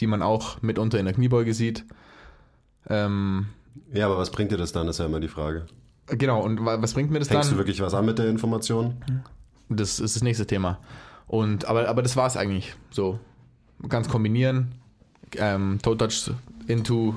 die 0.00 0.06
man 0.06 0.22
auch 0.22 0.62
mitunter 0.62 0.98
in 0.98 1.04
der 1.04 1.14
Kniebeuge 1.14 1.52
sieht. 1.54 1.84
Ähm, 2.88 3.46
Ja, 3.92 4.06
aber 4.06 4.18
was 4.18 4.30
bringt 4.30 4.50
dir 4.52 4.56
das 4.56 4.72
dann, 4.72 4.88
ist 4.88 4.98
ja 4.98 5.06
immer 5.06 5.20
die 5.20 5.28
Frage. 5.28 5.66
genau, 6.06 6.42
und 6.42 6.64
wa- 6.64 6.80
was 6.80 6.94
bringt 6.94 7.10
mir 7.10 7.18
das 7.18 7.28
Fängst 7.28 7.48
dann? 7.50 7.54
du 7.56 7.58
wirklich 7.60 7.80
was 7.80 7.94
an 7.94 8.04
mit 8.06 8.18
der 8.18 8.28
Information? 8.28 9.02
Das 9.68 10.00
ist 10.00 10.16
das 10.16 10.22
nächste 10.22 10.46
Thema. 10.46 10.78
Und, 11.26 11.64
aber, 11.66 11.88
aber 11.88 12.02
das 12.02 12.16
war 12.16 12.26
es 12.26 12.36
eigentlich. 12.36 12.74
So, 12.90 13.18
es 14.02 14.08
kombinieren. 14.08 14.72
Ähm, 15.36 15.78
Toe 15.82 15.96
Touch 15.96 16.30
into 16.66 17.14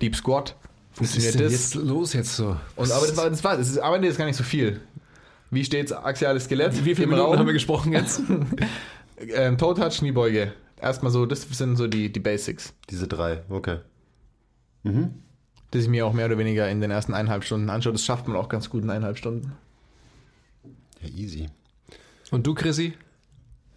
Deep 0.00 0.16
Squat. 0.16 0.54
Funktioniert 0.92 1.40
das? 1.40 1.52
jetzt 1.52 1.74
los 1.74 2.12
jetzt 2.12 2.36
so? 2.36 2.56
Und, 2.76 2.90
aber 2.92 3.06
das 3.06 3.16
war, 3.16 3.30
das 3.30 3.42
war, 3.42 3.56
das 3.56 3.68
ist, 3.68 3.78
am 3.78 3.94
Ende 3.94 4.08
ist 4.08 4.18
gar 4.18 4.26
nicht 4.26 4.36
so 4.36 4.44
viel. 4.44 4.80
Wie 5.50 5.64
steht's 5.64 5.92
axiales 5.92 6.44
Skelett? 6.44 6.84
Wie 6.84 6.94
viele 6.94 7.08
Minuten 7.08 7.26
Raum? 7.26 7.38
haben 7.38 7.46
wir 7.46 7.52
gesprochen 7.52 7.92
jetzt? 7.92 8.22
Ähm, 9.34 9.56
Toe 9.56 9.74
Touch, 9.74 9.98
Kniebeuge. 9.98 10.52
Erstmal 10.80 11.12
so, 11.12 11.26
das 11.26 11.42
sind 11.42 11.76
so 11.76 11.86
die, 11.86 12.10
die 12.10 12.18
Basics, 12.18 12.74
Diese 12.90 13.06
drei, 13.06 13.42
okay. 13.48 13.78
das 15.70 15.82
ich 15.82 15.88
mir 15.88 16.06
auch 16.06 16.12
mehr 16.12 16.26
oder 16.26 16.38
weniger 16.38 16.68
in 16.68 16.80
den 16.80 16.90
ersten 16.90 17.14
eineinhalb 17.14 17.44
Stunden 17.44 17.70
anschaue. 17.70 17.92
Das 17.92 18.04
schafft 18.04 18.26
man 18.26 18.36
auch 18.36 18.48
ganz 18.48 18.68
gut 18.68 18.82
in 18.82 18.90
eineinhalb 18.90 19.16
Stunden. 19.16 19.52
Ja, 21.00 21.08
easy. 21.08 21.48
Und 22.32 22.46
du, 22.46 22.54
Chrissy? 22.54 22.94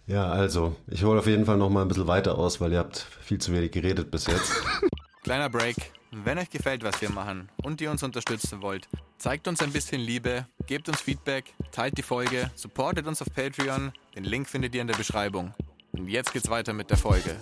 Ja, 0.08 0.28
also, 0.28 0.74
ich 0.88 1.04
hole 1.04 1.18
auf 1.18 1.26
jeden 1.26 1.44
Fall 1.44 1.56
noch 1.56 1.70
mal 1.70 1.82
ein 1.82 1.88
bisschen 1.88 2.06
weiter 2.06 2.38
aus, 2.38 2.60
weil 2.60 2.72
ihr 2.72 2.78
habt 2.78 3.06
viel 3.20 3.38
zu 3.38 3.52
wenig 3.52 3.70
geredet 3.70 4.10
bis 4.10 4.26
jetzt. 4.26 4.52
Kleiner 5.22 5.48
Break. 5.48 5.76
Wenn 6.24 6.38
euch 6.38 6.48
gefällt, 6.48 6.82
was 6.82 6.98
wir 7.02 7.10
machen 7.10 7.50
und 7.62 7.78
ihr 7.82 7.90
uns 7.90 8.02
unterstützen 8.02 8.62
wollt, 8.62 8.88
zeigt 9.18 9.46
uns 9.48 9.60
ein 9.60 9.70
bisschen 9.70 10.00
Liebe, 10.00 10.46
gebt 10.66 10.88
uns 10.88 11.02
Feedback, 11.02 11.52
teilt 11.72 11.98
die 11.98 12.02
Folge, 12.02 12.50
supportet 12.54 13.06
uns 13.06 13.20
auf 13.20 13.28
Patreon. 13.34 13.92
Den 14.14 14.24
Link 14.24 14.48
findet 14.48 14.74
ihr 14.74 14.80
in 14.80 14.86
der 14.86 14.96
Beschreibung. 14.96 15.52
Und 15.92 16.08
jetzt 16.08 16.32
geht's 16.32 16.48
weiter 16.48 16.72
mit 16.72 16.88
der 16.88 16.96
Folge. 16.96 17.36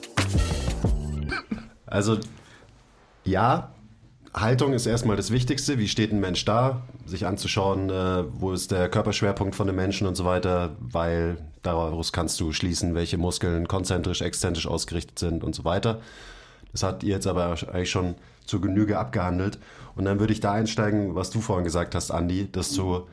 Also, 1.86 2.18
ja, 3.22 3.72
Haltung 4.34 4.72
ist 4.72 4.86
erstmal 4.86 5.16
das 5.16 5.30
Wichtigste. 5.30 5.78
Wie 5.78 5.86
steht 5.86 6.12
ein 6.12 6.18
Mensch 6.18 6.44
da? 6.44 6.82
Sich 7.06 7.26
anzuschauen, 7.26 7.90
äh, 7.90 8.24
wo 8.28 8.52
ist 8.52 8.72
der 8.72 8.88
Körperschwerpunkt 8.88 9.54
von 9.54 9.68
dem 9.68 9.76
Menschen 9.76 10.08
und 10.08 10.16
so 10.16 10.24
weiter, 10.24 10.74
weil 10.80 11.36
daraus 11.62 12.12
kannst 12.12 12.40
du 12.40 12.52
schließen, 12.52 12.96
welche 12.96 13.18
Muskeln 13.18 13.68
konzentrisch, 13.68 14.20
exzentrisch 14.20 14.66
ausgerichtet 14.66 15.20
sind 15.20 15.44
und 15.44 15.54
so 15.54 15.64
weiter. 15.64 16.00
Das 16.72 16.82
hat 16.82 17.04
ihr 17.04 17.10
jetzt 17.10 17.28
aber 17.28 17.56
eigentlich 17.72 17.92
schon 17.92 18.16
zur 18.44 18.60
Genüge 18.60 18.98
abgehandelt. 18.98 19.58
Und 19.96 20.04
dann 20.04 20.20
würde 20.20 20.32
ich 20.32 20.40
da 20.40 20.52
einsteigen, 20.52 21.14
was 21.14 21.30
du 21.30 21.40
vorhin 21.40 21.64
gesagt 21.64 21.94
hast, 21.94 22.10
Andi, 22.10 22.50
dass 22.50 22.72
du 22.72 23.06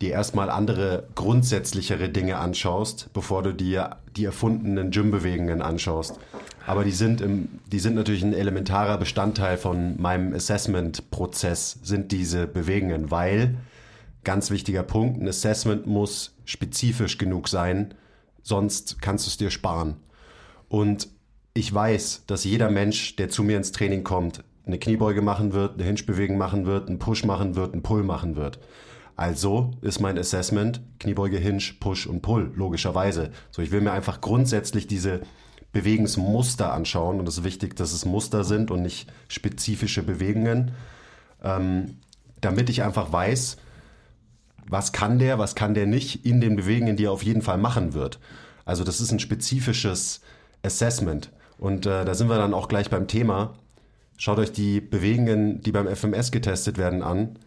dir 0.00 0.10
erstmal 0.10 0.50
andere 0.50 1.08
grundsätzlichere 1.14 2.08
Dinge 2.08 2.36
anschaust, 2.36 3.10
bevor 3.14 3.42
du 3.42 3.54
dir 3.54 3.96
die 4.16 4.24
erfundenen 4.24 4.90
Gym-Bewegungen 4.90 5.62
anschaust. 5.62 6.18
Aber 6.66 6.84
die 6.84 6.92
sind, 6.92 7.20
im, 7.20 7.48
die 7.70 7.78
sind 7.78 7.94
natürlich 7.94 8.22
ein 8.22 8.34
elementarer 8.34 8.98
Bestandteil 8.98 9.56
von 9.56 10.00
meinem 10.00 10.34
Assessment-Prozess, 10.34 11.78
sind 11.82 12.12
diese 12.12 12.46
Bewegungen, 12.46 13.10
weil, 13.10 13.56
ganz 14.24 14.50
wichtiger 14.50 14.82
Punkt, 14.82 15.20
ein 15.20 15.28
Assessment 15.28 15.86
muss 15.86 16.34
spezifisch 16.44 17.16
genug 17.16 17.48
sein, 17.48 17.94
sonst 18.42 19.00
kannst 19.00 19.26
du 19.26 19.30
es 19.30 19.36
dir 19.38 19.50
sparen. 19.50 19.96
Und 20.68 21.08
ich 21.54 21.72
weiß, 21.72 22.24
dass 22.26 22.44
jeder 22.44 22.70
Mensch, 22.70 23.16
der 23.16 23.30
zu 23.30 23.42
mir 23.42 23.56
ins 23.56 23.72
Training 23.72 24.04
kommt, 24.04 24.44
eine 24.66 24.78
Kniebeuge 24.78 25.22
machen 25.22 25.52
wird, 25.52 25.74
eine 25.74 25.84
Hinge-Bewegung 25.84 26.38
machen 26.38 26.66
wird, 26.66 26.88
einen 26.88 26.98
Push 26.98 27.24
machen 27.24 27.54
wird, 27.54 27.72
einen 27.72 27.82
Pull 27.82 28.02
machen 28.02 28.36
wird. 28.36 28.58
Also 29.16 29.70
ist 29.80 30.00
mein 30.00 30.18
Assessment 30.18 30.80
Kniebeuge, 30.98 31.38
Hinge, 31.38 31.62
Push 31.80 32.06
und 32.06 32.20
Pull, 32.20 32.52
logischerweise. 32.54 33.30
So, 33.50 33.62
ich 33.62 33.70
will 33.70 33.80
mir 33.80 33.92
einfach 33.92 34.20
grundsätzlich 34.20 34.86
diese 34.86 35.20
Bewegungsmuster 35.72 36.72
anschauen 36.72 37.20
und 37.20 37.28
es 37.28 37.38
ist 37.38 37.44
wichtig, 37.44 37.76
dass 37.76 37.92
es 37.92 38.04
Muster 38.04 38.44
sind 38.44 38.70
und 38.70 38.82
nicht 38.82 39.10
spezifische 39.28 40.02
Bewegungen, 40.02 40.72
ähm, 41.42 41.98
damit 42.40 42.68
ich 42.68 42.82
einfach 42.82 43.12
weiß, 43.12 43.56
was 44.68 44.92
kann 44.92 45.18
der, 45.18 45.38
was 45.38 45.54
kann 45.54 45.74
der 45.74 45.86
nicht 45.86 46.26
in 46.26 46.40
den 46.40 46.56
Bewegungen, 46.56 46.96
die 46.96 47.04
er 47.04 47.12
auf 47.12 47.22
jeden 47.22 47.42
Fall 47.42 47.58
machen 47.58 47.94
wird. 47.94 48.18
Also 48.64 48.84
das 48.84 49.00
ist 49.00 49.12
ein 49.12 49.20
spezifisches 49.20 50.20
Assessment. 50.62 51.30
Und 51.58 51.86
äh, 51.86 52.04
da 52.04 52.14
sind 52.14 52.28
wir 52.28 52.36
dann 52.36 52.52
auch 52.52 52.68
gleich 52.68 52.90
beim 52.90 53.06
Thema. 53.06 53.54
Schaut 54.16 54.38
euch 54.38 54.52
die 54.52 54.80
Bewegungen, 54.80 55.60
die 55.60 55.72
beim 55.72 55.86
FMS 55.94 56.30
getestet 56.30 56.78
werden, 56.78 57.02
an. 57.02 57.38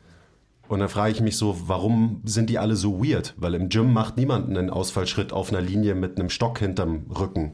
Und 0.67 0.80
dann 0.80 0.89
frage 0.89 1.11
ich 1.11 1.22
mich 1.22 1.36
so, 1.36 1.57
warum 1.65 2.22
sind 2.26 2.49
die 2.49 2.59
alle 2.59 2.76
so 2.76 3.03
weird? 3.03 3.34
Weil 3.38 3.55
im 3.55 3.70
Gym 3.70 3.91
macht 3.91 4.17
niemand 4.17 4.49
einen 4.49 4.70
Ausfallschritt 4.70 5.34
auf 5.34 5.49
einer 5.49 5.61
Linie 5.61 5.95
mit 5.95 6.20
einem 6.20 6.30
Stock 6.30 6.59
hinterm 6.59 7.07
Rücken. 7.09 7.53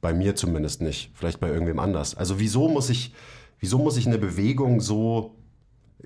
Bei 0.00 0.12
mir 0.12 0.36
zumindest 0.36 0.80
nicht. 0.80 1.10
Vielleicht 1.14 1.40
bei 1.40 1.48
irgendwem 1.48 1.80
anders. 1.80 2.14
Also 2.14 2.38
wieso 2.38 2.68
muss 2.68 2.90
ich, 2.90 3.12
wieso 3.58 3.78
muss 3.78 3.96
ich 3.96 4.06
eine 4.06 4.18
Bewegung 4.18 4.80
so, 4.80 5.34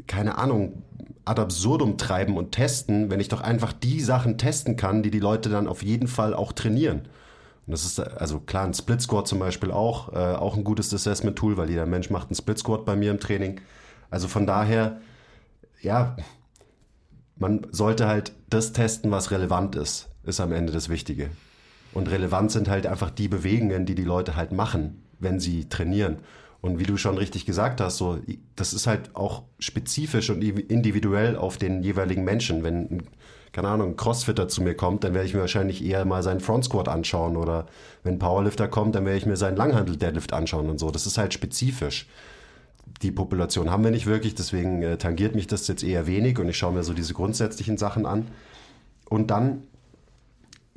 keine 0.07 0.39
Ahnung, 0.39 0.85
ad 1.27 1.39
absurdum 1.41 1.99
treiben 1.99 2.39
und 2.39 2.53
testen, 2.53 3.11
wenn 3.11 3.21
ich 3.21 3.29
doch 3.29 3.43
einfach 3.43 3.75
die 3.75 4.01
Sachen 4.01 4.39
testen 4.39 4.77
kann, 4.77 5.03
die 5.03 5.11
die 5.11 5.21
Leute 5.21 5.51
dann 5.51 5.69
auf 5.69 5.83
jeden 5.83 6.09
Fall 6.09 6.33
auch 6.33 6.53
trainieren? 6.53 7.03
Und 7.73 7.79
das 7.79 7.87
ist 7.87 7.99
also 8.01 8.39
klar, 8.39 8.67
ein 8.67 8.75
Split 8.75 9.01
Squat 9.01 9.27
zum 9.27 9.39
Beispiel 9.39 9.71
auch, 9.71 10.13
äh, 10.13 10.35
auch 10.35 10.59
ein 10.59 10.63
gutes 10.63 10.93
Assessment-Tool, 10.93 11.57
weil 11.57 11.71
jeder 11.71 11.87
Mensch 11.87 12.11
macht 12.11 12.29
einen 12.29 12.35
Split 12.35 12.59
Squat 12.59 12.85
bei 12.85 12.97
mir 12.97 13.11
im 13.11 13.19
Training. 13.19 13.63
Also 14.11 14.29
von 14.29 14.47
daher, 14.47 15.01
ja, 15.81 16.19
man 17.37 17.67
sollte 17.71 18.07
halt 18.07 18.35
das 18.51 18.75
testen, 18.75 19.11
was 19.11 19.31
relevant 19.31 19.75
ist, 19.75 20.11
ist 20.23 20.39
am 20.39 20.53
Ende 20.53 20.71
das 20.71 20.91
Wichtige. 20.91 21.31
Und 21.95 22.11
relevant 22.11 22.53
sind 22.53 22.69
halt 22.69 22.87
einfach 22.87 23.09
die 23.09 23.29
Bewegungen, 23.29 23.87
die 23.87 23.95
die 23.95 24.05
Leute 24.05 24.37
halt 24.37 24.53
machen, 24.53 25.03
wenn 25.19 25.41
sie 25.41 25.71
trainieren. 25.71 26.19
Und 26.61 26.79
wie 26.79 26.85
du 26.85 26.99
schon 26.99 27.17
richtig 27.17 27.47
gesagt 27.47 27.81
hast, 27.81 27.97
so, 27.97 28.19
das 28.55 28.75
ist 28.75 28.87
halt 28.87 29.17
auch 29.17 29.45
spezifisch 29.59 30.29
und 30.29 30.43
individuell 30.43 31.37
auf 31.37 31.57
den 31.57 31.83
jeweiligen 31.83 32.23
Menschen. 32.23 32.65
Wenn, 32.65 33.05
keine 33.53 33.69
Ahnung, 33.69 33.91
ein 33.91 33.97
Crossfitter 33.97 34.49
zu 34.49 34.63
mir 34.63 34.75
kommt, 34.75 35.05
dann 35.05 35.13
werde 35.13 35.27
ich 35.27 35.35
mir 35.35 35.41
wahrscheinlich 35.41 35.85
eher 35.85 36.05
mal 36.07 36.23
seinen 36.23 36.41
Front 36.41 36.65
Squat 36.65 36.89
anschauen. 36.89 37.37
Oder 37.37 37.67
wenn 38.03 38.15
ein 38.15 38.19
Powerlifter 38.19 38.67
kommt, 38.67 38.95
dann 38.95 39.05
werde 39.05 39.19
ich 39.19 39.27
mir 39.27 39.37
seinen 39.37 39.57
Langhandel 39.57 39.97
Deadlift 39.97 40.33
anschauen 40.33 40.71
und 40.71 40.79
so. 40.79 40.91
Das 40.91 41.07
ist 41.07 41.19
halt 41.19 41.35
spezifisch. 41.35 42.09
Die 43.03 43.11
Population 43.11 43.71
haben 43.71 43.85
wir 43.85 43.91
nicht 43.91 44.07
wirklich, 44.07 44.35
deswegen 44.35 44.83
äh, 44.83 44.97
tangiert 44.97 45.35
mich 45.35 45.47
das 45.47 45.69
jetzt 45.69 45.85
eher 45.85 46.07
wenig 46.07 46.39
und 46.39 46.49
ich 46.49 46.57
schaue 46.57 46.73
mir 46.73 46.83
so 46.83 46.95
diese 46.95 47.15
grundsätzlichen 47.15 47.77
Sachen 47.77 48.07
an. 48.07 48.29
Und 49.09 49.31
dann 49.31 49.65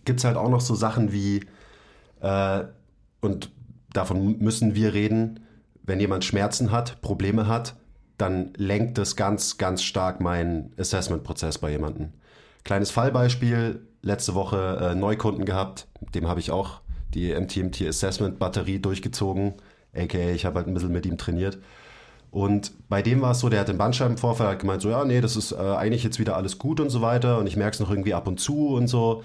gibt 0.03 0.19
es 0.19 0.25
halt 0.25 0.35
auch 0.35 0.49
noch 0.49 0.61
so 0.61 0.75
Sachen 0.75 1.13
wie, 1.13 1.45
äh, 2.21 2.63
und 3.21 3.51
davon 3.93 4.37
müssen 4.39 4.75
wir 4.75 4.93
reden, 4.93 5.39
wenn 5.83 5.99
jemand 5.99 6.25
Schmerzen 6.25 6.71
hat, 6.71 7.01
Probleme 7.01 7.47
hat, 7.47 7.75
dann 8.17 8.53
lenkt 8.57 8.97
das 8.97 9.15
ganz, 9.15 9.57
ganz 9.57 9.83
stark 9.83 10.19
meinen 10.19 10.73
Assessment-Prozess 10.77 11.57
bei 11.57 11.71
jemandem. 11.71 12.11
Kleines 12.65 12.89
Fallbeispiel, 12.89 13.79
letzte 14.01 14.33
Woche 14.33 14.79
äh, 14.81 14.95
Neukunden 14.95 15.45
gehabt, 15.45 15.87
dem 16.15 16.27
habe 16.27 16.39
ich 16.39 16.49
auch 16.49 16.81
die 17.13 17.33
MTMT 17.33 17.83
Assessment 17.83 18.39
Batterie 18.39 18.79
durchgezogen, 18.79 19.53
aka 19.95 20.17
ich 20.17 20.45
habe 20.45 20.57
halt 20.57 20.67
ein 20.67 20.73
bisschen 20.73 20.91
mit 20.91 21.05
ihm 21.05 21.17
trainiert. 21.17 21.59
Und 22.31 22.73
bei 22.89 23.03
dem 23.03 23.21
war 23.21 23.31
es 23.31 23.39
so, 23.39 23.49
der 23.49 23.59
hat 23.61 23.67
den 23.67 23.77
Bandscheibenvorfall, 23.77 24.47
hat 24.47 24.59
gemeint 24.59 24.81
so, 24.81 24.89
ja, 24.89 25.05
nee, 25.05 25.21
das 25.21 25.35
ist 25.37 25.51
äh, 25.51 25.57
eigentlich 25.57 26.03
jetzt 26.03 26.19
wieder 26.19 26.35
alles 26.35 26.57
gut 26.57 26.79
und 26.79 26.89
so 26.89 27.01
weiter 27.01 27.37
und 27.37 27.45
ich 27.45 27.55
merke 27.55 27.75
es 27.75 27.79
noch 27.79 27.91
irgendwie 27.91 28.15
ab 28.15 28.27
und 28.27 28.39
zu 28.39 28.69
und 28.75 28.87
so. 28.87 29.23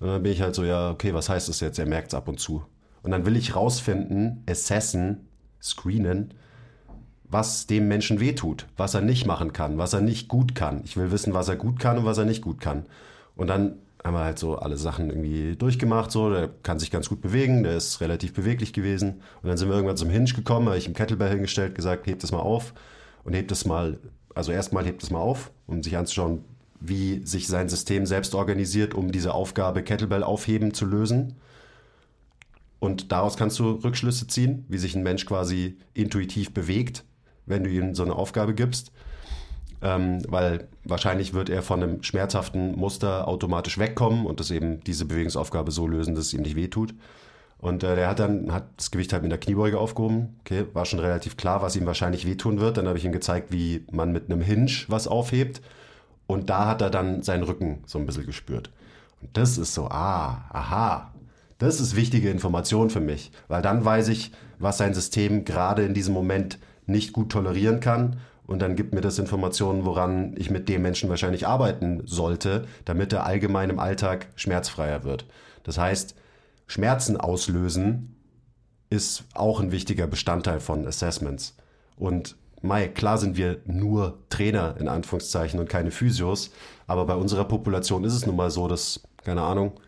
Und 0.00 0.08
dann 0.08 0.22
bin 0.24 0.32
ich 0.32 0.42
halt 0.42 0.56
so, 0.56 0.64
ja, 0.64 0.90
okay, 0.90 1.14
was 1.14 1.28
heißt 1.28 1.48
das 1.48 1.60
jetzt? 1.60 1.78
Er 1.78 1.86
merkt 1.86 2.08
es 2.08 2.14
ab 2.14 2.26
und 2.26 2.40
zu. 2.40 2.64
Und 3.02 3.12
dann 3.12 3.24
will 3.24 3.36
ich 3.36 3.54
rausfinden, 3.54 4.42
assessen, 4.50 5.28
screenen, 5.62 6.34
was 7.30 7.66
dem 7.66 7.88
Menschen 7.88 8.20
wehtut, 8.20 8.66
was 8.76 8.94
er 8.94 9.00
nicht 9.00 9.26
machen 9.26 9.52
kann, 9.52 9.78
was 9.78 9.92
er 9.92 10.00
nicht 10.00 10.28
gut 10.28 10.54
kann. 10.54 10.82
Ich 10.84 10.96
will 10.96 11.12
wissen, 11.12 11.32
was 11.32 11.48
er 11.48 11.56
gut 11.56 11.78
kann 11.78 11.98
und 11.98 12.04
was 12.04 12.18
er 12.18 12.24
nicht 12.24 12.42
gut 12.42 12.60
kann. 12.60 12.86
Und 13.36 13.46
dann 13.46 13.76
haben 14.02 14.14
wir 14.14 14.24
halt 14.24 14.38
so 14.38 14.56
alle 14.56 14.76
Sachen 14.76 15.10
irgendwie 15.10 15.56
durchgemacht, 15.56 16.10
so, 16.10 16.30
der 16.30 16.48
kann 16.62 16.78
sich 16.78 16.90
ganz 16.90 17.08
gut 17.08 17.20
bewegen, 17.20 17.62
der 17.62 17.76
ist 17.76 18.00
relativ 18.00 18.32
beweglich 18.32 18.72
gewesen. 18.72 19.20
Und 19.42 19.48
dann 19.48 19.56
sind 19.56 19.68
wir 19.68 19.74
irgendwann 19.74 19.96
zum 19.96 20.10
Hinge 20.10 20.32
gekommen, 20.32 20.66
habe 20.66 20.78
ich 20.78 20.88
ihm 20.88 20.94
Kettlebell 20.94 21.30
hingestellt, 21.30 21.74
gesagt, 21.74 22.06
hebt 22.06 22.22
das 22.22 22.32
mal 22.32 22.40
auf 22.40 22.74
und 23.24 23.34
hebt 23.34 23.50
das 23.50 23.64
mal, 23.64 23.98
also 24.34 24.52
erstmal 24.52 24.84
hebt 24.84 25.02
das 25.02 25.10
mal 25.10 25.20
auf, 25.20 25.50
um 25.66 25.82
sich 25.82 25.96
anzuschauen, 25.96 26.44
wie 26.80 27.24
sich 27.26 27.46
sein 27.46 27.68
System 27.68 28.06
selbst 28.06 28.34
organisiert, 28.34 28.94
um 28.94 29.12
diese 29.12 29.34
Aufgabe 29.34 29.82
Kettlebell 29.82 30.22
aufheben 30.22 30.72
zu 30.72 30.86
lösen. 30.86 31.36
Und 32.78 33.12
daraus 33.12 33.36
kannst 33.36 33.58
du 33.58 33.72
Rückschlüsse 33.72 34.26
ziehen, 34.26 34.64
wie 34.68 34.78
sich 34.78 34.96
ein 34.96 35.02
Mensch 35.02 35.26
quasi 35.26 35.76
intuitiv 35.92 36.52
bewegt, 36.52 37.04
wenn 37.50 37.64
du 37.64 37.70
ihm 37.70 37.94
so 37.94 38.02
eine 38.02 38.14
Aufgabe 38.14 38.54
gibst. 38.54 38.92
Ähm, 39.82 40.22
weil 40.28 40.68
wahrscheinlich 40.84 41.32
wird 41.32 41.48
er 41.48 41.62
von 41.62 41.82
einem 41.82 42.02
schmerzhaften 42.02 42.76
Muster 42.76 43.26
automatisch 43.26 43.78
wegkommen 43.78 44.26
und 44.26 44.38
das 44.38 44.50
eben 44.50 44.84
diese 44.84 45.06
Bewegungsaufgabe 45.06 45.70
so 45.70 45.86
lösen, 45.86 46.14
dass 46.14 46.26
es 46.26 46.34
ihm 46.34 46.42
nicht 46.42 46.56
wehtut. 46.56 46.94
Und 47.58 47.82
äh, 47.82 47.94
der 47.94 48.08
hat 48.08 48.18
dann 48.18 48.52
hat 48.52 48.64
das 48.76 48.90
Gewicht 48.90 49.12
halt 49.12 49.22
mit 49.22 49.32
der 49.32 49.38
Kniebeuge 49.38 49.78
aufgehoben. 49.78 50.36
Okay, 50.40 50.64
war 50.72 50.84
schon 50.84 50.98
relativ 50.98 51.36
klar, 51.36 51.62
was 51.62 51.76
ihm 51.76 51.86
wahrscheinlich 51.86 52.26
wehtun 52.26 52.60
wird. 52.60 52.76
Dann 52.76 52.88
habe 52.88 52.98
ich 52.98 53.04
ihm 53.04 53.12
gezeigt, 53.12 53.52
wie 53.52 53.84
man 53.90 54.12
mit 54.12 54.30
einem 54.30 54.40
Hinge 54.40 54.72
was 54.88 55.08
aufhebt. 55.08 55.60
Und 56.26 56.48
da 56.48 56.66
hat 56.66 56.80
er 56.80 56.90
dann 56.90 57.22
seinen 57.22 57.42
Rücken 57.42 57.82
so 57.86 57.98
ein 57.98 58.06
bisschen 58.06 58.26
gespürt. 58.26 58.70
Und 59.20 59.36
das 59.36 59.58
ist 59.58 59.74
so, 59.74 59.86
ah, 59.88 60.44
aha, 60.50 61.12
das 61.58 61.80
ist 61.80 61.96
wichtige 61.96 62.30
Information 62.30 62.88
für 62.88 63.00
mich, 63.00 63.32
weil 63.48 63.60
dann 63.60 63.84
weiß 63.84 64.08
ich, 64.08 64.32
was 64.58 64.78
sein 64.78 64.94
System 64.94 65.44
gerade 65.44 65.84
in 65.84 65.92
diesem 65.92 66.14
Moment 66.14 66.58
nicht 66.90 67.12
gut 67.12 67.30
tolerieren 67.30 67.80
kann. 67.80 68.18
Und 68.46 68.60
dann 68.60 68.74
gibt 68.74 68.94
mir 68.94 69.00
das 69.00 69.18
Informationen, 69.18 69.84
woran 69.84 70.34
ich 70.36 70.50
mit 70.50 70.68
dem 70.68 70.82
Menschen 70.82 71.08
wahrscheinlich 71.08 71.46
arbeiten 71.46 72.02
sollte, 72.04 72.66
damit 72.84 73.12
er 73.12 73.24
allgemein 73.24 73.70
im 73.70 73.78
Alltag 73.78 74.26
schmerzfreier 74.34 75.04
wird. 75.04 75.24
Das 75.62 75.78
heißt, 75.78 76.16
Schmerzen 76.66 77.16
auslösen 77.16 78.16
ist 78.90 79.24
auch 79.34 79.60
ein 79.60 79.70
wichtiger 79.70 80.08
Bestandteil 80.08 80.58
von 80.58 80.86
Assessments. 80.86 81.56
Und 81.96 82.36
Mai, 82.62 82.88
klar 82.88 83.16
sind 83.18 83.36
wir 83.36 83.60
nur 83.64 84.18
Trainer 84.28 84.76
in 84.78 84.88
Anführungszeichen 84.88 85.58
und 85.60 85.68
keine 85.68 85.90
Physios, 85.90 86.50
aber 86.86 87.06
bei 87.06 87.14
unserer 87.14 87.44
Population 87.44 88.04
ist 88.04 88.12
es 88.12 88.26
nun 88.26 88.36
mal 88.36 88.50
so, 88.50 88.68
dass, 88.68 89.00
keine 89.24 89.42
Ahnung, 89.42 89.80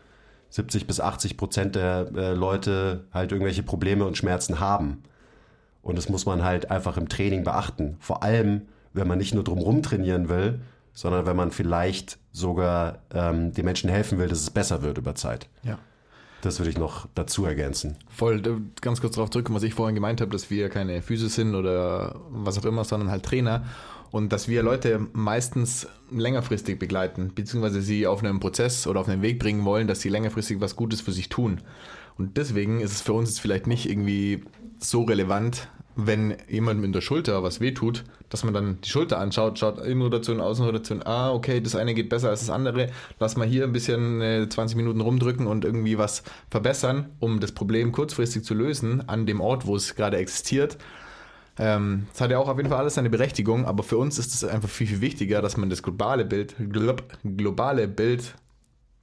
70 0.49 0.87
bis 0.87 0.99
80 0.99 1.37
Prozent 1.37 1.75
der 1.75 2.09
äh, 2.15 2.33
Leute 2.33 3.05
halt 3.11 3.31
irgendwelche 3.31 3.63
Probleme 3.63 4.05
und 4.05 4.17
Schmerzen 4.17 4.59
haben. 4.59 5.03
Und 5.83 5.97
das 5.97 6.09
muss 6.09 6.25
man 6.25 6.43
halt 6.43 6.71
einfach 6.71 6.97
im 6.97 7.09
Training 7.09 7.43
beachten. 7.43 7.97
Vor 7.99 8.23
allem, 8.23 8.63
wenn 8.93 9.07
man 9.07 9.19
nicht 9.19 9.35
nur 9.35 9.43
drumherum 9.43 9.83
trainieren 9.83 10.29
will, 10.29 10.61
sondern 10.93 11.25
wenn 11.25 11.35
man 11.35 11.51
vielleicht 11.51 12.17
sogar 12.31 12.99
ähm, 13.13 13.53
den 13.53 13.65
Menschen 13.65 13.89
helfen 13.89 14.17
will, 14.17 14.27
dass 14.27 14.39
es 14.39 14.49
besser 14.49 14.81
wird 14.81 14.97
über 14.97 15.13
Zeit. 15.13 15.49
Ja. 15.63 15.77
Das 16.41 16.59
würde 16.59 16.69
ich 16.69 16.77
noch 16.77 17.07
dazu 17.15 17.45
ergänzen. 17.45 17.97
Voll, 18.09 18.45
äh, 18.45 18.81
ganz 18.81 19.01
kurz 19.01 19.15
darauf 19.15 19.29
zurückkommen, 19.29 19.55
was 19.55 19.63
ich 19.63 19.73
vorhin 19.73 19.95
gemeint 19.95 20.21
habe, 20.21 20.31
dass 20.31 20.49
wir 20.49 20.69
keine 20.69 21.01
Physis 21.01 21.35
sind 21.35 21.55
oder 21.55 22.15
was 22.29 22.57
auch 22.57 22.65
immer, 22.65 22.83
sondern 22.83 23.09
halt 23.09 23.23
Trainer. 23.23 23.63
Und 24.11 24.31
dass 24.31 24.47
wir 24.47 24.61
Leute 24.61 25.07
meistens 25.13 25.87
längerfristig 26.11 26.77
begleiten, 26.77 27.31
beziehungsweise 27.33 27.81
sie 27.81 28.05
auf 28.05 28.23
einen 28.23 28.39
Prozess 28.39 28.85
oder 28.85 28.99
auf 28.99 29.09
einen 29.09 29.21
Weg 29.21 29.39
bringen 29.39 29.65
wollen, 29.65 29.87
dass 29.87 30.01
sie 30.01 30.09
längerfristig 30.09 30.61
was 30.61 30.75
Gutes 30.75 31.01
für 31.01 31.11
sich 31.11 31.29
tun. 31.29 31.61
Und 32.17 32.37
deswegen 32.37 32.79
ist 32.79 32.91
es 32.91 33.01
für 33.01 33.13
uns 33.13 33.29
jetzt 33.29 33.39
vielleicht 33.39 33.65
nicht 33.65 33.89
irgendwie 33.89 34.43
so 34.83 35.03
relevant, 35.03 35.67
wenn 35.95 36.37
jemand 36.47 36.83
in 36.83 36.91
der 36.91 37.01
Schulter 37.01 37.43
was 37.43 37.59
wehtut, 37.59 38.03
dass 38.29 38.43
man 38.43 38.53
dann 38.53 38.81
die 38.81 38.89
Schulter 38.89 39.19
anschaut, 39.19 39.59
schaut 39.59 39.79
Innenrotation, 39.79 40.41
Außenrotation, 40.41 41.03
ah, 41.05 41.31
okay, 41.31 41.61
das 41.61 41.75
eine 41.75 41.93
geht 41.93 42.09
besser 42.09 42.29
als 42.29 42.39
das 42.39 42.49
andere, 42.49 42.89
lass 43.19 43.37
mal 43.37 43.47
hier 43.47 43.63
ein 43.63 43.73
bisschen 43.73 44.21
äh, 44.21 44.49
20 44.49 44.75
Minuten 44.75 45.01
rumdrücken 45.01 45.45
und 45.45 45.65
irgendwie 45.65 45.97
was 45.97 46.23
verbessern, 46.49 47.11
um 47.19 47.39
das 47.39 47.51
Problem 47.51 47.91
kurzfristig 47.91 48.43
zu 48.43 48.53
lösen 48.55 49.07
an 49.07 49.25
dem 49.25 49.39
Ort, 49.39 49.67
wo 49.67 49.75
es 49.75 49.95
gerade 49.95 50.17
existiert. 50.17 50.77
Ähm, 51.59 52.07
das 52.11 52.21
hat 52.21 52.31
ja 52.31 52.39
auch 52.39 52.49
auf 52.49 52.57
jeden 52.57 52.69
Fall 52.69 52.79
alles 52.79 52.95
seine 52.95 53.11
Berechtigung, 53.11 53.65
aber 53.65 53.83
für 53.83 53.97
uns 53.97 54.17
ist 54.17 54.33
es 54.33 54.43
einfach 54.43 54.69
viel, 54.69 54.87
viel 54.87 55.01
wichtiger, 55.01 55.41
dass 55.43 55.57
man 55.57 55.69
das 55.69 55.83
globale 55.83 56.25
Bild, 56.25 56.55
glob, 56.71 57.03
globale 57.23 57.87
Bild 57.87 58.33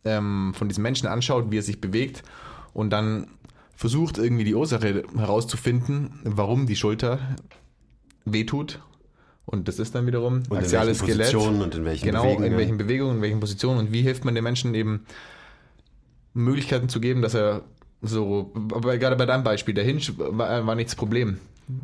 ähm, 0.04 0.52
von 0.54 0.68
diesem 0.68 0.82
Menschen 0.82 1.06
anschaut, 1.06 1.52
wie 1.52 1.58
er 1.58 1.62
sich 1.62 1.80
bewegt 1.80 2.24
und 2.72 2.90
dann 2.90 3.28
versucht 3.80 4.18
irgendwie 4.18 4.44
die 4.44 4.54
Ursache 4.54 5.04
herauszufinden, 5.16 6.10
warum 6.22 6.66
die 6.66 6.76
Schulter 6.76 7.18
wehtut. 8.26 8.78
Und 9.46 9.68
das 9.68 9.78
ist 9.78 9.94
dann 9.94 10.06
wiederum 10.06 10.42
Und 10.50 10.58
axiales 10.58 10.98
Skelett. 10.98 11.34
Und 11.34 11.74
in 11.74 11.86
welchen 11.86 12.04
genau, 12.04 12.24
Bewegungen. 12.24 12.52
in 12.52 12.58
welchen 12.58 12.76
Bewegungen, 12.76 13.16
in 13.16 13.22
welchen 13.22 13.40
Positionen 13.40 13.78
und 13.78 13.90
wie 13.90 14.02
hilft 14.02 14.26
man 14.26 14.34
dem 14.34 14.44
Menschen 14.44 14.74
eben 14.74 15.06
Möglichkeiten 16.34 16.90
zu 16.90 17.00
geben, 17.00 17.22
dass 17.22 17.32
er 17.32 17.62
so, 18.02 18.52
aber 18.54 18.98
gerade 18.98 19.16
bei 19.16 19.24
deinem 19.24 19.44
Beispiel, 19.44 19.72
der 19.72 19.84
Hinge 19.84 20.02
war, 20.18 20.66
war 20.66 20.74
nicht 20.74 20.90
das 20.90 20.94
Problem. 20.96 21.38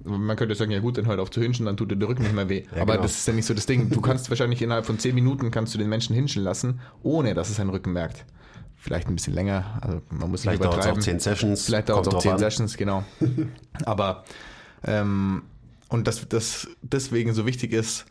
Man 0.04 0.36
könnte 0.36 0.54
sagen, 0.54 0.72
ja 0.72 0.80
gut, 0.80 0.98
dann 0.98 1.06
hört 1.06 1.18
auf 1.18 1.30
zu 1.30 1.40
hinschen, 1.40 1.64
dann 1.64 1.78
tut 1.78 1.90
dir 1.90 1.96
der 1.96 2.08
Rücken 2.08 2.24
nicht 2.24 2.34
mehr 2.34 2.50
weh. 2.50 2.64
Ja, 2.74 2.82
aber 2.82 2.92
genau. 2.92 3.04
das 3.04 3.16
ist 3.16 3.26
ja 3.26 3.32
nicht 3.32 3.46
so 3.46 3.54
das 3.54 3.64
Ding. 3.64 3.88
Du 3.88 4.02
kannst 4.02 4.28
wahrscheinlich 4.30 4.60
innerhalb 4.60 4.84
von 4.84 4.98
10 4.98 5.14
Minuten 5.14 5.50
kannst 5.50 5.72
du 5.72 5.78
den 5.78 5.88
Menschen 5.88 6.14
hinschen 6.14 6.42
lassen, 6.42 6.80
ohne 7.02 7.32
dass 7.32 7.48
es 7.48 7.56
seinen 7.56 7.70
Rücken 7.70 7.94
merkt. 7.94 8.26
Vielleicht 8.86 9.08
ein 9.08 9.16
bisschen 9.16 9.34
länger, 9.34 9.80
also 9.80 10.00
man 10.10 10.30
muss 10.30 10.42
Vielleicht 10.42 10.60
nicht 10.60 10.72
dauert 10.72 10.84
es 10.84 10.92
auch. 10.92 10.96
10 10.96 11.18
Sessions. 11.18 11.64
Vielleicht 11.64 11.88
dauert 11.88 12.06
es 12.06 12.14
auch 12.14 12.20
10 12.20 12.30
an. 12.30 12.38
Sessions, 12.38 12.76
genau. 12.76 13.02
Aber 13.84 14.22
ähm, 14.84 15.42
und 15.88 16.06
dass 16.06 16.28
das 16.28 16.68
deswegen 16.82 17.34
so 17.34 17.46
wichtig 17.46 17.72
ist, 17.72 18.06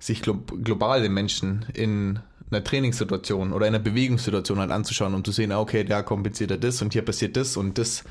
sich 0.00 0.20
glo 0.20 0.34
global 0.34 1.02
den 1.02 1.14
Menschen 1.14 1.66
in 1.72 2.18
einer 2.50 2.64
Trainingssituation 2.64 3.52
oder 3.52 3.68
in 3.68 3.76
einer 3.76 3.84
Bewegungssituation 3.84 4.58
halt 4.58 4.72
anzuschauen, 4.72 5.14
um 5.14 5.22
zu 5.22 5.30
sehen, 5.30 5.52
ah, 5.52 5.60
okay, 5.60 5.84
da 5.84 6.02
kompensiert 6.02 6.50
er 6.50 6.58
das 6.58 6.82
und 6.82 6.94
hier 6.94 7.02
passiert 7.02 7.36
das 7.36 7.56
und 7.56 7.78
das. 7.78 8.02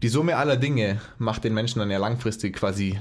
Die 0.00 0.08
Summe 0.08 0.36
aller 0.36 0.56
Dinge 0.56 1.00
macht 1.18 1.42
den 1.42 1.54
Menschen 1.54 1.80
dann 1.80 1.90
ja 1.90 1.98
langfristig 1.98 2.54
quasi, 2.54 3.00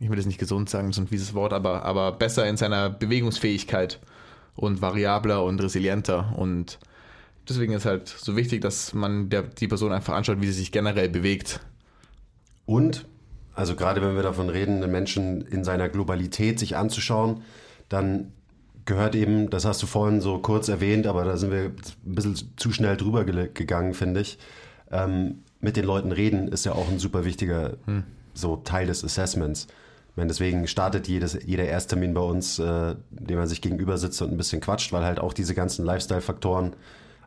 ich 0.00 0.10
will 0.10 0.16
das 0.16 0.26
nicht 0.26 0.38
gesund 0.38 0.68
sagen, 0.68 0.90
ist 0.90 0.98
ein 0.98 1.08
fieses 1.08 1.32
Wort, 1.32 1.54
aber, 1.54 1.82
aber 1.86 2.12
besser 2.12 2.46
in 2.46 2.58
seiner 2.58 2.90
Bewegungsfähigkeit 2.90 4.00
und 4.56 4.80
variabler 4.80 5.44
und 5.44 5.60
resilienter 5.62 6.34
und 6.36 6.78
deswegen 7.48 7.72
ist 7.72 7.84
halt 7.84 8.08
so 8.08 8.36
wichtig, 8.36 8.60
dass 8.60 8.94
man 8.94 9.28
der, 9.28 9.42
die 9.42 9.68
Person 9.68 9.92
einfach 9.92 10.14
anschaut, 10.14 10.40
wie 10.40 10.46
sie 10.46 10.52
sich 10.52 10.72
generell 10.72 11.08
bewegt. 11.08 11.60
Und, 12.66 13.06
also 13.54 13.76
gerade 13.76 14.00
wenn 14.00 14.16
wir 14.16 14.22
davon 14.22 14.48
reden, 14.48 14.80
den 14.80 14.90
Menschen 14.90 15.42
in 15.42 15.64
seiner 15.64 15.88
Globalität 15.88 16.58
sich 16.58 16.76
anzuschauen, 16.76 17.42
dann 17.88 18.32
gehört 18.86 19.14
eben, 19.14 19.50
das 19.50 19.64
hast 19.64 19.82
du 19.82 19.86
vorhin 19.86 20.20
so 20.20 20.38
kurz 20.38 20.68
erwähnt, 20.68 21.06
aber 21.06 21.24
da 21.24 21.36
sind 21.36 21.50
wir 21.50 21.64
ein 21.64 21.74
bisschen 22.14 22.36
zu 22.56 22.72
schnell 22.72 22.96
drüber 22.96 23.22
gele- 23.22 23.52
gegangen, 23.52 23.94
finde 23.94 24.20
ich. 24.20 24.38
Ähm, 24.90 25.42
mit 25.60 25.76
den 25.76 25.84
Leuten 25.84 26.12
reden 26.12 26.48
ist 26.48 26.64
ja 26.64 26.72
auch 26.72 26.88
ein 26.88 26.98
super 26.98 27.24
wichtiger 27.24 27.76
so 28.34 28.56
Teil 28.56 28.86
des 28.86 29.04
Assessments. 29.04 29.66
Ich 30.14 30.16
meine, 30.16 30.28
deswegen 30.28 30.68
startet 30.68 31.08
jedes, 31.08 31.36
jeder 31.44 31.64
Ersttermin 31.64 32.14
bei 32.14 32.20
uns, 32.20 32.60
äh, 32.60 32.94
indem 33.18 33.38
man 33.38 33.48
sich 33.48 33.60
gegenüber 33.60 33.98
sitzt 33.98 34.22
und 34.22 34.30
ein 34.30 34.36
bisschen 34.36 34.60
quatscht, 34.60 34.92
weil 34.92 35.04
halt 35.04 35.18
auch 35.18 35.32
diese 35.32 35.56
ganzen 35.56 35.84
Lifestyle-Faktoren 35.84 36.76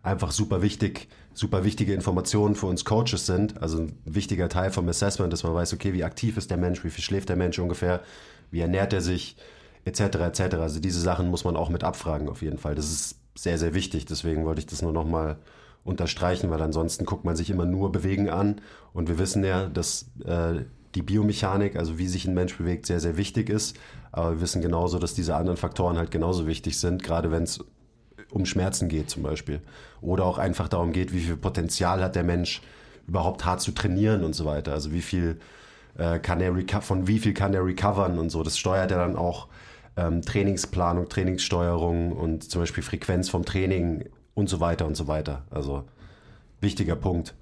einfach 0.03 0.31
super 0.31 0.61
wichtig, 0.61 1.09
super 1.33 1.65
wichtige 1.65 1.93
Informationen 1.93 2.55
für 2.55 2.67
uns 2.67 2.85
Coaches 2.85 3.25
sind. 3.25 3.61
Also 3.61 3.79
ein 3.79 3.97
wichtiger 4.05 4.47
Teil 4.47 4.71
vom 4.71 4.87
Assessment, 4.87 5.33
dass 5.33 5.43
man 5.43 5.53
weiß, 5.53 5.73
okay, 5.73 5.91
wie 5.91 6.05
aktiv 6.05 6.37
ist 6.37 6.49
der 6.49 6.55
Mensch, 6.55 6.85
wie 6.85 6.89
viel 6.89 7.03
schläft 7.03 7.27
der 7.27 7.35
Mensch 7.35 7.59
ungefähr, 7.59 7.99
wie 8.51 8.61
ernährt 8.61 8.93
er 8.93 9.01
sich, 9.01 9.35
etc. 9.83 9.99
etc. 9.99 10.39
Also 10.55 10.79
diese 10.79 11.01
Sachen 11.01 11.27
muss 11.29 11.43
man 11.43 11.57
auch 11.57 11.67
mit 11.67 11.83
abfragen 11.83 12.29
auf 12.29 12.41
jeden 12.41 12.57
Fall. 12.57 12.73
Das 12.73 12.89
ist 12.89 13.17
sehr, 13.35 13.57
sehr 13.57 13.73
wichtig. 13.73 14.05
Deswegen 14.05 14.45
wollte 14.45 14.59
ich 14.59 14.65
das 14.65 14.81
nur 14.81 14.93
nochmal 14.93 15.35
unterstreichen, 15.83 16.49
weil 16.49 16.61
ansonsten 16.61 17.03
guckt 17.03 17.25
man 17.25 17.35
sich 17.35 17.49
immer 17.49 17.65
nur 17.65 17.91
Bewegen 17.91 18.29
an. 18.29 18.61
Und 18.93 19.09
wir 19.09 19.19
wissen 19.19 19.43
ja, 19.43 19.67
dass 19.67 20.09
äh, 20.23 20.61
die 20.95 21.01
Biomechanik, 21.01 21.75
also 21.75 21.97
wie 21.97 22.07
sich 22.07 22.25
ein 22.25 22.33
Mensch 22.33 22.57
bewegt, 22.57 22.85
sehr, 22.85 22.99
sehr 22.99 23.17
wichtig 23.17 23.49
ist. 23.49 23.77
Aber 24.11 24.31
wir 24.31 24.41
wissen 24.41 24.61
genauso, 24.61 24.99
dass 24.99 25.13
diese 25.13 25.35
anderen 25.35 25.57
Faktoren 25.57 25.97
halt 25.97 26.11
genauso 26.11 26.47
wichtig 26.47 26.79
sind, 26.79 27.03
gerade 27.03 27.31
wenn 27.31 27.43
es 27.43 27.63
um 28.31 28.45
Schmerzen 28.45 28.89
geht 28.89 29.09
zum 29.09 29.23
Beispiel. 29.23 29.61
Oder 30.01 30.25
auch 30.25 30.37
einfach 30.37 30.67
darum 30.67 30.91
geht, 30.91 31.13
wie 31.13 31.21
viel 31.21 31.37
Potenzial 31.37 32.01
hat 32.01 32.15
der 32.15 32.23
Mensch 32.23 32.61
überhaupt 33.07 33.45
hart 33.45 33.61
zu 33.61 33.71
trainieren 33.71 34.23
und 34.23 34.33
so 34.33 34.45
weiter. 34.45 34.73
Also 34.73 34.91
wie 34.91 35.01
viel 35.01 35.39
äh, 35.97 36.19
kann 36.19 36.41
er 36.41 36.53
von 36.81 37.07
wie 37.07 37.19
viel 37.19 37.33
kann 37.33 37.53
er 37.53 37.65
recovern 37.65 38.19
und 38.19 38.29
so. 38.29 38.43
Das 38.43 38.57
steuert 38.57 38.91
ja 38.91 38.97
dann 38.97 39.15
auch 39.15 39.47
ähm, 39.95 40.21
Trainingsplanung, 40.21 41.09
Trainingssteuerung 41.09 42.11
und 42.11 42.49
zum 42.49 42.61
Beispiel 42.61 42.83
Frequenz 42.83 43.29
vom 43.29 43.45
Training 43.45 44.05
und 44.33 44.49
so 44.49 44.59
weiter 44.59 44.85
und 44.85 44.95
so 44.95 45.07
weiter. 45.07 45.43
Also 45.49 45.85
wichtiger 46.61 46.95
Punkt, 46.95 47.33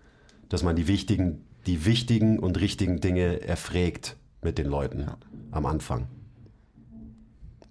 dass 0.49 0.63
man 0.63 0.75
die 0.75 0.87
wichtigen, 0.87 1.44
die 1.65 1.85
wichtigen 1.85 2.39
und 2.39 2.59
richtigen 2.59 2.99
Dinge 3.01 3.41
erfragt 3.41 4.15
mit 4.41 4.57
den 4.57 4.67
Leuten 4.67 5.07
am 5.51 5.65
Anfang. 5.65 6.07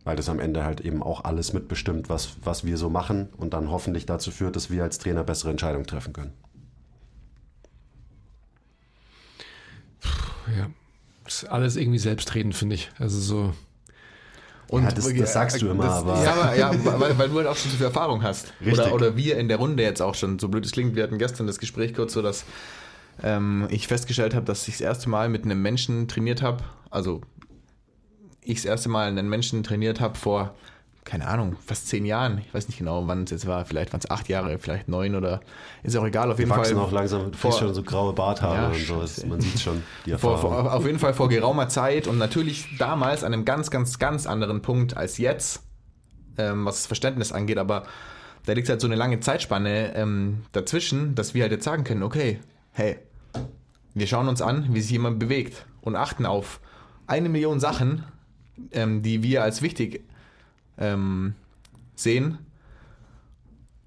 Weil 0.04 0.16
das 0.16 0.28
am 0.28 0.38
Ende 0.40 0.64
halt 0.64 0.80
eben 0.82 1.02
auch 1.02 1.24
alles 1.24 1.52
mitbestimmt, 1.52 2.08
was, 2.10 2.36
was 2.44 2.64
wir 2.64 2.76
so 2.76 2.90
machen 2.90 3.28
und 3.36 3.54
dann 3.54 3.70
hoffentlich 3.70 4.04
dazu 4.04 4.30
führt, 4.30 4.54
dass 4.56 4.70
wir 4.70 4.82
als 4.82 4.98
Trainer 4.98 5.24
bessere 5.24 5.50
Entscheidungen 5.50 5.86
treffen 5.86 6.12
können. 6.12 6.32
Ja. 10.56 10.70
Das 11.24 11.42
ist 11.42 11.48
alles 11.48 11.76
irgendwie 11.76 11.98
selbstredend, 11.98 12.54
finde 12.54 12.74
ich. 12.74 12.90
Also 12.98 13.18
so. 13.18 13.54
Und 14.68 14.84
Ja, 14.84 14.92
das- 14.92 15.12
das 15.14 15.32
sagst 15.32 15.62
du 15.62 15.68
immer, 15.68 15.84
aber- 15.84 16.22
Ja, 16.22 16.32
aber 16.34 16.56
ja, 16.56 17.00
weil, 17.00 17.16
weil 17.18 17.28
du 17.28 17.36
halt 17.38 17.46
auch 17.46 17.56
schon 17.56 17.70
so 17.70 17.76
viel 17.78 17.86
Erfahrung 17.86 18.22
hast. 18.22 18.52
Richtig. 18.60 18.78
Oder, 18.86 18.94
oder 18.94 19.16
wir 19.16 19.38
in 19.38 19.48
der 19.48 19.56
Runde 19.58 19.82
jetzt 19.82 20.02
auch 20.02 20.14
schon, 20.14 20.38
so 20.38 20.48
blöd 20.48 20.64
es 20.66 20.72
klingt, 20.72 20.96
wir 20.96 21.02
hatten 21.02 21.18
gestern 21.18 21.46
das 21.46 21.58
Gespräch 21.58 21.94
kurz 21.94 22.12
so, 22.12 22.22
dass 22.22 22.44
ähm, 23.22 23.66
ich 23.70 23.86
festgestellt 23.88 24.34
habe, 24.34 24.44
dass 24.46 24.66
ich 24.68 24.74
das 24.74 24.80
erste 24.80 25.08
Mal 25.08 25.28
mit 25.28 25.44
einem 25.44 25.60
Menschen 25.62 26.08
trainiert 26.08 26.42
habe, 26.42 26.64
also 26.90 27.20
ich 28.42 28.56
das 28.56 28.64
erste 28.66 28.88
Mal 28.88 29.08
einen 29.08 29.28
Menschen 29.28 29.62
trainiert 29.62 30.00
habe 30.00 30.16
vor, 30.16 30.54
keine 31.04 31.26
Ahnung, 31.28 31.56
fast 31.64 31.88
zehn 31.88 32.06
Jahren. 32.06 32.38
Ich 32.38 32.52
weiß 32.54 32.66
nicht 32.68 32.78
genau, 32.78 33.06
wann 33.06 33.24
es 33.24 33.30
jetzt 33.30 33.46
war. 33.46 33.64
Vielleicht 33.66 33.92
waren 33.92 34.00
es 34.00 34.10
acht 34.10 34.28
Jahre, 34.28 34.58
vielleicht 34.58 34.88
neun 34.88 35.14
oder 35.14 35.40
ist 35.82 35.96
auch 35.96 36.04
egal. 36.06 36.32
Auf 36.32 36.38
jeden 36.38 36.50
Fall 36.50 36.74
auch 36.76 36.92
langsam, 36.92 37.30
du 37.30 37.36
vor- 37.36 37.52
schon 37.52 37.74
so 37.74 37.82
graue 37.82 38.14
Barthaare 38.14 38.54
Ja, 38.56 38.66
und 38.68 38.74
so. 38.76 39.00
scheiße. 39.00 39.20
Das, 39.22 39.26
man 39.30 39.40
sieht 39.40 39.60
schon 39.60 39.82
die 40.06 40.12
vor, 40.12 40.32
Erfahrung. 40.32 40.64
vor, 40.64 40.72
auf 40.74 40.86
jeden 40.86 40.98
Fall 40.98 41.12
vor 41.12 41.28
geraumer 41.28 41.68
Zeit 41.68 42.06
und 42.06 42.16
natürlich 42.18 42.66
damals 42.78 43.22
an 43.22 43.34
einem 43.34 43.44
ganz, 43.44 43.70
ganz, 43.70 43.98
ganz 43.98 44.26
anderen 44.26 44.62
Punkt 44.62 44.96
als 44.96 45.18
jetzt, 45.18 45.62
ähm, 46.38 46.64
was 46.64 46.76
das 46.76 46.86
Verständnis 46.86 47.32
angeht, 47.32 47.58
aber 47.58 47.84
da 48.46 48.52
liegt 48.54 48.68
halt 48.68 48.80
so 48.80 48.86
eine 48.86 48.96
lange 48.96 49.20
Zeitspanne 49.20 49.94
ähm, 49.94 50.42
dazwischen, 50.52 51.14
dass 51.14 51.32
wir 51.34 51.42
halt 51.42 51.52
jetzt 51.52 51.64
sagen 51.64 51.84
können, 51.84 52.02
okay, 52.02 52.40
hey, 52.74 52.98
wir 53.94 54.06
schauen 54.06 54.28
uns 54.28 54.42
an, 54.42 54.66
wie 54.74 54.80
sich 54.80 54.90
jemand 54.90 55.18
bewegt 55.18 55.64
und 55.80 55.96
achten 55.96 56.26
auf 56.26 56.60
eine 57.06 57.28
Million 57.28 57.60
Sachen, 57.60 58.04
ähm, 58.72 59.02
die 59.02 59.22
wir 59.22 59.42
als 59.42 59.62
wichtig 59.62 60.02
ähm, 60.78 61.34
sehen 61.94 62.38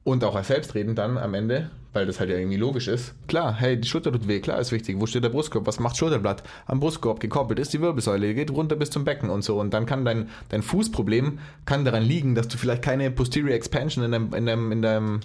und 0.04 0.24
auch 0.24 0.36
als 0.36 0.48
selbstredend 0.48 0.98
dann 0.98 1.18
am 1.18 1.34
Ende, 1.34 1.70
weil 1.92 2.06
das 2.06 2.22
halt 2.22 2.30
ja 2.30 2.38
irgendwie 2.38 2.56
logisch 2.56 2.88
ist. 2.88 3.14
Klar, 3.28 3.54
hey, 3.56 3.78
die 3.78 3.88
Schulter 3.88 4.14
tut 4.14 4.30
weh, 4.30 4.40
klar 4.40 4.60
ist 4.60 4.72
wichtig. 4.72 4.98
Wo 5.00 5.06
steht 5.06 5.26
der 5.26 5.30
Brustkorb? 5.30 5.68
Was 5.68 5.82
macht 5.82 5.98
Schulterblatt? 5.98 6.44
Am 6.66 6.80
Brustkorb 6.80 7.20
gekoppelt 7.20 7.60
ist 7.60 7.74
die 7.74 7.82
Wirbelsäule, 7.82 8.34
geht 8.34 8.52
runter 8.52 8.78
bis 8.78 8.90
zum 8.90 9.04
Becken 9.04 9.30
und 9.30 9.44
so. 9.44 9.60
Und 9.60 9.74
dann 9.74 9.86
kann 9.86 10.06
dein, 10.06 10.30
dein 10.48 10.62
Fußproblem 10.62 11.40
kann 11.66 11.84
daran 11.84 12.04
liegen, 12.04 12.36
dass 12.36 12.48
du 12.48 12.58
vielleicht 12.58 12.84
keine 12.84 13.12
Posterior 13.12 13.54
Expansion 13.54 14.06
in 14.06 14.12
deinem, 14.14 14.34
in 14.34 14.46
deinem, 14.46 14.72
in 14.72 14.82
deinem 14.82 15.20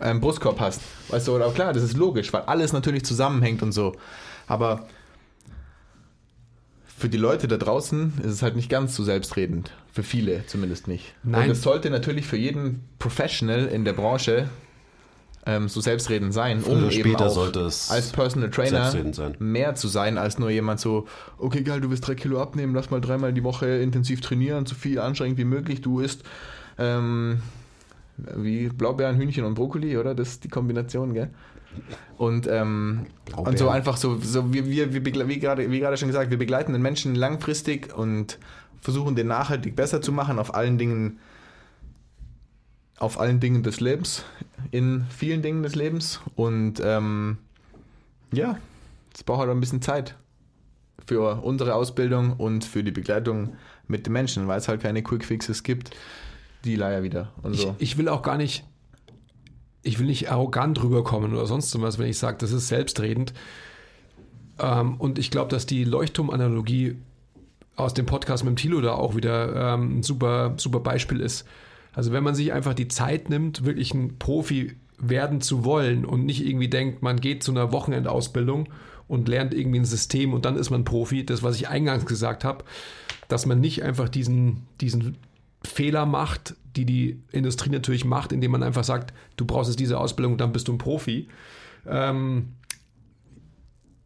ähm, 0.00 0.20
Brustkorb 0.20 0.60
hast. 0.60 0.80
Weißt 1.08 1.28
du, 1.28 1.36
aber 1.36 1.52
klar, 1.52 1.72
das 1.72 1.82
ist 1.82 1.96
logisch, 1.96 2.32
weil 2.32 2.42
alles 2.42 2.72
natürlich 2.72 3.04
zusammenhängt 3.04 3.62
und 3.62 3.72
so. 3.72 3.94
Aber 4.46 4.86
für 6.96 7.08
die 7.08 7.18
Leute 7.18 7.48
da 7.48 7.56
draußen 7.56 8.14
ist 8.22 8.32
es 8.32 8.42
halt 8.42 8.56
nicht 8.56 8.68
ganz 8.68 8.94
so 8.94 9.04
selbstredend. 9.04 9.72
Für 9.92 10.02
viele 10.02 10.46
zumindest 10.46 10.88
nicht. 10.88 11.14
Nein. 11.22 11.44
Und 11.44 11.50
es 11.50 11.62
sollte 11.62 11.90
natürlich 11.90 12.26
für 12.26 12.36
jeden 12.36 12.88
Professional 12.98 13.66
in 13.66 13.84
der 13.84 13.92
Branche 13.92 14.48
ähm, 15.46 15.68
so 15.68 15.80
selbstredend 15.80 16.32
sein, 16.32 16.60
Früher 16.60 16.72
um 16.72 16.90
eben 16.90 16.92
später 16.92 17.26
auch 17.26 17.34
sollte 17.34 17.60
es 17.60 17.90
als 17.90 18.12
Personal 18.12 18.50
Trainer 18.50 18.92
mehr 19.38 19.74
zu 19.74 19.88
sein, 19.88 20.16
als 20.18 20.38
nur 20.38 20.50
jemand 20.50 20.80
so, 20.80 21.06
okay, 21.38 21.62
geil, 21.62 21.80
du 21.80 21.90
willst 21.90 22.06
drei 22.06 22.14
Kilo 22.14 22.40
abnehmen, 22.40 22.74
lass 22.74 22.90
mal 22.90 23.00
dreimal 23.00 23.32
die 23.32 23.44
Woche 23.44 23.66
intensiv 23.66 24.20
trainieren, 24.20 24.66
so 24.66 24.74
viel 24.74 24.98
anstrengend 24.98 25.38
wie 25.38 25.44
möglich. 25.44 25.82
Du 25.82 26.00
isst 26.00 26.22
ähm, 26.78 27.42
wie 28.16 28.68
Blaubeeren, 28.68 29.16
Hühnchen 29.16 29.44
und 29.44 29.54
Brokkoli, 29.54 29.96
oder? 29.96 30.14
Das 30.14 30.28
ist 30.28 30.44
die 30.44 30.48
Kombination, 30.48 31.14
gell? 31.14 31.30
Und, 32.16 32.46
ähm, 32.46 33.06
und 33.36 33.58
so 33.58 33.68
einfach 33.68 33.96
so, 33.96 34.18
so 34.18 34.52
wie, 34.54 34.64
wir, 34.66 34.92
begle- 34.92 35.26
wie, 35.26 35.40
gerade, 35.40 35.70
wie 35.70 35.80
gerade 35.80 35.96
schon 35.96 36.08
gesagt, 36.08 36.30
wir 36.30 36.38
begleiten 36.38 36.72
den 36.72 36.82
Menschen 36.82 37.16
langfristig 37.16 37.92
und 37.96 38.38
versuchen 38.80 39.16
den 39.16 39.26
nachhaltig 39.26 39.74
besser 39.74 40.00
zu 40.00 40.12
machen 40.12 40.38
auf 40.38 40.54
allen 40.54 40.78
Dingen, 40.78 41.18
auf 42.98 43.18
allen 43.18 43.40
Dingen 43.40 43.64
des 43.64 43.80
Lebens, 43.80 44.24
in 44.70 45.04
vielen 45.08 45.42
Dingen 45.42 45.64
des 45.64 45.74
Lebens. 45.74 46.20
Und 46.36 46.80
ähm, 46.84 47.38
ja, 48.32 48.58
es 49.12 49.24
braucht 49.24 49.40
halt 49.40 49.50
ein 49.50 49.60
bisschen 49.60 49.82
Zeit 49.82 50.16
für 51.08 51.42
unsere 51.42 51.74
Ausbildung 51.74 52.34
und 52.34 52.64
für 52.64 52.84
die 52.84 52.92
Begleitung 52.92 53.56
mit 53.88 54.06
den 54.06 54.12
Menschen, 54.12 54.46
weil 54.46 54.58
es 54.58 54.68
halt 54.68 54.80
keine 54.80 55.02
Quick 55.02 55.24
Fixes 55.24 55.64
gibt. 55.64 55.90
Die 56.64 56.76
leider 56.76 57.02
wieder 57.02 57.32
und 57.42 57.54
Ich, 57.54 57.62
so. 57.62 57.76
ich 57.78 57.98
will 57.98 58.08
auch 58.08 58.22
gar 58.22 58.36
nicht, 58.36 58.64
ich 59.82 59.98
will 59.98 60.06
nicht 60.06 60.30
arrogant 60.30 60.82
rüberkommen 60.82 61.32
oder 61.32 61.46
sonst 61.46 61.78
was, 61.80 61.98
wenn 61.98 62.08
ich 62.08 62.18
sage, 62.18 62.38
das 62.38 62.52
ist 62.52 62.68
selbstredend. 62.68 63.34
Ähm, 64.58 64.96
und 64.96 65.18
ich 65.18 65.30
glaube, 65.30 65.50
dass 65.50 65.66
die 65.66 65.84
Leuchtturm-Analogie 65.84 66.96
aus 67.76 67.94
dem 67.94 68.06
Podcast 68.06 68.44
mit 68.44 68.52
dem 68.52 68.56
Thilo 68.56 68.80
da 68.80 68.94
auch 68.94 69.16
wieder 69.16 69.74
ähm, 69.74 69.98
ein 69.98 70.02
super, 70.02 70.54
super 70.56 70.80
Beispiel 70.80 71.20
ist. 71.20 71.44
Also 71.92 72.12
wenn 72.12 72.24
man 72.24 72.34
sich 72.34 72.52
einfach 72.52 72.74
die 72.74 72.88
Zeit 72.88 73.30
nimmt, 73.30 73.64
wirklich 73.64 73.94
ein 73.94 74.18
Profi 74.18 74.76
werden 74.98 75.40
zu 75.40 75.64
wollen 75.64 76.04
und 76.04 76.24
nicht 76.24 76.46
irgendwie 76.46 76.68
denkt, 76.68 77.02
man 77.02 77.20
geht 77.20 77.42
zu 77.42 77.50
einer 77.50 77.72
Wochenendausbildung 77.72 78.68
und 79.08 79.28
lernt 79.28 79.54
irgendwie 79.54 79.80
ein 79.80 79.84
System 79.84 80.32
und 80.32 80.44
dann 80.44 80.56
ist 80.56 80.70
man 80.70 80.84
Profi, 80.84 81.26
das, 81.26 81.42
was 81.42 81.56
ich 81.56 81.68
eingangs 81.68 82.06
gesagt 82.06 82.44
habe, 82.44 82.64
dass 83.28 83.46
man 83.46 83.60
nicht 83.60 83.82
einfach 83.82 84.08
diesen, 84.08 84.66
diesen 84.80 85.16
Fehler 85.66 86.06
macht, 86.06 86.54
die 86.76 86.84
die 86.84 87.22
Industrie 87.32 87.70
natürlich 87.70 88.04
macht, 88.04 88.32
indem 88.32 88.50
man 88.52 88.62
einfach 88.62 88.84
sagt, 88.84 89.14
du 89.36 89.44
brauchst 89.44 89.70
jetzt 89.70 89.80
diese 89.80 89.98
Ausbildung 89.98 90.36
dann 90.36 90.52
bist 90.52 90.68
du 90.68 90.72
ein 90.72 90.78
Profi, 90.78 91.28
ähm, 91.86 92.52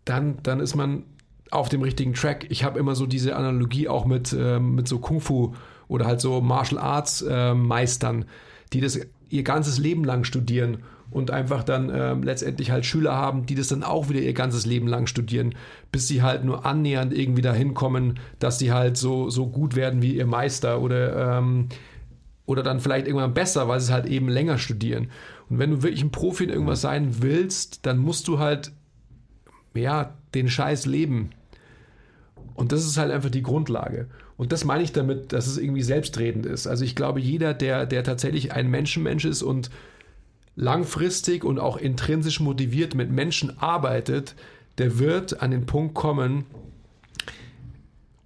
dann, 0.04 0.38
dann 0.42 0.60
ist 0.60 0.74
man 0.74 1.04
auf 1.50 1.68
dem 1.68 1.82
richtigen 1.82 2.14
Track. 2.14 2.46
Ich 2.50 2.64
habe 2.64 2.78
immer 2.78 2.94
so 2.94 3.06
diese 3.06 3.36
Analogie 3.36 3.88
auch 3.88 4.04
mit, 4.04 4.34
ähm, 4.38 4.74
mit 4.74 4.88
so 4.88 4.98
Kung 4.98 5.20
Fu 5.20 5.54
oder 5.88 6.06
halt 6.06 6.20
so 6.20 6.40
Martial 6.40 6.80
Arts 6.80 7.22
äh, 7.22 7.54
Meistern, 7.54 8.26
die 8.72 8.80
das 8.80 9.00
ihr 9.30 9.42
ganzes 9.42 9.78
Leben 9.78 10.04
lang 10.04 10.24
studieren 10.24 10.78
und 11.10 11.30
einfach 11.30 11.64
dann 11.64 11.90
ähm, 11.94 12.22
letztendlich 12.22 12.70
halt 12.70 12.84
Schüler 12.84 13.14
haben, 13.14 13.46
die 13.46 13.54
das 13.54 13.68
dann 13.68 13.82
auch 13.82 14.08
wieder 14.08 14.20
ihr 14.20 14.34
ganzes 14.34 14.66
Leben 14.66 14.86
lang 14.86 15.06
studieren, 15.06 15.54
bis 15.90 16.06
sie 16.08 16.22
halt 16.22 16.44
nur 16.44 16.66
annähernd 16.66 17.16
irgendwie 17.16 17.42
dahin 17.42 17.74
kommen, 17.74 18.18
dass 18.38 18.58
sie 18.58 18.72
halt 18.72 18.96
so, 18.96 19.30
so 19.30 19.46
gut 19.46 19.74
werden 19.74 20.02
wie 20.02 20.16
ihr 20.16 20.26
Meister 20.26 20.80
oder, 20.80 21.38
ähm, 21.38 21.68
oder 22.46 22.62
dann 22.62 22.80
vielleicht 22.80 23.06
irgendwann 23.06 23.34
besser, 23.34 23.68
weil 23.68 23.80
sie 23.80 23.86
es 23.86 23.92
halt 23.92 24.06
eben 24.06 24.28
länger 24.28 24.58
studieren. 24.58 25.08
Und 25.48 25.58
wenn 25.58 25.70
du 25.70 25.82
wirklich 25.82 26.02
ein 26.02 26.10
Profi 26.10 26.44
in 26.44 26.50
irgendwas 26.50 26.82
sein 26.82 27.22
willst, 27.22 27.86
dann 27.86 27.98
musst 27.98 28.28
du 28.28 28.38
halt 28.38 28.72
ja, 29.74 30.14
den 30.34 30.48
Scheiß 30.48 30.86
leben. 30.86 31.30
Und 32.54 32.72
das 32.72 32.84
ist 32.84 32.98
halt 32.98 33.12
einfach 33.12 33.30
die 33.30 33.42
Grundlage. 33.42 34.08
Und 34.36 34.52
das 34.52 34.64
meine 34.64 34.82
ich 34.82 34.92
damit, 34.92 35.32
dass 35.32 35.46
es 35.46 35.58
irgendwie 35.58 35.82
selbstredend 35.82 36.46
ist. 36.46 36.66
Also 36.66 36.84
ich 36.84 36.94
glaube, 36.94 37.20
jeder, 37.20 37.54
der, 37.54 37.86
der 37.86 38.04
tatsächlich 38.04 38.52
ein 38.52 38.68
Menschenmensch 38.70 39.24
ist 39.24 39.42
und 39.42 39.70
langfristig 40.58 41.44
und 41.44 41.60
auch 41.60 41.76
intrinsisch 41.76 42.40
motiviert 42.40 42.96
mit 42.96 43.12
Menschen 43.12 43.58
arbeitet, 43.60 44.34
der 44.78 44.98
wird 44.98 45.40
an 45.40 45.52
den 45.52 45.66
Punkt 45.66 45.94
kommen, 45.94 46.46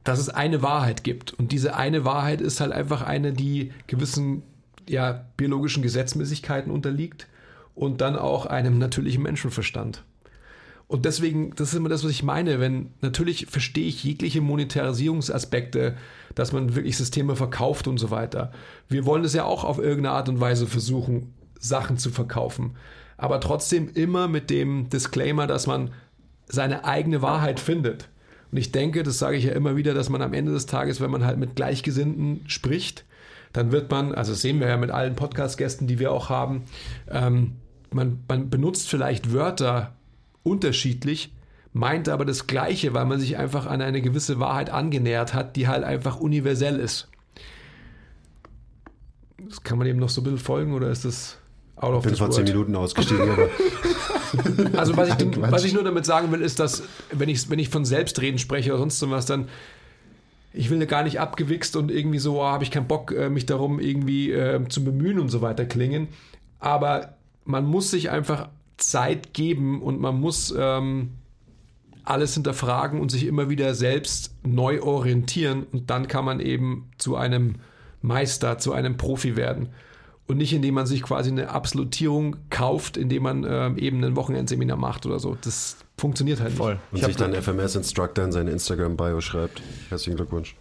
dass 0.02 0.18
es 0.18 0.30
eine 0.30 0.62
Wahrheit 0.62 1.04
gibt. 1.04 1.34
Und 1.34 1.52
diese 1.52 1.76
eine 1.76 2.06
Wahrheit 2.06 2.40
ist 2.40 2.60
halt 2.60 2.72
einfach 2.72 3.02
eine, 3.02 3.34
die 3.34 3.72
gewissen 3.86 4.42
ja, 4.88 5.26
biologischen 5.36 5.82
Gesetzmäßigkeiten 5.82 6.72
unterliegt 6.72 7.28
und 7.74 8.00
dann 8.00 8.16
auch 8.16 8.46
einem 8.46 8.78
natürlichen 8.78 9.22
Menschenverstand. 9.22 10.02
Und 10.88 11.04
deswegen, 11.04 11.54
das 11.56 11.68
ist 11.68 11.74
immer 11.74 11.90
das, 11.90 12.02
was 12.02 12.10
ich 12.10 12.22
meine, 12.22 12.60
wenn 12.60 12.90
natürlich 13.02 13.46
verstehe 13.46 13.86
ich 13.86 14.04
jegliche 14.04 14.40
Monetarisierungsaspekte, 14.40 15.96
dass 16.34 16.52
man 16.52 16.74
wirklich 16.74 16.96
Systeme 16.96 17.36
verkauft 17.36 17.86
und 17.88 17.98
so 17.98 18.10
weiter. 18.10 18.52
Wir 18.88 19.04
wollen 19.04 19.24
es 19.24 19.34
ja 19.34 19.44
auch 19.44 19.64
auf 19.64 19.78
irgendeine 19.78 20.16
Art 20.16 20.30
und 20.30 20.40
Weise 20.40 20.66
versuchen, 20.66 21.34
Sachen 21.62 21.96
zu 21.96 22.10
verkaufen. 22.10 22.76
Aber 23.16 23.40
trotzdem 23.40 23.88
immer 23.94 24.28
mit 24.28 24.50
dem 24.50 24.90
Disclaimer, 24.90 25.46
dass 25.46 25.66
man 25.66 25.92
seine 26.46 26.84
eigene 26.84 27.22
Wahrheit 27.22 27.60
findet. 27.60 28.08
Und 28.50 28.58
ich 28.58 28.72
denke, 28.72 29.02
das 29.02 29.18
sage 29.18 29.36
ich 29.36 29.44
ja 29.44 29.52
immer 29.52 29.76
wieder, 29.76 29.94
dass 29.94 30.10
man 30.10 30.20
am 30.20 30.34
Ende 30.34 30.52
des 30.52 30.66
Tages, 30.66 31.00
wenn 31.00 31.10
man 31.10 31.24
halt 31.24 31.38
mit 31.38 31.56
Gleichgesinnten 31.56 32.42
spricht, 32.48 33.04
dann 33.52 33.72
wird 33.72 33.90
man, 33.90 34.14
also 34.14 34.32
das 34.32 34.42
sehen 34.42 34.60
wir 34.60 34.68
ja 34.68 34.76
mit 34.76 34.90
allen 34.90 35.14
Podcast-Gästen, 35.14 35.86
die 35.86 35.98
wir 35.98 36.12
auch 36.12 36.28
haben, 36.28 36.64
ähm, 37.08 37.52
man, 37.90 38.24
man 38.28 38.50
benutzt 38.50 38.88
vielleicht 38.88 39.32
Wörter 39.32 39.94
unterschiedlich, 40.42 41.32
meint 41.72 42.08
aber 42.08 42.24
das 42.24 42.46
Gleiche, 42.46 42.92
weil 42.94 43.06
man 43.06 43.20
sich 43.20 43.38
einfach 43.38 43.66
an 43.66 43.80
eine 43.80 44.02
gewisse 44.02 44.40
Wahrheit 44.40 44.70
angenähert 44.70 45.32
hat, 45.32 45.56
die 45.56 45.68
halt 45.68 45.84
einfach 45.84 46.18
universell 46.18 46.78
ist. 46.78 47.08
Das 49.48 49.62
kann 49.62 49.78
man 49.78 49.86
eben 49.86 49.98
noch 49.98 50.08
so 50.08 50.20
ein 50.20 50.24
bisschen 50.24 50.38
folgen 50.38 50.74
oder 50.74 50.90
ist 50.90 51.04
das 51.04 51.38
out 51.76 51.94
of 51.94 52.04
bin 52.04 52.14
vor 52.16 52.30
zehn? 52.30 52.44
Minuten 52.44 52.76
ausgestiegen, 52.76 53.30
aber 53.30 53.48
Also 54.76 54.96
was 54.96 55.08
ich, 55.08 55.40
was 55.40 55.64
ich 55.64 55.74
nur 55.74 55.84
damit 55.84 56.06
sagen 56.06 56.32
will, 56.32 56.40
ist, 56.40 56.58
dass 56.58 56.82
wenn 57.10 57.28
ich, 57.28 57.50
wenn 57.50 57.58
ich 57.58 57.68
von 57.68 57.84
Selbstreden 57.84 58.38
spreche 58.38 58.70
oder 58.70 58.78
sonst 58.78 59.10
was, 59.10 59.26
dann 59.26 59.48
ich 60.54 60.70
will 60.70 60.84
gar 60.86 61.02
nicht 61.02 61.18
abgewichst 61.18 61.76
und 61.76 61.90
irgendwie 61.90 62.18
so, 62.18 62.40
oh, 62.40 62.44
habe 62.44 62.64
ich 62.64 62.70
keinen 62.70 62.86
Bock, 62.86 63.12
äh, 63.12 63.30
mich 63.30 63.46
darum 63.46 63.80
irgendwie 63.80 64.32
äh, 64.32 64.66
zu 64.68 64.84
bemühen 64.84 65.18
und 65.18 65.28
so 65.28 65.40
weiter 65.40 65.64
klingen. 65.64 66.08
Aber 66.58 67.16
man 67.44 67.64
muss 67.64 67.90
sich 67.90 68.10
einfach 68.10 68.48
Zeit 68.76 69.32
geben 69.32 69.82
und 69.82 70.00
man 70.00 70.20
muss 70.20 70.54
ähm, 70.56 71.12
alles 72.04 72.34
hinterfragen 72.34 73.00
und 73.00 73.10
sich 73.10 73.26
immer 73.26 73.48
wieder 73.48 73.74
selbst 73.74 74.34
neu 74.44 74.82
orientieren 74.82 75.64
und 75.72 75.90
dann 75.90 76.08
kann 76.08 76.24
man 76.24 76.40
eben 76.40 76.90
zu 76.98 77.16
einem 77.16 77.56
Meister, 78.02 78.58
zu 78.58 78.72
einem 78.72 78.96
Profi 78.96 79.36
werden. 79.36 79.68
Und 80.32 80.38
nicht, 80.38 80.54
indem 80.54 80.72
man 80.74 80.86
sich 80.86 81.02
quasi 81.02 81.30
eine 81.30 81.50
Absolutierung 81.50 82.36
kauft, 82.48 82.96
indem 82.96 83.24
man 83.24 83.44
ähm, 83.46 83.76
eben 83.76 84.02
ein 84.02 84.16
Wochenendseminar 84.16 84.78
macht 84.78 85.04
oder 85.04 85.18
so. 85.18 85.36
Das 85.42 85.76
funktioniert 85.98 86.40
halt 86.40 86.54
Voll. 86.54 86.78
und 86.90 86.98
Ich 86.98 87.04
sich 87.04 87.16
dann 87.16 87.34
FMS-Instructor 87.34 88.24
in 88.24 88.32
seine 88.32 88.50
Instagram-Bio 88.50 89.20
schreibt. 89.20 89.60
Herzlichen 89.90 90.16
Glückwunsch. 90.16 90.56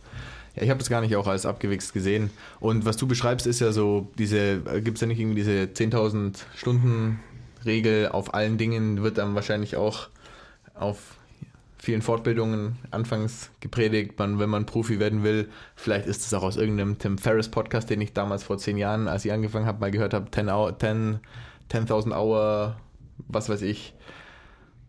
Ja, 0.57 0.63
ich 0.63 0.69
habe 0.69 0.79
das 0.79 0.89
gar 0.89 0.99
nicht 0.99 1.15
auch 1.15 1.25
als 1.25 1.45
abgewichst 1.45 1.93
gesehen. 1.93 2.31
Und 2.59 2.83
was 2.83 2.97
du 2.97 3.07
beschreibst, 3.07 3.47
ist 3.47 3.61
ja 3.61 3.71
so, 3.71 4.11
diese, 4.17 4.59
gibt 4.81 4.97
es 4.97 5.01
ja 5.01 5.07
nicht 5.07 5.21
irgendwie 5.21 5.37
diese 5.37 5.69
10.000 5.73 6.35
Stunden 6.53 7.21
Regel 7.63 8.09
auf 8.09 8.33
allen 8.33 8.57
Dingen, 8.57 9.03
wird 9.03 9.19
dann 9.19 9.35
wahrscheinlich 9.35 9.77
auch 9.77 10.09
auf 10.73 11.15
vielen 11.83 12.03
Fortbildungen 12.03 12.77
anfangs 12.91 13.49
gepredigt, 13.59 14.19
man, 14.19 14.37
wenn 14.37 14.51
man 14.51 14.67
Profi 14.67 14.99
werden 14.99 15.23
will. 15.23 15.49
Vielleicht 15.75 16.05
ist 16.05 16.21
es 16.25 16.31
auch 16.35 16.43
aus 16.43 16.55
irgendeinem 16.55 16.99
Tim 16.99 17.17
Ferriss 17.17 17.49
Podcast, 17.49 17.89
den 17.89 17.99
ich 18.01 18.13
damals 18.13 18.43
vor 18.43 18.59
zehn 18.59 18.77
Jahren, 18.77 19.07
als 19.07 19.25
ich 19.25 19.31
angefangen 19.31 19.65
habe, 19.65 19.79
mal 19.79 19.89
gehört 19.89 20.13
habe, 20.13 20.29
10 20.29 20.47
Hour, 20.49 20.77
10 20.77 21.19
10.000 21.71 22.15
Hour, 22.15 22.75
was 23.29 23.49
weiß 23.49 23.63
ich. 23.63 23.95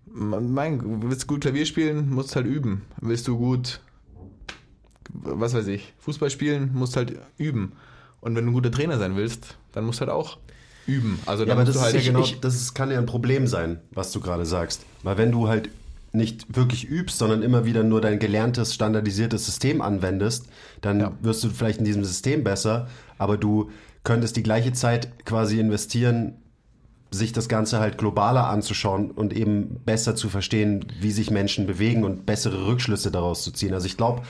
Mein, 0.07 1.03
willst 1.09 1.23
du 1.23 1.27
gut 1.29 1.41
Klavier 1.41 1.65
spielen, 1.65 2.11
musst 2.11 2.37
halt 2.37 2.47
üben. 2.47 2.83
Willst 3.01 3.27
du 3.27 3.39
gut 3.39 3.81
was 5.15 5.53
weiß 5.55 5.67
ich, 5.67 5.93
Fußball 5.99 6.31
spielen, 6.31 6.71
musst 6.75 6.97
halt 6.97 7.19
üben. 7.37 7.73
Und 8.21 8.35
wenn 8.35 8.45
du 8.45 8.51
ein 8.51 8.55
guter 8.55 8.71
Trainer 8.71 8.99
sein 8.99 9.17
willst, 9.17 9.57
dann 9.73 9.85
musst 9.85 10.01
du 10.01 10.07
halt 10.07 10.11
auch 10.13 10.39
üben. 10.87 11.19
Also 11.27 11.45
Ja, 11.45 11.53
aber 11.53 11.65
das 11.65 11.77
ist 11.77 11.83
halt 11.83 11.95
ja 11.95 12.01
genau, 12.01 12.21
ich- 12.21 12.41
das 12.41 12.73
kann 12.75 12.91
ja 12.91 12.99
ein 12.99 13.07
Problem 13.07 13.47
sein, 13.47 13.81
was 13.91 14.13
du 14.13 14.21
gerade 14.21 14.47
sagst. 14.47 14.85
Weil 15.03 15.19
wenn 15.19 15.31
du 15.33 15.49
halt 15.49 15.69
nicht 16.13 16.57
wirklich 16.57 16.89
übst, 16.89 17.19
sondern 17.19 17.43
immer 17.43 17.65
wieder 17.65 17.83
nur 17.83 18.01
dein 18.01 18.19
gelerntes, 18.19 18.75
standardisiertes 18.75 19.47
System 19.47 19.81
anwendest, 19.81 20.47
dann 20.81 21.01
Ja. 21.01 21.13
wirst 21.23 21.43
du 21.45 21.49
vielleicht 21.49 21.79
in 21.79 21.85
diesem 21.85 22.05
System 22.05 22.45
besser, 22.45 22.89
aber 23.19 23.37
du 23.37 23.71
könntest 24.05 24.37
die 24.37 24.43
gleiche 24.43 24.73
Zeit 24.73 25.25
quasi 25.25 25.59
investieren, 25.59 26.35
sich 27.11 27.33
das 27.33 27.49
Ganze 27.49 27.79
halt 27.79 27.99
globaler 27.99 28.47
anzuschauen 28.49 29.11
und 29.11 29.35
eben 29.35 29.81
besser 29.85 30.17
zu 30.17 30.29
verstehen, 30.29 30.87
wie 31.01 31.11
sich 31.11 31.31
Menschen 31.31 31.67
bewegen 31.67 32.05
und 32.05 32.25
bessere 32.25 32.67
Rückschlüsse 32.67 33.11
daraus 33.11 33.43
zu 33.43 33.53
ziehen. 33.53 33.75
Also 33.75 33.87
ich 33.87 33.99
glaube, 33.99 34.23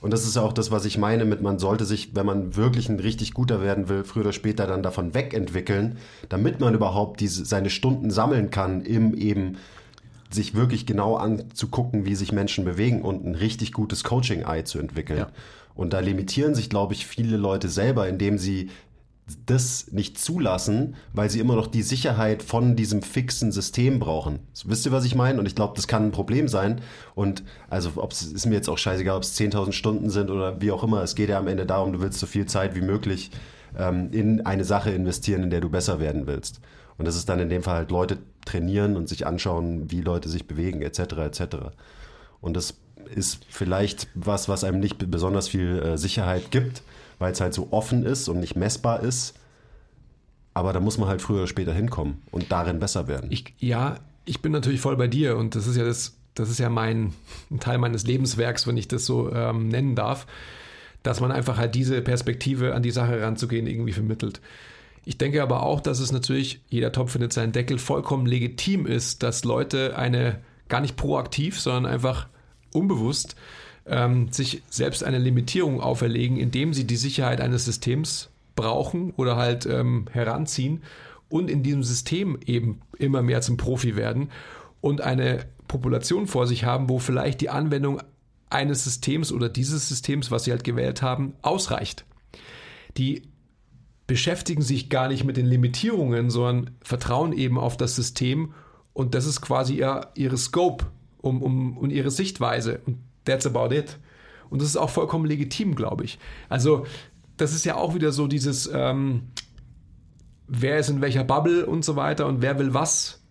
und 0.00 0.12
das 0.12 0.24
ist 0.24 0.36
ja 0.36 0.42
auch 0.42 0.52
das, 0.52 0.70
was 0.70 0.84
ich 0.84 0.98
meine 0.98 1.24
mit, 1.24 1.42
man 1.42 1.58
sollte 1.58 1.84
sich, 1.84 2.14
wenn 2.14 2.26
man 2.26 2.54
wirklich 2.54 2.88
ein 2.88 3.00
richtig 3.00 3.34
guter 3.34 3.60
werden 3.60 3.88
will, 3.88 4.04
früher 4.04 4.22
oder 4.22 4.32
später 4.32 4.66
dann 4.68 4.84
davon 4.84 5.14
wegentwickeln, 5.14 5.98
damit 6.28 6.60
man 6.60 6.74
überhaupt 6.74 7.20
diese, 7.20 7.44
seine 7.44 7.70
Stunden 7.70 8.10
sammeln 8.10 8.50
kann 8.50 8.82
im 8.82 9.14
eben 9.14 9.56
sich 10.30 10.54
wirklich 10.54 10.86
genau 10.86 11.16
anzugucken, 11.16 12.04
wie 12.04 12.14
sich 12.14 12.32
Menschen 12.32 12.64
bewegen 12.64 13.02
und 13.02 13.24
ein 13.24 13.34
richtig 13.34 13.72
gutes 13.72 14.04
Coaching-Eye 14.04 14.64
zu 14.64 14.78
entwickeln. 14.78 15.20
Ja. 15.20 15.28
Und 15.74 15.92
da 15.92 16.00
limitieren 16.00 16.54
sich, 16.54 16.68
glaube 16.68 16.94
ich, 16.94 17.06
viele 17.06 17.36
Leute 17.36 17.68
selber, 17.68 18.08
indem 18.08 18.36
sie 18.36 18.70
das 19.46 19.92
nicht 19.92 20.18
zulassen, 20.18 20.96
weil 21.12 21.30
sie 21.30 21.40
immer 21.40 21.54
noch 21.54 21.66
die 21.66 21.82
Sicherheit 21.82 22.42
von 22.42 22.76
diesem 22.76 23.02
fixen 23.02 23.52
System 23.52 23.98
brauchen. 23.98 24.40
Wisst 24.64 24.86
ihr, 24.86 24.92
was 24.92 25.04
ich 25.04 25.14
meine? 25.14 25.38
Und 25.38 25.46
ich 25.46 25.54
glaube, 25.54 25.74
das 25.76 25.86
kann 25.86 26.04
ein 26.04 26.12
Problem 26.12 26.48
sein. 26.48 26.80
Und 27.14 27.42
also, 27.68 27.92
ob 27.96 28.12
es 28.12 28.22
ist 28.22 28.46
mir 28.46 28.54
jetzt 28.54 28.68
auch 28.68 28.78
scheißegal, 28.78 29.16
ob 29.16 29.22
es 29.22 29.38
10.000 29.38 29.72
Stunden 29.72 30.10
sind 30.10 30.30
oder 30.30 30.60
wie 30.60 30.70
auch 30.70 30.82
immer. 30.82 31.02
Es 31.02 31.14
geht 31.14 31.28
ja 31.28 31.38
am 31.38 31.48
Ende 31.48 31.66
darum, 31.66 31.92
du 31.92 32.00
willst 32.00 32.18
so 32.18 32.26
viel 32.26 32.46
Zeit 32.46 32.74
wie 32.74 32.80
möglich 32.80 33.30
ähm, 33.78 34.10
in 34.12 34.46
eine 34.46 34.64
Sache 34.64 34.90
investieren, 34.90 35.42
in 35.42 35.50
der 35.50 35.60
du 35.60 35.68
besser 35.68 36.00
werden 36.00 36.26
willst. 36.26 36.60
Und 36.98 37.06
das 37.06 37.16
ist 37.16 37.28
dann 37.28 37.38
in 37.38 37.48
dem 37.48 37.62
Fall 37.62 37.76
halt 37.76 37.90
Leute 37.90 38.18
trainieren 38.44 38.96
und 38.96 39.08
sich 39.08 39.26
anschauen, 39.26 39.90
wie 39.90 40.00
Leute 40.00 40.28
sich 40.28 40.46
bewegen, 40.46 40.82
etc. 40.82 40.98
etc. 41.18 41.42
Und 42.40 42.56
das 42.56 42.74
ist 43.14 43.44
vielleicht 43.48 44.08
was, 44.14 44.48
was 44.48 44.64
einem 44.64 44.80
nicht 44.80 45.10
besonders 45.10 45.48
viel 45.48 45.78
äh, 45.78 45.98
Sicherheit 45.98 46.50
gibt, 46.50 46.82
weil 47.18 47.32
es 47.32 47.40
halt 47.40 47.54
so 47.54 47.68
offen 47.70 48.04
ist 48.04 48.28
und 48.28 48.40
nicht 48.40 48.56
messbar 48.56 49.00
ist. 49.02 49.34
Aber 50.54 50.72
da 50.72 50.80
muss 50.80 50.98
man 50.98 51.08
halt 51.08 51.22
früher 51.22 51.38
oder 51.38 51.46
später 51.46 51.72
hinkommen 51.72 52.18
und 52.32 52.50
darin 52.50 52.80
besser 52.80 53.06
werden. 53.06 53.30
Ich, 53.30 53.54
ja, 53.58 53.96
ich 54.24 54.42
bin 54.42 54.50
natürlich 54.50 54.80
voll 54.80 54.96
bei 54.96 55.06
dir 55.06 55.36
und 55.36 55.54
das 55.54 55.66
ist 55.66 55.76
ja 55.76 55.84
das, 55.84 56.16
das 56.34 56.50
ist 56.50 56.58
ja 56.58 56.68
mein 56.68 57.14
ein 57.50 57.60
Teil 57.60 57.78
meines 57.78 58.04
Lebenswerks, 58.06 58.66
wenn 58.66 58.76
ich 58.76 58.88
das 58.88 59.06
so 59.06 59.32
ähm, 59.32 59.68
nennen 59.68 59.94
darf, 59.94 60.26
dass 61.02 61.20
man 61.20 61.30
einfach 61.30 61.58
halt 61.58 61.74
diese 61.74 62.02
Perspektive 62.02 62.74
an 62.74 62.82
die 62.82 62.90
Sache 62.90 63.22
ranzugehen 63.22 63.66
irgendwie 63.66 63.92
vermittelt. 63.92 64.40
Ich 65.08 65.16
denke 65.16 65.42
aber 65.42 65.62
auch, 65.62 65.80
dass 65.80 66.00
es 66.00 66.12
natürlich, 66.12 66.60
jeder 66.68 66.92
Topf 66.92 67.12
findet 67.12 67.32
seinen 67.32 67.52
Deckel, 67.52 67.78
vollkommen 67.78 68.26
legitim 68.26 68.84
ist, 68.84 69.22
dass 69.22 69.42
Leute 69.42 69.96
eine 69.96 70.40
gar 70.68 70.82
nicht 70.82 70.98
proaktiv, 70.98 71.58
sondern 71.58 71.90
einfach 71.90 72.28
unbewusst 72.74 73.34
ähm, 73.86 74.30
sich 74.30 74.60
selbst 74.68 75.02
eine 75.02 75.16
Limitierung 75.16 75.80
auferlegen, 75.80 76.36
indem 76.36 76.74
sie 76.74 76.86
die 76.86 76.98
Sicherheit 76.98 77.40
eines 77.40 77.64
Systems 77.64 78.28
brauchen 78.54 79.14
oder 79.16 79.36
halt 79.36 79.64
ähm, 79.64 80.08
heranziehen 80.12 80.82
und 81.30 81.48
in 81.48 81.62
diesem 81.62 81.84
System 81.84 82.38
eben 82.44 82.82
immer 82.98 83.22
mehr 83.22 83.40
zum 83.40 83.56
Profi 83.56 83.96
werden 83.96 84.28
und 84.82 85.00
eine 85.00 85.46
Population 85.68 86.26
vor 86.26 86.46
sich 86.46 86.64
haben, 86.64 86.90
wo 86.90 86.98
vielleicht 86.98 87.40
die 87.40 87.48
Anwendung 87.48 88.02
eines 88.50 88.84
Systems 88.84 89.32
oder 89.32 89.48
dieses 89.48 89.88
Systems, 89.88 90.30
was 90.30 90.44
sie 90.44 90.50
halt 90.50 90.64
gewählt 90.64 91.00
haben, 91.00 91.32
ausreicht. 91.40 92.04
Die 92.98 93.22
beschäftigen 94.08 94.62
sich 94.62 94.88
gar 94.88 95.06
nicht 95.06 95.22
mit 95.22 95.36
den 95.36 95.46
Limitierungen, 95.46 96.30
sondern 96.30 96.70
vertrauen 96.82 97.32
eben 97.32 97.58
auf 97.58 97.76
das 97.76 97.94
System 97.94 98.54
und 98.94 99.14
das 99.14 99.26
ist 99.26 99.42
quasi 99.42 99.76
ihr, 99.76 100.08
ihre 100.16 100.38
Scope 100.38 100.86
um, 101.18 101.42
um, 101.42 101.76
um 101.76 101.90
ihre 101.90 102.10
Sichtweise 102.10 102.80
und 102.86 102.98
that's 103.24 103.46
about 103.46 103.72
it. 103.72 103.98
Und 104.50 104.62
das 104.62 104.68
ist 104.68 104.78
auch 104.78 104.88
vollkommen 104.88 105.26
legitim, 105.26 105.74
glaube 105.74 106.04
ich. 106.04 106.18
Also 106.48 106.86
das 107.36 107.52
ist 107.52 107.66
ja 107.66 107.76
auch 107.76 107.94
wieder 107.94 108.10
so 108.10 108.26
dieses, 108.26 108.68
ähm, 108.72 109.24
wer 110.46 110.78
ist 110.78 110.88
in 110.88 111.02
welcher 111.02 111.22
Bubble 111.22 111.66
und 111.66 111.84
so 111.84 111.94
weiter 111.94 112.26
und 112.26 112.40
wer 112.40 112.58
will 112.58 112.72
was. 112.72 113.22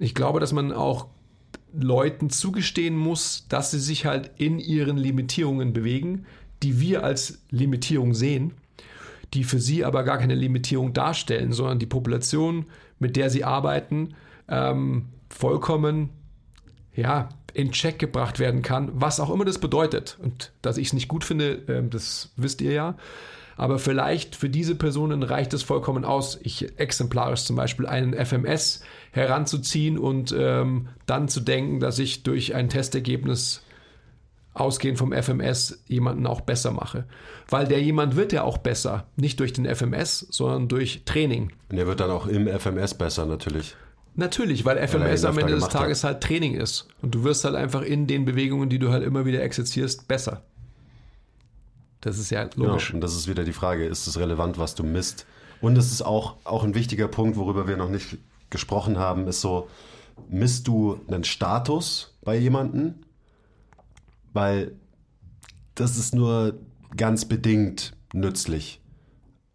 Ich 0.00 0.14
glaube, 0.14 0.40
dass 0.40 0.54
man 0.54 0.72
auch 0.72 1.08
Leuten 1.74 2.30
zugestehen 2.30 2.96
muss, 2.96 3.46
dass 3.50 3.70
sie 3.70 3.80
sich 3.80 4.06
halt 4.06 4.30
in 4.38 4.58
ihren 4.58 4.96
Limitierungen 4.96 5.74
bewegen, 5.74 6.24
die 6.62 6.80
wir 6.80 7.04
als 7.04 7.42
Limitierung 7.50 8.14
sehen, 8.14 8.54
die 9.34 9.44
für 9.44 9.58
sie 9.58 9.84
aber 9.84 10.04
gar 10.04 10.18
keine 10.18 10.34
Limitierung 10.34 10.92
darstellen, 10.92 11.52
sondern 11.52 11.78
die 11.78 11.86
Population, 11.86 12.66
mit 12.98 13.16
der 13.16 13.30
sie 13.30 13.44
arbeiten, 13.44 14.14
ähm, 14.48 15.06
vollkommen 15.28 16.10
ja, 16.94 17.28
in 17.52 17.72
Check 17.72 17.98
gebracht 17.98 18.38
werden 18.38 18.62
kann, 18.62 18.90
was 18.94 19.20
auch 19.20 19.30
immer 19.30 19.44
das 19.44 19.58
bedeutet. 19.58 20.18
Und 20.22 20.52
dass 20.62 20.78
ich 20.78 20.88
es 20.88 20.92
nicht 20.92 21.08
gut 21.08 21.24
finde, 21.24 21.62
ähm, 21.68 21.90
das 21.90 22.32
wisst 22.36 22.60
ihr 22.60 22.72
ja. 22.72 22.96
Aber 23.56 23.78
vielleicht 23.78 24.36
für 24.36 24.50
diese 24.50 24.74
Personen 24.74 25.22
reicht 25.22 25.54
es 25.54 25.62
vollkommen 25.62 26.04
aus, 26.04 26.38
ich 26.42 26.78
exemplarisch 26.78 27.44
zum 27.44 27.56
Beispiel 27.56 27.86
einen 27.86 28.12
FMS 28.12 28.82
heranzuziehen 29.12 29.96
und 29.98 30.34
ähm, 30.38 30.88
dann 31.06 31.28
zu 31.28 31.40
denken, 31.40 31.80
dass 31.80 31.98
ich 31.98 32.22
durch 32.22 32.54
ein 32.54 32.68
Testergebnis 32.68 33.62
ausgehend 34.60 34.98
vom 34.98 35.12
FMS 35.12 35.82
jemanden 35.86 36.26
auch 36.26 36.40
besser 36.40 36.70
mache. 36.70 37.04
Weil 37.48 37.66
der 37.66 37.82
jemand 37.82 38.16
wird 38.16 38.32
ja 38.32 38.42
auch 38.42 38.58
besser, 38.58 39.06
nicht 39.16 39.38
durch 39.40 39.52
den 39.52 39.66
FMS, 39.66 40.26
sondern 40.30 40.68
durch 40.68 41.02
Training. 41.04 41.52
Und 41.70 41.78
er 41.78 41.86
wird 41.86 42.00
dann 42.00 42.10
auch 42.10 42.26
im 42.26 42.48
FMS 42.48 42.94
besser 42.94 43.26
natürlich. 43.26 43.76
Natürlich, 44.14 44.64
weil 44.64 44.78
FMS 44.78 45.24
am 45.24 45.36
Ende 45.38 45.54
des 45.54 45.64
hat. 45.64 45.72
Tages 45.72 46.02
halt 46.02 46.22
Training 46.22 46.54
ist. 46.54 46.88
Und 47.02 47.14
du 47.14 47.22
wirst 47.24 47.44
halt 47.44 47.54
einfach 47.54 47.82
in 47.82 48.06
den 48.06 48.24
Bewegungen, 48.24 48.70
die 48.70 48.78
du 48.78 48.90
halt 48.90 49.04
immer 49.04 49.26
wieder 49.26 49.42
exerzierst, 49.42 50.08
besser. 50.08 50.42
Das 52.00 52.18
ist 52.18 52.30
ja 52.30 52.44
Genau. 52.44 52.68
logisch. 52.68 52.94
Und 52.94 53.00
das 53.00 53.14
ist 53.14 53.28
wieder 53.28 53.44
die 53.44 53.52
Frage, 53.52 53.84
ist 53.84 54.06
es 54.06 54.18
relevant, 54.18 54.58
was 54.58 54.74
du 54.74 54.84
misst? 54.84 55.26
Und 55.60 55.76
es 55.76 55.90
ist 55.92 56.02
auch, 56.02 56.36
auch 56.44 56.64
ein 56.64 56.74
wichtiger 56.74 57.08
Punkt, 57.08 57.36
worüber 57.36 57.66
wir 57.68 57.76
noch 57.76 57.88
nicht 57.90 58.18
gesprochen 58.50 58.98
haben, 58.98 59.26
ist 59.26 59.40
so, 59.40 59.68
misst 60.28 60.66
du 60.68 61.00
einen 61.08 61.24
Status 61.24 62.14
bei 62.22 62.36
jemandem? 62.36 62.94
Weil 64.36 64.72
das 65.76 65.96
ist 65.96 66.14
nur 66.14 66.58
ganz 66.94 67.24
bedingt 67.24 67.94
nützlich. 68.12 68.82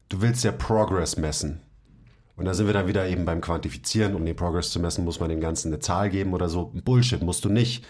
Du 0.10 0.22
willst 0.22 0.44
ja 0.44 0.52
Progress 0.52 1.18
messen. 1.18 1.62
Und 2.36 2.46
da 2.46 2.56
sind 2.56 2.66
wir 2.66 2.74
dann 2.74 2.88
wieder 2.88 3.08
eben 3.08 3.24
beim 3.24 3.42
Quantifizieren. 3.42 4.16
Um 4.16 4.26
den 4.26 4.36
Progress 4.36 4.72
zu 4.72 4.80
messen, 4.80 5.06
muss 5.06 5.20
man 5.20 5.30
dem 5.30 5.40
Ganzen 5.40 5.68
eine 5.68 5.78
Zahl 5.78 6.10
geben 6.10 6.34
oder 6.34 6.50
so. 6.50 6.72
Bullshit, 6.84 7.22
musst 7.22 7.46
du 7.46 7.50
nicht. 7.50 7.86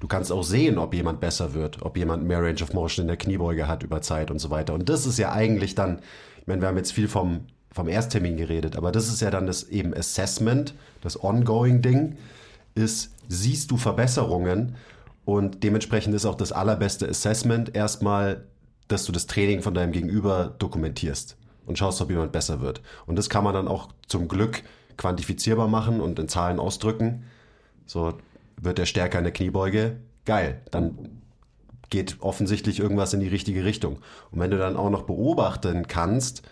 Du 0.00 0.08
kannst 0.08 0.32
auch 0.32 0.42
sehen, 0.42 0.78
ob 0.78 0.94
jemand 0.94 1.20
besser 1.20 1.54
wird, 1.54 1.80
ob 1.82 1.96
jemand 1.96 2.24
mehr 2.24 2.42
Range 2.42 2.60
of 2.60 2.72
Motion 2.72 3.04
in 3.04 3.08
der 3.08 3.18
Kniebeuge 3.18 3.68
hat 3.68 3.84
über 3.84 4.02
Zeit 4.02 4.32
und 4.32 4.40
so 4.40 4.50
weiter. 4.50 4.74
Und 4.74 4.88
das 4.88 5.06
ist 5.06 5.20
ja 5.20 5.30
eigentlich 5.30 5.76
dann, 5.76 6.00
ich 6.40 6.48
meine, 6.48 6.60
wir 6.60 6.66
haben 6.66 6.76
jetzt 6.76 6.92
viel 6.92 7.06
vom, 7.06 7.42
vom 7.70 7.86
Ersttermin 7.86 8.36
geredet, 8.36 8.74
aber 8.74 8.90
das 8.90 9.06
ist 9.06 9.20
ja 9.20 9.30
dann 9.30 9.46
das 9.46 9.62
eben 9.68 9.94
Assessment, 9.94 10.74
das 11.02 11.22
Ongoing-Ding, 11.22 12.16
ist, 12.74 13.14
siehst 13.28 13.70
du 13.70 13.76
Verbesserungen 13.76 14.74
und 15.24 15.62
dementsprechend 15.62 16.14
ist 16.14 16.26
auch 16.26 16.34
das 16.34 16.52
allerbeste 16.52 17.08
Assessment 17.08 17.74
erstmal, 17.74 18.46
dass 18.88 19.04
du 19.04 19.12
das 19.12 19.26
Training 19.26 19.62
von 19.62 19.74
deinem 19.74 19.92
Gegenüber 19.92 20.54
dokumentierst 20.58 21.36
und 21.66 21.78
schaust, 21.78 22.00
ob 22.00 22.10
jemand 22.10 22.32
besser 22.32 22.60
wird. 22.60 22.82
Und 23.06 23.16
das 23.16 23.30
kann 23.30 23.44
man 23.44 23.54
dann 23.54 23.68
auch 23.68 23.88
zum 24.06 24.28
Glück 24.28 24.62
quantifizierbar 24.96 25.68
machen 25.68 26.00
und 26.00 26.18
in 26.18 26.28
Zahlen 26.28 26.58
ausdrücken. 26.58 27.24
So 27.86 28.14
wird 28.60 28.78
er 28.78 28.86
stärker 28.86 29.18
in 29.18 29.24
der 29.24 29.32
Kniebeuge, 29.32 29.98
geil. 30.24 30.60
Dann 30.70 31.22
geht 31.90 32.16
offensichtlich 32.20 32.80
irgendwas 32.80 33.12
in 33.12 33.20
die 33.20 33.28
richtige 33.28 33.64
Richtung. 33.64 33.98
Und 34.30 34.40
wenn 34.40 34.50
du 34.50 34.58
dann 34.58 34.76
auch 34.76 34.90
noch 34.90 35.02
beobachten 35.02 35.86
kannst, 35.86 36.42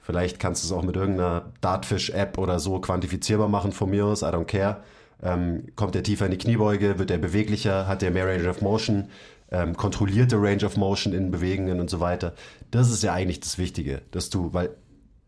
vielleicht 0.00 0.38
kannst 0.38 0.62
du 0.62 0.66
es 0.66 0.72
auch 0.72 0.82
mit 0.82 0.96
irgendeiner 0.96 1.52
Dartfish-App 1.60 2.38
oder 2.38 2.58
so 2.58 2.80
quantifizierbar 2.80 3.48
machen 3.48 3.72
von 3.72 3.90
mir 3.90 4.06
aus, 4.06 4.22
I 4.22 4.26
don't 4.26 4.44
care. 4.44 4.82
Ähm, 5.22 5.66
kommt 5.76 5.94
er 5.94 6.02
tiefer 6.02 6.24
in 6.24 6.30
die 6.30 6.38
Kniebeuge, 6.38 6.98
wird 6.98 7.10
er 7.10 7.18
beweglicher, 7.18 7.86
hat 7.86 8.02
er 8.02 8.10
mehr 8.10 8.26
Range 8.26 8.48
of 8.48 8.62
Motion, 8.62 9.08
ähm, 9.50 9.76
kontrollierte 9.76 10.36
Range 10.36 10.64
of 10.64 10.76
Motion 10.76 11.12
in 11.12 11.30
Bewegungen 11.30 11.80
und 11.80 11.90
so 11.90 12.00
weiter. 12.00 12.34
Das 12.70 12.90
ist 12.90 13.02
ja 13.02 13.12
eigentlich 13.12 13.40
das 13.40 13.58
Wichtige, 13.58 14.02
dass 14.12 14.30
du, 14.30 14.52
weil 14.52 14.70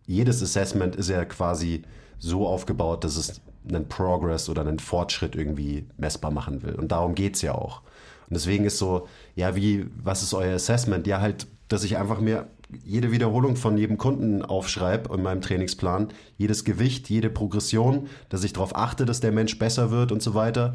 jedes 0.06 0.42
Assessment 0.42 0.96
ist 0.96 1.10
ja 1.10 1.24
quasi 1.24 1.82
so 2.18 2.46
aufgebaut, 2.46 3.04
dass 3.04 3.16
es 3.16 3.40
einen 3.68 3.88
Progress 3.88 4.48
oder 4.48 4.62
einen 4.62 4.78
Fortschritt 4.78 5.34
irgendwie 5.34 5.86
messbar 5.96 6.30
machen 6.30 6.62
will. 6.62 6.74
Und 6.74 6.92
darum 6.92 7.14
geht's 7.14 7.42
ja 7.42 7.54
auch. 7.54 7.82
Und 8.28 8.34
deswegen 8.34 8.64
ist 8.64 8.78
so, 8.78 9.08
ja, 9.34 9.54
wie, 9.56 9.86
was 10.02 10.22
ist 10.22 10.34
euer 10.34 10.54
Assessment? 10.54 11.06
Ja, 11.06 11.20
halt, 11.20 11.46
dass 11.68 11.84
ich 11.84 11.96
einfach 11.98 12.20
mir 12.20 12.46
jede 12.84 13.12
Wiederholung 13.12 13.56
von 13.56 13.76
jedem 13.76 13.98
Kunden 13.98 14.42
aufschreibe 14.42 15.14
in 15.14 15.22
meinem 15.22 15.40
Trainingsplan, 15.40 16.08
jedes 16.38 16.64
Gewicht, 16.64 17.10
jede 17.10 17.30
Progression, 17.30 18.08
dass 18.28 18.44
ich 18.44 18.52
darauf 18.52 18.76
achte, 18.76 19.04
dass 19.04 19.20
der 19.20 19.32
Mensch 19.32 19.58
besser 19.58 19.90
wird 19.90 20.12
und 20.12 20.22
so 20.22 20.34
weiter. 20.34 20.74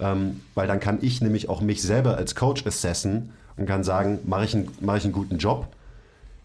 Ähm, 0.00 0.40
weil 0.54 0.66
dann 0.66 0.80
kann 0.80 0.98
ich 1.00 1.20
nämlich 1.20 1.48
auch 1.48 1.60
mich 1.60 1.82
selber 1.82 2.16
als 2.16 2.34
Coach 2.34 2.66
assessen 2.66 3.30
und 3.56 3.66
kann 3.66 3.84
sagen, 3.84 4.18
mache 4.26 4.44
ich, 4.44 4.56
mache 4.80 4.98
ich 4.98 5.04
einen 5.04 5.12
guten 5.12 5.38
Job? 5.38 5.68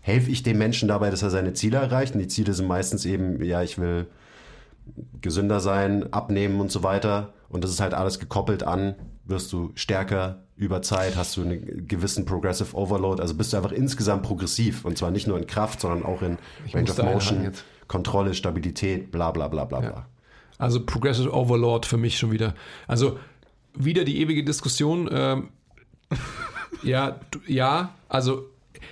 Helfe 0.02 0.32
ich 0.32 0.44
dem 0.44 0.58
Menschen 0.58 0.88
dabei, 0.88 1.10
dass 1.10 1.22
er 1.22 1.30
seine 1.30 1.54
Ziele 1.54 1.78
erreicht? 1.78 2.16
Und 2.16 2.22
die 2.22 2.28
Ziele 2.28 2.54
sind 2.54 2.68
meistens 2.68 3.06
eben, 3.06 3.44
ja, 3.44 3.62
ich 3.62 3.78
will 3.78 4.08
gesünder 5.22 5.60
sein, 5.60 6.12
abnehmen 6.14 6.60
und 6.60 6.72
so 6.72 6.84
weiter. 6.84 7.34
Und 7.50 7.64
das 7.64 7.72
ist 7.72 7.82
halt 7.82 7.94
alles 7.94 8.20
gekoppelt 8.20 8.64
an, 8.64 8.96
wirst 9.32 9.52
du 9.52 9.72
stärker 9.74 10.44
über 10.56 10.84
Zeit, 10.84 11.16
hast 11.16 11.36
du 11.36 11.42
einen 11.42 11.88
gewissen 11.88 12.26
Progressive 12.26 12.76
Overload, 12.78 13.20
also 13.20 13.34
bist 13.34 13.52
du 13.52 13.58
einfach 13.58 13.72
insgesamt 13.72 14.22
progressiv 14.22 14.86
und 14.86 14.96
zwar 14.98 15.10
nicht 15.10 15.26
nur 15.26 15.40
in 15.40 15.48
Kraft, 15.48 15.82
sondern 15.82 16.06
auch 16.06 16.22
in 16.22 16.38
Range 16.72 16.92
of 16.92 16.98
Motion. 17.02 17.52
Kontrolle, 17.88 18.34
Stabilität, 18.36 19.12
bla 19.12 19.32
bla 19.32 19.48
bla 19.48 19.66
bla 19.66 19.80
bla. 19.80 20.06
Also 20.58 20.86
Progressive 20.86 21.34
Overlord 21.34 21.86
für 21.88 21.98
mich 21.98 22.18
schon 22.18 22.32
wieder. 22.32 22.54
Also 22.88 23.18
wieder 23.74 24.04
die 24.04 24.22
ewige 24.22 24.44
Diskussion. 24.44 25.10
Ähm, 25.12 25.50
ja, 26.84 27.20
du, 27.32 27.40
ja, 27.48 27.96
also 28.08 28.46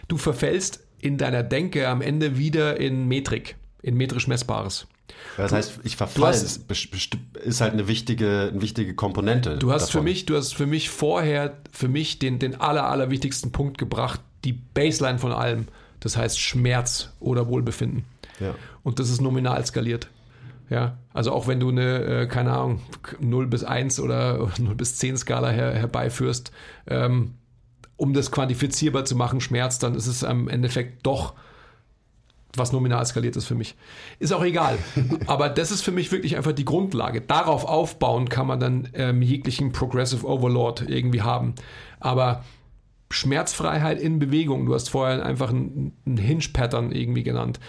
du 0.08 0.18
verfällst 0.18 0.86
in 1.00 1.18
deiner 1.18 1.44
Denke 1.44 1.88
am 1.88 2.02
Ende 2.02 2.38
wieder 2.38 2.80
in 2.80 3.08
Metrik, 3.08 3.56
in 3.82 3.96
metrisch 3.96 4.28
Messbares. 4.28 4.88
Das 5.38 5.52
heißt, 5.52 5.80
ich 5.84 5.96
verfall, 5.96 6.34
hast- 6.34 6.70
ist, 7.44 7.62
halt 7.62 7.74
eine 7.74 7.88
wichtige, 7.88 8.50
eine 8.52 8.62
wichtige 8.62 8.94
Komponente. 8.96 9.58
Du 9.58 9.72
hast 9.72 9.90
für 9.92 9.98
davon. 10.00 10.04
mich, 10.06 10.26
du 10.26 10.36
hast 10.36 10.54
für 10.54 10.66
mich 10.66 10.90
vorher, 10.90 11.58
für 11.72 11.88
mich 11.88 12.20
den, 12.20 12.40
den 12.40 12.60
aller, 12.60 12.90
aller 12.90 13.10
wichtigsten 13.10 13.52
Punkt 13.52 13.78
gebracht, 13.78 14.20
die 14.44 14.54
Baseline 14.54 15.20
von 15.20 15.32
allem. 15.32 15.68
Das 16.00 16.18
heißt 16.18 16.40
Schmerz 16.40 17.12
oder 17.20 17.48
Wohlbefinden. 17.48 18.06
Ja. 18.40 18.56
Und 18.84 19.00
das 19.00 19.10
ist 19.10 19.22
nominal 19.22 19.66
skaliert. 19.66 20.08
Ja, 20.70 20.98
also 21.14 21.32
auch 21.32 21.48
wenn 21.48 21.60
du 21.60 21.70
eine, 21.70 22.04
äh, 22.04 22.28
keine 22.28 22.52
Ahnung, 22.54 22.82
0 23.20 23.48
bis 23.48 23.64
1 23.64 24.00
oder 24.00 24.50
0 24.60 24.76
bis 24.76 24.98
10 24.98 25.18
Skala 25.18 25.50
her, 25.50 25.74
herbeiführst, 25.74 26.52
ähm, 26.88 27.34
um 27.98 28.14
das 28.14 28.32
quantifizierbar 28.32 29.04
zu 29.04 29.16
machen, 29.16 29.42
Schmerz, 29.42 29.80
dann 29.80 29.96
ist 29.96 30.08
es 30.08 30.24
am 30.24 30.48
Endeffekt 30.48 31.06
doch 31.06 31.34
was 32.56 32.72
nominal 32.72 33.06
skaliert 33.06 33.36
ist 33.36 33.46
für 33.46 33.56
mich. 33.56 33.76
Ist 34.20 34.34
auch 34.34 34.44
egal. 34.44 34.78
Aber 35.28 35.50
das 35.50 35.72
ist 35.72 35.82
für 35.82 35.92
mich 35.92 36.12
wirklich 36.12 36.38
einfach 36.38 36.52
die 36.52 36.66
Grundlage. 36.66 37.22
Darauf 37.22 37.66
aufbauen 37.66 38.30
kann 38.30 38.48
man 38.48 38.60
dann 38.60 38.90
ähm, 38.94 39.22
jeglichen 39.22 39.72
Progressive 39.72 40.26
Overlord 40.26 40.90
irgendwie 40.90 41.22
haben. 41.22 41.56
Aber 42.00 42.44
Schmerzfreiheit 43.12 44.00
in 44.00 44.20
Bewegung, 44.20 44.66
du 44.66 44.74
hast 44.74 44.90
vorher 44.90 45.26
einfach 45.26 45.52
ein, 45.52 45.94
ein 46.06 46.18
Hinge-Pattern 46.18 46.92
irgendwie 46.92 47.24
genannt. 47.24 47.60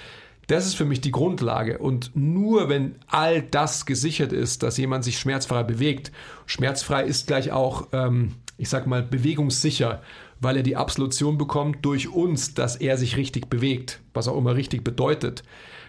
Das 0.47 0.67
ist 0.67 0.75
für 0.75 0.85
mich 0.85 1.01
die 1.01 1.13
Grundlage. 1.13 1.79
Und 1.79 2.11
nur 2.15 2.69
wenn 2.69 2.97
all 3.07 3.41
das 3.41 3.87
gesichert 3.87 4.33
ist, 4.33 4.63
dass 4.63 4.77
jemand 4.79 5.05
sich 5.05 5.19
schmerzfrei 5.19 5.63
bewegt, 5.63 6.11
schmerzfrei 6.47 7.05
ist 7.05 7.27
gleich 7.27 7.53
auch, 7.53 7.89
ähm, 7.93 8.35
ich 8.57 8.69
sag 8.69 8.87
mal, 8.87 9.03
bewegungssicher, 9.03 10.03
weil 10.41 10.57
er 10.57 10.63
die 10.63 10.77
Absolution 10.77 11.39
bekommt 11.39 11.85
durch 11.85 12.09
uns, 12.09 12.55
dass 12.55 12.77
er 12.77 12.97
sich 12.97 13.17
richtig 13.17 13.49
bewegt, 13.49 14.01
was 14.15 14.27
auch 14.27 14.37
immer 14.37 14.57
richtig 14.57 14.83
bedeutet. 14.83 15.43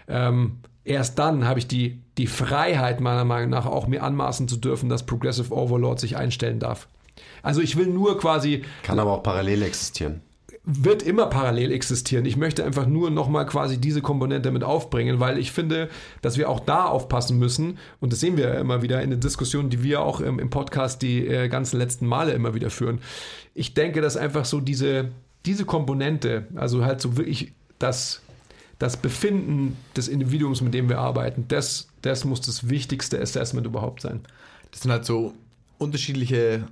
Ähm, 0.08 0.58
erst 0.84 1.18
dann 1.18 1.46
habe 1.46 1.58
ich 1.58 1.66
die, 1.66 2.00
die 2.18 2.26
Freiheit, 2.26 3.00
meiner 3.00 3.24
Meinung 3.24 3.50
nach, 3.50 3.66
auch 3.66 3.86
mir 3.86 4.02
anmaßen 4.02 4.48
zu 4.48 4.56
dürfen, 4.56 4.88
dass 4.88 5.06
Progressive 5.06 5.54
Overlord 5.54 5.98
sich 5.98 6.16
einstellen 6.16 6.58
darf. 6.58 6.86
Also 7.42 7.60
ich 7.60 7.76
will 7.76 7.86
nur 7.86 8.18
quasi 8.18 8.62
Kann 8.82 8.98
aber 8.98 9.12
auch 9.12 9.22
parallel 9.22 9.62
existieren. 9.62 10.22
Wird 10.64 11.02
immer 11.02 11.26
parallel 11.26 11.72
existieren. 11.72 12.24
Ich 12.24 12.36
möchte 12.36 12.64
einfach 12.64 12.86
nur 12.86 13.10
nochmal 13.10 13.46
quasi 13.46 13.78
diese 13.78 14.00
Komponente 14.00 14.52
mit 14.52 14.62
aufbringen, 14.62 15.18
weil 15.18 15.38
ich 15.38 15.50
finde, 15.50 15.88
dass 16.20 16.38
wir 16.38 16.48
auch 16.48 16.60
da 16.60 16.84
aufpassen 16.84 17.38
müssen. 17.38 17.78
Und 18.00 18.12
das 18.12 18.20
sehen 18.20 18.36
wir 18.36 18.48
ja 18.48 18.60
immer 18.60 18.80
wieder 18.80 19.02
in 19.02 19.10
den 19.10 19.18
Diskussionen, 19.18 19.70
die 19.70 19.82
wir 19.82 20.02
auch 20.02 20.20
im, 20.20 20.38
im 20.38 20.50
Podcast 20.50 21.02
die 21.02 21.26
äh, 21.26 21.48
ganzen 21.48 21.78
letzten 21.78 22.06
Male 22.06 22.32
immer 22.32 22.54
wieder 22.54 22.70
führen. 22.70 23.00
Ich 23.54 23.74
denke, 23.74 24.00
dass 24.00 24.16
einfach 24.16 24.44
so 24.44 24.60
diese, 24.60 25.10
diese 25.46 25.64
Komponente, 25.64 26.46
also 26.54 26.84
halt 26.84 27.00
so 27.00 27.16
wirklich 27.16 27.52
das, 27.80 28.22
das 28.78 28.96
Befinden 28.96 29.76
des 29.96 30.06
Individuums, 30.06 30.60
mit 30.60 30.74
dem 30.74 30.88
wir 30.88 30.98
arbeiten, 30.98 31.46
das, 31.48 31.88
das 32.02 32.24
muss 32.24 32.40
das 32.40 32.68
wichtigste 32.68 33.20
Assessment 33.20 33.66
überhaupt 33.66 34.02
sein. 34.02 34.20
Das 34.70 34.82
sind 34.82 34.92
halt 34.92 35.04
so 35.04 35.34
unterschiedliche 35.78 36.68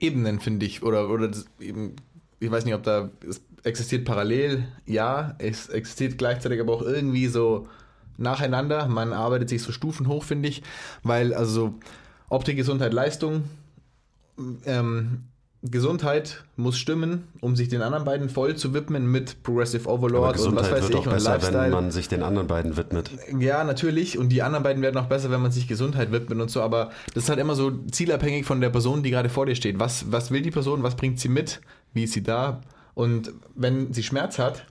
Ebenen, 0.00 0.38
finde 0.38 0.66
ich. 0.66 0.82
Oder, 0.82 1.10
oder 1.10 1.30
eben, 1.60 1.96
ich 2.40 2.50
weiß 2.50 2.64
nicht, 2.64 2.74
ob 2.74 2.82
da 2.82 3.10
es 3.28 3.42
existiert 3.64 4.04
parallel, 4.04 4.66
ja, 4.86 5.34
es 5.38 5.68
existiert 5.68 6.18
gleichzeitig 6.18 6.60
aber 6.60 6.72
auch 6.72 6.82
irgendwie 6.82 7.26
so 7.26 7.66
nacheinander. 8.16 8.86
Man 8.86 9.12
arbeitet 9.12 9.48
sich 9.48 9.62
so 9.62 9.72
Stufen 9.72 10.08
hoch, 10.08 10.24
finde 10.24 10.48
ich, 10.48 10.62
weil 11.02 11.34
also 11.34 11.74
Optik, 12.28 12.56
Gesundheit, 12.56 12.92
Leistung, 12.92 13.44
ähm, 14.64 15.24
Gesundheit 15.62 16.44
muss 16.56 16.78
stimmen, 16.78 17.24
um 17.40 17.56
sich 17.56 17.68
den 17.68 17.82
anderen 17.82 18.04
beiden 18.04 18.28
voll 18.28 18.54
zu 18.54 18.74
widmen 18.74 19.10
mit 19.10 19.42
Progressive 19.42 19.88
Overlord 19.88 20.38
und 20.38 20.54
was 20.54 20.70
weiß 20.70 20.82
wird 20.82 20.90
ich 20.90 20.96
auch 20.96 21.06
und 21.06 21.12
besser, 21.14 21.32
Lifestyle. 21.32 21.64
wenn 21.64 21.70
man 21.72 21.90
sich 21.90 22.06
den 22.06 22.22
anderen 22.22 22.46
beiden 22.46 22.76
widmet. 22.76 23.10
Ja, 23.36 23.64
natürlich. 23.64 24.18
Und 24.18 24.28
die 24.28 24.42
anderen 24.42 24.62
beiden 24.62 24.82
werden 24.82 24.96
auch 24.98 25.06
besser, 25.06 25.32
wenn 25.32 25.42
man 25.42 25.50
sich 25.50 25.66
Gesundheit 25.66 26.12
widmet 26.12 26.40
und 26.40 26.48
so. 26.48 26.62
Aber 26.62 26.90
das 27.12 27.24
ist 27.24 27.28
halt 27.28 27.40
immer 27.40 27.56
so 27.56 27.72
zielabhängig 27.90 28.46
von 28.46 28.60
der 28.60 28.70
Person, 28.70 29.02
die 29.02 29.10
gerade 29.10 29.28
vor 29.28 29.46
dir 29.46 29.56
steht. 29.56 29.80
Was, 29.80 30.12
was 30.12 30.30
will 30.30 30.42
die 30.42 30.52
Person? 30.52 30.84
Was 30.84 30.94
bringt 30.94 31.18
sie 31.18 31.28
mit? 31.28 31.60
Wie 31.92 32.04
ist 32.04 32.12
sie 32.12 32.22
da? 32.22 32.60
Und 32.94 33.32
wenn 33.54 33.92
sie 33.92 34.02
Schmerz 34.02 34.38
hat, 34.38 34.66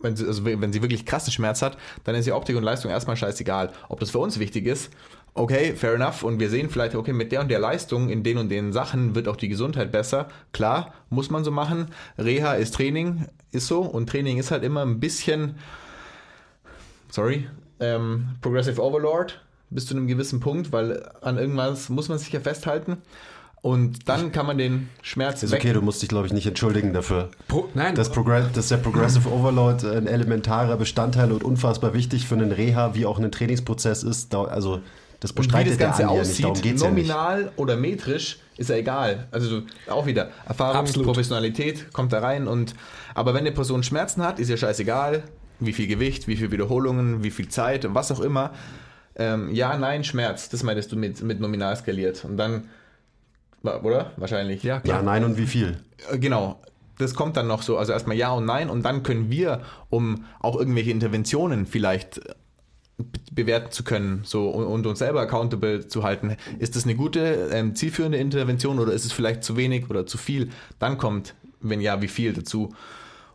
wenn 0.00 0.16
sie, 0.16 0.26
also 0.26 0.44
wenn 0.44 0.72
sie 0.72 0.82
wirklich 0.82 1.06
krassen 1.06 1.32
Schmerz 1.32 1.62
hat, 1.62 1.78
dann 2.04 2.14
ist 2.14 2.26
die 2.26 2.32
Optik 2.32 2.56
und 2.56 2.64
Leistung 2.64 2.90
erstmal 2.90 3.16
scheißegal. 3.16 3.72
Ob 3.88 4.00
das 4.00 4.10
für 4.10 4.18
uns 4.18 4.38
wichtig 4.40 4.66
ist, 4.66 4.90
okay, 5.34 5.74
fair 5.76 5.94
enough. 5.94 6.24
Und 6.24 6.40
wir 6.40 6.50
sehen 6.50 6.70
vielleicht, 6.70 6.96
okay, 6.96 7.12
mit 7.12 7.30
der 7.30 7.40
und 7.40 7.48
der 7.48 7.60
Leistung 7.60 8.10
in 8.10 8.24
den 8.24 8.38
und 8.38 8.48
den 8.48 8.72
Sachen 8.72 9.14
wird 9.14 9.28
auch 9.28 9.36
die 9.36 9.48
Gesundheit 9.48 9.92
besser. 9.92 10.28
Klar, 10.52 10.92
muss 11.08 11.30
man 11.30 11.44
so 11.44 11.52
machen. 11.52 11.86
Reha 12.18 12.54
ist 12.54 12.74
Training, 12.74 13.26
ist 13.52 13.68
so. 13.68 13.82
Und 13.82 14.08
Training 14.08 14.38
ist 14.38 14.50
halt 14.50 14.64
immer 14.64 14.82
ein 14.82 14.98
bisschen 14.98 15.54
sorry, 17.12 17.46
ähm, 17.78 18.36
Progressive 18.40 18.82
Overlord 18.82 19.40
bis 19.70 19.86
zu 19.86 19.94
einem 19.94 20.06
gewissen 20.06 20.40
Punkt, 20.40 20.72
weil 20.72 21.10
an 21.20 21.38
irgendwas 21.38 21.88
muss 21.88 22.08
man 22.08 22.18
sich 22.18 22.32
ja 22.32 22.40
festhalten. 22.40 22.98
Und 23.62 24.08
dann 24.08 24.32
kann 24.32 24.46
man 24.46 24.58
den 24.58 24.88
Schmerz 25.02 25.44
Ist 25.44 25.54
okay, 25.54 25.72
du 25.72 25.80
musst 25.80 26.02
dich, 26.02 26.08
glaube 26.08 26.26
ich, 26.26 26.32
nicht 26.32 26.46
entschuldigen 26.48 26.92
dafür. 26.92 27.30
Pro, 27.46 27.68
nein, 27.74 27.94
Dass, 27.94 28.10
dass 28.10 28.68
der 28.68 28.76
Progressive 28.78 29.30
Overload 29.30 29.86
ein 29.86 30.08
elementarer 30.08 30.76
Bestandteil 30.76 31.30
und 31.30 31.44
unfassbar 31.44 31.94
wichtig 31.94 32.26
für 32.26 32.34
einen 32.34 32.50
Reha 32.50 32.96
wie 32.96 33.06
auch 33.06 33.18
einen 33.18 33.30
Trainingsprozess 33.30 34.02
ist. 34.02 34.34
Also 34.34 34.80
das 35.20 35.30
und 35.30 35.36
wie 35.36 35.42
bestreitet 35.42 35.72
das 35.74 35.78
Ganze 35.78 36.02
ja 36.02 36.10
nicht, 36.10 36.20
aussieht, 36.20 36.62
geht's 36.62 36.82
ja 36.82 36.90
nicht. 36.90 37.06
nominal 37.06 37.52
oder 37.54 37.76
metrisch, 37.76 38.40
ist 38.56 38.68
ja 38.68 38.76
egal. 38.76 39.28
Also 39.30 39.62
auch 39.88 40.06
wieder 40.06 40.30
Erfahrung, 40.44 40.78
Absolut. 40.78 41.06
Professionalität 41.06 41.92
kommt 41.92 42.12
da 42.12 42.18
rein. 42.18 42.48
Und 42.48 42.74
aber 43.14 43.32
wenn 43.32 43.42
eine 43.42 43.52
Person 43.52 43.84
Schmerzen 43.84 44.24
hat, 44.24 44.40
ist 44.40 44.48
ja 44.48 44.56
scheißegal, 44.56 45.22
wie 45.60 45.72
viel 45.72 45.86
Gewicht, 45.86 46.26
wie 46.26 46.34
viele 46.34 46.50
Wiederholungen, 46.50 47.22
wie 47.22 47.30
viel 47.30 47.46
Zeit, 47.46 47.86
was 47.94 48.10
auch 48.10 48.20
immer. 48.20 48.50
Ähm, 49.14 49.54
ja, 49.54 49.76
nein, 49.76 50.02
Schmerz. 50.02 50.48
Das 50.48 50.64
meintest 50.64 50.90
du 50.90 50.96
mit, 50.96 51.22
mit 51.22 51.38
nominal 51.38 51.76
skaliert. 51.76 52.24
Und 52.24 52.36
dann, 52.36 52.64
oder? 53.62 54.12
Wahrscheinlich. 54.16 54.62
ja, 54.62 54.80
klar. 54.80 54.98
Ja, 54.98 55.02
nein 55.02 55.24
und 55.24 55.36
wie 55.38 55.46
viel? 55.46 55.78
Äh, 56.10 56.18
Genau. 56.18 56.60
Das 56.98 57.14
kommt 57.14 57.36
dann 57.36 57.46
noch 57.48 57.62
so, 57.62 57.78
also 57.78 57.92
erstmal 57.92 58.16
ja 58.16 58.30
und 58.32 58.44
nein 58.44 58.68
und 58.70 58.84
dann 58.84 59.02
können 59.02 59.30
wir, 59.30 59.62
um 59.88 60.24
auch 60.40 60.56
irgendwelche 60.56 60.90
Interventionen 60.90 61.66
vielleicht 61.66 62.18
äh, 62.18 62.34
be- 62.98 63.18
bewerten 63.32 63.72
zu 63.72 63.82
können 63.82 64.20
so 64.24 64.50
und, 64.50 64.66
und 64.66 64.86
uns 64.86 64.98
selber 65.00 65.20
accountable 65.22 65.88
zu 65.88 66.02
halten, 66.04 66.36
ist 66.58 66.76
das 66.76 66.84
eine 66.84 66.94
gute, 66.94 67.48
ähm, 67.52 67.74
zielführende 67.74 68.18
Intervention 68.18 68.78
oder 68.78 68.92
ist 68.92 69.04
es 69.06 69.12
vielleicht 69.12 69.42
zu 69.42 69.56
wenig 69.56 69.88
oder 69.90 70.06
zu 70.06 70.18
viel? 70.18 70.50
Dann 70.78 70.98
kommt, 70.98 71.34
wenn 71.60 71.80
ja, 71.80 72.02
wie 72.02 72.08
viel 72.08 72.34
dazu. 72.34 72.72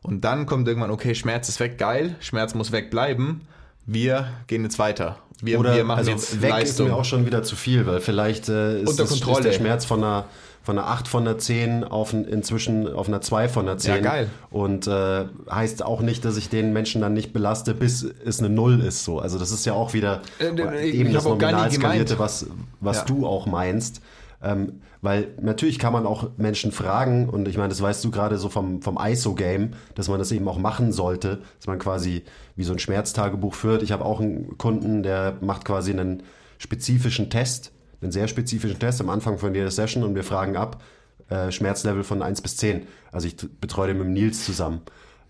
Und 0.04 0.24
dann 0.24 0.46
kommt 0.46 0.68
irgendwann, 0.68 0.92
okay, 0.92 1.16
Schmerz 1.16 1.50
ist 1.50 1.60
weg, 1.60 1.78
geil, 1.78 2.16
Schmerz 2.20 2.54
muss 2.54 2.72
wegbleiben, 2.72 3.42
wir 3.86 4.30
gehen 4.46 4.64
jetzt 4.64 4.80
weiter. 4.80 5.18
Wir, 5.42 5.60
Oder 5.60 5.76
wir 5.76 5.84
machen 5.84 6.00
also 6.00 6.12
jetzt 6.12 6.42
weg 6.42 6.50
Leistung. 6.50 6.88
ist 6.88 6.92
mir 6.92 6.98
auch 6.98 7.06
schon 7.06 7.26
wieder 7.26 7.44
zu 7.44 7.56
viel, 7.56 7.86
weil 7.86 8.00
vielleicht 8.00 8.50
äh, 8.50 8.82
ist, 8.82 9.00
das, 9.00 9.12
ist 9.12 9.26
der 9.44 9.52
Schmerz 9.52 9.86
von 9.86 10.04
einer, 10.04 10.26
von 10.64 10.80
einer 10.80 10.88
8 10.88 11.08
von 11.08 11.28
einer 11.28 11.38
10 11.38 11.84
auf 11.84 12.12
inzwischen 12.14 12.92
auf 12.92 13.08
einer 13.08 13.22
2 13.22 13.48
von 13.48 13.68
einer 13.68 13.78
10. 13.78 13.96
Ja, 13.96 14.02
geil. 14.02 14.30
Und 14.50 14.88
äh, 14.88 15.26
heißt 15.50 15.84
auch 15.84 16.02
nicht, 16.02 16.26
dass 16.26 16.38
ich 16.38 16.50
den 16.50 16.74
Menschen 16.74 17.02
dann 17.02 17.14
nicht 17.14 17.34
belaste, 17.34 17.76
bis 17.76 18.04
es 18.04 18.40
eine 18.40 18.50
Null 18.50 18.82
ist. 18.82 19.04
So. 19.04 19.20
Also 19.20 19.38
das 19.38 19.52
ist 19.52 19.66
ja 19.66 19.74
auch 19.74 19.94
wieder 19.94 20.22
Äh, 20.40 20.46
äh, 20.48 20.90
eben 20.90 21.14
das 21.14 21.24
nominal 21.24 21.72
skalierte, 21.72 22.18
was, 22.18 22.48
was 22.80 22.98
Ja. 22.98 23.04
du 23.06 23.28
auch 23.28 23.46
meinst. 23.46 24.02
Ähm, 24.44 24.82
weil 25.02 25.30
natürlich 25.42 25.80
kann 25.80 25.94
man 25.94 26.06
auch 26.06 26.30
Menschen 26.38 26.72
fragen, 26.72 27.30
und 27.30 27.48
ich 27.48 27.58
meine, 27.58 27.70
das 27.70 27.82
weißt 27.82 28.04
du 28.04 28.12
gerade 28.12 28.38
so 28.38 28.50
vom, 28.50 28.82
vom 28.82 28.98
ISO-Game, 29.02 29.72
dass 29.96 30.08
man 30.08 30.20
das 30.20 30.32
eben 30.32 30.48
auch 30.48 30.58
machen 30.58 30.92
sollte, 30.92 31.42
dass 31.58 31.68
man 31.68 31.80
quasi 31.80 32.24
wie 32.56 32.64
so 32.64 32.74
ein 32.74 32.80
Schmerztagebuch 32.80 33.54
führt. 33.54 33.84
Ich 33.84 33.92
habe 33.92 34.06
auch 34.06 34.20
einen 34.20 34.58
Kunden, 34.58 35.04
der 35.04 35.38
macht 35.42 35.66
quasi 35.66 35.92
einen 35.92 36.24
spezifischen 36.58 37.30
Test, 37.30 37.72
einen 38.02 38.12
sehr 38.12 38.28
spezifischen 38.28 38.80
Test 38.80 39.02
am 39.02 39.10
Anfang 39.10 39.38
von 39.38 39.54
jeder 39.54 39.72
Session 39.72 40.04
und 40.04 40.16
wir 40.16 40.24
fragen 40.24 40.58
ab, 40.58 40.82
äh, 41.30 41.52
Schmerzlevel 41.52 42.04
von 42.04 42.22
1 42.22 42.42
bis 42.42 42.58
10. 42.58 42.88
Also 43.12 43.28
ich 43.28 43.36
betreue 43.36 43.88
den 43.90 43.98
mit 43.98 44.08
dem 44.08 44.14
Nils 44.14 44.46
zusammen. 44.46 44.82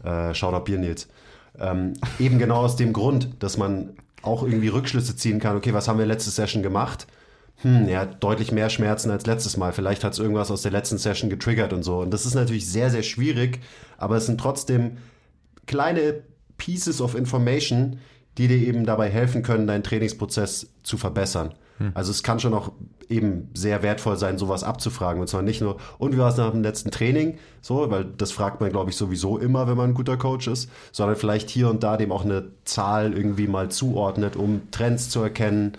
Äh, 0.03 0.33
Shoutout 0.33 0.65
Bier 0.65 0.77
Nils. 0.77 1.07
Ähm, 1.59 1.93
eben 2.19 2.37
genau 2.37 2.57
aus 2.57 2.75
dem 2.75 2.93
Grund, 2.93 3.29
dass 3.39 3.57
man 3.57 3.95
auch 4.21 4.43
irgendwie 4.43 4.67
Rückschlüsse 4.67 5.15
ziehen 5.15 5.39
kann, 5.39 5.55
okay, 5.55 5.73
was 5.73 5.87
haben 5.87 5.99
wir 5.99 6.05
letzte 6.05 6.29
Session 6.29 6.63
gemacht? 6.63 7.07
Hm, 7.61 7.87
er 7.87 8.01
hat 8.01 8.23
deutlich 8.23 8.51
mehr 8.51 8.69
Schmerzen 8.69 9.09
als 9.09 9.25
letztes 9.25 9.57
Mal. 9.57 9.73
Vielleicht 9.73 10.03
hat 10.03 10.13
es 10.13 10.19
irgendwas 10.19 10.51
aus 10.51 10.61
der 10.61 10.71
letzten 10.71 10.97
Session 10.97 11.29
getriggert 11.29 11.73
und 11.73 11.83
so. 11.83 11.99
Und 11.99 12.11
das 12.11 12.25
ist 12.25 12.35
natürlich 12.35 12.69
sehr, 12.69 12.89
sehr 12.89 13.03
schwierig, 13.03 13.61
aber 13.97 14.17
es 14.17 14.25
sind 14.27 14.39
trotzdem 14.39 14.97
kleine 15.65 16.21
Pieces 16.57 17.01
of 17.01 17.15
Information, 17.15 17.99
die 18.37 18.47
dir 18.47 18.57
eben 18.57 18.85
dabei 18.85 19.09
helfen 19.09 19.41
können, 19.41 19.67
deinen 19.67 19.83
Trainingsprozess 19.83 20.69
zu 20.83 20.97
verbessern. 20.97 21.53
Also 21.93 22.11
es 22.11 22.23
kann 22.23 22.39
schon 22.39 22.53
auch 22.53 22.71
eben 23.07 23.49
sehr 23.53 23.83
wertvoll 23.83 24.17
sein, 24.17 24.37
sowas 24.37 24.63
abzufragen. 24.63 25.21
Und 25.21 25.27
zwar 25.27 25.43
nicht 25.43 25.61
nur, 25.61 25.77
und 25.97 26.13
wie 26.13 26.17
war 26.17 26.29
es 26.29 26.37
nach 26.37 26.51
dem 26.51 26.63
letzten 26.63 26.91
Training? 26.91 27.37
So, 27.61 27.89
weil 27.91 28.05
das 28.05 28.31
fragt 28.31 28.61
man, 28.61 28.71
glaube 28.71 28.89
ich, 28.89 28.95
sowieso 28.95 29.37
immer, 29.37 29.67
wenn 29.67 29.77
man 29.77 29.91
ein 29.91 29.93
guter 29.93 30.17
Coach 30.17 30.47
ist, 30.47 30.69
sondern 30.91 31.15
vielleicht 31.15 31.49
hier 31.49 31.69
und 31.69 31.83
da 31.83 31.97
dem 31.97 32.11
auch 32.11 32.25
eine 32.25 32.49
Zahl 32.65 33.13
irgendwie 33.13 33.47
mal 33.47 33.69
zuordnet, 33.69 34.35
um 34.35 34.69
Trends 34.71 35.09
zu 35.09 35.21
erkennen, 35.21 35.73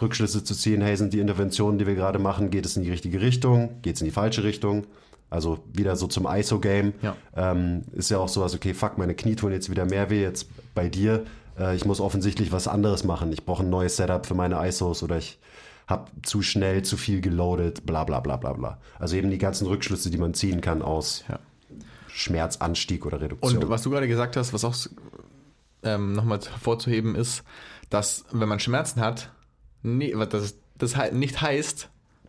Rückschlüsse 0.00 0.42
zu 0.44 0.54
ziehen, 0.54 0.80
hey, 0.82 0.96
sind 0.96 1.12
die 1.12 1.20
Interventionen, 1.20 1.78
die 1.78 1.86
wir 1.86 1.94
gerade 1.94 2.18
machen, 2.18 2.50
geht 2.50 2.66
es 2.66 2.76
in 2.76 2.82
die 2.82 2.90
richtige 2.90 3.20
Richtung, 3.20 3.80
geht 3.82 3.96
es 3.96 4.00
in 4.00 4.06
die 4.06 4.10
falsche 4.10 4.42
Richtung? 4.44 4.86
Also 5.30 5.58
wieder 5.72 5.96
so 5.96 6.06
zum 6.06 6.26
ISO-Game. 6.26 6.92
Ja. 7.02 7.16
Ähm, 7.36 7.82
ist 7.92 8.10
ja 8.10 8.18
auch 8.18 8.28
sowas, 8.28 8.54
okay, 8.54 8.74
fuck, 8.74 8.98
meine 8.98 9.14
Knie 9.14 9.34
tun 9.36 9.52
jetzt 9.52 9.70
wieder 9.70 9.84
mehr 9.84 10.10
weh, 10.10 10.22
jetzt 10.22 10.48
bei 10.74 10.88
dir. 10.88 11.24
äh, 11.58 11.74
ich 11.74 11.84
muss 11.84 12.00
offensichtlich 12.00 12.52
was 12.52 12.68
anderes 12.68 13.04
machen. 13.04 13.32
Ich 13.32 13.44
brauche 13.44 13.62
ein 13.64 13.70
neues 13.70 13.96
Setup 13.96 14.26
für 14.26 14.34
meine 14.34 14.64
ISOs 14.66 15.02
oder 15.02 15.16
ich 15.18 15.38
habe 15.86 16.10
zu 16.22 16.40
schnell 16.42 16.82
zu 16.82 16.96
viel 16.96 17.20
geloadet, 17.20 17.84
bla 17.84 18.04
bla 18.04 18.20
bla 18.20 18.36
bla 18.36 18.52
bla. 18.52 18.78
Also 18.98 19.16
eben 19.16 19.30
die 19.30 19.38
ganzen 19.38 19.66
Rückschlüsse, 19.66 20.10
die 20.10 20.18
man 20.18 20.34
ziehen 20.34 20.60
kann 20.60 20.82
aus 20.82 21.24
Ja. 21.28 21.38
Schmerzanstieg 22.08 23.04
oder 23.06 23.20
Reduktion. 23.20 23.62
Und 23.62 23.68
was 23.68 23.82
du 23.82 23.90
gerade 23.90 24.06
gesagt 24.08 24.36
hast, 24.36 24.52
was 24.52 24.64
auch 24.64 24.74
ähm, 25.82 26.12
nochmal 26.12 26.38
hervorzuheben 26.40 27.14
ist, 27.16 27.42
dass 27.90 28.24
wenn 28.32 28.48
man 28.48 28.60
Schmerzen 28.60 29.00
hat, 29.00 29.30
nee, 29.84 30.14
das, 30.28 30.56
das 30.76 30.96
halt 30.96 31.14
nicht 31.14 31.40
heißt, 31.40 31.88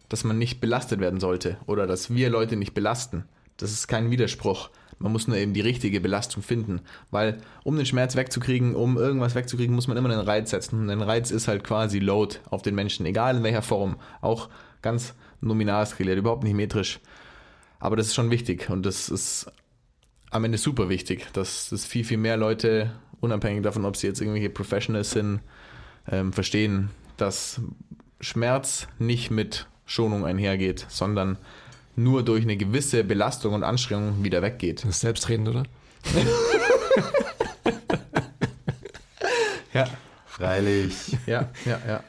dass 0.10 0.24
man 0.24 0.38
nicht 0.38 0.62
belastet 0.62 0.99
werden 0.99 1.20
sollte 1.20 1.58
oder 1.66 1.88
dass 1.88 2.14
wir 2.14 2.30
Leute 2.30 2.56
nicht 2.56 2.74
belasten. 2.74 3.26
Das 3.58 3.72
ist 3.72 3.88
kein 3.88 4.12
Widerspruch. 4.12 4.70
Man 4.99 5.12
muss 5.12 5.28
nur 5.28 5.38
eben 5.38 5.53
die 5.53 5.62
richtige 5.62 5.99
Belastung 5.99 6.43
finden. 6.43 6.82
Weil 7.12 7.41
um 7.64 7.76
den 7.76 7.86
Schmerz 7.86 8.16
wegzukriegen, 8.16 8.76
um 8.76 8.97
irgendwas 8.97 9.36
wegzukriegen, 9.36 9.76
muss 9.76 9.88
man 9.88 9.97
immer 9.97 10.10
einen 10.10 10.20
Reiz 10.20 10.51
setzen. 10.51 10.80
Und 10.80 10.89
ein 10.89 11.01
Reiz 11.01 11.32
ist 11.32 11.47
halt 11.47 11.64
quasi 11.64 11.99
Load 11.99 12.38
auf 12.49 12.62
den 12.62 12.76
Menschen, 12.76 13.06
egal 13.06 13.38
in 13.38 13.43
welcher 13.43 13.62
Form. 13.62 13.97
Auch 14.22 14.49
ganz 14.82 15.16
nominal 15.41 15.86
skaliert, 15.86 16.18
überhaupt 16.18 16.43
nicht 16.43 16.53
metrisch. 16.53 16.99
Aber 17.80 17.95
das 17.95 18.08
ist 18.08 18.16
schon 18.16 18.32
wichtig 18.32 18.70
und 18.70 18.86
das 18.86 19.10
ist 19.10 19.51
am 20.32 20.43
Ende 20.43 20.58
super 20.58 20.89
wichtig, 20.89 21.28
dass 21.34 21.70
das 21.70 21.86
viel, 21.86 22.03
viel 22.03 22.18
mehr 22.18 22.38
Leute, 22.38 22.91
unabhängig 23.20 23.64
davon, 23.64 23.86
ob 23.86 23.95
sie 23.95 24.08
jetzt 24.08 24.22
irgendwelche 24.22 24.49
Professionals 24.49 25.12
sind, 25.12 25.39
ähm, 26.10 26.34
verstehen, 26.34 26.89
dass 27.18 27.61
Schmerz 28.20 28.88
nicht 28.99 29.32
mit 29.32 29.68
Schonung 29.86 30.26
einhergeht, 30.26 30.86
sondern 30.89 31.38
nur 31.95 32.24
durch 32.24 32.43
eine 32.43 32.57
gewisse 32.57 33.03
Belastung 33.03 33.53
und 33.53 33.63
Anstrengung 33.63 34.24
wieder 34.24 34.41
weggeht. 34.41 34.84
Das 34.84 34.91
ist 34.91 34.99
selbstredend, 35.01 35.47
oder? 35.49 35.63
Ja, 39.74 39.88
Freilich. 40.26 41.18
ja, 41.26 41.49
ja, 41.66 41.80
ja. 41.88 42.03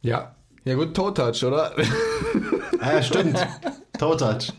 Ja. 0.00 0.34
Ja 0.64 0.74
gut, 0.74 0.94
Toe 0.94 1.12
Touch, 1.12 1.44
oder? 1.44 1.72
Ah, 2.80 2.94
ja, 2.94 3.02
stimmt. 3.02 3.36
Toe 3.98 4.16
Touch. 4.16 4.52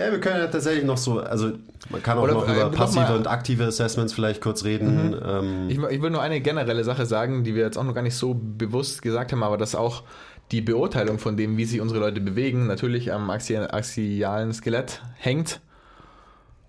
Ja, 0.00 0.10
wir 0.10 0.18
können 0.18 0.38
ja 0.38 0.46
tatsächlich 0.46 0.84
noch 0.84 0.96
so, 0.96 1.20
also 1.20 1.52
man 1.90 2.02
kann 2.02 2.16
auch 2.16 2.22
Oder, 2.22 2.32
noch 2.32 2.48
äh, 2.48 2.52
über 2.52 2.64
noch 2.64 2.72
passive 2.72 3.02
mal- 3.02 3.16
und 3.16 3.26
aktive 3.26 3.66
Assessments 3.66 4.14
vielleicht 4.14 4.40
kurz 4.40 4.64
reden. 4.64 5.14
Ähm, 5.22 5.68
Ich, 5.68 5.78
ich 5.78 6.00
will 6.00 6.08
nur 6.08 6.22
eine 6.22 6.40
generelle 6.40 6.84
Sache 6.84 7.04
sagen, 7.04 7.44
die 7.44 7.54
wir 7.54 7.64
jetzt 7.64 7.76
auch 7.76 7.84
noch 7.84 7.94
gar 7.94 8.00
nicht 8.00 8.14
so 8.14 8.34
bewusst 8.34 9.02
gesagt 9.02 9.32
haben, 9.32 9.42
aber 9.42 9.58
dass 9.58 9.74
auch 9.74 10.04
die 10.52 10.62
Beurteilung 10.62 11.18
von 11.18 11.36
dem, 11.36 11.58
wie 11.58 11.66
sich 11.66 11.82
unsere 11.82 12.00
Leute 12.00 12.22
bewegen, 12.22 12.66
natürlich 12.66 13.12
am 13.12 13.28
axi 13.28 13.58
axialen 13.58 14.54
Skelett 14.54 15.02
hängt. 15.18 15.60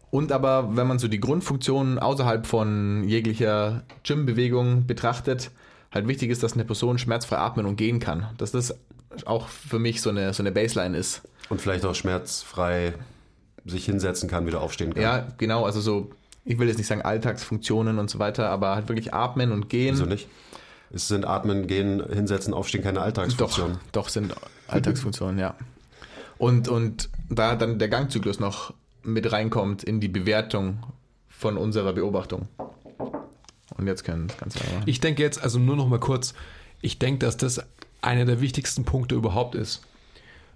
Und 0.10 0.34
aber, 0.34 0.76
wenn 0.76 0.88
man 0.88 1.00
so 1.00 1.08
die 1.08 1.22
Grundfunktionen 1.22 2.00
außerhalb 2.00 2.46
von 2.46 3.06
jeglicher 3.06 3.84
Gym-Bewegung 4.04 4.88
betrachtet, 4.88 5.52
halt 5.90 6.06
wichtig 6.06 6.32
ist, 6.32 6.44
dass 6.44 6.54
eine 6.54 6.66
Person 6.66 6.98
schmerzfrei 6.98 7.38
atmen 7.38 7.66
und 7.66 7.78
gehen 7.78 8.02
kann. 8.02 8.28
Dass 8.38 8.52
das 8.52 8.78
auch 9.26 9.48
für 9.48 9.80
mich 9.80 10.02
so 10.02 10.10
eine, 10.10 10.34
so 10.34 10.44
eine 10.44 10.52
Baseline 10.52 10.98
ist. 10.98 11.22
und 11.50 11.62
vielleicht 11.62 11.86
auch 11.86 11.96
schmerzfrei 11.96 12.94
sich 13.66 13.86
hinsetzen 13.86 14.30
kann, 14.30 14.46
wieder 14.48 14.62
aufstehen 14.62 14.94
kann. 14.94 15.04
Ja, 15.04 15.28
genau, 15.38 15.66
also 15.66 15.82
so, 15.82 16.12
ich 16.46 16.58
will 16.60 16.68
jetzt 16.68 16.78
nicht 16.78 16.88
sagen 16.88 17.02
Alltagsfunktionen 17.02 18.00
und 18.00 18.10
so 18.10 18.20
weiter, 18.20 18.50
aber 18.50 18.76
halt 18.76 18.90
wirklich 18.90 19.14
atmen 19.14 19.52
und 19.52 19.70
gehen. 19.70 19.96
Wieso 19.96 20.06
nicht? 20.06 20.28
Es 20.94 21.08
sind 21.08 21.26
Atmen, 21.26 21.68
Gehen, 21.68 22.04
Hinsetzen, 22.12 22.54
Aufstehen 22.54 22.84
keine 22.84 23.00
Doch, 23.00 23.06
Alltagsfunktionen. 23.06 23.78
doch 23.94 24.10
sind 24.10 24.34
Alltagsfunktionen, 24.68 25.40
ja. 25.40 25.56
Und, 26.38 26.68
und 26.68 27.10
da 27.30 27.56
dann 27.56 27.80
der 27.80 27.88
Gangzyklus 27.88 28.40
noch 28.40 28.74
mit 29.04 29.32
reinkommt 29.32 29.84
in 29.84 30.02
die 30.02 30.10
Bewertung 30.10 30.84
von 31.30 31.56
unserer 31.56 31.94
Beobachtung. 31.94 32.48
Und 33.78 33.88
jetzt 33.88 34.04
können 34.04 34.28
das 34.28 34.38
Ganze 34.38 34.60
aber. 34.60 34.86
Ich 34.86 35.00
denke 35.00 35.22
jetzt, 35.22 35.42
also 35.42 35.60
nur 35.60 35.76
noch 35.76 35.88
mal 35.88 36.00
kurz, 36.00 36.34
ich 36.82 37.00
denke, 37.00 37.26
dass 37.26 37.38
das 37.38 37.62
einer 38.02 38.26
der 38.26 38.42
wichtigsten 38.42 38.84
Punkte 38.84 39.16
überhaupt 39.16 39.56
ist. 39.56 39.82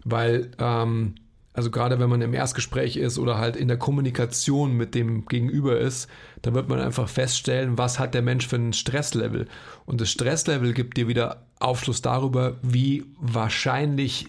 Weil, 0.03 0.51
ähm, 0.59 1.15
also 1.55 1.71
gerade 1.71 1.97
wenn 1.99 2.09
man 2.09 2.21
im 2.21 2.33
Erstgespräch 2.33 2.97
ist 2.97 3.17
oder 3.17 3.37
halt 3.37 3.55
in 3.55 3.69
der 3.69 3.77
Kommunikation 3.77 4.75
mit 4.75 4.93
dem 4.93 5.25
Gegenüber 5.25 5.79
ist, 5.79 6.09
da 6.41 6.53
wird 6.53 6.67
man 6.67 6.81
einfach 6.81 7.07
feststellen, 7.07 7.77
was 7.77 7.97
hat 7.97 8.13
der 8.13 8.21
Mensch 8.21 8.45
für 8.45 8.57
ein 8.57 8.73
Stresslevel. 8.73 9.47
Und 9.85 10.01
das 10.01 10.11
Stresslevel 10.11 10.73
gibt 10.73 10.97
dir 10.97 11.07
wieder 11.07 11.45
Aufschluss 11.59 12.01
darüber, 12.01 12.57
wie 12.61 13.05
wahrscheinlich 13.19 14.27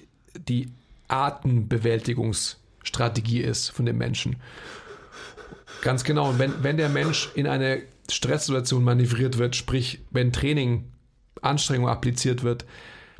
die 0.48 0.68
Artenbewältigungsstrategie 1.08 3.40
ist 3.40 3.70
von 3.70 3.86
dem 3.86 3.98
Menschen. 3.98 4.36
Ganz 5.82 6.04
genau. 6.04 6.30
Und 6.30 6.38
wenn, 6.38 6.62
wenn 6.62 6.76
der 6.76 6.90
Mensch 6.90 7.30
in 7.34 7.48
eine 7.48 7.82
Stresssituation 8.08 8.84
manövriert 8.84 9.38
wird, 9.38 9.56
sprich, 9.56 9.98
wenn 10.10 10.32
Training 10.32 10.84
Anstrengung 11.42 11.88
appliziert 11.88 12.44
wird, 12.44 12.64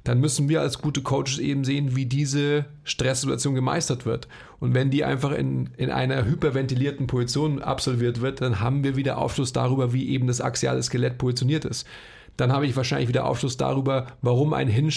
dann 0.07 0.21
müssen 0.21 0.49
wir 0.49 0.61
als 0.61 0.81
gute 0.81 1.03
Coaches 1.03 1.39
eben 1.39 1.65
sehen, 1.65 1.97
wie 1.97 2.07
diese 2.07 2.67
Stresssituation 2.85 3.57
gemeistert 3.57 4.07
wird. 4.07 4.29
Und 4.61 4.73
wenn 4.73 4.89
die 4.91 5.05
einfach 5.05 5.33
in, 5.33 5.71
in 5.77 5.91
einer 5.91 6.25
hyperventilierten 6.25 7.09
Position 7.09 7.61
absolviert 7.61 8.21
wird, 8.21 8.41
dann 8.41 8.61
haben 8.61 8.85
wir 8.85 8.95
wieder 8.95 9.19
Aufschluss 9.19 9.53
darüber, 9.53 9.93
wie 9.93 10.09
eben 10.11 10.29
das 10.29 10.41
axiale 10.41 10.81
Skelett 10.81 11.19
positioniert 11.19 11.65
ist. 11.65 11.89
Dann 12.37 12.53
habe 12.53 12.67
ich 12.67 12.77
wahrscheinlich 12.77 13.09
wieder 13.09 13.27
Aufschluss 13.27 13.57
darüber, 13.57 14.07
warum 14.23 14.53
ein 14.53 14.69
Hinge 14.69 14.93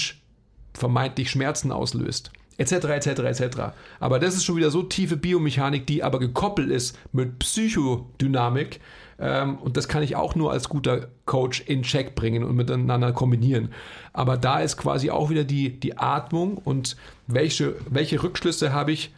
vermeintlich 0.76 1.32
Schmerzen 1.32 1.72
auslöst. 1.72 2.32
Etc., 2.58 2.74
etc., 2.74 3.08
etc. 3.08 3.58
Aber 4.00 4.20
das 4.20 4.36
ist 4.36 4.46
schon 4.46 4.58
wieder 4.58 4.70
so 4.70 4.84
tiefe 4.84 5.18
Biomechanik, 5.18 5.88
die 5.88 6.04
aber 6.04 6.20
gekoppelt 6.20 6.70
ist 6.70 7.00
mit 7.14 7.40
Psychodynamik. 7.40 8.80
Ähm, 9.20 9.58
und 9.58 9.78
das 9.78 9.88
kann 9.88 10.04
ich 10.04 10.16
auch 10.16 10.36
nur 10.36 10.52
als 10.52 10.70
guter 10.70 11.08
Coach 11.26 11.62
in 11.62 11.84
Check 11.84 12.16
bringen 12.16 12.44
und 12.44 12.56
miteinander 12.56 13.12
kombinieren. 13.12 13.74
Aber 14.14 14.38
da 14.38 14.60
ist 14.60 14.78
quasi 14.78 15.10
auch 15.10 15.30
wieder 15.30 15.44
die, 15.44 15.80
die 15.80 15.98
Atmung 15.98 16.58
und 16.58 16.96
welche, 17.28 17.76
welche 17.90 18.22
Rückschlüsse 18.24 18.74
habe 18.74 18.92
ich 18.92 19.12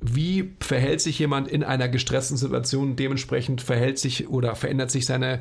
wie 0.00 0.52
verhält 0.60 1.00
sich 1.00 1.18
jemand 1.18 1.48
in 1.48 1.64
einer 1.64 1.88
gestressten 1.88 2.36
Situation? 2.36 2.96
Dementsprechend 2.96 3.62
verhält 3.62 3.98
sich 3.98 4.28
oder 4.28 4.54
verändert 4.54 4.90
sich 4.90 5.06
seine 5.06 5.40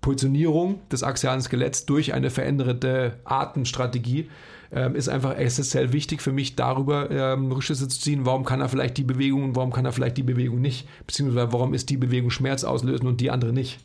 Positionierung 0.00 0.80
des 0.90 1.02
axialen 1.02 1.40
Skeletts 1.40 1.86
durch 1.86 2.14
eine 2.14 2.30
veränderte 2.30 3.18
Artenstrategie. 3.24 4.30
Ähm, 4.72 4.94
ist 4.94 5.08
einfach 5.08 5.36
essentiell 5.36 5.92
wichtig 5.92 6.20
für 6.20 6.32
mich, 6.32 6.56
darüber 6.56 7.10
ähm, 7.10 7.52
Rückschlüsse 7.52 7.88
zu 7.88 8.00
ziehen, 8.00 8.26
warum 8.26 8.44
kann 8.44 8.60
er 8.60 8.68
vielleicht 8.68 8.96
die 8.96 9.04
Bewegung 9.04 9.44
und 9.44 9.56
warum 9.56 9.72
kann 9.72 9.84
er 9.84 9.92
vielleicht 9.92 10.16
die 10.16 10.22
Bewegung 10.22 10.60
nicht, 10.60 10.88
beziehungsweise 11.06 11.52
warum 11.52 11.72
ist 11.74 11.88
die 11.90 11.96
Bewegung 11.96 12.30
Schmerz 12.30 12.64
auslösen 12.64 13.06
und 13.06 13.20
die 13.20 13.30
andere 13.30 13.52
nicht. 13.52 13.78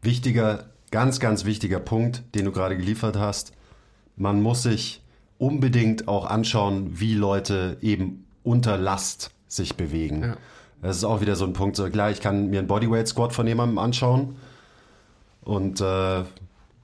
Wichtiger, 0.00 0.64
ganz, 0.90 1.20
ganz 1.20 1.44
wichtiger 1.44 1.80
Punkt, 1.80 2.22
den 2.34 2.46
du 2.46 2.52
gerade 2.52 2.76
geliefert 2.76 3.16
hast. 3.16 3.52
Man 4.16 4.42
muss 4.42 4.62
sich 4.62 5.02
unbedingt 5.38 6.08
auch 6.08 6.26
anschauen, 6.26 7.00
wie 7.00 7.14
Leute 7.14 7.76
eben 7.80 8.24
unter 8.42 8.78
Last 8.78 9.30
sich 9.48 9.76
bewegen. 9.76 10.22
Ja. 10.22 10.36
Das 10.82 10.96
ist 10.96 11.04
auch 11.04 11.20
wieder 11.20 11.36
so 11.36 11.44
ein 11.44 11.52
Punkt. 11.52 11.76
So, 11.76 11.88
klar, 11.88 12.10
ich 12.10 12.20
kann 12.20 12.50
mir 12.50 12.58
einen 12.58 12.68
Bodyweight 12.68 13.06
Squat 13.06 13.32
von 13.32 13.46
jemandem 13.46 13.78
anschauen 13.78 14.36
und 15.42 15.80
äh, 15.80 16.24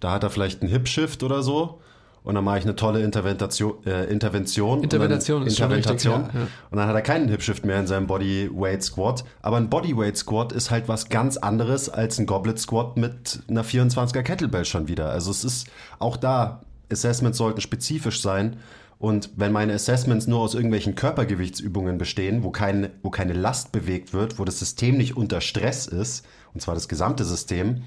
da 0.00 0.12
hat 0.12 0.22
er 0.22 0.30
vielleicht 0.30 0.62
einen 0.62 0.70
Hip 0.70 0.86
Shift 0.86 1.22
oder 1.22 1.42
so. 1.42 1.80
Und 2.22 2.34
dann 2.34 2.44
mache 2.44 2.58
ich 2.58 2.64
eine 2.64 2.76
tolle 2.76 3.02
Interventation. 3.02 3.74
Äh, 3.86 4.04
Intervention 4.04 4.82
Intervention 4.82 5.46
ist 5.46 5.56
schon 5.56 5.72
richtig, 5.72 5.92
Intervention. 5.92 6.34
ja, 6.34 6.40
ja. 6.40 6.46
Und 6.70 6.78
dann 6.78 6.88
hat 6.88 6.94
er 6.94 7.02
keinen 7.02 7.28
Hip 7.28 7.42
Shift 7.42 7.64
mehr 7.64 7.80
in 7.80 7.86
seinem 7.86 8.06
Bodyweight 8.06 8.82
Squat. 8.82 9.24
Aber 9.40 9.56
ein 9.56 9.70
Bodyweight 9.70 10.16
Squat 10.16 10.52
ist 10.52 10.70
halt 10.70 10.88
was 10.88 11.08
ganz 11.08 11.36
anderes 11.36 11.88
als 11.88 12.18
ein 12.18 12.26
Goblet 12.26 12.58
Squat 12.58 12.96
mit 12.96 13.40
einer 13.48 13.64
24er 13.64 14.22
Kettlebell 14.22 14.64
schon 14.64 14.88
wieder. 14.88 15.10
Also 15.10 15.30
es 15.30 15.44
ist 15.44 15.68
auch 15.98 16.16
da, 16.16 16.60
Assessments 16.90 17.38
sollten 17.38 17.60
spezifisch 17.60 18.20
sein. 18.20 18.56
Und 18.98 19.30
wenn 19.36 19.52
meine 19.52 19.74
Assessments 19.74 20.26
nur 20.26 20.40
aus 20.40 20.54
irgendwelchen 20.54 20.96
Körpergewichtsübungen 20.96 21.98
bestehen, 21.98 22.42
wo, 22.42 22.50
kein, 22.50 22.90
wo 23.02 23.10
keine 23.10 23.32
Last 23.32 23.70
bewegt 23.70 24.12
wird, 24.12 24.38
wo 24.38 24.44
das 24.44 24.58
System 24.58 24.96
nicht 24.96 25.16
unter 25.16 25.40
Stress 25.40 25.86
ist, 25.86 26.26
und 26.52 26.60
zwar 26.60 26.74
das 26.74 26.88
gesamte 26.88 27.24
System, 27.24 27.84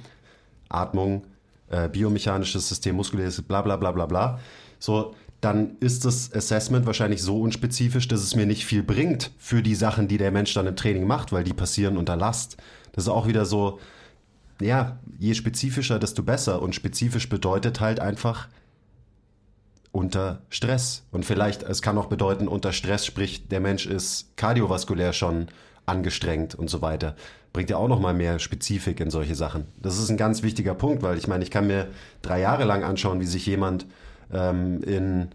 Atmung, 0.70 1.24
äh, 1.72 1.90
biomechanisches 1.90 2.70
System, 2.70 2.96
muskuläres, 2.96 3.42
bla 3.42 3.62
bla 3.62 3.78
bla 3.78 3.92
bla 3.92 4.06
bla, 4.06 4.40
so, 4.80 5.16
dann 5.42 5.78
ist 5.80 6.06
das 6.06 6.32
Assessment 6.34 6.86
wahrscheinlich 6.86 7.24
so 7.24 7.42
unspezifisch, 7.42 8.08
dass 8.08 8.22
es 8.22 8.36
mir 8.36 8.46
nicht 8.46 8.66
viel 8.66 8.84
bringt 8.84 9.32
für 9.40 9.64
die 9.64 9.74
Sachen, 9.74 10.08
die 10.08 10.18
der 10.18 10.32
Mensch 10.32 10.54
dann 10.54 10.68
im 10.68 10.76
Training 10.76 11.08
macht, 11.08 11.32
weil 11.32 11.44
die 11.44 11.54
passieren 11.54 11.98
unter 11.98 12.16
Last. 12.16 12.58
Das 12.92 13.06
ist 13.06 13.10
auch 13.10 13.28
wieder 13.28 13.46
so, 13.46 13.80
ja, 14.62 15.00
je 15.18 15.34
spezifischer, 15.34 15.98
desto 15.98 16.22
besser. 16.22 16.62
Und 16.62 16.76
spezifisch 16.76 17.28
bedeutet 17.28 17.80
halt 17.80 18.00
einfach 18.00 18.50
unter 19.92 20.44
Stress. 20.50 21.04
Und 21.12 21.26
vielleicht, 21.26 21.64
es 21.64 21.82
kann 21.82 21.98
auch 21.98 22.06
bedeuten, 22.06 22.48
unter 22.48 22.72
Stress, 22.72 23.06
sprich, 23.06 23.48
der 23.48 23.60
Mensch 23.60 23.88
ist 23.88 24.38
kardiovaskulär 24.38 25.12
schon 25.12 25.48
angestrengt 25.86 26.56
und 26.56 26.70
so 26.70 26.82
weiter. 26.82 27.16
Bringt 27.54 27.70
ja 27.70 27.78
auch 27.78 27.88
nochmal 27.88 28.14
mehr 28.14 28.40
Spezifik 28.40 29.00
in 29.00 29.10
solche 29.10 29.36
Sachen. 29.36 29.66
Das 29.82 29.98
ist 29.98 30.10
ein 30.10 30.18
ganz 30.18 30.42
wichtiger 30.44 30.74
Punkt, 30.74 31.04
weil 31.04 31.18
ich 31.18 31.28
meine, 31.28 31.44
ich 31.44 31.52
kann 31.52 31.68
mir 31.68 31.88
drei 32.22 32.40
Jahre 32.40 32.64
lang 32.64 32.84
anschauen, 32.84 33.20
wie 33.20 33.26
sich 33.26 33.46
jemand 33.46 33.86
ähm, 34.32 34.82
in 34.84 35.30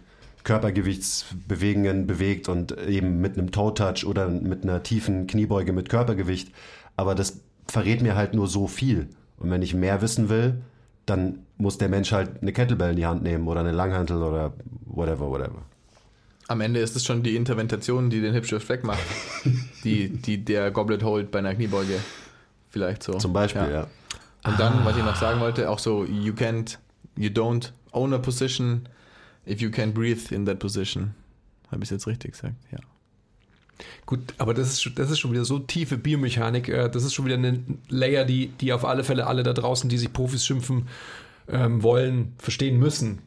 Körpergewichtsbewegungen 0.44 2.06
bewegt 2.06 2.48
und 2.48 2.78
eben 2.86 3.20
mit 3.20 3.36
einem 3.36 3.50
Toe-Touch 3.50 4.06
oder 4.06 4.28
mit 4.28 4.62
einer 4.62 4.82
tiefen 4.82 5.26
Kniebeuge 5.26 5.72
mit 5.72 5.88
Körpergewicht. 5.88 6.52
Aber 6.96 7.14
das 7.14 7.40
verrät 7.66 8.00
mir 8.00 8.14
halt 8.14 8.32
nur 8.32 8.46
so 8.46 8.66
viel. 8.68 9.08
Und 9.38 9.50
wenn 9.50 9.62
ich 9.62 9.74
mehr 9.74 10.00
wissen 10.02 10.28
will, 10.28 10.62
dann 11.04 11.40
muss 11.58 11.78
der 11.78 11.88
Mensch 11.88 12.12
halt 12.12 12.42
eine 12.42 12.52
Kettlebell 12.52 12.90
in 12.90 12.96
die 12.96 13.06
Hand 13.06 13.22
nehmen 13.22 13.48
oder 13.48 13.60
eine 13.60 13.72
Langhantel 13.72 14.22
oder 14.22 14.52
whatever, 14.84 15.30
whatever. 15.30 15.62
Am 16.48 16.60
Ende 16.60 16.80
ist 16.80 16.94
es 16.94 17.04
schon 17.04 17.22
die 17.22 17.34
Intervention, 17.36 18.08
die 18.10 18.20
den 18.20 18.32
Hipshift 18.32 18.68
wegmacht, 18.68 19.00
die, 19.84 20.08
die 20.08 20.44
der 20.44 20.70
Goblet 20.70 21.02
holt 21.02 21.30
bei 21.30 21.40
einer 21.40 21.54
Kniebeuge. 21.54 22.00
Vielleicht 22.70 23.02
so. 23.02 23.14
Zum 23.14 23.32
Beispiel, 23.32 23.68
ja. 23.70 23.86
Und 24.44 24.60
dann, 24.60 24.84
was 24.84 24.96
ich 24.96 25.02
noch 25.04 25.16
sagen 25.16 25.40
wollte, 25.40 25.68
auch 25.70 25.78
so, 25.80 26.04
you 26.04 26.32
can't, 26.32 26.78
you 27.16 27.30
don't 27.30 27.70
own 27.92 28.12
a 28.14 28.18
position 28.18 28.88
if 29.46 29.60
you 29.60 29.70
can't 29.70 29.92
breathe 29.92 30.32
in 30.32 30.46
that 30.46 30.58
position. 30.60 31.14
Habe 31.72 31.82
ich 31.82 31.90
jetzt 31.90 32.06
richtig 32.06 32.32
gesagt? 32.32 32.54
Ja. 32.70 32.78
Gut, 34.06 34.20
aber 34.38 34.54
das 34.54 34.68
ist, 34.68 34.82
schon- 34.82 34.94
das 34.94 35.10
ist 35.10 35.18
schon 35.18 35.32
wieder 35.32 35.44
so 35.44 35.58
tiefe 35.58 35.98
Biomechanik. 35.98 36.68
äh, 36.68 36.88
Das 36.88 37.02
ist 37.02 37.12
schon 37.14 37.24
wieder 37.24 37.34
eine 37.34 37.60
Layer, 37.88 38.24
die, 38.24 38.48
die 38.48 38.72
auf 38.72 38.84
alle 38.84 39.02
Fälle 39.04 39.26
alle 39.26 39.42
da 39.42 39.52
draußen, 39.52 39.90
die 39.90 39.98
sich 39.98 40.12
Profis 40.12 40.46
schimpfen 40.46 40.86
ähm, 41.48 41.82
wollen, 41.82 42.34
verstehen 42.38 42.78
müssen. 42.78 43.18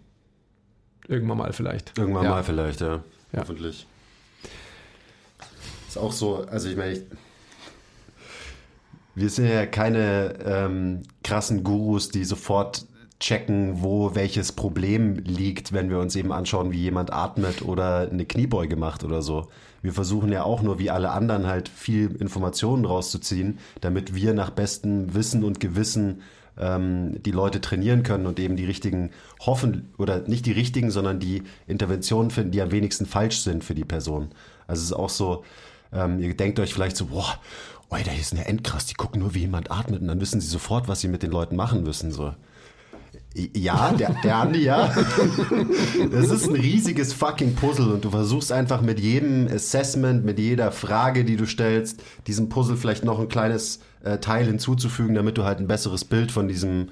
Irgendwann 1.09 1.39
mal 1.39 1.51
vielleicht. 1.51 1.97
Irgendwann 1.97 2.23
Ja. 2.23 2.29
mal 2.29 2.43
vielleicht, 2.43 2.81
ja. 2.81 3.01
Ja. 3.33 3.41
Hoffentlich. 3.41 3.85
Ist 5.87 5.97
auch 5.97 6.11
so, 6.13 6.45
also 6.49 6.69
ich 6.69 6.77
meine, 6.77 6.93
ich, 6.93 7.01
wir 9.15 9.29
sind 9.29 9.47
ja 9.47 9.65
keine 9.65 10.35
ähm, 10.45 11.01
krassen 11.23 11.63
Gurus, 11.63 12.09
die 12.09 12.23
sofort 12.23 12.85
checken, 13.19 13.81
wo 13.81 14.15
welches 14.15 14.51
Problem 14.53 15.15
liegt, 15.25 15.73
wenn 15.73 15.89
wir 15.89 15.99
uns 15.99 16.15
eben 16.15 16.31
anschauen, 16.31 16.71
wie 16.71 16.77
jemand 16.79 17.11
atmet 17.11 17.63
oder 17.63 18.07
eine 18.09 18.25
Kniebeuge 18.25 18.77
macht 18.77 19.03
oder 19.03 19.21
so. 19.21 19.49
Wir 19.81 19.91
versuchen 19.93 20.31
ja 20.31 20.43
auch 20.43 20.61
nur 20.61 20.79
wie 20.79 20.89
alle 20.89 21.11
anderen 21.11 21.47
halt 21.47 21.69
viel 21.69 22.15
Informationen 22.15 22.85
rauszuziehen, 22.85 23.59
damit 23.81 24.15
wir 24.15 24.33
nach 24.33 24.51
bestem 24.51 25.13
Wissen 25.13 25.43
und 25.43 25.59
Gewissen 25.59 26.21
ähm, 26.59 27.21
die 27.23 27.31
Leute 27.31 27.61
trainieren 27.61 28.03
können 28.03 28.25
und 28.25 28.39
eben 28.39 28.55
die 28.55 28.65
richtigen 28.65 29.11
hoffen 29.39 29.93
oder 29.97 30.27
nicht 30.27 30.45
die 30.45 30.51
richtigen, 30.51 30.91
sondern 30.91 31.19
die 31.19 31.43
Interventionen 31.67 32.31
finden, 32.31 32.51
die 32.51 32.61
am 32.61 32.71
wenigsten 32.71 33.05
falsch 33.05 33.39
sind 33.39 33.63
für 33.63 33.75
die 33.75 33.85
Person. 33.85 34.29
Also 34.67 34.81
es 34.81 34.85
ist 34.87 34.93
auch 34.93 35.09
so, 35.09 35.43
ähm, 35.91 36.19
ihr 36.19 36.35
denkt 36.35 36.59
euch 36.59 36.73
vielleicht 36.73 36.97
so, 36.97 37.07
boah, 37.07 37.39
Alter, 37.89 38.11
hier 38.11 38.21
ist 38.21 38.33
eine 38.33 38.45
Endkrass, 38.45 38.85
die 38.85 38.93
gucken 38.93 39.21
nur, 39.21 39.33
wie 39.33 39.39
jemand 39.39 39.71
atmet 39.71 40.01
und 40.01 40.07
dann 40.07 40.21
wissen 40.21 40.41
sie 40.41 40.47
sofort, 40.47 40.87
was 40.87 41.01
sie 41.01 41.07
mit 41.07 41.23
den 41.23 41.31
Leuten 41.31 41.55
machen 41.55 41.83
müssen. 41.83 42.11
So. 42.11 42.33
Ja, 43.33 43.91
der, 43.93 44.15
der 44.23 44.35
Andi, 44.35 44.63
ja. 44.63 44.93
Das 46.11 46.29
ist 46.29 46.47
ein 46.47 46.55
riesiges 46.55 47.13
fucking 47.13 47.55
Puzzle 47.55 47.93
und 47.93 48.05
du 48.05 48.11
versuchst 48.11 48.51
einfach 48.51 48.81
mit 48.81 48.99
jedem 48.99 49.47
Assessment, 49.47 50.25
mit 50.25 50.39
jeder 50.39 50.71
Frage, 50.71 51.25
die 51.25 51.35
du 51.35 51.45
stellst, 51.45 52.03
diesem 52.27 52.49
Puzzle 52.49 52.77
vielleicht 52.77 53.03
noch 53.03 53.19
ein 53.19 53.27
kleines 53.27 53.79
äh, 54.03 54.17
Teil 54.19 54.45
hinzuzufügen, 54.45 55.15
damit 55.15 55.37
du 55.37 55.43
halt 55.43 55.59
ein 55.59 55.67
besseres 55.67 56.05
Bild 56.05 56.31
von 56.31 56.47
diesem 56.47 56.89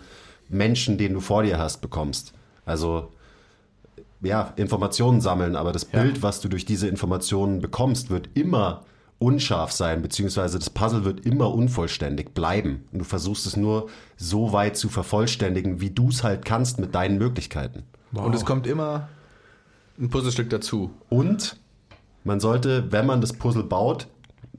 Menschen, 0.50 0.98
den 0.98 1.14
du 1.14 1.20
vor 1.20 1.44
dir 1.44 1.58
hast, 1.58 1.82
bekommst. 1.82 2.34
Also, 2.66 3.12
ja, 4.22 4.54
Informationen 4.56 5.22
sammeln, 5.22 5.56
aber 5.56 5.72
das 5.72 5.88
Ja. 5.92 6.02
Bild, 6.02 6.24
was 6.24 6.42
du 6.42 6.50
durch 6.50 6.66
diese 6.66 6.88
Informationen 6.88 7.60
bekommst, 7.62 8.10
wird 8.10 8.30
immer 8.34 8.84
unscharf 9.20 9.72
sein, 9.72 10.02
beziehungsweise 10.02 10.60
das 10.60 10.70
Puzzle 10.70 11.04
wird 11.04 11.26
immer 11.26 11.52
unvollständig 11.54 12.34
bleiben. 12.34 12.86
Und 12.92 13.00
du 13.00 13.06
versuchst 13.06 13.48
es 13.48 13.58
nur 13.58 13.90
so 14.16 14.54
weit 14.54 14.78
zu 14.78 14.90
vervollständigen, 14.90 15.82
wie 15.82 15.90
du 15.90 16.10
es 16.10 16.24
halt 16.24 16.46
kannst 16.46 16.80
mit 16.80 16.94
deinen 16.94 17.18
Möglichkeiten. 17.18 17.84
Und 18.14 18.36
es 18.36 18.46
kommt 18.46 18.68
immer 18.68 19.10
ein 20.00 20.10
Puzzlestück 20.10 20.50
dazu. 20.50 20.92
Und 21.10 21.58
man 22.24 22.40
sollte, 22.40 22.92
wenn 22.92 23.06
man 23.06 23.22
das 23.22 23.34
Puzzle 23.34 23.64
baut, 23.64 24.08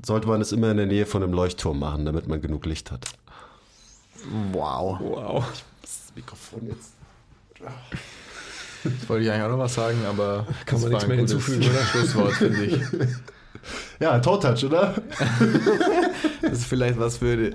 sollte 0.04 0.28
man 0.28 0.40
es 0.40 0.52
immer 0.52 0.70
in 0.70 0.76
der 0.76 0.86
Nähe 0.86 1.06
von 1.06 1.22
einem 1.22 1.32
Leuchtturm 1.32 1.78
machen, 1.78 2.04
damit 2.04 2.28
man 2.28 2.40
genug 2.40 2.66
Licht 2.66 2.90
hat. 2.90 3.06
Wow. 4.52 4.98
Wow. 5.00 5.62
Das 5.82 6.12
Mikrofon 6.14 6.68
jetzt. 6.68 6.92
Das 8.84 9.08
wollte 9.08 9.24
ich 9.24 9.30
eigentlich 9.30 9.42
auch 9.42 9.50
noch 9.50 9.58
was 9.58 9.74
sagen, 9.74 9.98
aber 10.06 10.46
Kann 10.66 10.80
das 10.80 10.82
man 10.82 10.90
nichts 10.90 11.04
ein 11.04 11.08
mehr 11.08 11.18
hinzufügen, 11.18 11.64
oder? 11.68 11.84
Schlusswort, 11.84 12.32
finde 12.34 12.64
ich. 12.64 12.80
Ja, 14.00 14.18
Toe-Touch, 14.20 14.64
oder? 14.64 14.94
Das 16.40 16.52
ist 16.52 16.64
vielleicht 16.66 16.98
was 16.98 17.18
für 17.18 17.50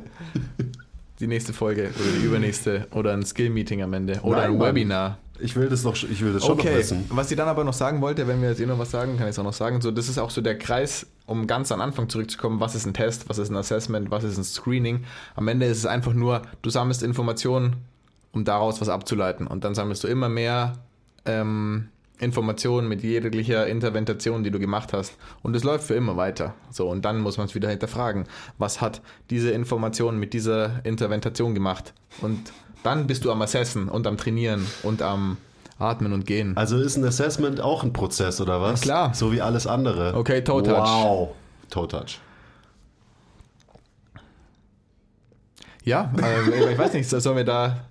die 1.20 1.28
nächste 1.28 1.53
Folge 1.53 1.91
oder 1.95 2.20
die 2.20 2.26
übernächste 2.26 2.88
oder 2.91 3.14
ein 3.14 3.26
Skill-Meeting 3.26 3.82
am 3.82 3.94
Ende 3.94 4.20
oder 4.22 4.48
Nein, 4.48 4.61
ein 4.61 4.88
Mann. 4.88 5.15
Ich 5.39 5.55
will 5.55 5.68
das 5.68 5.84
noch, 5.84 5.95
ich 5.95 6.22
will 6.22 6.34
das 6.34 6.45
schon 6.45 6.57
noch 6.57 6.64
Okay, 6.64 6.77
wissen. 6.77 7.05
was 7.10 7.31
ich 7.31 7.38
dann 7.38 7.47
aber 7.47 7.64
noch 7.64 7.73
sagen 7.73 8.01
wollte, 8.01 8.27
wenn 8.27 8.41
wir 8.41 8.49
jetzt 8.49 8.61
eh 8.61 8.65
noch 8.65 8.77
was 8.77 8.91
sagen, 8.91 9.18
kann 9.18 9.26
ich 9.27 9.31
es 9.31 9.39
auch 9.39 9.43
noch 9.43 9.53
sagen. 9.53 9.81
So, 9.81 9.91
das 9.91 10.07
ist 10.07 10.19
auch 10.19 10.30
so 10.30 10.41
der 10.41 10.57
Kreis, 10.57 11.07
um 11.26 11.47
ganz 11.47 11.72
an 11.72 11.81
Anfang 11.81 12.07
zurückzukommen. 12.07 12.60
Was 12.60 12.76
ist 12.76 12.85
ein 12.85 12.93
Test? 12.93 13.27
Was 13.30 13.39
ist 13.39 13.49
ein 13.49 13.57
Assessment? 13.57 14.11
Was 14.11 14.23
ist 14.23 14.38
ein 14.38 14.43
Screening? 14.43 15.05
Am 15.35 15.47
Ende 15.47 15.65
ist 15.65 15.80
es 15.80 15.85
einfach 15.85 16.14
nur, 16.14 16.43
du 16.61 16.69
sammelst 16.69 17.01
Informationen, 17.01 17.77
um 18.31 18.45
daraus 18.45 18.80
was 18.80 18.89
abzuleiten. 18.89 19.47
Und 19.47 19.64
dann 19.64 19.73
sammelst 19.73 20.03
du 20.03 20.07
immer 20.07 20.30
mehr 20.30 20.73
ähm, 21.26 21.89
Informationen 22.19 22.88
mit 22.88 23.03
jeglicher 23.03 23.68
Intervention, 23.68 24.43
die 24.43 24.51
du 24.51 24.60
gemacht 24.60 24.93
hast. 24.93 25.18
Und 25.41 25.55
es 25.55 25.64
läuft 25.64 25.85
für 25.85 25.95
immer 25.95 26.15
weiter. 26.15 26.53
So, 26.69 26.89
und 26.89 27.03
dann 27.05 27.19
muss 27.19 27.38
man 27.38 27.47
es 27.47 27.55
wieder 27.55 27.69
hinterfragen. 27.69 28.26
Was 28.60 28.81
hat 28.81 29.01
diese 29.30 29.51
Information 29.51 30.19
mit 30.19 30.34
dieser 30.34 30.85
Intervention 30.85 31.53
gemacht? 31.53 31.93
Und 32.22 32.39
dann 32.84 33.07
bist 33.07 33.26
du 33.26 33.31
am 33.31 33.41
Assessen 33.41 33.89
und 33.89 34.05
am 34.07 34.18
Trainieren 34.18 34.65
und 34.84 35.01
am 35.01 35.38
Atmen 35.80 36.14
und 36.14 36.26
Gehen. 36.26 36.55
Also 36.55 36.77
ist 36.77 36.97
ein 36.97 37.05
Assessment 37.05 37.60
auch 37.61 37.84
ein 37.84 37.93
Prozess, 37.93 38.39
oder 38.39 38.61
was? 38.61 38.81
Ja, 38.81 38.84
klar. 38.84 39.14
So 39.14 39.31
wie 39.31 39.41
alles 39.41 39.68
andere. 39.68 40.15
Okay, 40.15 40.43
Toe-Touch. 40.43 40.77
Wow. 40.77 41.30
Toe-Touch. 41.69 42.19
Ja, 45.84 46.14
äh, 46.22 46.72
ich 46.72 46.77
weiß 46.77 46.93
nicht, 46.93 47.10
sollen 47.10 47.35
wir 47.35 47.43
da, 47.43 47.85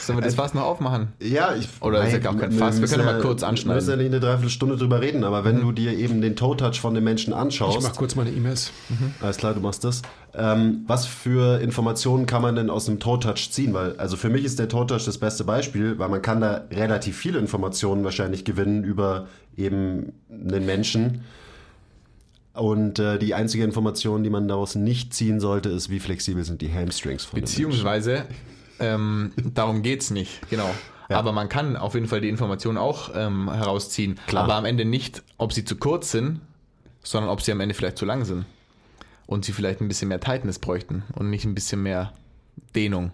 sollen 0.00 0.18
wir 0.18 0.22
das 0.22 0.34
Fass 0.36 0.54
noch 0.54 0.62
aufmachen? 0.62 1.08
Ja, 1.20 1.54
ich. 1.54 1.68
Oder 1.80 2.04
ist 2.06 2.12
ja 2.12 2.18
gar 2.18 2.36
kein 2.36 2.52
Fass, 2.52 2.80
wir 2.80 2.88
können 2.88 3.06
ja- 3.06 3.12
mal 3.12 3.20
kurz 3.20 3.42
anschneiden. 3.42 3.70
Wir 3.70 3.74
müssen 3.76 3.90
ja 3.90 3.96
nicht 3.96 4.06
eine 4.06 4.20
Dreiviertelstunde 4.20 4.76
drüber 4.76 5.00
reden, 5.00 5.24
aber 5.24 5.44
wenn 5.44 5.60
du 5.60 5.72
dir 5.72 5.92
eben 5.96 6.20
den 6.20 6.36
Toe-Touch 6.36 6.80
von 6.80 6.94
den 6.94 7.04
Menschen 7.04 7.32
Ich 7.32 7.36
anschaust, 7.38 7.82
mach 7.82 7.96
kurz 7.96 8.14
meine 8.14 8.30
E-Mails. 8.30 8.70
alles 9.20 9.36
klar, 9.36 9.54
du 9.54 9.60
machst 9.60 9.84
das. 9.84 10.02
Ähm, 10.34 10.84
was 10.86 11.06
für 11.06 11.60
Informationen 11.60 12.26
kann 12.26 12.42
man 12.42 12.54
denn 12.56 12.70
aus 12.70 12.88
einem 12.88 13.00
Toe-Touch 13.00 13.50
ziehen? 13.50 13.74
Weil, 13.74 13.96
also 13.98 14.16
für 14.16 14.28
mich 14.28 14.44
ist 14.44 14.58
der 14.58 14.68
Toe-Touch 14.68 15.04
das 15.04 15.18
beste 15.18 15.44
Beispiel, 15.44 15.98
weil 15.98 16.08
man 16.08 16.22
kann 16.22 16.40
da 16.40 16.64
relativ 16.70 17.16
viele 17.16 17.38
Informationen 17.38 18.04
wahrscheinlich 18.04 18.44
gewinnen 18.44 18.84
über 18.84 19.26
eben 19.56 20.12
einen 20.30 20.66
Menschen. 20.66 21.24
Und 22.52 22.98
äh, 22.98 23.18
die 23.18 23.34
einzige 23.34 23.64
Information, 23.64 24.24
die 24.24 24.30
man 24.30 24.48
daraus 24.48 24.74
nicht 24.76 25.12
ziehen 25.12 25.40
sollte, 25.40 25.68
ist, 25.68 25.90
wie 25.90 26.00
flexibel 26.00 26.42
sind 26.42 26.62
die 26.62 26.72
Hamstrings 26.72 27.24
von. 27.24 27.38
Beziehungsweise, 27.38 28.24
ähm, 28.80 29.32
darum 29.54 29.82
geht's 29.82 30.10
nicht, 30.10 30.48
genau. 30.50 30.70
Ja. 31.08 31.18
Aber 31.18 31.32
man 31.32 31.48
kann 31.48 31.76
auf 31.76 31.94
jeden 31.94 32.08
Fall 32.08 32.20
die 32.20 32.28
Informationen 32.28 32.78
auch 32.78 33.10
ähm, 33.14 33.50
herausziehen. 33.52 34.18
Klar. 34.26 34.44
Aber 34.44 34.54
am 34.54 34.64
Ende 34.64 34.84
nicht, 34.84 35.22
ob 35.38 35.52
sie 35.52 35.64
zu 35.64 35.76
kurz 35.76 36.10
sind, 36.10 36.40
sondern 37.02 37.30
ob 37.30 37.40
sie 37.40 37.52
am 37.52 37.60
Ende 37.60 37.74
vielleicht 37.74 37.98
zu 37.98 38.04
lang 38.04 38.24
sind. 38.24 38.44
Und 39.26 39.44
sie 39.44 39.52
vielleicht 39.52 39.80
ein 39.80 39.88
bisschen 39.88 40.08
mehr 40.08 40.20
Tightness 40.20 40.58
bräuchten 40.58 41.02
und 41.14 41.30
nicht 41.30 41.44
ein 41.44 41.54
bisschen 41.54 41.82
mehr 41.82 42.12
Dehnung. 42.74 43.12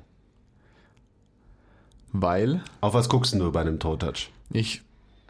Weil 2.12 2.62
Auf 2.80 2.94
was 2.94 3.08
guckst 3.08 3.34
du 3.34 3.52
bei 3.52 3.62
einem 3.62 3.78
Toe-Touch? 3.78 4.30
Ich 4.50 4.82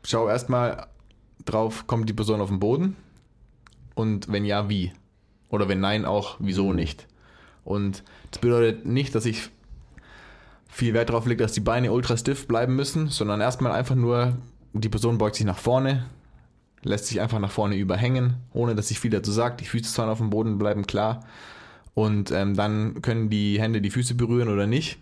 schaue 0.05 0.31
erstmal 0.31 0.89
drauf, 1.45 1.87
kommt 1.87 2.09
die 2.09 2.13
Person 2.13 2.41
auf 2.41 2.49
den 2.49 2.59
Boden? 2.59 2.97
Und 3.95 4.31
wenn 4.33 4.45
ja, 4.45 4.69
wie? 4.69 4.93
Oder 5.49 5.69
wenn 5.69 5.81
nein, 5.81 6.05
auch 6.05 6.37
wieso 6.41 6.73
nicht? 6.73 7.07
Und 7.65 8.03
das 8.31 8.41
bedeutet 8.41 8.87
nicht, 8.87 9.15
dass 9.15 9.27
ich 9.27 9.51
viel 10.73 10.95
Wert 10.95 11.11
darauf 11.11 11.27
lege, 11.27 11.43
dass 11.43 11.53
die 11.53 11.61
Beine 11.61 11.93
ultra 11.93 12.17
stiff 12.17 12.49
bleiben 12.49 12.75
müssen, 12.75 13.09
sondern 13.09 13.43
erstmal 13.43 13.73
einfach 13.73 13.95
nur, 13.95 14.39
die 14.73 14.89
Person 14.89 15.19
beugt 15.19 15.37
sich 15.37 15.45
nach 15.45 15.59
vorne, 15.59 16.07
lässt 16.83 17.07
sich 17.07 17.21
einfach 17.21 17.39
nach 17.39 17.51
vorne 17.51 17.77
überhängen, 17.77 18.37
ohne 18.55 18.75
dass 18.75 18.89
sich 18.89 18.99
viel 18.99 19.11
dazu 19.11 19.31
sagt. 19.31 19.61
Die 19.61 19.67
Füße 19.67 19.93
sollen 19.93 20.09
auf 20.09 20.19
dem 20.19 20.31
Boden 20.31 20.57
bleiben, 20.57 20.87
klar. 20.87 21.27
Und 21.93 22.31
ähm, 22.31 22.57
dann 22.57 23.03
können 23.03 23.29
die 23.29 23.61
Hände 23.61 23.83
die 23.83 23.91
Füße 23.91 24.15
berühren 24.15 24.49
oder 24.49 24.67
nicht. 24.67 24.99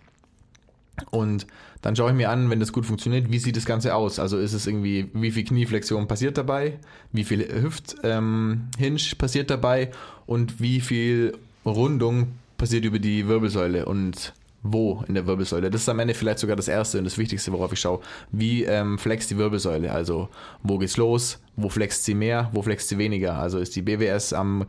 Und 1.11 1.47
dann 1.83 1.95
schaue 1.95 2.11
ich 2.11 2.17
mir 2.17 2.31
an, 2.31 2.51
wenn 2.51 2.59
das 2.59 2.73
gut 2.73 2.85
funktioniert, 2.85 3.31
wie 3.31 3.39
sieht 3.39 3.57
das 3.57 3.65
Ganze 3.65 3.95
aus? 3.95 4.19
Also 4.19 4.39
ist 4.39 4.53
es 4.53 4.67
irgendwie, 4.67 5.09
wie 5.15 5.31
viel 5.31 5.45
Knieflexion 5.45 6.09
passiert 6.09 6.37
dabei, 6.37 6.79
wie 7.13 7.25
viel 7.25 7.47
Hüft-Hinge 7.63 8.69
ähm, 8.81 8.97
passiert 9.19 9.51
dabei 9.51 9.93
und 10.27 10.61
wie 10.61 10.81
viel 10.81 11.39
Rundung 11.65 12.33
passiert 12.59 12.85
über 12.85 12.99
die 12.99 13.29
Wirbelsäule 13.29 13.87
und 13.87 14.35
wo 14.63 15.03
in 15.09 15.15
der 15.15 15.27
Wirbelsäule. 15.27 15.71
Das 15.71 15.83
ist 15.83 15.89
am 15.89 15.99
Ende 15.99 16.15
vielleicht 16.15 16.39
sogar 16.39 16.57
das 16.57 16.69
Erste 16.69 16.99
und 16.99 17.05
das 17.05 17.17
Wichtigste, 17.19 17.53
worauf 17.53 17.73
ich 17.73 17.81
schaue. 17.81 18.01
Wie 18.31 18.65
ähm, 18.65 18.99
flext 18.99 19.31
die 19.31 19.39
Wirbelsäule? 19.39 19.91
Also 19.91 20.29
wo 20.63 20.79
geht's 20.79 20.97
los? 20.97 21.41
Wo 21.57 21.69
flext 21.69 22.05
sie 22.05 22.15
mehr? 22.15 22.51
Wo 22.53 22.63
flext 22.63 22.89
sie 22.89 22.99
weniger? 22.99 23.39
Also 23.39 23.59
ist 23.59 23.75
die 23.77 23.83
BWS 23.83 24.33
am, 24.33 24.67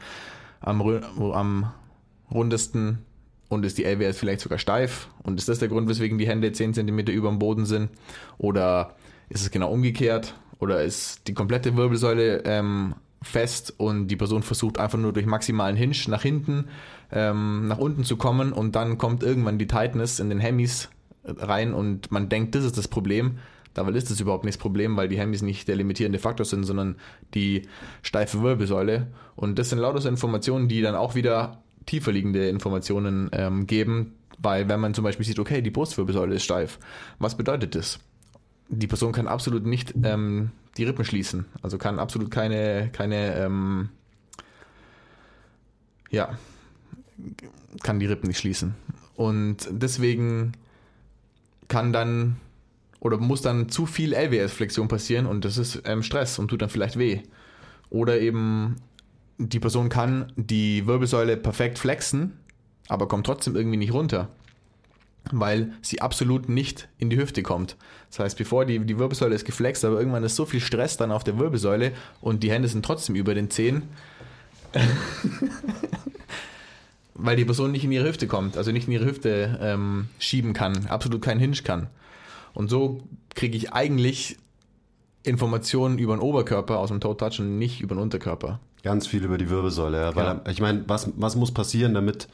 am, 0.61 0.81
am 0.81 1.71
rundesten 2.31 2.99
und 3.49 3.65
ist 3.65 3.77
die 3.77 3.83
LWS 3.83 4.17
vielleicht 4.17 4.41
sogar 4.41 4.59
steif? 4.59 5.09
Und 5.23 5.37
ist 5.37 5.49
das 5.49 5.59
der 5.59 5.67
Grund, 5.67 5.89
weswegen 5.89 6.17
die 6.17 6.27
Hände 6.27 6.51
10 6.51 6.73
cm 6.73 6.99
über 6.99 7.29
dem 7.29 7.39
Boden 7.39 7.65
sind? 7.65 7.89
Oder 8.37 8.95
ist 9.29 9.41
es 9.41 9.51
genau 9.51 9.71
umgekehrt? 9.71 10.35
Oder 10.59 10.83
ist 10.83 11.27
die 11.27 11.33
komplette 11.33 11.75
Wirbelsäule 11.75 12.43
ähm, 12.45 12.95
fest 13.21 13.73
und 13.77 14.07
die 14.07 14.15
Person 14.15 14.41
versucht 14.41 14.79
einfach 14.79 14.97
nur 14.97 15.13
durch 15.13 15.25
maximalen 15.25 15.75
Hinge 15.75 15.95
nach 16.07 16.21
hinten, 16.21 16.65
ähm, 17.11 17.67
nach 17.67 17.77
unten 17.77 18.03
zu 18.03 18.17
kommen 18.17 18.53
und 18.53 18.75
dann 18.75 18.97
kommt 18.97 19.23
irgendwann 19.23 19.57
die 19.57 19.67
Tightness 19.67 20.19
in 20.19 20.29
den 20.29 20.39
Hemis 20.39 20.89
rein 21.23 21.73
und 21.73 22.11
man 22.11 22.29
denkt, 22.29 22.55
das 22.55 22.63
ist 22.63 22.77
das 22.77 22.87
Problem. 22.87 23.37
Dabei 23.73 23.91
ist 23.91 24.11
das 24.11 24.19
überhaupt 24.19 24.43
nicht 24.43 24.57
das 24.57 24.61
Problem, 24.61 24.97
weil 24.97 25.07
die 25.07 25.17
Hemis 25.17 25.41
nicht 25.41 25.67
der 25.67 25.77
limitierende 25.77 26.19
Faktor 26.19 26.45
sind, 26.45 26.65
sondern 26.65 26.97
die 27.33 27.63
steife 28.01 28.41
Wirbelsäule. 28.41 29.07
Und 29.35 29.57
das 29.59 29.69
sind 29.69 29.79
lauter 29.79 30.01
so 30.01 30.09
Informationen, 30.09 30.67
die 30.67 30.81
dann 30.81 30.95
auch 30.95 31.15
wieder 31.15 31.61
tiefer 31.85 32.11
liegende 32.11 32.49
Informationen 32.49 33.29
ähm, 33.33 33.67
geben, 33.67 34.15
weil 34.39 34.67
wenn 34.69 34.79
man 34.79 34.93
zum 34.93 35.03
Beispiel 35.03 35.25
sieht, 35.25 35.39
okay, 35.39 35.61
die 35.61 35.71
Brustwirbelsäule 35.71 36.35
ist 36.35 36.43
steif, 36.43 36.79
was 37.19 37.37
bedeutet 37.37 37.75
das? 37.75 37.99
Die 38.69 38.87
Person 38.87 39.11
kann 39.11 39.27
absolut 39.27 39.65
nicht 39.65 39.93
ähm, 40.03 40.51
die 40.77 40.83
Rippen 40.83 41.05
schließen, 41.05 41.45
also 41.61 41.77
kann 41.77 41.99
absolut 41.99 42.31
keine, 42.31 42.89
keine 42.91 43.35
ähm, 43.35 43.89
ja, 46.09 46.37
kann 47.83 47.99
die 47.99 48.05
Rippen 48.05 48.27
nicht 48.27 48.39
schließen. 48.39 48.75
Und 49.15 49.67
deswegen 49.69 50.53
kann 51.67 51.93
dann 51.93 52.37
oder 52.99 53.17
muss 53.17 53.41
dann 53.41 53.69
zu 53.69 53.85
viel 53.85 54.13
LWS-Flexion 54.13 54.87
passieren 54.87 55.25
und 55.25 55.43
das 55.43 55.57
ist 55.57 55.81
ähm, 55.85 56.03
Stress 56.03 56.37
und 56.37 56.49
tut 56.49 56.61
dann 56.61 56.69
vielleicht 56.69 56.97
weh. 56.97 57.21
Oder 57.89 58.19
eben 58.21 58.75
die 59.37 59.59
Person 59.59 59.89
kann 59.89 60.31
die 60.35 60.85
Wirbelsäule 60.85 61.35
perfekt 61.35 61.79
flexen, 61.79 62.37
aber 62.87 63.07
kommt 63.07 63.25
trotzdem 63.25 63.55
irgendwie 63.55 63.77
nicht 63.77 63.93
runter, 63.93 64.29
weil 65.31 65.73
sie 65.81 65.99
absolut 65.99 66.47
nicht 66.47 66.89
in 66.99 67.09
die 67.09 67.17
Hüfte 67.17 67.41
kommt. 67.41 67.75
Das 68.09 68.19
heißt, 68.19 68.37
bevor 68.37 68.65
die, 68.65 68.79
die 68.79 68.99
Wirbelsäule 68.99 69.33
ist 69.33 69.45
geflext, 69.45 69.83
aber 69.83 69.97
irgendwann 69.97 70.23
ist 70.23 70.35
so 70.35 70.45
viel 70.45 70.61
Stress 70.61 70.95
dann 70.97 71.11
auf 71.11 71.23
der 71.23 71.39
Wirbelsäule 71.39 71.93
und 72.21 72.43
die 72.43 72.51
Hände 72.51 72.67
sind 72.67 72.85
trotzdem 72.85 73.15
über 73.15 73.33
den 73.33 73.49
Zehen, 73.49 73.83
weil 77.23 77.35
die 77.35 77.45
Person 77.45 77.71
nicht 77.71 77.83
in 77.83 77.91
ihre 77.91 78.07
Hüfte 78.07 78.27
kommt, 78.27 78.57
also 78.57 78.71
nicht 78.71 78.87
in 78.87 78.93
ihre 78.93 79.05
Hüfte 79.05 79.59
ähm, 79.61 80.07
schieben 80.19 80.53
kann, 80.53 80.87
absolut 80.87 81.21
keinen 81.21 81.39
Hinge 81.39 81.57
kann. 81.63 81.87
Und 82.53 82.69
so 82.69 83.01
kriege 83.35 83.55
ich 83.55 83.73
eigentlich 83.73 84.37
Informationen 85.23 85.99
über 85.99 86.15
den 86.15 86.21
Oberkörper 86.21 86.79
aus 86.79 86.89
dem 86.89 86.99
Toe 86.99 87.15
Touch 87.15 87.39
und 87.39 87.57
nicht 87.57 87.81
über 87.81 87.95
den 87.95 88.01
Unterkörper. 88.01 88.59
Ganz 88.83 89.05
viel 89.05 89.23
über 89.23 89.37
die 89.37 89.49
Wirbelsäule. 89.49 90.01
Ja, 90.01 90.15
weil, 90.15 90.25
Ja. 90.25 90.41
Ich 90.49 90.59
meine, 90.59 90.83
was, 90.87 91.11
was 91.15 91.35
muss 91.35 91.51
passieren, 91.51 91.93
damit 91.93 92.27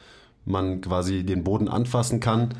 man 0.46 0.80
quasi 0.80 1.22
den 1.24 1.44
Boden 1.44 1.68
anfassen 1.68 2.20
kann? 2.20 2.54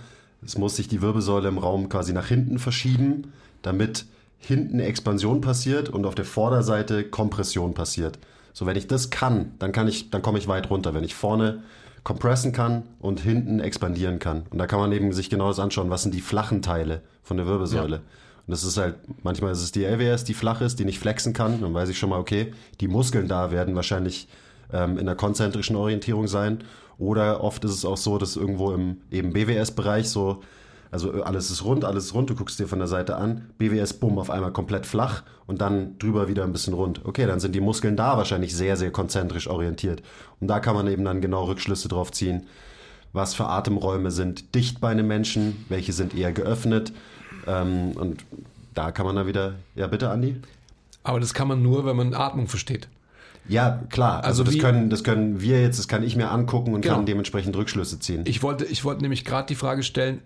Es 0.44 0.58
muss 0.58 0.76
sich 0.76 0.88
die 0.88 1.00
Wirbelsäule 1.00 1.48
im 1.48 1.58
Raum 1.58 1.88
quasi 1.88 2.12
nach 2.12 2.28
hinten 2.28 2.58
verschieben, 2.58 3.32
damit 3.62 4.04
hinten 4.38 4.78
Expansion 4.78 5.40
passiert 5.40 5.88
und 5.88 6.04
auf 6.04 6.14
der 6.14 6.26
Vorderseite 6.26 7.04
Kompression 7.04 7.74
passiert. 7.74 8.18
So, 8.52 8.66
wenn 8.66 8.76
ich 8.76 8.86
das 8.86 9.10
kann, 9.10 9.52
dann 9.58 9.72
kann 9.72 9.88
ich, 9.88 10.10
dann 10.10 10.22
komme 10.22 10.38
ich 10.38 10.46
weit 10.46 10.70
runter. 10.70 10.94
Wenn 10.94 11.04
ich 11.04 11.14
vorne 11.14 11.62
kompressen 12.04 12.52
kann 12.52 12.84
und 13.00 13.20
hinten 13.20 13.60
expandieren 13.60 14.18
kann. 14.18 14.44
Und 14.50 14.58
da 14.58 14.66
kann 14.66 14.78
man 14.78 14.92
eben 14.92 15.12
sich 15.12 15.30
genau 15.30 15.48
das 15.48 15.58
anschauen, 15.58 15.90
was 15.90 16.02
sind 16.02 16.14
die 16.14 16.20
flachen 16.20 16.62
Teile 16.62 17.02
von 17.22 17.36
der 17.36 17.46
Wirbelsäule. 17.46 17.96
Und 17.96 18.52
das 18.52 18.64
ist 18.64 18.78
halt, 18.78 18.96
manchmal 19.22 19.52
ist 19.52 19.62
es 19.62 19.72
die 19.72 19.84
LWS, 19.84 20.24
die 20.24 20.34
flach 20.34 20.60
ist, 20.60 20.78
die 20.78 20.84
nicht 20.84 20.98
flexen 20.98 21.34
kann. 21.34 21.60
Dann 21.60 21.74
weiß 21.74 21.90
ich 21.90 21.98
schon 21.98 22.10
mal, 22.10 22.18
okay, 22.18 22.52
die 22.80 22.88
Muskeln 22.88 23.28
da 23.28 23.50
werden 23.50 23.74
wahrscheinlich 23.74 24.26
ähm, 24.72 24.96
in 24.98 25.06
der 25.06 25.16
konzentrischen 25.16 25.76
Orientierung 25.76 26.28
sein. 26.28 26.64
Oder 26.98 27.44
oft 27.44 27.64
ist 27.64 27.72
es 27.72 27.84
auch 27.84 27.96
so, 27.96 28.18
dass 28.18 28.36
irgendwo 28.36 28.72
im 28.72 29.02
eben 29.10 29.32
BWS-Bereich 29.32 30.08
so, 30.08 30.40
also 30.90 31.22
alles 31.22 31.50
ist 31.50 31.64
rund, 31.64 31.84
alles 31.84 32.06
ist 32.06 32.14
rund, 32.14 32.30
du 32.30 32.34
guckst 32.34 32.58
dir 32.58 32.66
von 32.68 32.78
der 32.78 32.88
Seite 32.88 33.16
an, 33.16 33.50
BWS, 33.58 33.94
bumm, 33.94 34.18
auf 34.18 34.30
einmal 34.30 34.52
komplett 34.52 34.86
flach 34.86 35.22
und 35.46 35.60
dann 35.60 35.98
drüber 35.98 36.28
wieder 36.28 36.44
ein 36.44 36.52
bisschen 36.52 36.74
rund. 36.74 37.02
Okay, 37.04 37.26
dann 37.26 37.40
sind 37.40 37.54
die 37.54 37.60
Muskeln 37.60 37.96
da 37.96 38.16
wahrscheinlich 38.16 38.54
sehr, 38.56 38.76
sehr 38.76 38.90
konzentrisch 38.90 39.48
orientiert. 39.48 40.02
Und 40.40 40.48
da 40.48 40.60
kann 40.60 40.74
man 40.74 40.86
eben 40.88 41.04
dann 41.04 41.20
genau 41.20 41.44
Rückschlüsse 41.44 41.88
drauf 41.88 42.12
ziehen, 42.12 42.46
was 43.12 43.34
für 43.34 43.46
Atemräume 43.46 44.10
sind 44.10 44.54
dicht 44.54 44.80
bei 44.80 44.90
einem 44.90 45.06
Menschen, 45.06 45.64
welche 45.68 45.92
sind 45.92 46.14
eher 46.14 46.32
geöffnet. 46.32 46.92
Ähm, 47.46 47.92
und 47.92 48.24
da 48.74 48.90
kann 48.92 49.06
man 49.06 49.16
dann 49.16 49.26
wieder, 49.26 49.54
ja 49.74 49.86
bitte, 49.86 50.10
Andi? 50.10 50.36
Aber 51.02 51.20
das 51.20 51.32
kann 51.34 51.48
man 51.48 51.62
nur, 51.62 51.84
wenn 51.86 51.96
man 51.96 52.14
Atmung 52.14 52.48
versteht. 52.48 52.88
Ja, 53.48 53.82
klar. 53.88 54.16
Also, 54.18 54.28
Also 54.42 54.44
das, 54.44 54.54
wie- 54.54 54.58
können, 54.58 54.90
das 54.90 55.04
können 55.04 55.40
wir 55.40 55.62
jetzt, 55.62 55.78
das 55.78 55.88
kann 55.88 56.02
ich 56.02 56.16
mir 56.16 56.30
angucken 56.30 56.74
und 56.74 56.82
Genau. 56.82 56.96
kann 56.96 57.06
dementsprechend 57.06 57.56
Rückschlüsse 57.56 57.98
ziehen. 57.98 58.24
Ich 58.26 58.42
wollte, 58.42 58.66
ich 58.66 58.84
wollte 58.84 59.00
nämlich 59.00 59.24
gerade 59.24 59.46
die 59.46 59.54
Frage 59.54 59.82
stellen, 59.82 60.20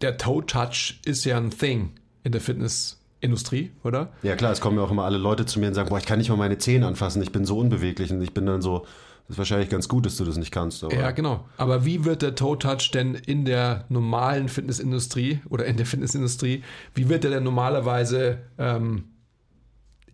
der 0.00 0.16
Toe 0.18 0.44
Touch 0.44 1.00
ist 1.04 1.24
ja 1.24 1.36
ein 1.36 1.50
Thing 1.50 1.92
in 2.24 2.32
der 2.32 2.40
Fitnessindustrie, 2.40 3.72
oder? 3.84 4.12
Ja 4.22 4.36
klar, 4.36 4.52
es 4.52 4.60
kommen 4.60 4.76
ja 4.76 4.84
auch 4.84 4.90
immer 4.90 5.04
alle 5.04 5.18
Leute 5.18 5.46
zu 5.46 5.60
mir 5.60 5.68
und 5.68 5.74
sagen, 5.74 5.88
boah, 5.88 5.98
ich 5.98 6.06
kann 6.06 6.18
nicht 6.18 6.28
mal 6.28 6.36
meine 6.36 6.58
Zehen 6.58 6.84
anfassen, 6.84 7.22
ich 7.22 7.32
bin 7.32 7.44
so 7.44 7.58
unbeweglich 7.58 8.10
und 8.10 8.20
ich 8.22 8.34
bin 8.34 8.46
dann 8.46 8.62
so, 8.62 8.80
das 9.26 9.34
ist 9.34 9.38
wahrscheinlich 9.38 9.68
ganz 9.68 9.88
gut, 9.88 10.06
dass 10.06 10.16
du 10.16 10.24
das 10.24 10.36
nicht 10.36 10.52
kannst. 10.52 10.84
Aber 10.84 10.94
Ja, 10.94 11.10
genau. 11.10 11.46
Aber 11.56 11.84
wie 11.84 12.04
wird 12.04 12.22
der 12.22 12.34
Toe 12.34 12.58
Touch 12.58 12.90
denn 12.92 13.14
in 13.14 13.44
der 13.44 13.84
normalen 13.88 14.48
Fitnessindustrie 14.48 15.40
oder 15.48 15.66
in 15.66 15.76
der 15.76 15.86
Fitnessindustrie, 15.86 16.62
wie 16.94 17.08
wird 17.08 17.24
der 17.24 17.30
denn 17.32 17.44
normalerweise 17.44 18.38
ähm, 18.58 19.04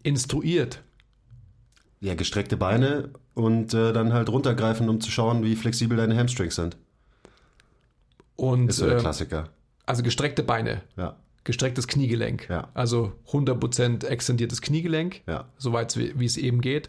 instruiert? 0.03 0.83
ja, 2.03 2.15
gestreckte 2.15 2.57
Beine 2.57 3.11
und 3.35 3.73
äh, 3.75 3.93
dann 3.93 4.13
halt 4.13 4.29
runtergreifen, 4.29 4.89
um 4.89 5.01
zu 5.01 5.11
schauen, 5.11 5.45
wie 5.45 5.55
flexibel 5.55 5.97
deine 5.97 6.19
Hamstrings 6.19 6.57
sind. 6.57 6.77
Und 8.35 8.69
Ist 8.69 8.79
so 8.79 8.87
der 8.87 8.97
äh, 8.97 9.01
Klassiker. 9.01 9.49
Also 9.93 10.03
gestreckte 10.03 10.43
Beine, 10.43 10.81
Ja, 10.97 11.17
gestrecktes 11.45 11.87
Kniegelenk. 11.87 12.49
Ja. 12.49 12.69
Also 12.73 13.13
100% 13.31 14.07
extendiertes 14.07 14.63
Kniegelenk, 14.63 15.21
ja. 15.27 15.45
soweit 15.59 15.95
wie, 15.99 16.25
es 16.25 16.39
eben 16.39 16.63
geht. 16.63 16.89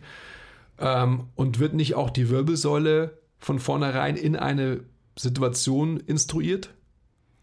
Ähm, 0.79 1.25
und 1.35 1.59
wird 1.59 1.73
nicht 1.73 1.95
auch 1.95 2.09
die 2.09 2.29
Wirbelsäule 2.29 3.17
von 3.39 3.59
vornherein 3.59 4.15
in 4.15 4.37
eine 4.37 4.85
Situation 5.19 5.99
instruiert? 5.99 6.69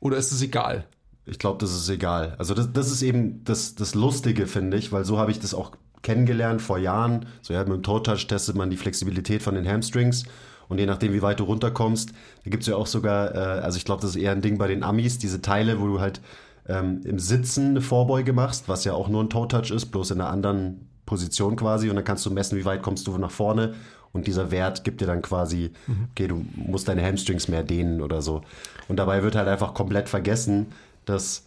Oder 0.01 0.17
ist 0.17 0.33
es 0.33 0.41
egal? 0.41 0.87
Ich 1.27 1.39
glaube, 1.39 1.59
das 1.59 1.75
ist 1.75 1.91
egal. 1.91 2.37
Also 2.39 2.55
das, 2.55 2.73
das 2.73 2.91
ist 2.91 3.03
eben 3.03 3.45
das, 3.45 3.75
das 3.75 3.95
Lustige, 3.95 4.47
finde 4.47 4.79
ich, 4.79 4.93
weil 4.93 5.05
so 5.05 5.19
habe 5.19 5.31
ich 5.31 5.41
das 5.41 5.53
auch 5.53 5.73
kennengelernt 6.01 6.63
vor 6.63 6.79
Jahren. 6.79 7.27
So 7.43 7.53
ja, 7.53 7.61
mit 7.65 7.75
dem 7.75 7.83
Toe 7.83 8.03
Touch 8.03 8.27
testet 8.27 8.57
man 8.57 8.71
die 8.71 8.79
Flexibilität 8.79 9.43
von 9.43 9.55
den 9.55 9.69
Hamstrings 9.69 10.25
und 10.71 10.79
je 10.79 10.87
nachdem, 10.87 11.13
wie 11.13 11.21
weit 11.21 11.41
du 11.41 11.45
runterkommst, 11.45 12.13
da 12.45 12.51
gibt 12.51 12.63
es 12.63 12.69
ja 12.69 12.77
auch 12.77 12.87
sogar, 12.87 13.35
äh, 13.35 13.39
also 13.61 13.77
ich 13.77 13.85
glaube, 13.85 14.01
das 14.01 14.13
ist 14.13 14.17
eher 14.17 14.33
ein 14.33 14.41
Ding 14.41 14.57
bei 14.57 14.69
den 14.69 14.83
Amis, 14.83 15.19
diese 15.19 15.43
Teile, 15.43 15.81
wo 15.81 15.87
du 15.87 16.01
halt 16.01 16.23
ähm, 16.67 17.03
im 17.05 17.19
Sitzen 17.19 17.71
eine 17.71 17.83
Vorbeuge 17.83 18.33
machst, 18.33 18.69
was 18.69 18.85
ja 18.85 18.95
auch 18.95 19.09
nur 19.09 19.23
ein 19.23 19.29
Toe 19.29 19.49
Touch 19.49 19.71
ist, 19.71 19.87
bloß 19.87 20.13
in 20.13 20.21
einer 20.21 20.31
anderen 20.31 20.89
Position 21.05 21.57
quasi 21.57 21.91
und 21.91 21.97
dann 21.97 22.05
kannst 22.05 22.25
du 22.25 22.31
messen, 22.31 22.57
wie 22.57 22.65
weit 22.65 22.83
kommst 22.83 23.07
du 23.07 23.19
nach 23.19 23.31
vorne 23.31 23.75
und 24.13 24.27
dieser 24.27 24.51
Wert 24.51 24.85
gibt 24.85 25.01
dir 25.01 25.07
dann 25.07 25.23
quasi, 25.23 25.73
okay, 26.13 26.29
du 26.29 26.45
musst 26.55 26.89
deine 26.89 27.05
Hamstrings 27.05 27.49
mehr 27.49 27.63
dehnen 27.63 28.01
oder 28.01 28.23
so. 28.23 28.43
Und 28.89 28.97
dabei 28.97 29.23
wird 29.23 29.37
halt 29.37 29.49
einfach 29.49 29.75
komplett 29.75 30.09
vergessen, 30.09 30.67
dass 31.05 31.45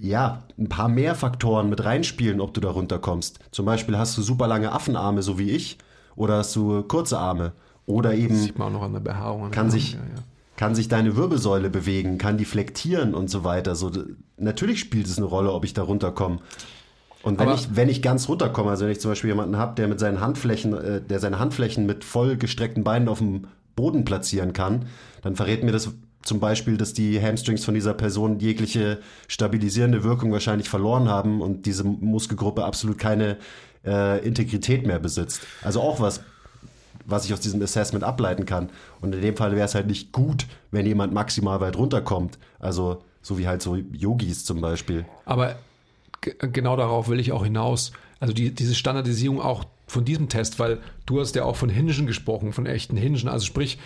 ja, 0.00 0.44
ein 0.58 0.68
paar 0.68 0.88
mehr 0.88 1.14
Faktoren 1.14 1.68
mit 1.68 1.84
reinspielen, 1.84 2.40
ob 2.40 2.54
du 2.54 2.60
da 2.60 2.70
runterkommst. 2.70 3.38
Zum 3.50 3.66
Beispiel 3.66 3.98
hast 3.98 4.16
du 4.16 4.22
super 4.22 4.46
lange 4.46 4.72
Affenarme, 4.72 5.22
so 5.22 5.38
wie 5.38 5.50
ich, 5.50 5.76
oder 6.16 6.38
hast 6.38 6.56
du 6.56 6.82
kurze 6.82 7.18
Arme. 7.18 7.52
Oder 7.90 8.14
eben 8.14 8.36
Sieht 8.36 8.58
man 8.58 8.68
auch 8.68 8.72
noch 8.72 8.82
an 8.82 8.92
der 8.92 9.00
Behaarung. 9.00 9.50
kann 9.50 9.70
sich, 9.70 9.92
ja, 9.94 9.98
ja. 9.98 10.22
kann 10.56 10.74
sich 10.74 10.88
deine 10.88 11.16
Wirbelsäule 11.16 11.70
bewegen, 11.70 12.18
kann 12.18 12.38
die 12.38 12.44
flektieren 12.44 13.14
und 13.14 13.28
so 13.30 13.44
weiter. 13.44 13.74
So, 13.74 13.90
natürlich 14.36 14.80
spielt 14.80 15.06
es 15.06 15.16
eine 15.18 15.26
Rolle, 15.26 15.52
ob 15.52 15.64
ich 15.64 15.74
da 15.74 15.82
runterkomme. 15.82 16.38
Und 17.22 17.38
wenn 17.38 17.48
Aber- 17.48 17.56
ich, 17.56 17.76
wenn 17.76 17.88
ich 17.88 18.00
ganz 18.00 18.28
runterkomme, 18.28 18.70
also 18.70 18.84
wenn 18.84 18.92
ich 18.92 19.00
zum 19.00 19.10
Beispiel 19.10 19.28
jemanden 19.30 19.56
habe, 19.58 19.74
der 19.74 19.88
mit 19.88 20.00
seinen 20.00 20.20
Handflächen, 20.20 20.72
äh, 20.74 21.00
der 21.02 21.20
seine 21.20 21.38
Handflächen 21.38 21.84
mit 21.84 22.04
voll 22.04 22.36
gestreckten 22.36 22.82
Beinen 22.84 23.08
auf 23.08 23.18
dem 23.18 23.46
Boden 23.76 24.04
platzieren 24.04 24.52
kann, 24.52 24.86
dann 25.22 25.36
verrät 25.36 25.62
mir 25.64 25.72
das 25.72 25.90
zum 26.22 26.38
Beispiel, 26.38 26.76
dass 26.76 26.92
die 26.92 27.20
Hamstrings 27.20 27.64
von 27.64 27.74
dieser 27.74 27.94
Person 27.94 28.38
jegliche 28.40 28.98
stabilisierende 29.28 30.04
Wirkung 30.04 30.32
wahrscheinlich 30.32 30.68
verloren 30.68 31.08
haben 31.08 31.40
und 31.40 31.64
diese 31.66 31.84
Muskelgruppe 31.84 32.64
absolut 32.64 32.98
keine 32.98 33.36
äh, 33.86 34.22
Integrität 34.26 34.86
mehr 34.86 34.98
besitzt. 34.98 35.40
Also 35.62 35.80
auch 35.80 35.98
was, 36.00 36.20
was 37.04 37.24
ich 37.24 37.32
aus 37.32 37.40
diesem 37.40 37.62
Assessment 37.62 38.04
ableiten 38.04 38.46
kann. 38.46 38.70
Und 39.00 39.14
in 39.14 39.22
dem 39.22 39.36
Fall 39.36 39.52
wäre 39.52 39.64
es 39.64 39.74
halt 39.74 39.86
nicht 39.86 40.12
gut, 40.12 40.46
wenn 40.70 40.86
jemand 40.86 41.12
maximal 41.12 41.60
weit 41.60 41.76
runterkommt. 41.76 42.38
Also 42.58 43.02
so 43.22 43.38
wie 43.38 43.46
halt 43.46 43.62
so 43.62 43.76
Yogis 43.76 44.44
zum 44.44 44.60
Beispiel. 44.60 45.04
Aber 45.24 45.56
genau 46.20 46.76
darauf 46.76 47.08
will 47.08 47.20
ich 47.20 47.32
auch 47.32 47.44
hinaus. 47.44 47.92
Also 48.18 48.34
die, 48.34 48.54
diese 48.54 48.74
Standardisierung 48.74 49.40
auch 49.40 49.64
von 49.86 50.04
diesem 50.04 50.28
Test, 50.28 50.58
weil 50.58 50.78
du 51.06 51.20
hast 51.20 51.34
ja 51.34 51.44
auch 51.44 51.56
von 51.56 51.68
Hingen 51.68 52.06
gesprochen, 52.06 52.52
von 52.52 52.66
echten 52.66 52.96
Hingen. 52.96 53.28
Also 53.28 53.46
sprich, 53.46 53.78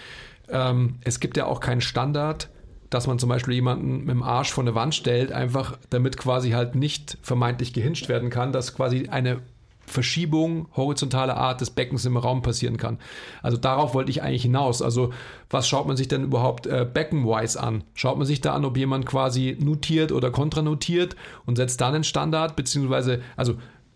ähm, 0.49 0.97
es 1.03 1.21
gibt 1.21 1.37
ja 1.37 1.47
auch 1.47 1.61
keinen 1.61 1.81
Standard, 1.81 2.51
dass 2.91 3.07
man 3.07 3.19
zum 3.19 3.29
Beispiel 3.29 3.55
jemanden 3.55 4.01
mit 4.01 4.11
dem 4.11 4.23
Arsch 4.23 4.53
vor 4.53 4.63
eine 4.63 4.75
Wand 4.75 4.95
stellt, 4.95 5.33
einfach 5.33 5.79
damit 5.91 6.17
quasi 6.17 6.51
halt 6.51 6.75
nicht 6.75 7.19
vermeintlich 7.23 7.73
gehinscht 7.73 8.09
werden 8.09 8.31
kann, 8.31 8.53
dass 8.53 8.75
quasi 8.75 9.09
eine 9.09 9.41
Verschiebung 9.87 10.69
horizontaler 10.77 11.37
Art 11.37 11.61
des 11.61 11.71
Beckens 11.71 12.05
im 12.05 12.17
Raum 12.17 12.43
passieren 12.43 12.77
kann. 12.77 12.99
Also 13.43 13.57
darauf 13.57 13.95
wollte 13.95 14.11
ich 14.11 14.23
eigentlich 14.23 14.43
hinaus. 14.43 14.83
Also 14.83 15.13
was 15.51 15.69
schaut 15.69 15.87
man 15.87 15.97
sich 15.97 16.09
denn 16.09 16.25
überhaupt 16.25 16.67
äh, 16.67 16.87
beckenwise 16.91 17.61
an? 17.61 17.85
Schaut 17.95 18.19
man 18.19 18.27
sich 18.27 18.41
da 18.41 18.55
an, 18.55 18.65
ob 18.65 18.77
jemand 18.77 19.07
quasi 19.07 19.57
notiert 19.61 20.13
oder 20.13 20.31
kontranotiert 20.31 21.17
und 21.47 21.57
setzt 21.57 21.81
dann 21.81 21.95
einen 21.95 22.05
Standard, 22.05 22.57
beziehungsweise, 22.57 23.21
also 23.37 23.55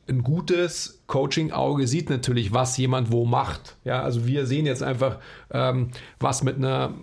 ein 0.08 0.22
gutes 0.22 1.02
Coaching-Auge 1.06 1.86
sieht 1.86 2.10
natürlich, 2.10 2.52
was 2.52 2.76
jemand 2.76 3.12
wo 3.12 3.26
macht. 3.26 3.76
Ja, 3.84 4.02
also 4.02 4.26
wir 4.26 4.46
sehen 4.46 4.66
jetzt 4.66 4.82
einfach, 4.82 5.18
ähm, 5.50 5.90
was 6.18 6.42
mit 6.42 6.56
einer 6.56 6.94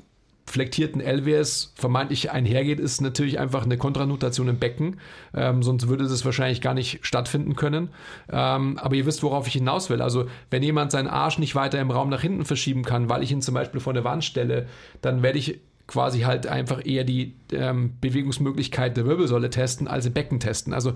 flektierten 0.46 1.02
LWS 1.02 1.74
vermeintlich 1.76 2.32
einhergeht, 2.32 2.80
ist 2.80 3.02
natürlich 3.02 3.40
einfach 3.40 3.66
eine 3.66 3.78
Kontranutation 3.78 4.48
im 4.48 4.60
Becken. 4.60 4.98
Ähm, 5.34 5.64
sonst 5.64 5.88
würde 5.88 6.08
das 6.08 6.24
wahrscheinlich 6.24 6.62
gar 6.62 6.74
nicht 6.74 7.00
stattfinden 7.02 7.56
können. 7.56 7.90
Ähm, 8.32 8.78
aber 8.78 8.96
ihr 8.96 9.06
wisst, 9.06 9.24
worauf 9.24 9.48
ich 9.48 9.54
hinaus 9.54 9.90
will. 9.90 10.02
Also, 10.02 10.28
wenn 10.52 10.64
jemand 10.64 10.92
seinen 10.92 11.08
Arsch 11.08 11.40
nicht 11.40 11.56
weiter 11.56 11.80
im 11.80 11.92
Raum 11.92 12.10
nach 12.10 12.22
hinten 12.22 12.46
verschieben 12.46 12.84
kann, 12.84 13.10
weil 13.10 13.24
ich 13.24 13.32
ihn 13.32 13.42
zum 13.42 13.56
Beispiel 13.56 13.82
vor 13.82 13.94
eine 13.94 14.04
Wand 14.04 14.24
stelle, 14.24 14.68
dann 15.02 15.24
werde 15.24 15.40
ich 15.40 15.60
quasi 15.88 16.22
halt 16.22 16.48
einfach 16.48 16.86
eher 16.86 17.04
die 17.04 17.36
ähm, 17.52 17.94
Bewegungsmöglichkeit 18.02 18.98
der 18.98 19.06
Wirbelsäule 19.06 19.50
testen, 19.50 19.88
als 19.88 20.06
im 20.06 20.14
Becken 20.14 20.40
testen. 20.40 20.74
Also 20.74 20.94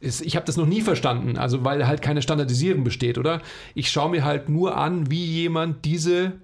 ich 0.00 0.36
habe 0.36 0.46
das 0.46 0.56
noch 0.56 0.66
nie 0.66 0.80
verstanden, 0.80 1.36
also 1.38 1.64
weil 1.64 1.86
halt 1.86 2.02
keine 2.02 2.22
Standardisierung 2.22 2.84
besteht, 2.84 3.18
oder? 3.18 3.40
Ich 3.74 3.90
schaue 3.90 4.10
mir 4.10 4.24
halt 4.24 4.48
nur 4.48 4.76
an, 4.76 5.10
wie 5.10 5.24
jemand 5.24 5.84
diese 5.84 6.34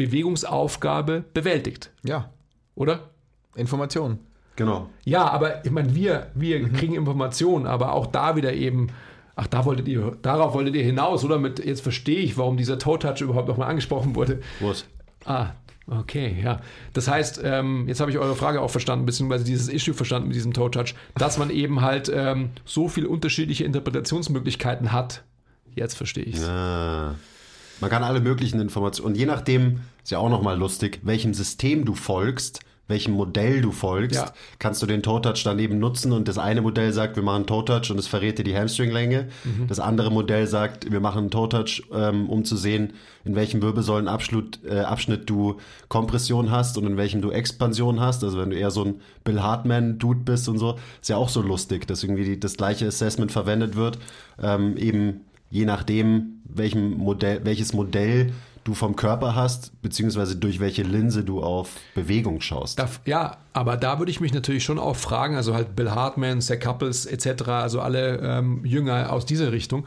Bewegungsaufgabe 0.00 1.24
bewältigt, 1.34 1.90
Ja, 2.02 2.30
oder? 2.74 3.10
Information. 3.54 4.18
Genau. 4.56 4.88
Ja, 5.04 5.28
aber 5.28 5.64
ich 5.64 5.70
meine, 5.70 5.94
wir, 5.94 6.30
wir 6.34 6.68
kriegen 6.70 6.94
Informationen, 6.94 7.66
aber 7.66 7.92
auch 7.92 8.06
da 8.06 8.36
wieder 8.36 8.54
eben, 8.54 8.88
ach, 9.36 9.46
da 9.46 9.64
wolltet 9.66 9.88
ihr, 9.88 10.16
darauf 10.22 10.54
wolltet 10.54 10.74
ihr 10.74 10.82
hinaus, 10.84 11.22
oder? 11.24 11.38
Mit, 11.38 11.62
jetzt 11.64 11.82
verstehe 11.82 12.20
ich, 12.20 12.38
warum 12.38 12.56
dieser 12.56 12.78
Toe-Touch 12.78 13.20
überhaupt 13.20 13.48
nochmal 13.48 13.68
angesprochen 13.68 14.14
wurde. 14.14 14.40
Wurst. 14.60 14.86
Ah, 15.26 15.50
okay, 15.86 16.36
ja. 16.42 16.60
Das 16.94 17.08
heißt, 17.08 17.42
ähm, 17.44 17.86
jetzt 17.86 18.00
habe 18.00 18.10
ich 18.10 18.18
eure 18.18 18.36
Frage 18.36 18.62
auch 18.62 18.70
verstanden, 18.70 19.04
beziehungsweise 19.04 19.44
dieses 19.44 19.68
Issue 19.68 19.92
verstanden 19.94 20.28
mit 20.28 20.36
diesem 20.36 20.54
Toe-Touch, 20.54 20.94
dass 21.16 21.36
man 21.36 21.50
eben 21.50 21.82
halt 21.82 22.10
ähm, 22.14 22.50
so 22.64 22.88
viele 22.88 23.08
unterschiedliche 23.08 23.64
Interpretationsmöglichkeiten 23.64 24.92
hat. 24.92 25.24
Jetzt 25.74 25.94
verstehe 25.94 26.24
ich 26.24 26.36
es. 26.36 26.48
Ah. 26.48 27.16
Man 27.80 27.90
kann 27.90 28.02
alle 28.04 28.20
möglichen 28.20 28.60
Informationen. 28.60 29.12
Und 29.12 29.16
je 29.18 29.26
nachdem, 29.26 29.80
ist 30.02 30.10
ja 30.10 30.18
auch 30.18 30.30
nochmal 30.30 30.58
lustig, 30.58 31.00
welchem 31.02 31.34
System 31.34 31.84
du 31.84 31.94
folgst, 31.94 32.60
welchem 32.88 33.12
Modell 33.14 33.60
du 33.62 33.70
folgst, 33.70 34.16
Ja. 34.16 34.32
kannst 34.58 34.82
du 34.82 34.86
den 34.86 35.00
Toe-Touch 35.04 35.42
daneben 35.44 35.78
nutzen 35.78 36.10
und 36.10 36.26
das 36.26 36.38
eine 36.38 36.60
Modell 36.60 36.92
sagt, 36.92 37.14
wir 37.14 37.22
machen 37.22 37.46
Toe-Touch 37.46 37.92
und 37.92 37.98
es 38.00 38.08
verrät 38.08 38.38
dir 38.38 38.42
die 38.42 38.56
Hamstringlänge. 38.56 39.28
Das 39.68 39.78
andere 39.78 40.10
Modell 40.10 40.48
sagt, 40.48 40.90
wir 40.90 40.98
machen 40.98 41.18
einen 41.20 41.30
Toe-Touch, 41.30 41.84
ähm, 41.94 42.28
um 42.28 42.44
zu 42.44 42.56
sehen, 42.56 42.94
in 43.24 43.36
welchem 43.36 43.62
Wirbelsäulenabschnitt 43.62 44.58
äh, 44.68 44.80
Abschnitt 44.80 45.30
du 45.30 45.58
Kompression 45.88 46.50
hast 46.50 46.76
und 46.78 46.86
in 46.86 46.96
welchem 46.96 47.22
du 47.22 47.30
Expansion 47.30 48.00
hast. 48.00 48.24
Also 48.24 48.40
wenn 48.40 48.50
du 48.50 48.56
eher 48.56 48.72
so 48.72 48.84
ein 48.84 49.00
Bill 49.22 49.40
Hartman-Dude 49.40 50.20
bist 50.24 50.48
und 50.48 50.58
so, 50.58 50.76
ist 51.00 51.08
ja 51.08 51.16
auch 51.16 51.28
so 51.28 51.42
lustig, 51.42 51.86
dass 51.86 52.02
irgendwie 52.02 52.24
die, 52.24 52.40
das 52.40 52.56
gleiche 52.56 52.88
Assessment 52.88 53.30
verwendet 53.30 53.76
wird, 53.76 53.98
ähm, 54.42 54.76
eben 54.76 55.20
je 55.50 55.64
nachdem, 55.64 56.40
welchem 56.44 56.96
Modell, 56.96 57.40
welches 57.44 57.72
Modell 57.72 58.32
du 58.64 58.74
vom 58.74 58.94
Körper 58.94 59.34
hast, 59.34 59.80
beziehungsweise 59.82 60.36
durch 60.36 60.60
welche 60.60 60.82
Linse 60.82 61.24
du 61.24 61.42
auf 61.42 61.76
Bewegung 61.94 62.40
schaust. 62.40 62.78
Da, 62.78 62.88
ja, 63.06 63.38
aber 63.52 63.76
da 63.76 63.98
würde 63.98 64.10
ich 64.10 64.20
mich 64.20 64.34
natürlich 64.34 64.64
schon 64.64 64.78
auch 64.78 64.96
fragen, 64.96 65.34
also 65.34 65.54
halt 65.54 65.74
Bill 65.74 65.90
Hartman, 65.90 66.40
Zach 66.40 66.60
Couples 66.60 67.06
etc., 67.06 67.48
also 67.48 67.80
alle 67.80 68.18
ähm, 68.18 68.64
Jünger 68.64 69.12
aus 69.12 69.24
dieser 69.24 69.52
Richtung, 69.52 69.86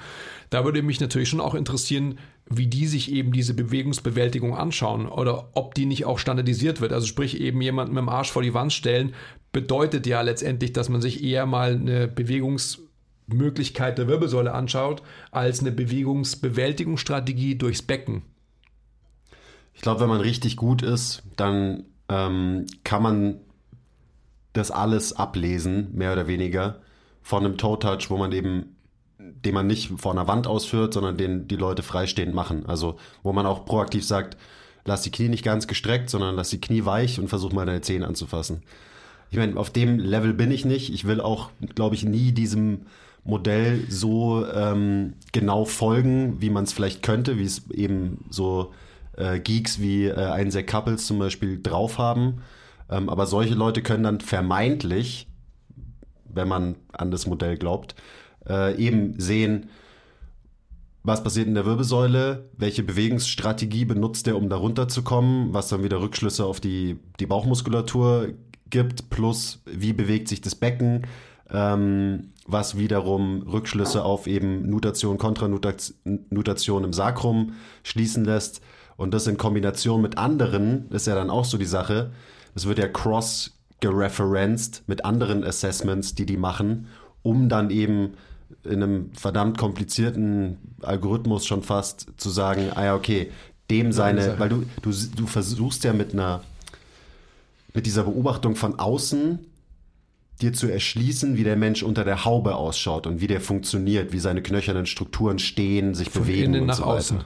da 0.50 0.66
würde 0.66 0.82
mich 0.82 1.00
natürlich 1.00 1.30
schon 1.30 1.42
auch 1.42 1.56
interessieren, 1.56 2.18
wie 2.50 2.68
die 2.68 2.88
sich 2.88 3.12
eben 3.12 3.32
diese 3.32 3.54
Bewegungsbewältigung 3.54 4.56
anschauen 4.56 5.08
oder 5.08 5.50
ob 5.54 5.76
die 5.76 5.86
nicht 5.86 6.06
auch 6.06 6.20
standardisiert 6.20 6.82
wird. 6.82 6.94
Also 6.94 7.08
sprich 7.08 7.40
eben 7.40 7.62
jemanden 7.62 7.94
mit 7.94 8.02
dem 8.02 8.10
Arsch 8.10 8.32
vor 8.32 8.42
die 8.42 8.54
Wand 8.54 8.74
stellen, 8.74 9.14
bedeutet 9.52 10.06
ja 10.08 10.22
letztendlich, 10.22 10.74
dass 10.74 10.90
man 10.90 11.02
sich 11.02 11.24
eher 11.24 11.46
mal 11.46 11.74
eine 11.74 12.08
Bewegungsmöglichkeit 13.28 13.98
der 13.98 14.08
Wirbelsäule 14.08 14.54
anschaut, 14.54 15.02
als 15.32 15.60
eine 15.60 15.72
Bewegungsbewältigungsstrategie 15.72 17.56
durchs 17.56 17.82
Becken. 17.82 18.24
Ich 19.74 19.82
glaube, 19.82 20.02
wenn 20.02 20.10
man 20.10 20.22
richtig 20.22 20.56
gut 20.56 20.82
ist, 20.82 21.24
dann 21.36 21.86
ähm, 22.10 22.66
kann 22.84 23.02
man 23.02 23.40
das 24.54 24.70
alles 24.70 25.14
ablesen, 25.14 25.90
mehr 25.96 26.14
oder 26.14 26.28
weniger, 26.28 26.82
von 27.22 27.44
einem 27.44 27.58
Toe-Touch, 27.58 28.10
wo 28.10 28.18
man 28.18 28.32
eben, 28.32 28.76
den 29.18 29.54
man 29.54 29.66
nicht 29.66 29.92
vor 29.98 30.12
einer 30.12 30.28
Wand 30.28 30.46
ausführt, 30.46 30.94
sondern 30.94 31.18
den 31.18 31.48
die 31.48 31.56
Leute 31.56 31.82
freistehend 31.82 32.36
machen. 32.36 32.66
Also, 32.68 32.98
wo 33.24 33.34
man 33.34 33.48
auch 33.48 33.66
proaktiv 33.66 34.06
sagt, 34.06 34.38
lass 34.86 35.02
die 35.02 35.12
Knie 35.12 35.30
nicht 35.30 35.44
ganz 35.44 35.68
gestreckt, 35.68 36.10
sondern 36.10 36.36
lass 36.36 36.50
die 36.50 36.62
Knie 36.62 36.86
weich 36.86 37.20
und 37.20 37.30
versuch 37.30 37.52
mal 37.52 37.66
deine 37.66 37.82
Zehen 37.82 38.04
anzufassen. 38.04 38.62
Ich 39.32 39.38
meine, 39.38 39.58
auf 39.58 39.72
dem 39.72 39.98
Level 39.98 40.34
bin 40.34 40.52
ich 40.52 40.66
nicht. 40.66 40.94
Ich 40.94 41.06
will 41.06 41.20
auch, 41.20 41.50
glaube 41.74 41.96
ich, 41.96 42.06
nie 42.06 42.32
diesem 42.34 42.86
Modell 43.24 43.86
so 43.90 44.46
ähm, 44.48 45.14
genau 45.32 45.66
folgen, 45.66 46.42
wie 46.42 46.50
man 46.50 46.66
es 46.66 46.74
vielleicht 46.74 47.04
könnte, 47.04 47.38
wie 47.38 47.46
es 47.46 47.70
eben 47.72 48.26
so 48.30 48.74
äh, 49.18 49.40
Geeks 49.40 49.80
wie 49.80 50.06
äh, 50.06 50.16
ein 50.16 50.52
Couples 50.66 51.06
zum 51.06 51.20
Beispiel 51.20 51.62
drauf 51.62 51.98
haben. 51.98 52.42
Ähm, 52.90 53.10
aber 53.10 53.26
solche 53.26 53.54
Leute 53.54 53.82
können 53.82 54.04
dann 54.04 54.20
vermeintlich, 54.20 55.28
wenn 56.26 56.48
man 56.48 56.76
an 56.92 57.12
das 57.12 57.26
Modell 57.28 57.58
glaubt, 57.58 57.96
äh, 58.48 58.76
eben 58.76 59.20
sehen, 59.20 59.70
was 61.04 61.24
passiert 61.24 61.48
in 61.48 61.54
der 61.54 61.66
Wirbelsäule, 61.66 62.50
welche 62.58 62.84
Bewegungsstrategie 62.84 63.86
benutzt 63.86 64.28
er, 64.28 64.38
um 64.38 64.50
da 64.50 64.56
runterzukommen, 64.56 65.54
was 65.54 65.68
dann 65.68 65.84
wieder 65.84 66.02
Rückschlüsse 66.02 66.46
auf 66.46 66.60
die, 66.60 66.98
die 67.20 67.26
Bauchmuskulatur 67.26 68.30
gibt, 68.70 69.10
plus 69.10 69.62
wie 69.66 69.94
bewegt 69.94 70.30
sich 70.30 70.42
das 70.42 70.56
Becken, 70.56 71.06
ähm, 71.52 72.33
was 72.46 72.78
wiederum 72.78 73.44
Rückschlüsse 73.44 74.04
auf 74.04 74.28
eben 74.28 74.70
Nutation, 74.70 75.18
Kontranutation 75.18 76.84
im 76.84 76.94
Sakrum 76.94 77.54
schließen 77.84 78.26
lässt. 78.26 78.62
Und 78.98 79.14
das 79.14 79.28
in 79.28 79.38
Kombination 79.38 80.02
mit 80.02 80.18
anderen, 80.18 80.90
ist 80.90 81.08
ja 81.08 81.16
dann 81.16 81.30
auch 81.30 81.46
so 81.46 81.58
die 81.58 81.66
Sache, 81.66 82.12
es 82.56 82.68
wird 82.68 82.78
ja 82.78 82.88
cross 82.88 83.58
gereferenced 83.80 84.84
mit 84.88 85.04
anderen 85.04 85.44
Assessments, 85.44 86.16
die 86.16 86.26
die 86.26 86.38
machen, 86.38 86.88
um 87.22 87.50
dann 87.50 87.70
eben 87.70 88.14
in 88.64 88.84
einem 88.84 89.12
verdammt 89.14 89.58
komplizierten 89.58 90.58
Algorithmus 90.82 91.46
schon 91.46 91.64
fast 91.64 92.08
zu 92.18 92.30
sagen, 92.30 92.70
ah 92.76 92.86
ja, 92.86 92.96
okay, 92.96 93.32
dem 93.72 93.92
seine, 93.92 94.38
weil 94.40 94.50
du, 94.50 94.64
du, 94.82 94.92
du 95.16 95.26
versuchst 95.26 95.84
ja 95.84 95.94
mit 95.94 96.14
einer, 96.14 96.44
mit 97.74 97.86
dieser 97.86 98.04
Beobachtung 98.04 98.56
von 98.56 98.78
außen 98.78 99.40
dir 100.42 100.54
zu 100.54 100.68
erschließen, 100.72 101.38
wie 101.38 101.44
der 101.44 101.56
Mensch 101.56 101.84
unter 101.84 102.04
der 102.04 102.26
Haube 102.26 102.56
ausschaut 102.56 103.08
und 103.08 103.22
wie 103.22 103.28
der 103.28 103.40
funktioniert, 103.42 104.12
wie 104.14 104.20
seine 104.20 104.42
knöchernen 104.42 104.86
Strukturen 104.86 105.40
stehen, 105.40 105.94
sich 105.96 106.10
Von 106.10 106.24
bewegen 106.24 106.46
innen 106.54 106.62
und 106.62 106.68
nach 106.68 106.76
so 106.76 106.84
weiter. 106.84 106.94
außen. 106.94 107.24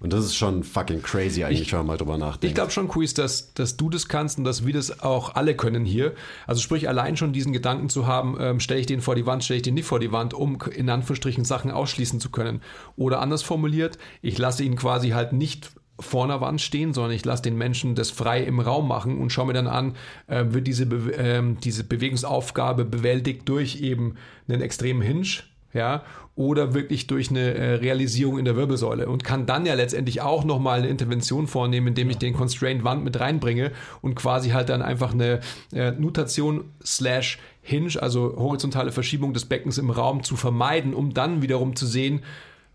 Und 0.00 0.12
das 0.12 0.24
ist 0.24 0.34
schon 0.34 0.64
fucking 0.64 1.00
crazy 1.00 1.44
eigentlich, 1.44 1.60
Ich- 1.62 1.72
wenn 1.72 1.78
man 1.78 1.86
mal 1.86 1.96
drüber 1.96 2.18
nachdenkt. 2.18 2.44
Ich 2.46 2.54
glaube 2.54 2.72
schon, 2.72 2.88
Quiz, 2.88 3.14
dass, 3.14 3.54
dass 3.54 3.76
du 3.76 3.88
das 3.88 4.08
kannst 4.08 4.36
und 4.36 4.42
dass 4.42 4.66
wir 4.66 4.72
das 4.74 5.00
auch 5.00 5.36
alle 5.36 5.54
können 5.54 5.84
hier. 5.84 6.12
Also 6.44 6.60
sprich, 6.60 6.88
allein 6.88 7.16
schon 7.16 7.32
diesen 7.32 7.52
Gedanken 7.52 7.88
zu 7.88 8.04
haben, 8.08 8.36
ähm, 8.40 8.58
stelle 8.58 8.80
ich 8.80 8.86
den 8.86 9.00
vor 9.00 9.14
die 9.14 9.26
Wand, 9.26 9.44
stelle 9.44 9.58
ich 9.58 9.62
den 9.62 9.74
nicht 9.74 9.86
vor 9.86 10.00
die 10.00 10.10
Wand, 10.10 10.34
um 10.34 10.58
in 10.74 10.90
Anführungsstrichen 10.90 11.44
Sachen 11.44 11.70
ausschließen 11.70 12.18
zu 12.18 12.30
können. 12.30 12.62
Oder 12.96 13.20
anders 13.20 13.42
formuliert, 13.44 13.96
ich 14.22 14.38
lasse 14.38 14.64
ihn 14.64 14.74
quasi 14.74 15.10
halt 15.10 15.32
nicht 15.34 15.70
vor 16.02 16.24
einer 16.24 16.40
Wand 16.40 16.60
stehen, 16.60 16.92
sondern 16.92 17.12
ich 17.12 17.24
lasse 17.24 17.42
den 17.42 17.56
Menschen 17.56 17.94
das 17.94 18.10
frei 18.10 18.42
im 18.42 18.60
Raum 18.60 18.88
machen 18.88 19.18
und 19.18 19.30
schaue 19.30 19.46
mir 19.46 19.52
dann 19.52 19.66
an, 19.66 19.94
äh, 20.26 20.44
wird 20.48 20.66
diese, 20.66 20.86
Be 20.86 21.12
ähm, 21.16 21.58
diese 21.62 21.84
Bewegungsaufgabe 21.84 22.84
bewältigt 22.84 23.48
durch 23.48 23.80
eben 23.80 24.16
einen 24.48 24.60
extremen 24.60 25.02
Hinge, 25.02 25.44
ja, 25.72 26.02
oder 26.34 26.74
wirklich 26.74 27.06
durch 27.06 27.30
eine 27.30 27.54
äh, 27.54 27.74
Realisierung 27.74 28.38
in 28.38 28.44
der 28.44 28.56
Wirbelsäule 28.56 29.08
und 29.08 29.22
kann 29.24 29.46
dann 29.46 29.66
ja 29.66 29.74
letztendlich 29.74 30.22
auch 30.22 30.44
nochmal 30.44 30.78
eine 30.78 30.88
Intervention 30.88 31.46
vornehmen, 31.46 31.88
indem 31.88 32.10
ich 32.10 32.18
den 32.18 32.34
Constraint 32.34 32.84
Wand 32.84 33.04
mit 33.04 33.20
reinbringe 33.20 33.72
und 34.00 34.14
quasi 34.14 34.50
halt 34.50 34.68
dann 34.68 34.82
einfach 34.82 35.12
eine 35.12 35.40
äh, 35.72 35.92
Nutation 35.92 36.64
slash 36.84 37.38
Hinge, 37.60 38.00
also 38.00 38.34
horizontale 38.36 38.92
Verschiebung 38.92 39.34
des 39.34 39.44
Beckens 39.44 39.78
im 39.78 39.90
Raum 39.90 40.22
zu 40.22 40.36
vermeiden, 40.36 40.94
um 40.94 41.14
dann 41.14 41.42
wiederum 41.42 41.76
zu 41.76 41.86
sehen, 41.86 42.22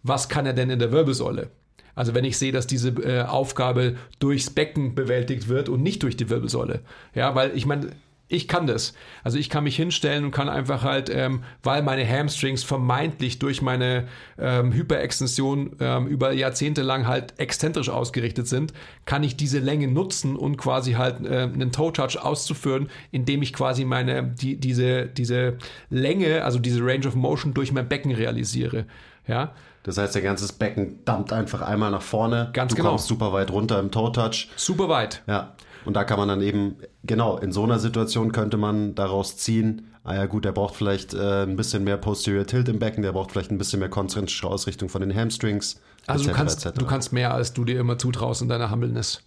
was 0.04 0.30
kann 0.30 0.46
er 0.46 0.54
denn 0.54 0.70
in 0.70 0.80
der 0.80 0.92
Wirbelsäule. 0.92 1.50
Also 1.98 2.14
wenn 2.14 2.24
ich 2.26 2.38
sehe, 2.38 2.52
dass 2.52 2.68
diese 2.68 2.90
äh, 2.90 3.24
Aufgabe 3.24 3.96
durchs 4.20 4.52
Becken 4.52 4.94
bewältigt 4.94 5.48
wird 5.48 5.68
und 5.68 5.82
nicht 5.82 6.04
durch 6.04 6.16
die 6.16 6.30
Wirbelsäule. 6.30 6.82
Ja, 7.16 7.34
weil 7.34 7.58
ich 7.58 7.66
meine, 7.66 7.90
ich 8.30 8.48
kann 8.48 8.68
das. 8.68 8.94
Also 9.24 9.38
ich 9.38 9.50
kann 9.50 9.64
mich 9.64 9.76
hinstellen 9.76 10.26
und 10.26 10.32
kann 10.32 10.48
einfach 10.48 10.84
halt, 10.84 11.10
ähm, 11.10 11.44
weil 11.64 11.82
meine 11.82 12.08
Hamstrings 12.08 12.64
vermeintlich 12.64 13.40
durch 13.40 13.62
meine 13.62 14.08
ähm, 14.38 14.74
Hyperextension 14.74 15.78
ähm, 15.80 16.08
über 16.08 16.34
Jahrzehnte 16.34 16.82
lang 16.82 17.08
halt 17.08 17.34
exzentrisch 17.38 17.90
ausgerichtet 17.90 18.48
sind, 18.48 18.74
kann 19.06 19.24
ich 19.24 19.38
diese 19.38 19.60
Länge 19.60 19.88
nutzen 19.88 20.36
und 20.36 20.58
quasi 20.58 20.94
halt 20.94 21.26
äh, 21.26 21.50
einen 21.52 21.72
Toe-Touch 21.72 22.20
auszuführen, 22.22 22.90
indem 23.12 23.42
ich 23.42 23.54
quasi 23.54 23.86
meine, 23.86 24.24
die, 24.24 24.60
diese, 24.60 25.08
diese 25.08 25.58
Länge, 25.90 26.44
also 26.44 26.60
diese 26.60 26.86
Range 26.86 27.08
of 27.08 27.16
Motion 27.16 27.54
durch 27.54 27.72
mein 27.72 27.88
Becken 27.88 28.12
realisiere. 28.12 28.86
Ja, 29.26 29.54
Das 29.88 29.98
heißt, 29.98 30.16
der 30.16 30.22
ganze 30.22 30.52
Becken 30.52 31.06
dampft 31.06 31.32
einfach 31.32 31.62
einmal 31.62 31.92
nach 31.92 32.02
vorne. 32.02 32.50
Ganz 32.52 32.72
du 32.72 32.76
genau. 32.76 32.90
kommst 32.90 33.08
super 33.08 33.32
weit 33.32 33.52
runter 33.52 33.80
im 33.80 33.90
Toe-Touch. 33.90 34.50
super 34.58 34.90
weit. 34.90 35.24
Ja. 35.28 35.56
Und 35.86 35.94
da 35.94 36.04
kann 36.04 36.20
man 36.20 36.28
dann 36.28 36.42
eben, 36.42 36.76
genau, 37.06 37.38
in 37.38 37.54
so 37.54 37.64
einer 37.64 37.80
Situation 37.80 38.34
könnte 38.34 38.58
man 38.58 38.96
daraus 38.96 39.38
ziehen, 39.38 39.94
ah 40.04 40.14
ja 40.14 40.26
gut, 40.26 40.44
der 40.44 40.52
braucht 40.52 40.76
vielleicht 40.76 41.14
äh, 41.14 41.44
ein 41.44 41.56
bisschen 41.56 41.86
mehr 41.86 41.96
Posterior 41.96 42.46
Tilt 42.46 42.68
im 42.68 42.80
Becken, 42.80 43.02
der 43.02 43.14
braucht 43.14 43.32
vielleicht 43.32 43.50
ein 43.50 43.58
bisschen 43.58 43.80
mehr 43.80 43.88
konzentrische 43.88 44.46
Ausrichtung 44.46 44.90
von 44.90 45.00
den 45.00 45.16
Hamstrings. 45.16 45.80
Also 46.06 46.26
du 46.26 46.32
etc., 46.32 46.38
kannst, 46.38 46.66
etc.. 46.66 46.80
du 46.80 46.86
kannst 46.86 47.14
mehr, 47.14 47.34
als 47.34 47.54
du 47.54 47.64
dir 47.64 47.80
immer 47.80 47.98
zutraust 47.98 48.42
in 48.42 48.50
deiner 48.50 48.70
Humbleness. 48.70 49.24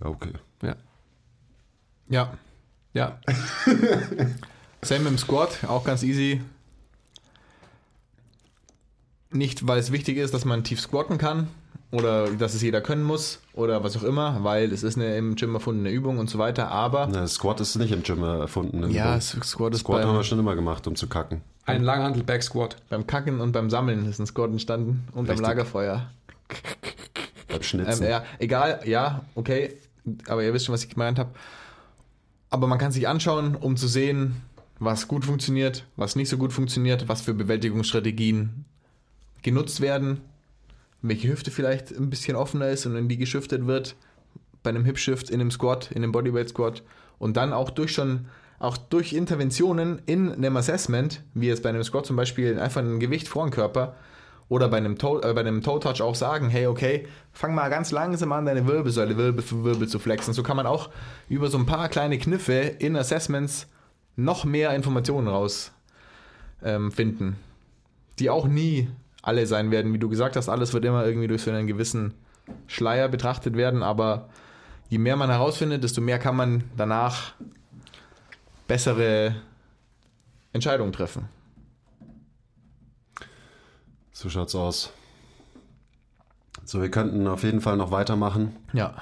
Okay. 0.00 0.32
Ja. 0.62 0.74
Ja. 2.08 2.32
Ja. 2.92 3.20
Same 4.82 5.08
im 5.08 5.16
Squat, 5.16 5.58
auch 5.68 5.84
ganz 5.84 6.02
easy. 6.02 6.40
Nicht, 9.32 9.66
weil 9.68 9.78
es 9.78 9.92
wichtig 9.92 10.16
ist, 10.16 10.34
dass 10.34 10.44
man 10.44 10.64
tief 10.64 10.80
squatten 10.80 11.18
kann 11.18 11.48
oder 11.92 12.28
dass 12.30 12.54
es 12.54 12.62
jeder 12.62 12.80
können 12.80 13.02
muss 13.04 13.40
oder 13.52 13.84
was 13.84 13.96
auch 13.96 14.02
immer, 14.02 14.42
weil 14.42 14.72
es 14.72 14.82
ist 14.82 14.96
eine 14.96 15.16
im 15.16 15.36
Gym 15.36 15.54
erfundene 15.54 15.90
Übung 15.90 16.18
und 16.18 16.28
so 16.28 16.38
weiter, 16.38 16.68
aber 16.68 17.08
Na, 17.10 17.26
Squat 17.26 17.60
ist 17.60 17.76
nicht 17.76 17.92
im 17.92 18.02
Gym 18.02 18.22
erfunden. 18.24 18.82
Im 18.82 18.90
ja, 18.90 19.20
Squat 19.20 19.74
ist 19.74 19.80
Squat 19.80 20.02
haben 20.02 20.08
beim, 20.10 20.16
wir 20.16 20.24
schon 20.24 20.38
immer 20.38 20.54
gemacht, 20.56 20.86
um 20.86 20.96
zu 20.96 21.06
kacken. 21.08 21.42
Ein 21.66 21.82
Langhandel 21.84 22.24
Back 22.24 22.42
Squat. 22.42 22.76
beim 22.88 23.06
Kacken 23.06 23.40
und 23.40 23.52
beim 23.52 23.70
Sammeln 23.70 24.08
ist 24.08 24.18
ein 24.18 24.26
Squat 24.26 24.50
entstanden 24.50 25.06
und 25.12 25.28
Richtig. 25.28 25.38
am 25.44 25.50
Lagerfeuer. 25.50 26.10
Beim 27.48 27.56
Ähm, 27.56 27.62
Schnitzen. 27.62 28.04
ja, 28.08 28.24
egal, 28.38 28.80
ja, 28.84 29.24
okay, 29.34 29.74
aber 30.28 30.42
ihr 30.42 30.52
wisst 30.52 30.66
schon, 30.66 30.72
was 30.72 30.82
ich 30.84 30.90
gemeint 30.90 31.18
habe. 31.18 31.30
Aber 32.48 32.66
man 32.66 32.78
kann 32.78 32.90
sich 32.90 33.06
anschauen, 33.06 33.54
um 33.54 33.76
zu 33.76 33.86
sehen, 33.86 34.42
was 34.80 35.06
gut 35.06 35.24
funktioniert, 35.24 35.84
was 35.96 36.16
nicht 36.16 36.28
so 36.28 36.36
gut 36.38 36.52
funktioniert, 36.52 37.08
was 37.08 37.20
für 37.20 37.34
Bewältigungsstrategien 37.34 38.64
genutzt 39.42 39.80
werden, 39.80 40.20
welche 41.02 41.28
Hüfte 41.28 41.50
vielleicht 41.50 41.92
ein 41.92 42.10
bisschen 42.10 42.36
offener 42.36 42.68
ist 42.68 42.86
und 42.86 42.96
in 42.96 43.08
die 43.08 43.16
geschiftet 43.16 43.66
wird, 43.66 43.96
bei 44.62 44.70
einem 44.70 44.84
Hip 44.84 44.98
Shift, 44.98 45.30
in 45.30 45.40
einem 45.40 45.50
Squat, 45.50 45.90
in 45.90 46.02
einem 46.02 46.12
Bodyweight 46.12 46.50
Squat 46.50 46.82
und 47.18 47.36
dann 47.36 47.52
auch 47.52 47.70
durch 47.70 47.92
schon 47.92 48.26
auch 48.58 48.76
durch 48.76 49.14
Interventionen 49.14 50.02
in 50.04 50.30
einem 50.30 50.54
Assessment, 50.58 51.22
wie 51.32 51.46
jetzt 51.46 51.62
bei 51.62 51.70
einem 51.70 51.82
Squat 51.82 52.04
zum 52.04 52.16
Beispiel 52.16 52.60
einfach 52.60 52.82
ein 52.82 53.00
Gewicht 53.00 53.26
vor 53.26 53.44
dem 53.46 53.50
Körper 53.50 53.96
oder 54.50 54.68
bei 54.68 54.76
einem 54.76 54.98
Toe, 54.98 55.22
äh, 55.22 55.32
bei 55.32 55.40
einem 55.40 55.62
Toe 55.62 55.80
Touch 55.80 56.02
auch 56.02 56.14
sagen, 56.14 56.50
hey, 56.50 56.66
okay, 56.66 57.06
fang 57.32 57.54
mal 57.54 57.70
ganz 57.70 57.90
langsam 57.90 58.32
an, 58.32 58.44
deine 58.44 58.66
Wirbelsäule 58.66 59.16
Wirbel 59.16 59.42
für 59.42 59.64
Wirbel 59.64 59.88
zu 59.88 59.98
flexen. 59.98 60.34
So 60.34 60.42
kann 60.42 60.58
man 60.58 60.66
auch 60.66 60.90
über 61.30 61.48
so 61.48 61.56
ein 61.56 61.64
paar 61.64 61.88
kleine 61.88 62.18
Kniffe 62.18 62.52
in 62.52 62.96
Assessments 62.96 63.66
noch 64.16 64.44
mehr 64.44 64.74
Informationen 64.74 65.28
raus 65.28 65.72
ähm, 66.62 66.92
die 68.18 68.28
auch 68.28 68.46
nie 68.46 68.88
alle 69.22 69.46
sein 69.46 69.70
werden. 69.70 69.92
Wie 69.92 69.98
du 69.98 70.08
gesagt 70.08 70.36
hast, 70.36 70.48
alles 70.48 70.72
wird 70.72 70.84
immer 70.84 71.04
irgendwie 71.04 71.28
durch 71.28 71.42
so 71.42 71.50
einen 71.50 71.66
gewissen 71.66 72.14
Schleier 72.66 73.08
betrachtet 73.08 73.56
werden, 73.56 73.82
aber 73.82 74.28
je 74.88 74.98
mehr 74.98 75.16
man 75.16 75.30
herausfindet, 75.30 75.84
desto 75.84 76.00
mehr 76.00 76.18
kann 76.18 76.36
man 76.36 76.64
danach 76.76 77.34
bessere 78.66 79.34
Entscheidungen 80.52 80.92
treffen. 80.92 81.28
So 84.12 84.28
schaut's 84.28 84.54
aus. 84.54 84.92
So, 86.64 86.80
wir 86.80 86.90
könnten 86.90 87.26
auf 87.26 87.42
jeden 87.42 87.60
Fall 87.60 87.76
noch 87.76 87.90
weitermachen. 87.90 88.54
Ja. 88.72 88.94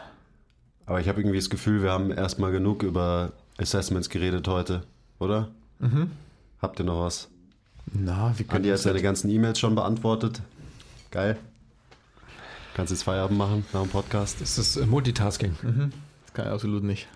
Aber 0.86 1.00
ich 1.00 1.08
habe 1.08 1.20
irgendwie 1.20 1.38
das 1.38 1.50
Gefühl, 1.50 1.82
wir 1.82 1.92
haben 1.92 2.10
erstmal 2.10 2.52
genug 2.52 2.82
über 2.82 3.32
Assessments 3.58 4.08
geredet 4.08 4.48
heute, 4.48 4.84
oder? 5.18 5.48
Mhm. 5.80 6.12
Habt 6.62 6.78
ihr 6.78 6.84
noch 6.86 7.04
was? 7.04 7.28
Na, 7.92 8.34
wie 8.36 8.44
Andi 8.48 8.68
hat 8.68 8.78
seine 8.78 9.02
ganzen 9.02 9.30
E-Mails 9.30 9.58
schon 9.58 9.74
beantwortet. 9.74 10.42
Geil. 11.10 11.38
Kannst 12.74 12.92
jetzt 12.92 13.02
Feierabend 13.02 13.38
machen 13.38 13.64
nach 13.72 13.82
dem 13.82 13.90
Podcast. 13.90 14.40
Das 14.40 14.58
ist 14.58 14.76
äh, 14.76 14.86
Multitasking. 14.86 15.56
Das 16.24 16.34
kann 16.34 16.46
ich 16.46 16.52
absolut 16.52 16.84
nicht. 16.84 17.08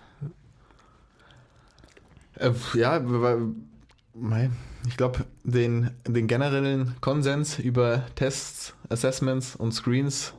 Äh, 2.35 2.51
ja, 2.73 3.01
ich 4.87 4.97
glaube, 4.97 5.25
den, 5.43 5.91
den 6.07 6.27
generellen 6.27 6.95
Konsens 7.01 7.59
über 7.59 8.05
Tests, 8.15 8.73
Assessments 8.89 9.55
und 9.55 9.71
Screens 9.71 10.33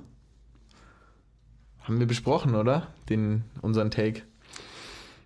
haben 1.82 1.98
wir 2.00 2.06
besprochen, 2.06 2.54
oder? 2.54 2.88
Den, 3.08 3.44
unseren 3.62 3.90
Take. 3.90 4.22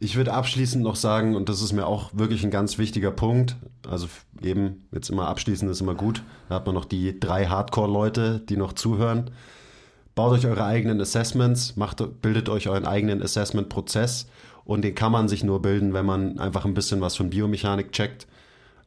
Ich 0.01 0.15
würde 0.15 0.33
abschließend 0.33 0.83
noch 0.83 0.95
sagen, 0.95 1.35
und 1.35 1.49
das 1.49 1.61
ist 1.61 1.73
mir 1.73 1.87
auch 1.87 2.11
wirklich 2.13 2.45
ein 2.45 2.53
ganz 2.53 2.79
wichtiger 2.79 3.11
Punkt, 3.11 3.57
also 3.89 4.07
eben 4.41 4.87
jetzt 4.93 5.11
immer 5.11 5.27
abschließend 5.27 5.69
ist 5.71 5.81
immer 5.81 5.97
gut, 5.97 6.23
da 6.49 6.57
hat 6.57 6.67
man 6.67 6.75
noch 6.77 6.85
die 6.85 7.19
drei 7.19 7.47
Hardcore-Leute, 7.47 8.41
die 8.49 8.57
noch 8.57 8.75
zuhören. 8.75 9.33
Baut 10.15 10.33
euch 10.33 10.47
eure 10.47 10.65
eigenen 10.65 11.01
Assessments, 11.01 11.77
macht, 11.77 12.03
bildet 12.23 12.49
euch 12.49 12.69
euren 12.69 12.87
eigenen 12.87 13.23
Assessment-Prozess 13.23 14.29
und 14.65 14.83
den 14.83 14.95
kann 14.95 15.11
man 15.11 15.29
sich 15.29 15.43
nur 15.43 15.63
bilden, 15.63 15.93
wenn 15.95 16.07
man 16.07 16.39
einfach 16.39 16.65
ein 16.65 16.75
bisschen 16.75 17.01
was 17.01 17.17
von 17.17 17.31
Biomechanik 17.31 17.91
checkt. 17.91 18.29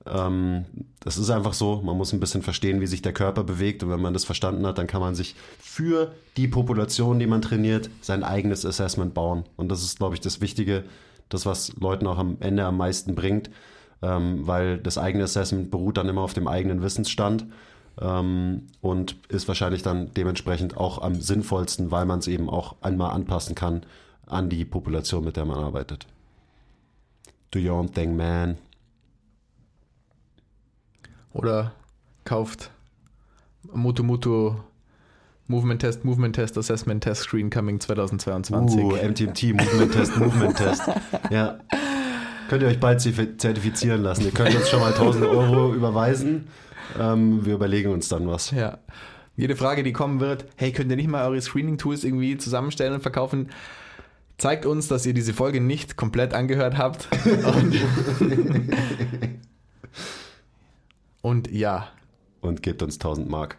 Ähm, 0.06 0.66
das 1.00 1.18
ist 1.18 1.30
einfach 1.30 1.54
so, 1.54 1.82
man 1.84 1.98
muss 1.98 2.14
ein 2.14 2.20
bisschen 2.20 2.42
verstehen, 2.42 2.82
wie 2.82 2.88
sich 2.88 3.02
der 3.02 3.14
Körper 3.14 3.44
bewegt 3.44 3.84
und 3.84 3.90
wenn 3.90 4.02
man 4.02 4.14
das 4.14 4.24
verstanden 4.24 4.66
hat, 4.66 4.78
dann 4.78 4.88
kann 4.88 5.02
man 5.02 5.16
sich 5.16 5.36
für 5.60 6.12
die 6.38 6.48
Population, 6.48 7.20
die 7.20 7.28
man 7.28 7.42
trainiert, 7.42 7.90
sein 8.02 8.24
eigenes 8.24 8.66
Assessment 8.66 9.14
bauen. 9.14 9.44
Und 9.58 9.70
das 9.70 9.84
ist, 9.84 9.98
glaube 9.98 10.16
ich, 10.16 10.22
das 10.22 10.42
Wichtige, 10.42 10.84
das, 11.30 11.46
was 11.46 11.74
Leuten 11.80 12.08
auch 12.08 12.18
am 12.18 12.38
Ende 12.40 12.66
am 12.66 12.78
meisten 12.78 13.16
bringt, 13.16 13.50
ähm, 14.02 14.46
weil 14.48 14.78
das 14.78 14.98
eigene 14.98 15.24
Assessment 15.24 15.72
beruht 15.72 15.98
dann 15.98 16.10
immer 16.10 16.22
auf 16.22 16.34
dem 16.34 16.48
eigenen 16.48 16.82
Wissensstand 16.82 17.46
ähm, 18.00 18.68
und 18.82 19.16
ist 19.30 19.48
wahrscheinlich 19.48 19.84
dann 19.84 20.14
dementsprechend 20.14 20.78
auch 20.78 21.02
am 21.02 21.22
sinnvollsten, 21.22 21.92
weil 21.92 22.06
man 22.06 22.20
es 22.20 22.28
eben 22.28 22.50
auch 22.50 22.76
einmal 22.82 23.12
anpassen 23.12 23.56
kann 23.56 23.84
an 24.26 24.50
die 24.50 24.66
Population, 24.66 25.24
mit 25.24 25.38
der 25.38 25.46
man 25.46 25.58
arbeitet. 25.58 26.08
Do 27.52 27.60
your 27.60 27.74
own 27.74 27.94
thing, 27.94 28.16
man. 28.16 28.58
Oder 31.34 31.74
kauft 32.26 32.72
Moto 33.74 34.04
Moto 34.04 34.64
Movement 35.48 35.82
Test, 35.82 36.06
Movement 36.06 36.36
Test, 36.36 36.58
Assessment 36.58 37.04
Test 37.04 37.24
Screen 37.24 37.50
Coming 37.50 37.80
2022. 37.80 38.84
Uh, 38.84 38.96
MTMT, 38.96 39.44
Movement 39.54 39.92
Test, 39.92 40.18
Movement 40.18 40.58
Test. 40.58 40.84
Ja. 41.30 41.60
Könnt 42.50 42.64
ihr 42.64 42.70
euch 42.70 42.80
bald 42.80 43.00
zertif- 43.00 43.38
zertifizieren 43.38 44.02
lassen. 44.02 44.26
Ihr 44.26 44.32
könnt 44.32 44.54
uns 44.56 44.70
schon 44.70 44.80
mal 44.82 44.92
1000 44.94 45.26
Euro 45.26 45.74
überweisen. 45.74 46.48
Ähm, 47.00 47.46
wir 47.46 47.54
überlegen 47.56 47.92
uns 47.92 48.10
dann 48.10 48.28
was. 48.28 48.52
Ja. 48.52 48.80
Jede 49.38 49.56
Frage, 49.56 49.84
die 49.84 49.94
kommen 49.94 50.20
wird, 50.20 50.46
hey, 50.56 50.72
könnt 50.74 50.90
ihr 50.92 50.98
nicht 50.98 51.08
mal 51.10 51.26
eure 51.26 51.42
Screening-Tools 51.42 52.04
irgendwie 52.04 52.38
zusammenstellen 52.38 52.94
und 52.94 53.02
verkaufen? 53.02 53.50
Zeigt 54.38 54.66
uns, 54.66 54.88
dass 54.88 55.06
ihr 55.06 55.14
diese 55.14 55.34
Folge 55.34 55.62
nicht 55.62 55.96
komplett 55.96 56.34
angehört 56.34 56.78
habt. 56.78 57.08
Und, 61.22 61.52
ja, 61.52 61.90
Und 62.42 62.64
gebt 62.64 62.82
uns 62.82 62.96
1000 62.96 63.30
Mark. 63.30 63.58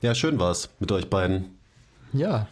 Ja, 0.00 0.14
schön 0.14 0.38
war's 0.38 0.68
mit 0.80 0.90
euch 0.92 1.08
beiden. 1.10 1.56
ja, 2.12 2.48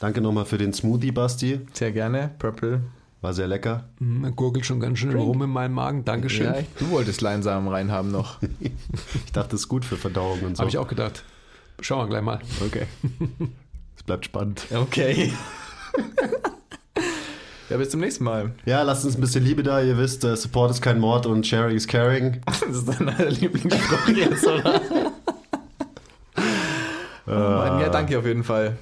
Danke 0.00 0.20
nochmal 0.20 0.44
für 0.44 0.58
den 0.58 0.72
Smoothie, 0.72 1.12
Basti. 1.12 1.60
sehr 1.72 1.92
gerne. 1.92 2.30
Purple. 2.38 2.82
War 3.20 3.32
sehr 3.32 3.46
lecker. 3.46 3.88
Hm, 4.00 4.24
er 4.24 4.32
gurgelt 4.32 4.66
schon 4.66 4.80
ganz 4.80 4.98
schön 4.98 5.14
rum 5.16 5.40
in 5.42 5.48
meinem 5.50 5.72
Magen. 5.72 6.04
Dankeschön. 6.04 6.46
Ja, 6.46 6.56
du 6.78 6.90
wolltest 6.90 7.20
Leinsamen 7.22 7.68
reinhaben 7.68 8.10
noch. 8.10 8.38
Ich 9.24 9.32
dachte, 9.32 9.50
das 9.52 9.60
ist 9.60 9.68
gut 9.68 9.84
für 9.84 9.96
Verdauung 9.96 10.40
und 10.42 10.56
so. 10.56 10.60
Habe 10.60 10.68
ich 10.68 10.76
auch 10.78 10.88
gedacht. 10.88 11.24
Schauen 11.80 12.00
wir 12.00 12.08
gleich 12.08 12.22
mal. 12.22 12.40
Okay. 12.64 12.86
Es 13.96 14.02
bleibt 14.02 14.24
spannend. 14.26 14.66
Okay. 14.74 15.32
ja, 17.70 17.76
bis 17.76 17.90
zum 17.90 18.00
nächsten 18.00 18.24
Mal. 18.24 18.52
Ja, 18.64 18.82
lasst 18.82 19.04
uns 19.04 19.16
ein 19.16 19.20
bisschen 19.20 19.44
Liebe 19.44 19.62
da. 19.62 19.80
Ihr 19.80 19.96
wisst, 19.96 20.24
äh, 20.24 20.36
Support 20.36 20.70
ist 20.70 20.82
kein 20.82 20.98
Mord 20.98 21.26
und 21.26 21.46
Sharing 21.46 21.76
is 21.76 21.86
caring. 21.86 22.40
Das 22.46 22.62
ist 22.62 22.88
dein 22.88 23.08
Lieblingsspruch 23.30 24.08
jetzt, 24.08 24.46
oder? 24.46 24.80
oh 27.26 27.30
Mann, 27.30 27.80
ja, 27.80 27.88
danke 27.88 28.18
auf 28.18 28.26
jeden 28.26 28.44
Fall. 28.44 28.76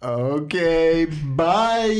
Okay, 0.00 1.06
bye. 1.36 1.92